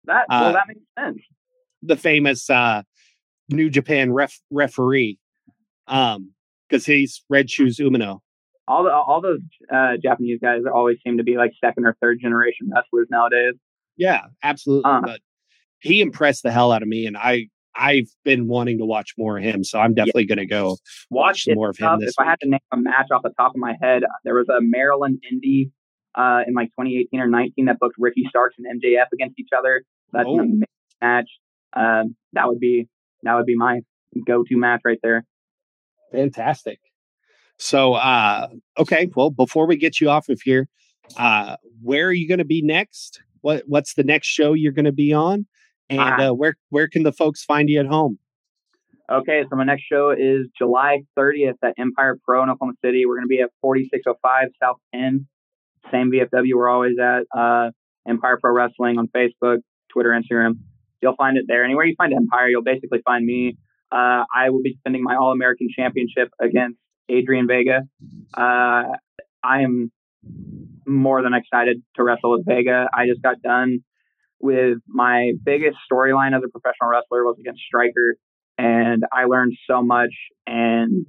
that 0.05 0.27
well, 0.28 0.45
Uh, 0.45 0.53
that 0.53 0.65
makes 0.69 0.81
sense. 0.99 1.19
the 1.83 1.97
famous 1.97 2.49
uh 2.51 2.83
New 3.51 3.70
Japan 3.70 4.12
ref 4.12 4.39
referee. 4.51 5.19
Um 5.87 6.33
because 6.69 6.85
he's 6.85 7.23
Red 7.31 7.49
Shoes 7.51 7.78
Umino. 7.78 8.20
All 8.69 8.83
the 8.83 8.91
all 8.93 9.20
those 9.20 9.39
uh, 9.73 9.97
Japanese 10.03 10.41
guys 10.43 10.62
always 10.73 10.99
seem 11.05 11.19
to 11.19 11.23
be 11.23 11.37
like 11.37 11.53
second 11.65 11.85
or 11.87 11.97
third 12.01 12.19
generation 12.20 12.69
wrestlers 12.74 13.07
nowadays. 13.11 13.55
Yeah, 13.97 14.23
absolutely. 14.43 14.91
Uh. 14.91 15.01
but 15.03 15.20
he 15.78 16.01
impressed 16.01 16.43
the 16.43 16.51
hell 16.51 16.73
out 16.73 16.83
of 16.83 16.89
me, 16.89 17.07
and 17.07 17.16
I 17.16 17.49
I've 17.77 18.09
been 18.24 18.49
wanting 18.49 18.78
to 18.78 18.85
watch 18.85 19.15
more 19.16 19.39
of 19.39 19.45
him, 19.45 19.62
so 19.62 19.78
I'm 19.78 19.95
definitely 19.95 20.27
going 20.27 20.39
to 20.39 20.47
go 20.47 20.78
watch 21.11 21.47
more 21.49 21.70
of 21.70 21.77
him 21.77 21.87
tough. 21.87 22.01
this 22.01 22.15
If 22.19 22.19
I 22.19 22.24
had 22.24 22.41
to 22.41 22.49
name 22.49 22.59
a 22.73 22.77
match 22.77 23.07
off 23.12 23.23
the 23.23 23.31
top 23.39 23.51
of 23.55 23.57
my 23.61 23.77
head, 23.81 24.03
there 24.24 24.35
was 24.35 24.49
a 24.49 24.61
Maryland 24.61 25.23
Indy 25.31 25.70
uh, 26.16 26.43
in 26.47 26.55
like 26.55 26.68
2018 26.68 27.20
or 27.20 27.26
19 27.28 27.66
that 27.66 27.78
booked 27.78 27.97
Ricky 27.98 28.24
Starks 28.28 28.56
and 28.59 28.80
MJF 28.82 29.06
against 29.12 29.38
each 29.38 29.51
other. 29.56 29.82
That's 30.12 30.26
Oh. 30.28 30.34
an 30.34 30.40
amazing 30.40 30.64
match. 31.02 31.30
Um, 31.74 32.16
that 32.32 32.47
would 32.48 32.60
be 32.60 32.88
that 33.22 33.34
would 33.34 33.47
be 33.47 33.56
my 33.56 33.80
go-to 34.26 34.56
match 34.56 34.80
right 34.84 34.98
there. 35.02 35.24
Fantastic. 36.12 36.78
So, 37.59 37.94
uh, 37.94 38.48
okay, 38.78 39.09
well, 39.16 39.30
before 39.30 39.66
we 39.66 39.76
get 39.76 40.01
you 40.01 40.09
off 40.10 40.28
of 40.28 40.40
here, 40.43 40.68
uh, 41.16 41.56
where 41.82 42.06
are 42.06 42.12
you 42.12 42.28
going 42.28 42.38
to 42.38 42.44
be 42.44 42.62
next? 42.62 43.22
What 43.40 43.64
What's 43.66 43.94
the 43.94 44.05
next 44.05 44.26
show 44.28 44.52
you're 44.52 44.72
going 44.72 44.84
to 44.86 44.93
be 44.93 45.12
on? 45.12 45.47
And 45.88 46.01
Ah. 46.01 46.28
uh, 46.28 46.34
where 46.34 46.55
where 46.70 46.88
can 46.88 47.02
the 47.02 47.12
folks 47.12 47.44
find 47.44 47.68
you 47.68 47.80
at 47.80 47.86
home? 47.86 48.18
Okay, 49.10 49.44
so 49.48 49.55
my 49.56 49.62
next 49.64 49.82
show 49.84 50.10
is 50.10 50.48
July 50.59 51.02
30th 51.16 51.55
at 51.62 51.74
Empire 51.78 52.18
Pro 52.24 52.43
in 52.43 52.51
Oklahoma 52.51 52.74
City. 52.84 53.06
We're 53.06 53.14
going 53.14 53.24
to 53.26 53.28
be 53.28 53.40
at 53.40 53.51
4605 53.60 54.48
South 54.60 54.78
10. 54.93 55.28
Same 55.93 56.11
VFW 56.11 56.55
we're 56.55 56.69
always 56.69 56.97
at. 57.01 57.25
Uh, 57.37 57.71
Empire 58.09 58.39
Pro 58.41 58.53
Wrestling 58.53 58.99
on 58.99 59.09
Facebook, 59.09 59.59
Twitter, 59.93 60.11
Instagram. 60.11 60.59
You'll 61.03 61.17
find 61.17 61.37
it 61.37 61.45
there. 61.49 61.65
Anywhere 61.65 61.85
you 61.85 61.95
find 61.97 62.13
Empire, 62.13 62.49
you'll 62.49 62.63
basically 62.63 63.01
find 63.05 63.25
me. 63.25 63.57
Uh, 63.93 64.25
I 64.35 64.51
will 64.51 64.63
be 64.63 64.75
defending 64.75 65.03
my 65.03 65.17
All 65.17 65.33
American 65.33 65.69
Championship 65.75 66.31
against 66.41 66.79
Adrian 67.09 67.47
Vega. 67.47 67.83
Uh, 68.35 68.83
I 69.43 69.63
am 69.63 69.93
more 70.87 71.23
than 71.23 71.35
excited 71.35 71.83
to 71.97 72.03
wrestle 72.03 72.33
with 72.33 72.47
Vega. 72.47 72.89
I 72.93 73.07
just 73.07 73.23
got 73.23 73.43
done 73.43 73.81
with 74.41 74.79
my 74.87 75.33
biggest 75.45 75.77
storyline 75.91 76.37
as 76.37 76.43
a 76.45 76.49
professional 76.49 76.91
wrestler 76.91 77.25
was 77.25 77.37
against 77.41 77.63
Striker 77.63 78.17
and 78.59 79.05
I 79.13 79.25
learned 79.25 79.55
so 79.69 79.83
much 79.83 80.13
and 80.47 81.07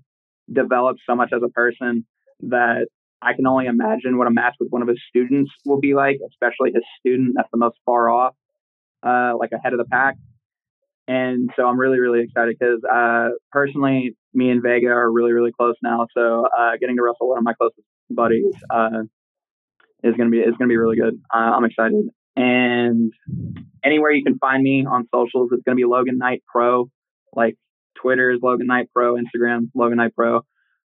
developed 0.52 1.02
so 1.08 1.16
much 1.16 1.32
as 1.34 1.41
a 1.44 1.49
person 1.49 2.06
that 2.41 2.88
I 3.28 3.34
can 3.34 3.48
only 3.48 3.66
imagine 3.66 4.18
what 4.18 4.28
a 4.28 4.32
match 4.32 4.56
with 4.60 4.70
one 4.70 4.82
of 4.82 4.88
his 4.88 4.99
students 5.10 5.52
will 5.66 5.80
be 5.80 5.94
like, 5.94 6.18
especially 6.30 6.72
his 6.74 6.84
student 6.99 7.34
that's 7.36 7.49
the 7.52 7.58
most 7.58 7.78
far 7.86 8.10
off, 8.10 8.36
uh, 9.04 9.34
like 9.38 9.52
ahead 9.52 9.74
of 9.74 9.80
the 9.80 9.86
pack. 9.86 10.16
And 11.08 11.49
so 11.56 11.66
I'm 11.66 11.80
really, 11.80 11.99
really 11.99 12.24
excited 12.24 12.56
because 12.60 12.82
uh, 12.84 13.30
personally, 13.52 14.16
me 14.34 14.49
and 14.49 14.62
Vega 14.62 14.88
are 14.88 15.12
really, 15.12 15.32
really 15.32 15.52
close 15.52 15.76
now. 15.82 16.08
So 16.16 16.48
uh, 16.58 16.72
getting 16.80 16.98
to 16.98 17.04
wrestle 17.04 17.30
one 17.30 17.38
of 17.38 17.44
my 17.44 17.54
closest 17.54 17.88
buddies 18.10 18.54
uh, 18.70 19.04
is 20.04 20.16
gonna 20.18 20.30
be 20.30 20.40
is 20.40 20.56
gonna 20.58 20.68
be 20.70 20.78
really 20.78 20.98
good. 20.98 21.20
Uh, 21.34 21.52
I'm 21.56 21.64
excited. 21.64 22.10
And 22.36 23.14
anywhere 23.84 24.12
you 24.12 24.24
can 24.24 24.38
find 24.38 24.62
me 24.62 24.86
on 24.86 25.08
socials, 25.14 25.49
it's 25.54 25.64
gonna 25.64 25.76
be 25.76 25.86
Logan 25.86 26.18
Knight 26.18 26.44
Pro 26.45 26.90
like 27.38 27.56
Twitter 28.02 28.32
is 28.32 28.40
Logan 28.41 28.68
Knight 28.68 28.90
Pro, 28.94 29.16
Instagram 29.16 29.70
Logan 29.76 29.98
Knight 29.98 30.16
Pro. 30.16 30.41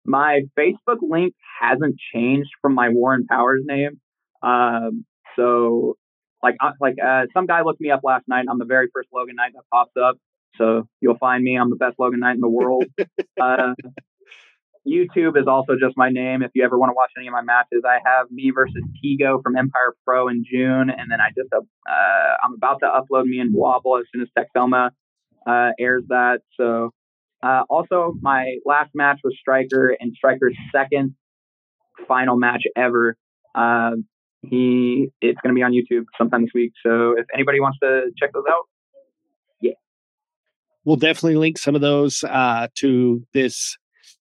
My 0.06 0.42
Facebook 0.58 0.98
link 1.02 1.34
hasn't 1.62 1.96
changed 2.14 2.50
from 2.62 2.74
my 2.74 2.90
Warren 2.90 3.26
Powers 3.28 3.64
name. 3.66 4.00
Um, 4.42 5.06
so 5.36 5.96
like 6.44 6.56
uh, 6.62 6.72
like 6.80 6.96
uh, 7.04 7.26
some 7.34 7.46
guy 7.46 7.62
looked 7.62 7.82
me 7.82 7.92
up 7.92 8.02
last 8.04 8.28
night. 8.28 8.46
I'm 8.50 8.60
the 8.60 8.66
very 8.66 8.88
first 8.94 9.10
Logan 9.14 9.36
Knight 9.36 9.52
that 9.54 9.64
pops 9.72 9.94
up. 10.02 10.18
So 10.58 10.88
you'll 11.00 11.18
find 11.18 11.44
me. 11.44 11.56
I'm 11.56 11.70
the 11.70 11.76
best 11.76 11.96
Logan 12.00 12.20
Knight 12.20 12.36
in 12.36 12.42
the 12.42 12.50
world. 12.50 12.86
uh, 13.42 13.74
YouTube 14.88 15.40
is 15.40 15.48
also 15.48 15.74
just 15.80 15.96
my 15.96 16.10
name. 16.10 16.42
If 16.42 16.52
you 16.56 16.64
ever 16.64 16.78
want 16.78 16.90
to 16.90 16.96
watch 16.96 17.12
any 17.16 17.28
of 17.28 17.34
my 17.34 17.42
matches, 17.42 17.84
I 17.86 18.00
have 18.04 18.32
me 18.32 18.52
versus 18.54 18.84
Tigo 18.98 19.42
from 19.44 19.56
Empire 19.56 19.94
Pro 20.06 20.28
in 20.28 20.44
June, 20.50 20.90
and 20.90 21.12
then 21.12 21.22
I 21.22 21.30
just 21.38 21.54
uh, 21.54 21.60
I'm 22.44 22.56
about 22.56 22.80
to 22.80 22.88
upload 22.88 23.26
me 23.26 23.40
and 23.40 23.54
Wobble 23.54 23.98
as 23.98 24.06
soon 24.12 24.24
as 24.24 24.30
Texoma 24.38 24.90
uh, 25.46 25.72
airs 25.80 26.04
that. 26.10 26.40
So 26.60 26.92
uh, 27.44 27.64
also 27.70 28.14
my 28.22 28.58
last 28.66 28.92
match 28.94 29.20
was 29.24 29.36
Striker 29.40 29.96
and 30.00 30.14
Striker's 30.16 30.56
second 30.72 31.16
final 32.08 32.38
match 32.38 32.64
ever. 32.76 33.16
Uh, 33.56 33.92
he 34.44 35.10
it's 35.22 35.40
going 35.42 35.54
to 35.54 35.58
be 35.58 35.64
on 35.64 35.72
YouTube 35.72 36.06
sometime 36.18 36.42
this 36.44 36.52
week. 36.54 36.74
So 36.86 37.16
if 37.18 37.26
anybody 37.34 37.60
wants 37.60 37.80
to 37.80 38.12
check 38.18 38.32
those 38.34 38.44
out, 38.50 38.64
yeah, 39.62 39.74
we'll 40.86 40.96
definitely 40.96 41.38
link 41.38 41.58
some 41.58 41.76
of 41.76 41.82
those 41.82 42.24
uh, 42.24 42.68
to 42.76 43.26
this 43.34 43.78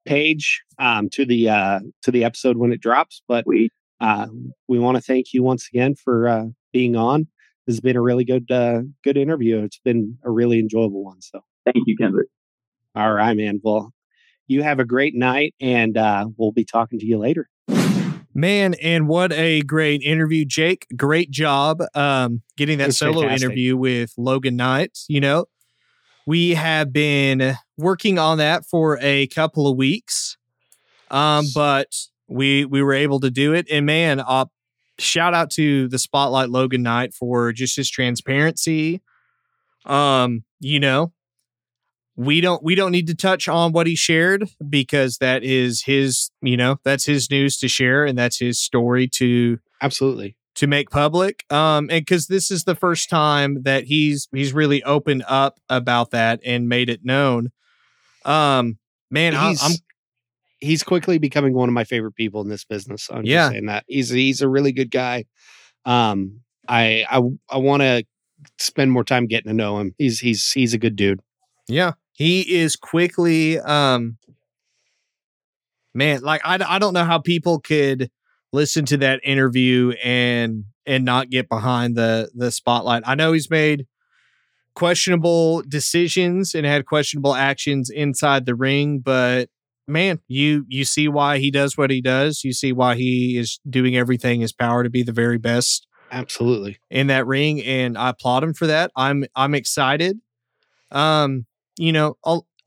page 0.05 0.63
um, 0.79 1.09
to 1.13 1.25
the 1.25 1.49
uh, 1.49 1.79
to 2.03 2.11
the 2.11 2.23
episode 2.23 2.57
when 2.57 2.71
it 2.71 2.81
drops. 2.81 3.21
But 3.27 3.45
we 3.45 3.69
uh, 3.99 4.27
we 4.67 4.79
want 4.79 4.97
to 4.97 5.01
thank 5.01 5.33
you 5.33 5.43
once 5.43 5.67
again 5.71 5.95
for 5.95 6.27
uh, 6.27 6.45
being 6.71 6.95
on. 6.95 7.27
This 7.65 7.75
has 7.75 7.81
been 7.81 7.97
a 7.97 8.01
really 8.01 8.25
good 8.25 8.49
uh, 8.49 8.81
good 9.03 9.17
interview. 9.17 9.63
It's 9.63 9.79
been 9.83 10.17
a 10.23 10.31
really 10.31 10.59
enjoyable 10.59 11.03
one. 11.03 11.21
So 11.21 11.41
thank 11.65 11.83
you, 11.85 11.95
Kendrick. 11.99 12.29
All 12.97 13.13
right, 13.13 13.37
man. 13.37 13.61
Well, 13.63 13.93
you 14.47 14.63
have 14.63 14.79
a 14.79 14.83
great 14.83 15.13
night, 15.13 15.53
and 15.61 15.95
uh, 15.95 16.29
we'll 16.35 16.51
be 16.51 16.65
talking 16.65 16.97
to 16.97 17.05
you 17.05 17.19
later. 17.19 17.47
Man, 18.33 18.73
and 18.81 19.07
what 19.07 19.31
a 19.33 19.61
great 19.61 20.01
interview, 20.01 20.45
Jake. 20.45 20.87
Great 20.95 21.29
job 21.29 21.83
um, 21.93 22.41
getting 22.55 22.79
that 22.79 22.95
solo 22.95 23.21
fantastic. 23.21 23.45
interview 23.45 23.77
with 23.77 24.13
Logan 24.17 24.55
Knight. 24.55 24.97
You 25.07 25.21
know, 25.21 25.45
we 26.25 26.55
have 26.55 26.91
been 26.91 27.55
working 27.77 28.17
on 28.17 28.39
that 28.39 28.65
for 28.65 28.97
a 28.99 29.27
couple 29.27 29.67
of 29.67 29.77
weeks, 29.77 30.35
um, 31.11 31.45
but 31.53 31.93
we 32.27 32.65
we 32.65 32.81
were 32.81 32.93
able 32.93 33.19
to 33.19 33.29
do 33.29 33.53
it. 33.53 33.67
And 33.71 33.85
man, 33.85 34.21
uh, 34.21 34.45
shout 34.97 35.35
out 35.35 35.51
to 35.51 35.87
the 35.87 35.99
Spotlight 35.99 36.49
Logan 36.49 36.81
Knight 36.81 37.13
for 37.13 37.53
just 37.53 37.75
his 37.75 37.91
transparency. 37.91 39.03
Um, 39.85 40.45
you 40.59 40.79
know, 40.79 41.13
we 42.17 42.41
don't 42.41 42.63
we 42.63 42.73
don't 42.73 42.91
need 42.91 43.07
to 43.07 43.15
touch 43.15 43.47
on 43.47 43.71
what 43.71 43.85
he 43.85 43.95
shared 43.95 44.49
because 44.67 45.19
that 45.19 45.43
is 45.43 45.83
his 45.83 46.31
you 46.41 46.57
know 46.57 46.79
that's 46.83 47.05
his 47.05 47.29
news 47.29 47.57
to 47.59 47.67
share 47.67 48.05
and 48.05 48.17
that's 48.17 48.39
his 48.39 48.59
story 48.59 49.07
to 49.07 49.59
absolutely. 49.81 50.35
to 50.55 50.67
make 50.67 50.89
public. 50.89 51.45
Um 51.51 51.89
and 51.91 52.01
because 52.01 52.25
this 52.27 52.49
is 52.49 52.63
the 52.63 52.75
first 52.75 53.09
time 53.09 53.61
that 53.63 53.83
he's 53.83 54.27
he's 54.33 54.51
really 54.51 54.83
opened 54.83 55.23
up 55.27 55.59
about 55.69 56.09
that 56.11 56.39
and 56.43 56.67
made 56.67 56.89
it 56.89 57.05
known. 57.05 57.51
Um 58.25 58.79
man 59.11 59.33
he's, 59.33 59.63
I'm 59.63 59.77
he's 60.59 60.81
quickly 60.81 61.19
becoming 61.19 61.53
one 61.53 61.69
of 61.69 61.73
my 61.73 61.83
favorite 61.83 62.15
people 62.15 62.41
in 62.41 62.49
this 62.49 62.65
business. 62.65 63.09
I'm 63.13 63.25
yeah. 63.25 63.43
just 63.43 63.51
saying 63.51 63.65
that. 63.67 63.85
He's 63.87 64.09
he's 64.09 64.41
a 64.41 64.49
really 64.49 64.71
good 64.71 64.89
guy. 64.89 65.25
Um 65.85 66.41
i 66.67 67.05
i, 67.11 67.21
I 67.47 67.57
want 67.59 67.83
to 67.83 68.03
spend 68.57 68.91
more 68.91 69.03
time 69.03 69.27
getting 69.27 69.51
to 69.51 69.55
know 69.55 69.79
him. 69.79 69.93
He's 69.99 70.19
he's 70.19 70.51
he's 70.51 70.73
a 70.73 70.79
good 70.79 70.95
dude. 70.95 71.21
Yeah 71.67 71.91
he 72.17 72.41
is 72.41 72.75
quickly 72.75 73.59
um 73.59 74.17
man 75.93 76.21
like 76.21 76.41
i, 76.43 76.57
I 76.75 76.79
don't 76.79 76.93
know 76.93 77.05
how 77.05 77.19
people 77.19 77.59
could 77.59 78.09
listen 78.53 78.85
to 78.85 78.97
that 78.97 79.19
interview 79.23 79.93
and 80.03 80.65
and 80.85 81.03
not 81.03 81.29
get 81.29 81.49
behind 81.49 81.95
the 81.95 82.29
the 82.33 82.51
spotlight. 82.51 83.03
I 83.05 83.15
know 83.15 83.33
he's 83.33 83.49
made 83.49 83.85
questionable 84.73 85.63
decisions 85.63 86.55
and 86.55 86.65
had 86.65 86.85
questionable 86.85 87.33
actions 87.33 87.89
inside 87.89 88.45
the 88.45 88.53
ring 88.53 88.99
but 88.99 89.49
man 89.87 90.19
you 90.27 90.65
you 90.67 90.85
see 90.85 91.07
why 91.07 91.39
he 91.39 91.51
does 91.51 91.77
what 91.77 91.89
he 91.89 92.01
does. 92.01 92.43
You 92.43 92.53
see 92.53 92.71
why 92.71 92.95
he 92.95 93.37
is 93.37 93.59
doing 93.69 93.97
everything 93.97 94.35
in 94.35 94.41
his 94.41 94.53
power 94.53 94.83
to 94.83 94.89
be 94.89 95.03
the 95.03 95.11
very 95.11 95.37
best 95.37 95.87
absolutely. 96.11 96.77
in 96.89 97.07
that 97.07 97.27
ring 97.27 97.61
and 97.63 97.97
i 97.97 98.09
applaud 98.09 98.43
him 98.43 98.53
for 98.53 98.67
that. 98.67 98.91
I'm 98.95 99.25
i'm 99.35 99.55
excited. 99.55 100.19
Um 100.91 101.45
you 101.77 101.91
know, 101.91 102.17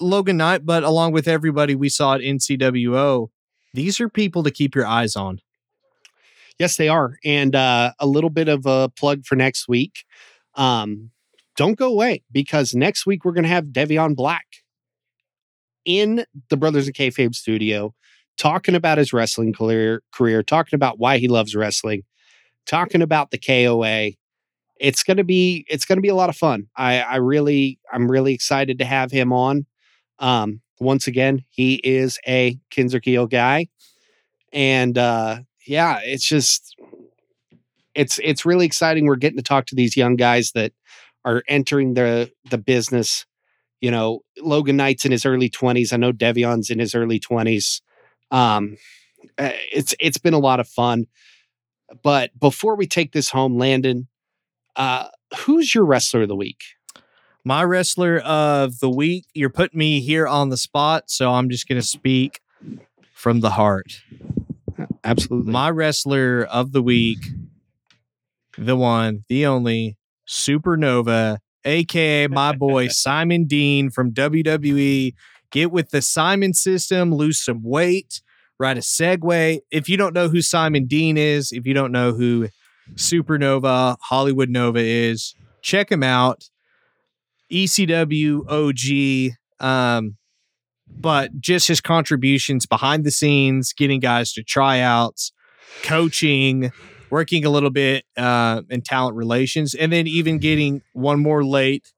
Logan 0.01 0.39
Knight, 0.39 0.65
but 0.65 0.83
along 0.83 1.13
with 1.13 1.29
everybody 1.29 1.75
we 1.75 1.89
saw 1.89 2.15
at 2.15 2.21
NCWO, 2.21 3.29
these 3.75 4.01
are 4.01 4.09
people 4.09 4.43
to 4.43 4.51
keep 4.51 4.75
your 4.75 4.87
eyes 4.87 5.17
on. 5.17 5.41
Yes, 6.59 6.77
they 6.77 6.89
are. 6.89 7.17
And 7.25 7.55
uh, 7.55 7.93
a 7.99 8.07
little 8.07 8.31
bit 8.31 8.49
of 8.49 8.67
a 8.67 8.91
plug 8.91 9.25
for 9.25 9.35
next 9.35 9.69
week. 9.69 10.05
Um, 10.55 11.11
don't 11.57 11.79
go 11.79 11.89
away 11.89 12.23
because 12.31 12.75
next 12.75 13.07
week 13.07 13.25
we're 13.25 13.33
going 13.33 13.45
to 13.45 13.51
have 13.51 13.67
Devion 13.67 14.15
Black 14.15 14.47
in 15.85 16.25
the 16.49 16.57
Brothers 16.57 16.87
in 16.87 16.95
Kayfabe 16.95 17.35
studio 17.35 17.95
talking 18.39 18.75
about 18.75 18.99
his 18.99 19.13
wrestling 19.13 19.53
career, 19.53 20.03
career, 20.15 20.43
talking 20.43 20.77
about 20.77 20.99
why 20.99 21.19
he 21.19 21.29
loves 21.29 21.55
wrestling, 21.55 22.03
talking 22.67 23.03
about 23.03 23.31
the 23.31 23.39
KOA, 23.39 24.13
it's 24.81 25.03
gonna 25.03 25.25
be 25.25 25.67
it's 25.69 25.85
gonna 25.85 26.01
be 26.01 26.09
a 26.09 26.15
lot 26.15 26.31
of 26.31 26.37
fun. 26.37 26.67
I 26.77 27.01
I 27.01 27.17
really 27.17 27.79
I'm 27.93 28.11
really 28.11 28.35
excited 28.35 28.79
to 28.79 28.85
have 28.85 29.13
him 29.13 29.33
on. 29.33 29.67
Um, 30.19 30.63
once 30.81 31.07
again, 31.07 31.45
he 31.51 31.75
is 31.75 32.19
a 32.27 32.59
Kinzer 32.71 33.01
guy, 33.01 33.69
and 34.53 34.97
uh, 34.97 35.41
yeah, 35.67 36.01
it's 36.03 36.27
just 36.27 36.75
it's 37.95 38.19
it's 38.25 38.47
really 38.47 38.67
exciting. 38.67 39.07
We're 39.07 39.17
getting 39.17 39.37
to 39.37 39.43
talk 39.43 39.67
to 39.67 39.75
these 39.75 39.97
young 39.97 40.17
guys 40.17 40.53
that 40.53 40.73
are 41.25 41.43
entering 41.47 41.95
the 41.95 42.33
the 42.51 42.59
business. 42.59 43.27
You 43.83 43.91
know, 43.91 44.21
Logan 44.39 44.77
Knight's 44.77 45.05
in 45.05 45.13
his 45.13 45.27
early 45.27 45.51
twenties. 45.51 45.93
I 45.93 45.99
know 45.99 46.13
Devion's 46.13 46.71
in 46.71 46.79
his 46.79 46.95
early 46.95 47.19
twenties. 47.19 47.83
Um, 48.31 48.79
eh, 49.37 49.53
it's 49.73 49.95
it's 50.01 50.19
been 50.19 50.35
a 50.35 50.39
lot 50.39 50.61
of 50.61 50.69
fun. 50.69 51.07
But 52.03 52.39
before 52.39 52.77
we 52.77 52.87
take 52.87 53.13
this 53.13 53.29
home, 53.29 53.59
Landon, 53.59 54.09
uh, 54.81 55.09
who's 55.41 55.75
your 55.75 55.85
wrestler 55.85 56.23
of 56.23 56.29
the 56.29 56.37
week? 56.37 56.63
My 57.45 57.63
wrestler 57.63 58.19
of 58.21 58.81
the 58.81 58.89
week. 58.89 59.27
You're 59.35 59.51
putting 59.51 59.79
me 59.79 60.01
here 60.01 60.27
on 60.27 60.49
the 60.49 60.57
spot, 60.57 61.11
so 61.11 61.31
I'm 61.33 61.51
just 61.51 61.69
going 61.69 61.81
to 61.81 61.87
speak 61.87 62.41
from 63.13 63.41
the 63.41 63.51
heart. 63.51 64.01
Absolutely. 65.05 65.53
My 65.53 65.71
wrestler 65.71 66.45
of 66.45 66.73
the 66.73 66.81
week, 66.81 67.19
the 68.57 68.75
one, 68.77 69.25
the 69.29 69.45
only, 69.45 69.99
Supernova, 70.27 71.39
aka 71.67 72.27
my 72.29 72.53
boy 72.53 72.89
Simon 72.89 73.45
Dean 73.45 73.91
from 73.91 74.13
WWE. 74.13 75.13
Get 75.51 75.71
with 75.71 75.91
the 75.91 76.01
Simon 76.01 76.55
system, 76.55 77.15
lose 77.15 77.45
some 77.45 77.63
weight, 77.63 78.23
ride 78.59 78.79
a 78.79 78.81
Segway. 78.81 79.59
If 79.71 79.91
you 79.91 79.99
don't 79.99 80.15
know 80.15 80.29
who 80.29 80.41
Simon 80.41 80.87
Dean 80.87 81.19
is, 81.19 81.53
if 81.53 81.67
you 81.67 81.75
don't 81.75 81.93
know 81.93 82.13
who 82.13 82.49
Supernova, 82.95 83.97
Hollywood 84.01 84.51
Nova 84.51 84.81
is. 84.81 85.35
Check 85.63 85.91
him 85.91 86.03
out. 86.03 86.49
ECW 87.53 88.49
OG. 88.49 89.37
Um, 89.67 90.17
but 90.89 91.41
just 91.41 91.69
his 91.69 91.81
contributions 91.81 92.67
behind 92.67 93.05
the 93.05 93.11
scenes, 93.11 93.73
getting 93.73 94.01
guys 94.01 94.33
to 94.33 94.43
tryouts, 94.43 95.33
coaching, 95.83 96.73
working 97.11 97.45
a 97.45 97.51
little 97.51 97.71
bit 97.71 98.05
uh, 98.17 98.63
in 98.71 98.83
talent 98.83 99.17
relations, 99.17 99.75
and 99.75 99.93
then 99.93 100.07
even 100.07 100.39
getting 100.39 100.83
one 100.93 101.21
more 101.21 101.45
late, 101.45 101.93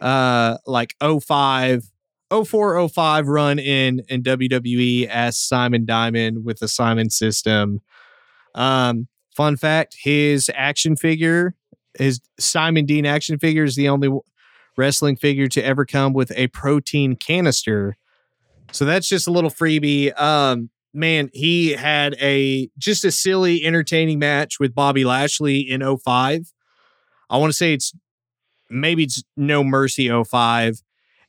uh, 0.00 0.58
like 0.66 0.94
05, 1.00 1.84
04, 2.30 2.88
05 2.88 3.28
run 3.28 3.58
in 3.58 4.02
in 4.08 4.22
WWE 4.22 5.06
as 5.06 5.38
Simon 5.38 5.84
Diamond 5.84 6.44
with 6.44 6.58
the 6.58 6.68
Simon 6.68 7.10
system. 7.10 7.80
Um, 8.54 9.08
Fun 9.36 9.56
fact: 9.58 9.96
His 10.00 10.50
action 10.54 10.96
figure, 10.96 11.54
his 11.98 12.20
Simon 12.40 12.86
Dean 12.86 13.04
action 13.04 13.38
figure, 13.38 13.64
is 13.64 13.76
the 13.76 13.90
only 13.90 14.08
wrestling 14.78 15.16
figure 15.16 15.46
to 15.48 15.62
ever 15.62 15.84
come 15.84 16.14
with 16.14 16.32
a 16.36 16.46
protein 16.48 17.16
canister. 17.16 17.96
So 18.72 18.86
that's 18.86 19.08
just 19.08 19.28
a 19.28 19.30
little 19.30 19.50
freebie. 19.50 20.18
Um, 20.18 20.70
man, 20.94 21.28
he 21.34 21.72
had 21.72 22.14
a 22.18 22.70
just 22.78 23.04
a 23.04 23.10
silly, 23.10 23.62
entertaining 23.62 24.18
match 24.18 24.58
with 24.58 24.74
Bobby 24.74 25.04
Lashley 25.04 25.60
in 25.60 25.82
05. 25.82 26.52
I 27.28 27.36
want 27.36 27.50
to 27.50 27.56
say 27.56 27.74
it's 27.74 27.92
maybe 28.70 29.02
it's 29.02 29.22
No 29.36 29.62
Mercy 29.62 30.10
05. 30.10 30.82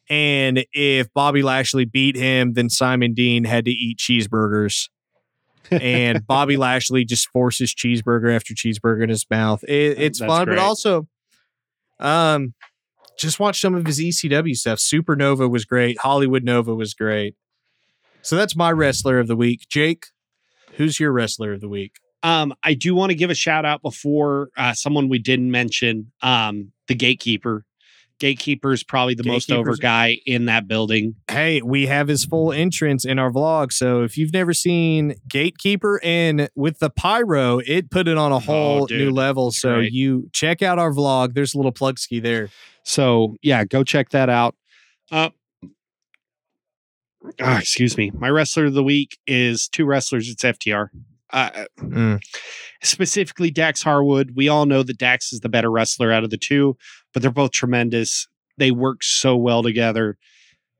And 0.09 0.65
if 0.71 1.13
Bobby 1.13 1.41
Lashley 1.41 1.83
beat 1.83 2.15
him, 2.15 2.53
then 2.53 2.69
Simon 2.69 3.13
Dean 3.13 3.43
had 3.43 3.65
to 3.65 3.71
eat 3.71 3.97
cheeseburgers 3.97 4.87
and 5.71 6.25
Bobby 6.27 6.57
Lashley 6.57 7.05
just 7.05 7.29
forces 7.29 7.73
cheeseburger 7.73 8.35
after 8.35 8.53
cheeseburger 8.53 9.03
in 9.03 9.09
his 9.09 9.25
mouth. 9.29 9.63
It, 9.63 9.99
it's 9.99 10.19
That's 10.19 10.31
fun, 10.31 10.45
great. 10.45 10.55
but 10.55 10.61
also, 10.61 11.07
um, 11.99 12.53
just 13.17 13.39
watch 13.39 13.59
some 13.59 13.75
of 13.75 13.85
his 13.85 13.99
ECW 13.99 14.55
stuff. 14.55 14.79
Supernova 14.79 15.49
was 15.49 15.65
great. 15.65 15.99
Hollywood 15.99 16.43
Nova 16.43 16.75
was 16.75 16.93
great. 16.93 17.35
So 18.21 18.35
that's 18.35 18.55
my 18.55 18.71
wrestler 18.71 19.19
of 19.19 19.27
the 19.27 19.35
week. 19.35 19.67
Jake, 19.69 20.07
who's 20.73 20.99
your 20.99 21.11
wrestler 21.11 21.53
of 21.53 21.61
the 21.61 21.69
week? 21.69 21.93
Um, 22.23 22.53
I 22.63 22.73
do 22.73 22.93
want 22.93 23.11
to 23.11 23.15
give 23.15 23.29
a 23.29 23.35
shout 23.35 23.65
out 23.65 23.81
before 23.81 24.49
uh, 24.57 24.73
someone 24.73 25.07
we 25.07 25.19
didn't 25.19 25.49
mention, 25.49 26.11
um, 26.21 26.71
the 26.87 26.95
gatekeeper. 26.95 27.63
Gatekeeper 28.19 28.73
is 28.73 28.83
probably 28.83 29.13
the 29.13 29.23
most 29.23 29.51
over 29.51 29.75
guy 29.75 30.17
in 30.25 30.45
that 30.45 30.67
building. 30.67 31.15
Hey, 31.29 31.61
we 31.61 31.85
have 31.85 32.07
his 32.07 32.25
full 32.25 32.51
entrance 32.51 33.05
in 33.05 33.19
our 33.19 33.31
vlog. 33.31 33.71
So 33.71 34.01
if 34.03 34.17
you've 34.17 34.33
never 34.33 34.53
seen 34.53 35.15
Gatekeeper 35.27 35.99
and 36.03 36.49
with 36.55 36.79
the 36.79 36.89
pyro, 36.89 37.59
it 37.65 37.91
put 37.91 38.07
it 38.07 38.17
on 38.17 38.31
a 38.31 38.39
whole 38.39 38.87
new 38.89 39.11
level. 39.11 39.51
So 39.51 39.75
great. 39.75 39.91
you 39.91 40.29
check 40.33 40.61
out 40.61 40.79
our 40.79 40.91
vlog. 40.91 41.33
There's 41.35 41.53
a 41.53 41.57
little 41.57 41.71
plug 41.71 41.99
ski 41.99 42.19
there. 42.19 42.49
So 42.83 43.35
yeah, 43.41 43.63
go 43.65 43.83
check 43.83 44.09
that 44.09 44.29
out. 44.29 44.55
Uh, 45.11 45.29
ah, 47.41 47.59
excuse 47.59 47.97
me. 47.97 48.11
My 48.11 48.29
wrestler 48.29 48.65
of 48.65 48.73
the 48.73 48.83
week 48.83 49.17
is 49.27 49.67
two 49.67 49.85
wrestlers. 49.85 50.29
It's 50.29 50.43
FTR. 50.43 50.87
Uh, 51.31 51.65
Mm. 51.79 52.21
Specifically, 52.83 53.51
Dax 53.51 53.81
Harwood. 53.83 54.31
We 54.35 54.47
all 54.49 54.65
know 54.65 54.83
that 54.83 54.97
Dax 54.97 55.33
is 55.33 55.39
the 55.41 55.49
better 55.49 55.69
wrestler 55.71 56.11
out 56.11 56.23
of 56.23 56.29
the 56.29 56.37
two, 56.37 56.77
but 57.17 57.23
they're 57.23 57.31
both 57.31 57.49
tremendous. 57.49 58.27
They 58.57 58.69
work 58.69 59.01
so 59.01 59.35
well 59.35 59.63
together, 59.63 60.19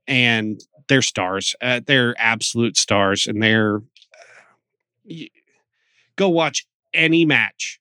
and 0.08 0.62
they're 0.88 1.02
stars. 1.02 1.56
Uh, 1.60 1.82
they're 1.84 2.14
absolute 2.20 2.78
stars, 2.78 3.26
and 3.26 3.42
they're. 3.42 3.82
y- 5.04 5.30
Go 6.16 6.30
watch 6.30 6.68
any 6.94 7.26
match, 7.26 7.80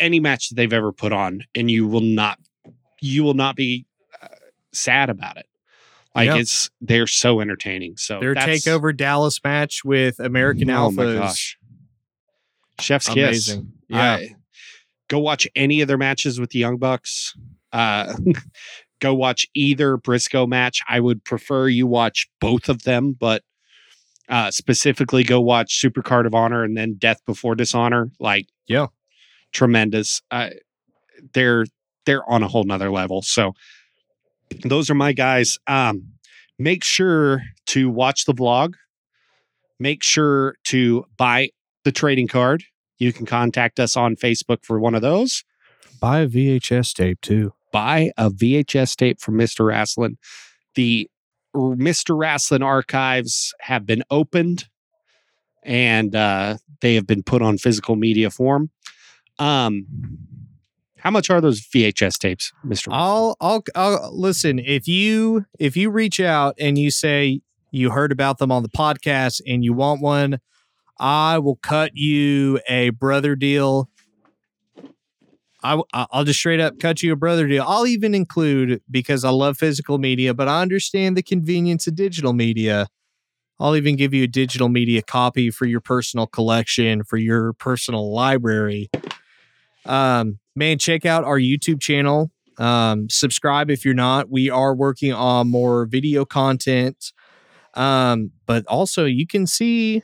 any 0.00 0.20
match 0.20 0.48
that 0.48 0.54
they've 0.54 0.72
ever 0.72 0.90
put 0.90 1.12
on, 1.12 1.44
and 1.54 1.70
you 1.70 1.86
will 1.86 2.00
not, 2.00 2.38
you 3.02 3.24
will 3.24 3.34
not 3.34 3.56
be 3.56 3.84
uh, 4.22 4.28
sad 4.72 5.10
about 5.10 5.36
it. 5.36 5.46
Like 6.14 6.28
Yeah. 6.28 6.36
it's 6.36 6.70
they're 6.80 7.06
so 7.06 7.40
entertaining. 7.42 7.98
So 7.98 8.20
Their 8.20 8.34
takeover 8.34 8.96
Dallas 8.96 9.38
match 9.44 9.84
with 9.84 10.18
American 10.18 10.70
Oh 10.70 10.88
Alphas. 10.90 10.94
my 10.96 11.12
gosh. 11.14 11.58
Chef's 12.80 13.08
kiss. 13.10 13.58
Yeah. 13.88 14.14
I- 14.14 14.36
go 15.08 15.18
watch 15.18 15.46
any 15.56 15.80
of 15.82 15.88
their 15.88 15.98
matches 15.98 16.38
with 16.40 16.50
the 16.50 16.58
Young 16.58 16.76
Bucks. 16.78 17.34
Uh, 17.72 18.14
go 19.00 19.14
watch 19.14 19.46
either 19.54 19.96
Briscoe 19.96 20.46
match. 20.46 20.80
I 20.88 21.00
would 21.00 21.24
prefer 21.24 21.68
you 21.68 21.86
watch 21.86 22.28
both 22.40 22.68
of 22.68 22.82
them, 22.82 23.12
but 23.18 23.42
uh, 24.28 24.50
specifically 24.50 25.24
go 25.24 25.40
watch 25.40 25.78
Super 25.78 26.02
Card 26.02 26.26
of 26.26 26.34
Honor 26.34 26.62
and 26.64 26.76
then 26.76 26.94
Death 26.98 27.20
Before 27.26 27.54
Dishonor. 27.54 28.10
Like, 28.20 28.46
Yeah. 28.66 28.86
tremendous. 29.52 30.20
Uh, 30.30 30.50
they're 31.34 31.66
they're 32.06 32.28
on 32.30 32.42
a 32.42 32.48
whole 32.48 32.64
nother 32.64 32.90
level. 32.90 33.22
So 33.22 33.52
those 34.64 34.88
are 34.90 34.94
my 34.94 35.12
guys. 35.12 35.58
Um, 35.66 36.12
make 36.58 36.82
sure 36.84 37.42
to 37.66 37.90
watch 37.90 38.24
the 38.24 38.32
vlog. 38.34 38.74
Make 39.78 40.02
sure 40.02 40.54
to 40.64 41.04
buy 41.16 41.50
the 41.84 41.92
trading 41.92 42.28
card. 42.28 42.64
You 42.98 43.12
can 43.12 43.26
contact 43.26 43.78
us 43.78 43.96
on 43.96 44.16
Facebook 44.16 44.64
for 44.64 44.80
one 44.80 44.94
of 44.94 45.02
those. 45.02 45.44
Buy 46.00 46.20
a 46.20 46.26
VHS 46.28 46.94
tape 46.94 47.20
too. 47.20 47.52
Buy 47.72 48.12
a 48.16 48.30
VHS 48.30 48.96
tape 48.96 49.20
from 49.20 49.34
Mr. 49.34 49.66
Wrestling. 49.66 50.18
The 50.74 51.10
Mr. 51.54 52.16
Wrestling 52.16 52.62
archives 52.62 53.54
have 53.60 53.86
been 53.86 54.02
opened 54.10 54.68
and 55.62 56.14
uh, 56.14 56.56
they 56.80 56.94
have 56.94 57.06
been 57.06 57.22
put 57.22 57.42
on 57.42 57.58
physical 57.58 57.96
media 57.96 58.30
form. 58.30 58.70
Um, 59.38 59.86
how 60.98 61.10
much 61.10 61.30
are 61.30 61.40
those 61.40 61.60
VHS 61.60 62.18
tapes, 62.18 62.52
Mr. 62.66 62.88
I'll, 62.90 63.36
I'll, 63.40 63.62
I'll 63.74 64.18
listen. 64.18 64.58
If 64.58 64.88
you, 64.88 65.46
if 65.58 65.76
you 65.76 65.90
reach 65.90 66.20
out 66.20 66.54
and 66.58 66.76
you 66.76 66.90
say 66.90 67.40
you 67.70 67.90
heard 67.90 68.12
about 68.12 68.38
them 68.38 68.50
on 68.50 68.62
the 68.62 68.68
podcast 68.68 69.40
and 69.46 69.62
you 69.62 69.72
want 69.72 70.00
one, 70.00 70.40
I 70.98 71.38
will 71.38 71.56
cut 71.56 71.92
you 71.94 72.60
a 72.68 72.90
brother 72.90 73.36
deal. 73.36 73.88
I, 75.62 75.82
I'll 75.92 76.24
just 76.24 76.38
straight 76.38 76.60
up 76.60 76.78
cut 76.78 77.02
you 77.02 77.12
a 77.12 77.16
brother 77.16 77.46
deal. 77.46 77.64
I'll 77.66 77.86
even 77.86 78.14
include 78.14 78.80
because 78.90 79.24
I 79.24 79.30
love 79.30 79.58
physical 79.58 79.98
media, 79.98 80.34
but 80.34 80.48
I 80.48 80.62
understand 80.62 81.16
the 81.16 81.22
convenience 81.22 81.86
of 81.86 81.96
digital 81.96 82.32
media. 82.32 82.88
I'll 83.60 83.74
even 83.74 83.96
give 83.96 84.14
you 84.14 84.24
a 84.24 84.28
digital 84.28 84.68
media 84.68 85.02
copy 85.02 85.50
for 85.50 85.66
your 85.66 85.80
personal 85.80 86.26
collection, 86.26 87.02
for 87.02 87.16
your 87.16 87.54
personal 87.54 88.12
library. 88.14 88.88
Um, 89.84 90.38
man, 90.54 90.78
check 90.78 91.04
out 91.04 91.24
our 91.24 91.38
YouTube 91.38 91.80
channel. 91.80 92.30
Um, 92.58 93.08
subscribe 93.10 93.70
if 93.70 93.84
you're 93.84 93.94
not. 93.94 94.30
We 94.30 94.50
are 94.50 94.74
working 94.74 95.12
on 95.12 95.48
more 95.48 95.86
video 95.86 96.24
content. 96.24 97.12
Um, 97.74 98.32
but 98.46 98.66
also 98.66 99.04
you 99.04 99.26
can 99.26 99.46
see 99.46 100.02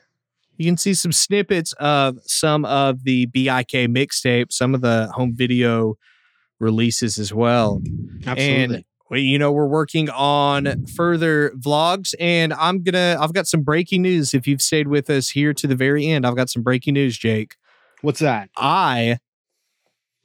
you 0.57 0.67
can 0.67 0.77
see 0.77 0.95
some 0.95 1.13
snippets 1.13 1.73
of 1.75 2.19
some 2.25 2.65
of 2.65 3.05
the 3.05 3.27
BIK 3.27 3.89
mixtape, 3.91 4.53
some 4.53 4.75
of 4.75 4.81
the 4.81 5.11
home 5.15 5.35
video 5.35 5.97
releases 6.61 7.19
as 7.19 7.33
well. 7.33 7.83
Absolutely. 8.27 8.77
And 8.77 8.85
we, 9.11 9.21
you 9.21 9.39
know, 9.39 9.53
we're 9.53 9.67
working 9.67 10.09
on 10.11 10.87
further 10.87 11.51
vlogs, 11.51 12.15
and 12.19 12.55
I'm 12.55 12.83
gonna. 12.83 13.19
I've 13.21 13.35
got 13.35 13.47
some 13.47 13.63
breaking 13.63 14.03
news. 14.03 14.33
If 14.33 14.47
you've 14.47 14.63
stayed 14.63 14.89
with 14.89 15.11
us 15.11 15.29
here 15.31 15.53
to 15.55 15.67
the 15.67 15.77
very 15.77 16.07
end, 16.07 16.27
I've 16.27 16.37
got 16.37 16.49
some 16.49 16.63
breaking 16.63 16.95
news, 16.95 17.19
Jake. 17.19 17.57
What's 18.01 18.21
that? 18.21 18.49
I 18.57 19.19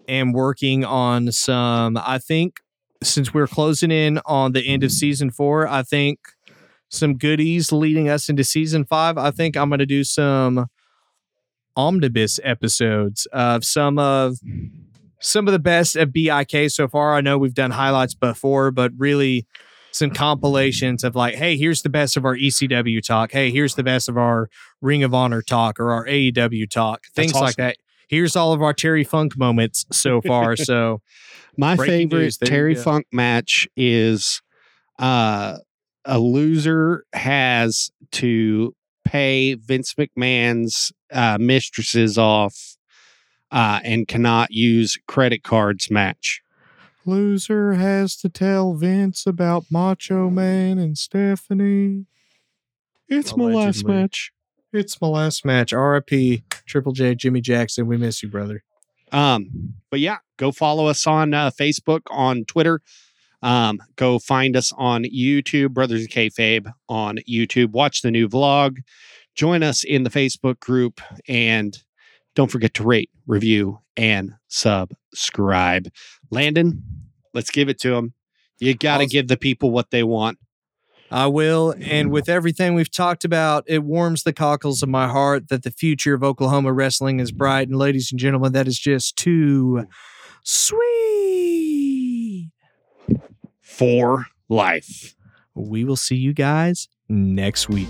am 0.07 0.31
working 0.31 0.85
on 0.85 1.31
some. 1.31 1.97
I 1.97 2.19
think 2.19 2.61
since 3.03 3.33
we're 3.33 3.47
closing 3.47 3.91
in 3.91 4.19
on 4.25 4.53
the 4.53 4.65
end 4.67 4.83
of 4.83 4.91
season 4.91 5.29
four, 5.29 5.67
I 5.67 5.83
think 5.83 6.19
some 6.89 7.17
goodies 7.17 7.71
leading 7.71 8.09
us 8.09 8.29
into 8.29 8.43
season 8.43 8.83
five. 8.83 9.17
I 9.17 9.31
think 9.31 9.55
I'm 9.55 9.69
going 9.69 9.79
to 9.79 9.85
do 9.85 10.03
some 10.03 10.67
omnibus 11.77 12.39
episodes 12.43 13.25
of 13.31 13.63
some 13.63 13.97
of 13.97 14.37
some 15.21 15.47
of 15.47 15.51
the 15.51 15.59
best 15.59 15.95
of 15.95 16.11
BIK 16.11 16.69
so 16.69 16.87
far. 16.87 17.15
I 17.15 17.21
know 17.21 17.37
we've 17.37 17.53
done 17.53 17.71
highlights 17.71 18.13
before, 18.15 18.71
but 18.71 18.91
really 18.97 19.45
some 19.91 20.11
compilations 20.11 21.03
of 21.03 21.15
like, 21.15 21.35
hey, 21.35 21.57
here's 21.57 21.81
the 21.81 21.89
best 21.89 22.15
of 22.15 22.25
our 22.25 22.35
ECW 22.35 23.05
talk. 23.05 23.31
Hey, 23.31 23.51
here's 23.51 23.75
the 23.75 23.83
best 23.83 24.07
of 24.07 24.17
our 24.17 24.49
Ring 24.81 25.03
of 25.03 25.13
Honor 25.13 25.41
talk 25.41 25.79
or 25.79 25.91
our 25.91 26.05
AEW 26.05 26.69
talk. 26.69 27.05
Things 27.15 27.33
like 27.33 27.55
that. 27.55 27.77
Here's 28.07 28.35
all 28.35 28.53
of 28.53 28.61
our 28.61 28.73
Terry 28.73 29.03
Funk 29.03 29.37
moments 29.37 29.85
so 29.91 30.21
far. 30.25 30.55
so 30.55 31.01
My 31.57 31.75
favorite 31.75 32.19
news, 32.19 32.37
Terry. 32.37 32.75
Funk 32.75 33.07
match 33.11 33.67
is 33.75 34.41
uh, 34.97 35.57
a 36.05 36.19
loser 36.19 37.05
has 37.13 37.91
to 38.13 38.75
pay 39.05 39.55
Vince 39.55 39.95
McMahon's 39.95 40.91
uh, 41.11 41.37
mistresses 41.39 42.17
off 42.17 42.77
uh, 43.51 43.79
and 43.83 44.07
cannot 44.07 44.51
use 44.51 44.97
credit 45.07 45.43
cards 45.43 45.89
match. 45.89 46.41
loser 47.05 47.73
has 47.73 48.15
to 48.17 48.29
tell 48.29 48.73
Vince 48.73 49.25
about 49.25 49.65
Macho 49.71 50.29
Man 50.29 50.77
and 50.77 50.97
Stephanie. 50.97 52.05
It's 53.07 53.35
my 53.35 53.45
last 53.45 53.85
match. 53.85 54.31
It's 54.71 55.01
my 55.01 55.07
last 55.07 55.43
match. 55.43 55.73
RIP 55.73 56.43
Triple 56.67 56.91
J 56.91 57.15
Jimmy 57.15 57.41
Jackson. 57.41 57.87
We 57.87 57.97
miss 57.97 58.21
you, 58.21 58.29
brother. 58.29 58.63
Um, 59.11 59.73
but 59.89 59.99
yeah, 59.99 60.17
go 60.37 60.51
follow 60.51 60.85
us 60.85 61.07
on 61.07 61.33
uh, 61.33 61.49
Facebook, 61.49 62.01
on 62.11 62.45
Twitter. 62.45 62.81
Um, 63.41 63.79
go 63.95 64.19
find 64.19 64.55
us 64.57 64.73
on 64.77 65.03
YouTube, 65.05 65.69
Brothers 65.71 66.03
of 66.03 66.09
Kayfabe 66.09 66.71
on 66.89 67.19
YouTube. 67.29 67.71
Watch 67.71 68.01
the 68.01 68.11
new 68.11 68.27
vlog. 68.27 68.77
Join 69.35 69.63
us 69.63 69.83
in 69.83 70.03
the 70.03 70.09
Facebook 70.09 70.59
group, 70.59 70.99
and 71.27 71.77
don't 72.35 72.51
forget 72.51 72.73
to 72.75 72.83
rate, 72.83 73.09
review, 73.27 73.79
and 73.95 74.33
subscribe. 74.49 75.89
Landon, 76.31 76.83
let's 77.33 77.49
give 77.49 77.69
it 77.69 77.79
to 77.79 77.91
them. 77.91 78.13
You 78.59 78.73
got 78.73 78.97
to 78.97 79.03
Awesome. 79.03 79.11
give 79.11 79.27
the 79.29 79.37
people 79.37 79.71
what 79.71 79.91
they 79.91 80.03
want. 80.03 80.37
I 81.11 81.25
will. 81.27 81.73
And 81.81 82.11
with 82.11 82.29
everything 82.29 82.75
we've 82.75 82.91
talked 82.91 83.25
about, 83.25 83.63
it 83.67 83.83
warms 83.83 84.23
the 84.23 84.33
cockles 84.33 84.83
of 84.83 84.89
my 84.89 85.07
heart 85.07 85.47
that 85.49 85.63
the 85.63 85.71
future 85.71 86.13
of 86.13 86.23
Oklahoma 86.23 86.71
wrestling 86.71 87.19
is 87.19 87.31
bright. 87.31 87.67
And 87.67 87.77
ladies 87.77 88.11
and 88.11 88.19
gentlemen, 88.19 88.51
that 88.51 88.67
is 88.67 88.77
just 88.77 89.15
too 89.15 89.85
sweet. 90.43 91.08
For 93.79 94.25
life. 94.49 95.15
We 95.55 95.85
will 95.85 95.95
see 95.95 96.17
you 96.17 96.33
guys 96.33 96.89
next 97.07 97.69
week. 97.69 97.87